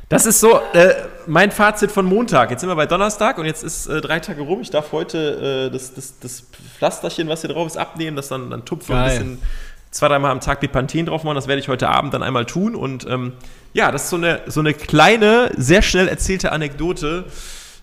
Das 0.09 0.25
ist 0.25 0.39
so 0.39 0.61
äh, 0.73 0.95
mein 1.27 1.51
Fazit 1.51 1.91
von 1.91 2.07
Montag. 2.07 2.51
Jetzt 2.51 2.61
sind 2.61 2.69
wir 2.69 2.77
bei 2.77 2.87
Donnerstag 2.87 3.39
und 3.39 3.47
jetzt 3.47 3.65
ist 3.65 3.89
äh, 3.89 4.01
drei 4.01 4.21
Tage 4.21 4.43
rum. 4.43 4.61
Ich 4.61 4.71
darf 4.71 4.93
heute 4.93 5.67
äh, 5.67 5.73
das, 5.73 5.95
das, 5.95 6.21
das 6.21 6.45
Pflasterchen, 6.77 7.29
was 7.29 7.41
hier 7.41 7.51
drauf 7.51 7.67
ist, 7.67 7.77
abnehmen, 7.77 8.17
das 8.17 8.29
dann, 8.29 8.51
dann 8.51 8.65
tupfen 8.65 8.95
ein 8.95 9.09
bisschen 9.09 9.43
zwei, 9.91 10.07
dreimal 10.07 10.31
am 10.31 10.41
Tag 10.41 10.61
Bepanthen 10.61 11.07
drauf 11.07 11.25
machen. 11.25 11.35
Das 11.35 11.49
werde 11.49 11.61
ich 11.61 11.69
heute 11.69 11.89
Abend 11.89 12.15
dann 12.15 12.23
einmal 12.23 12.47
tun. 12.47 12.77
Und 12.77 13.05
ähm, 13.09 13.33
ja, 13.73 13.91
das 13.91 14.05
ist 14.05 14.11
so 14.11 14.17
eine, 14.17 14.43
so 14.47 14.61
eine 14.61 14.75
kleine, 14.75 15.51
sehr 15.57 15.83
schnell 15.83 16.07
erzählte 16.07 16.53
Anekdote, 16.53 17.25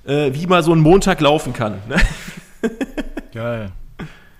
äh, 0.06 0.34
wie 0.34 0.48
mal 0.48 0.64
so 0.64 0.74
ein 0.74 0.80
Montag 0.80 1.20
laufen 1.20 1.52
kann. 1.52 1.82
Ne? 1.90 1.98
Geil. 3.34 3.72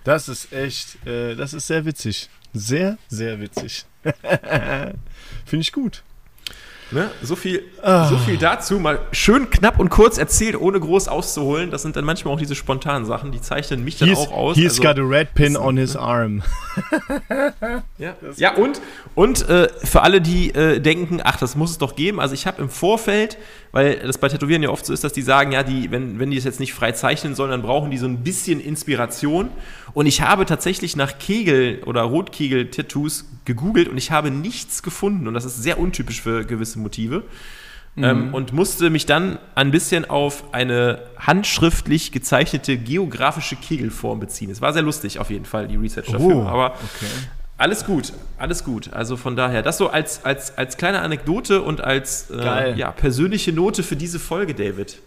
Das 0.04 0.30
ist 0.30 0.54
echt, 0.54 1.06
äh, 1.06 1.34
das 1.34 1.52
ist 1.52 1.66
sehr 1.66 1.84
witzig. 1.84 2.30
Sehr, 2.54 2.96
sehr 3.08 3.40
witzig. 3.40 3.84
Finde 5.44 5.60
ich 5.60 5.72
gut. 5.72 6.02
Ne? 6.94 7.10
So, 7.22 7.34
viel, 7.36 7.64
Ah. 7.82 8.08
so 8.08 8.16
viel 8.18 8.36
dazu. 8.38 8.78
Mal 8.78 9.00
schön 9.12 9.50
knapp 9.50 9.78
und 9.80 9.88
kurz 9.90 10.16
erzählt, 10.16 10.54
ohne 10.58 10.78
groß 10.78 11.08
auszuholen. 11.08 11.70
Das 11.70 11.82
sind 11.82 11.96
dann 11.96 12.04
manchmal 12.04 12.32
auch 12.34 12.38
diese 12.38 12.54
spontanen 12.54 13.04
Sachen, 13.04 13.32
die 13.32 13.40
zeichnen 13.40 13.82
mich 13.84 13.98
dann 13.98 14.08
He's, 14.08 14.18
auch 14.18 14.32
aus. 14.32 14.56
he's 14.56 14.78
Also- 14.78 14.82
got 14.82 14.98
a 14.98 15.02
red 15.02 15.34
pin 15.34 15.56
on 15.56 15.76
his 15.76 15.96
arm. 15.96 16.42
Ja, 17.98 18.14
ja 18.36 18.54
und, 18.56 18.80
und 19.14 19.48
äh, 19.48 19.68
für 19.84 20.02
alle, 20.02 20.20
die 20.20 20.50
äh, 20.54 20.80
denken, 20.80 21.20
ach, 21.22 21.36
das 21.36 21.54
muss 21.56 21.70
es 21.70 21.78
doch 21.78 21.94
geben. 21.96 22.20
Also 22.20 22.34
ich 22.34 22.46
habe 22.46 22.60
im 22.62 22.68
Vorfeld, 22.68 23.38
weil 23.74 23.96
das 23.96 24.18
bei 24.18 24.28
Tätowieren 24.28 24.62
ja 24.62 24.68
oft 24.68 24.86
so 24.86 24.92
ist, 24.92 25.02
dass 25.02 25.12
die 25.12 25.20
sagen, 25.20 25.50
ja, 25.50 25.64
die, 25.64 25.90
wenn, 25.90 26.20
wenn 26.20 26.30
die 26.30 26.36
es 26.36 26.44
jetzt 26.44 26.60
nicht 26.60 26.72
frei 26.72 26.92
zeichnen 26.92 27.34
sollen, 27.34 27.50
dann 27.50 27.62
brauchen 27.62 27.90
die 27.90 27.98
so 27.98 28.06
ein 28.06 28.18
bisschen 28.18 28.60
Inspiration. 28.60 29.50
Und 29.94 30.06
ich 30.06 30.20
habe 30.20 30.46
tatsächlich 30.46 30.94
nach 30.94 31.18
Kegel- 31.18 31.82
oder 31.84 32.02
Rotkegel-Tattoos 32.02 33.24
gegoogelt 33.44 33.88
und 33.88 33.98
ich 33.98 34.12
habe 34.12 34.30
nichts 34.30 34.84
gefunden. 34.84 35.26
Und 35.26 35.34
das 35.34 35.44
ist 35.44 35.60
sehr 35.60 35.80
untypisch 35.80 36.22
für 36.22 36.44
gewisse 36.44 36.78
Motive. 36.78 37.24
Ähm, 37.96 38.32
und 38.32 38.52
musste 38.52 38.90
mich 38.90 39.06
dann 39.06 39.38
ein 39.56 39.72
bisschen 39.72 40.08
auf 40.08 40.54
eine 40.54 41.02
handschriftlich 41.18 42.12
gezeichnete 42.12 42.76
geografische 42.76 43.56
Kegelform 43.56 44.20
beziehen. 44.20 44.50
Es 44.50 44.60
war 44.60 44.72
sehr 44.72 44.82
lustig 44.82 45.18
auf 45.18 45.30
jeden 45.30 45.46
Fall, 45.46 45.66
die 45.66 45.76
Research 45.76 46.06
dafür. 46.06 46.36
Oh, 46.36 46.42
Aber 46.42 46.74
okay. 46.74 47.06
Alles 47.56 47.84
gut, 47.84 48.12
alles 48.36 48.64
gut. 48.64 48.92
Also 48.92 49.16
von 49.16 49.36
daher, 49.36 49.62
das 49.62 49.78
so 49.78 49.88
als, 49.88 50.24
als, 50.24 50.58
als 50.58 50.76
kleine 50.76 51.00
Anekdote 51.00 51.62
und 51.62 51.80
als 51.80 52.30
äh, 52.30 52.74
ja, 52.74 52.90
persönliche 52.90 53.52
Note 53.52 53.82
für 53.82 53.96
diese 53.96 54.18
Folge, 54.18 54.54
David. 54.54 54.98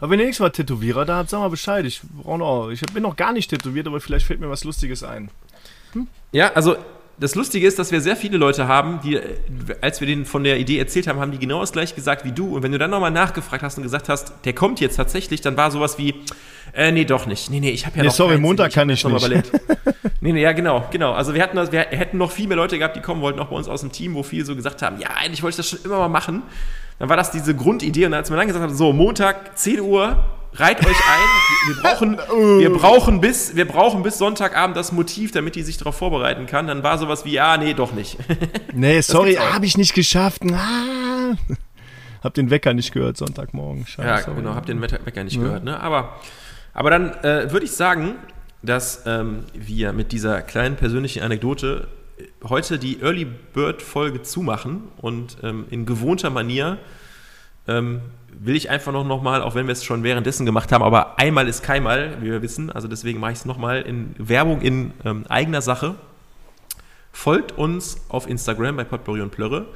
Aber 0.00 0.10
wenn 0.10 0.20
ihr 0.20 0.26
nächstes 0.26 0.42
Mal 0.42 0.50
Tätowierer 0.50 1.04
da 1.04 1.16
habt, 1.16 1.30
sag 1.30 1.40
mal 1.40 1.48
Bescheid. 1.48 1.84
Ich, 1.84 2.00
noch, 2.24 2.70
ich 2.70 2.80
bin 2.92 3.02
noch 3.02 3.16
gar 3.16 3.32
nicht 3.32 3.50
tätowiert, 3.50 3.86
aber 3.86 4.00
vielleicht 4.00 4.26
fällt 4.26 4.40
mir 4.40 4.48
was 4.48 4.64
Lustiges 4.64 5.02
ein. 5.02 5.30
Ja, 6.32 6.52
also 6.54 6.76
das 7.20 7.34
Lustige 7.34 7.66
ist, 7.66 7.78
dass 7.78 7.90
wir 7.90 8.00
sehr 8.00 8.16
viele 8.16 8.36
Leute 8.38 8.68
haben, 8.68 9.00
die, 9.02 9.18
als 9.80 10.00
wir 10.00 10.06
denen 10.06 10.24
von 10.24 10.44
der 10.44 10.58
Idee 10.58 10.78
erzählt 10.78 11.06
haben, 11.08 11.18
haben 11.20 11.32
die 11.32 11.38
genau 11.38 11.60
das 11.60 11.72
gleiche 11.72 11.94
gesagt 11.94 12.24
wie 12.24 12.32
du. 12.32 12.54
Und 12.56 12.62
wenn 12.62 12.72
du 12.72 12.78
dann 12.78 12.90
nochmal 12.90 13.10
nachgefragt 13.10 13.62
hast 13.62 13.76
und 13.76 13.82
gesagt 13.82 14.08
hast, 14.08 14.32
der 14.44 14.52
kommt 14.52 14.80
jetzt 14.80 14.96
tatsächlich, 14.96 15.40
dann 15.40 15.56
war 15.56 15.70
sowas 15.70 15.98
wie, 15.98 16.14
äh, 16.74 16.92
nee, 16.92 17.04
doch 17.04 17.26
nicht. 17.26 17.50
Nee, 17.50 17.60
nee, 17.60 17.70
ich 17.70 17.86
habe 17.86 17.96
ja 17.96 18.02
Nee, 18.02 18.08
noch 18.08 18.14
sorry, 18.14 18.34
keins. 18.34 18.42
Montag 18.42 18.72
kann 18.72 18.88
ich 18.90 19.02
mal 19.04 19.12
nicht. 19.14 19.26
überlegt. 19.26 19.52
nee, 20.20 20.32
nee, 20.32 20.42
ja, 20.42 20.52
genau, 20.52 20.86
genau. 20.90 21.12
Also 21.12 21.34
wir 21.34 21.42
hatten, 21.42 21.56
wir 21.72 21.80
hätten 21.80 22.18
noch 22.18 22.30
viel 22.30 22.46
mehr 22.46 22.56
Leute 22.56 22.78
gehabt, 22.78 22.94
die 22.96 23.00
kommen 23.00 23.20
wollten, 23.20 23.40
auch 23.40 23.48
bei 23.48 23.56
uns 23.56 23.68
aus 23.68 23.80
dem 23.80 23.90
Team, 23.90 24.14
wo 24.14 24.22
viele 24.22 24.44
so 24.44 24.54
gesagt 24.54 24.82
haben, 24.82 25.00
ja, 25.00 25.08
eigentlich 25.16 25.42
wollte 25.42 25.60
ich 25.60 25.68
das 25.68 25.68
schon 25.70 25.80
immer 25.84 25.98
mal 25.98 26.08
machen. 26.08 26.42
Dann 27.00 27.08
war 27.08 27.16
das 27.16 27.30
diese 27.30 27.54
Grundidee 27.54 28.06
und 28.06 28.14
als 28.14 28.30
man 28.30 28.38
dann 28.38 28.46
gesagt 28.48 28.64
hat, 28.64 28.76
so, 28.76 28.92
Montag, 28.92 29.58
10 29.58 29.80
Uhr, 29.80 30.24
reiht 30.54 30.80
euch 30.80 30.86
ein, 30.86 31.68
wir 31.68 31.82
brauchen, 31.82 32.18
wir 32.58 32.72
brauchen 32.72 33.20
bis, 33.20 33.56
wir 33.56 33.66
brauchen 33.66 34.02
bis 34.02 34.18
Sonntagabend 34.18 34.76
das 34.76 34.92
Motiv, 34.92 35.30
damit 35.32 35.54
die 35.54 35.62
sich 35.62 35.76
darauf 35.76 35.96
vorbereiten 35.96 36.46
kann, 36.46 36.66
dann 36.66 36.82
war 36.82 36.98
sowas 36.98 37.24
wie, 37.24 37.32
ja, 37.32 37.56
nee, 37.56 37.74
doch 37.74 37.92
nicht. 37.92 38.16
Nee, 38.74 39.00
sorry, 39.00 39.34
habe 39.34 39.66
ich 39.66 39.76
nicht 39.76 39.94
geschafft. 39.94 40.42
Ah. 40.52 41.34
Hab 42.22 42.34
den 42.34 42.50
Wecker 42.50 42.74
nicht 42.74 42.92
gehört 42.92 43.16
Sonntagmorgen. 43.16 43.86
Ja, 43.96 44.18
Scheiße. 44.18 44.34
genau, 44.34 44.54
hab 44.54 44.66
den 44.66 44.80
Wecker 44.80 45.24
nicht 45.24 45.40
gehört, 45.40 45.64
ne? 45.64 45.80
Aber 45.80 46.18
Aber 46.74 46.90
dann 46.90 47.12
äh, 47.24 47.50
würde 47.50 47.64
ich 47.64 47.72
sagen, 47.72 48.16
dass 48.62 49.04
ähm, 49.06 49.44
wir 49.54 49.92
mit 49.92 50.12
dieser 50.12 50.42
kleinen 50.42 50.76
persönlichen 50.76 51.22
Anekdote 51.22 51.88
heute 52.44 52.78
die 52.78 53.00
Early 53.00 53.24
Bird 53.24 53.82
Folge 53.82 54.22
zumachen 54.22 54.84
und 54.96 55.38
ähm, 55.42 55.66
in 55.70 55.86
gewohnter 55.86 56.30
Manier 56.30 56.78
ähm, 57.66 58.00
will 58.40 58.56
ich 58.56 58.70
einfach 58.70 58.92
noch, 58.92 59.04
noch 59.04 59.22
mal, 59.22 59.42
auch 59.42 59.54
wenn 59.54 59.66
wir 59.66 59.72
es 59.72 59.84
schon 59.84 60.02
währenddessen 60.02 60.46
gemacht 60.46 60.72
haben, 60.72 60.82
aber 60.82 61.18
einmal 61.18 61.48
ist 61.48 61.62
keinmal, 61.62 62.16
wie 62.20 62.30
wir 62.30 62.42
wissen, 62.42 62.70
also 62.70 62.88
deswegen 62.88 63.20
mache 63.20 63.32
ich 63.32 63.38
es 63.38 63.44
nochmal 63.44 63.82
in 63.82 64.14
Werbung 64.18 64.60
in 64.60 64.92
ähm, 65.04 65.24
eigener 65.28 65.62
Sache. 65.62 65.96
Folgt 67.12 67.52
uns 67.52 68.00
auf 68.08 68.28
Instagram 68.28 68.76
bei 68.76 68.84
Potpourri 68.84 69.20
und 69.22 69.30
Plörre. 69.30 69.66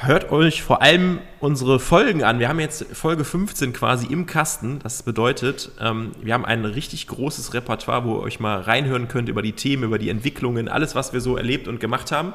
Hört 0.00 0.30
euch 0.30 0.62
vor 0.62 0.82
allem 0.82 1.18
unsere 1.40 1.80
Folgen 1.80 2.22
an. 2.22 2.38
Wir 2.38 2.50
haben 2.50 2.60
jetzt 2.60 2.84
Folge 2.92 3.24
15 3.24 3.72
quasi 3.72 4.06
im 4.06 4.26
Kasten. 4.26 4.80
Das 4.80 5.02
bedeutet, 5.02 5.72
ähm, 5.80 6.12
wir 6.22 6.34
haben 6.34 6.44
ein 6.44 6.66
richtig 6.66 7.06
großes 7.06 7.54
Repertoire, 7.54 8.04
wo 8.04 8.16
ihr 8.16 8.22
euch 8.22 8.38
mal 8.38 8.60
reinhören 8.60 9.08
könnt 9.08 9.30
über 9.30 9.40
die 9.40 9.54
Themen, 9.54 9.84
über 9.84 9.98
die 9.98 10.10
Entwicklungen, 10.10 10.68
alles, 10.68 10.94
was 10.94 11.14
wir 11.14 11.22
so 11.22 11.38
erlebt 11.38 11.68
und 11.68 11.80
gemacht 11.80 12.12
haben. 12.12 12.34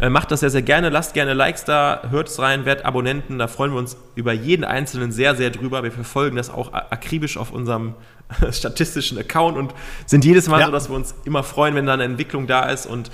Äh, 0.00 0.10
macht 0.10 0.30
das 0.30 0.40
sehr, 0.40 0.50
sehr 0.50 0.62
gerne. 0.62 0.90
Lasst 0.90 1.14
gerne 1.14 1.34
Likes 1.34 1.64
da, 1.64 2.02
hört 2.10 2.28
es 2.28 2.38
rein, 2.38 2.64
werdet 2.64 2.84
Abonnenten. 2.84 3.38
Da 3.38 3.48
freuen 3.48 3.72
wir 3.72 3.78
uns 3.78 3.96
über 4.14 4.32
jeden 4.32 4.64
Einzelnen 4.64 5.12
sehr, 5.12 5.34
sehr 5.34 5.50
drüber. 5.50 5.82
Wir 5.82 5.92
verfolgen 5.92 6.36
das 6.36 6.50
auch 6.50 6.72
akribisch 6.72 7.36
auf 7.36 7.50
unserem 7.50 7.94
statistischen 8.50 9.18
Account 9.18 9.56
und 9.56 9.74
sind 10.06 10.24
jedes 10.24 10.48
Mal 10.48 10.60
ja. 10.60 10.66
so, 10.66 10.72
dass 10.72 10.88
wir 10.88 10.96
uns 10.96 11.14
immer 11.24 11.42
freuen, 11.42 11.74
wenn 11.74 11.86
da 11.86 11.94
eine 11.94 12.04
Entwicklung 12.04 12.46
da 12.46 12.68
ist 12.68 12.86
und 12.86 13.10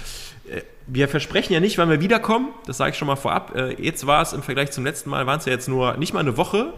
äh, 0.51 0.62
wir 0.87 1.09
versprechen 1.09 1.55
ja 1.55 1.61
nicht, 1.61 1.78
wann 1.78 1.89
wir 1.89 2.01
wiederkommen. 2.01 2.49
Das 2.66 2.76
sage 2.76 2.91
ich 2.91 2.99
schon 2.99 3.09
mal 3.09 3.16
vorab. 3.16 3.55
Äh, 3.57 3.82
jetzt 3.82 4.07
war 4.07 4.20
es 4.20 4.32
im 4.32 4.43
Vergleich 4.43 4.70
zum 4.70 4.85
letzten 4.85 5.11
Mal, 5.11 5.26
waren 5.26 5.39
es 5.39 5.47
ja 5.47 5.53
jetzt 5.53 5.68
nur 5.68 5.97
nicht 5.97 6.12
mal 6.12 6.20
eine 6.20 6.37
Woche. 6.37 6.74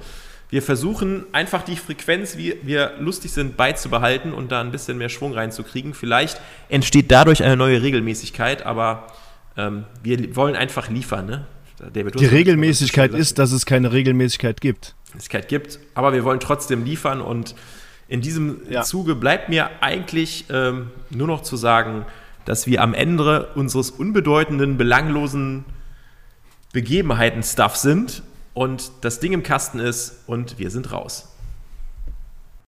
Wir 0.48 0.62
versuchen 0.62 1.26
einfach 1.32 1.64
die 1.64 1.74
Frequenz, 1.74 2.36
wie 2.36 2.54
wir 2.62 2.92
lustig 3.00 3.32
sind, 3.32 3.56
beizubehalten 3.56 4.32
und 4.32 4.52
da 4.52 4.60
ein 4.60 4.70
bisschen 4.70 4.96
mehr 4.96 5.08
Schwung 5.08 5.34
reinzukriegen. 5.34 5.92
Vielleicht 5.92 6.40
entsteht 6.68 7.10
dadurch 7.10 7.42
eine 7.42 7.56
neue 7.56 7.82
Regelmäßigkeit, 7.82 8.64
aber 8.64 9.08
ähm, 9.56 9.84
wir 10.02 10.36
wollen 10.36 10.54
einfach 10.54 10.88
liefern. 10.88 11.26
Ne? 11.26 11.46
David, 11.92 12.18
die 12.18 12.26
Regelmäßigkeit 12.26 13.12
ist, 13.12 13.38
dass 13.38 13.52
es 13.52 13.66
keine 13.66 13.92
Regelmäßigkeit 13.92 14.60
gibt. 14.60 14.94
Regelmäßigkeit 15.08 15.48
gibt, 15.48 15.78
aber 15.94 16.12
wir 16.12 16.24
wollen 16.24 16.40
trotzdem 16.40 16.84
liefern 16.84 17.20
und 17.20 17.54
in 18.08 18.20
diesem 18.20 18.60
ja. 18.70 18.82
Zuge 18.82 19.14
bleibt 19.14 19.48
mir 19.48 19.82
eigentlich 19.82 20.44
ähm, 20.50 20.90
nur 21.10 21.26
noch 21.26 21.42
zu 21.42 21.56
sagen, 21.56 22.06
dass 22.44 22.66
wir 22.66 22.82
am 22.82 22.94
Ende 22.94 23.48
unseres 23.54 23.90
unbedeutenden, 23.90 24.76
belanglosen 24.76 25.64
Begebenheiten-Stuff 26.72 27.76
sind 27.76 28.22
und 28.54 28.92
das 29.00 29.18
Ding 29.18 29.32
im 29.32 29.42
Kasten 29.42 29.80
ist 29.80 30.22
und 30.26 30.58
wir 30.58 30.70
sind 30.70 30.92
raus. 30.92 31.35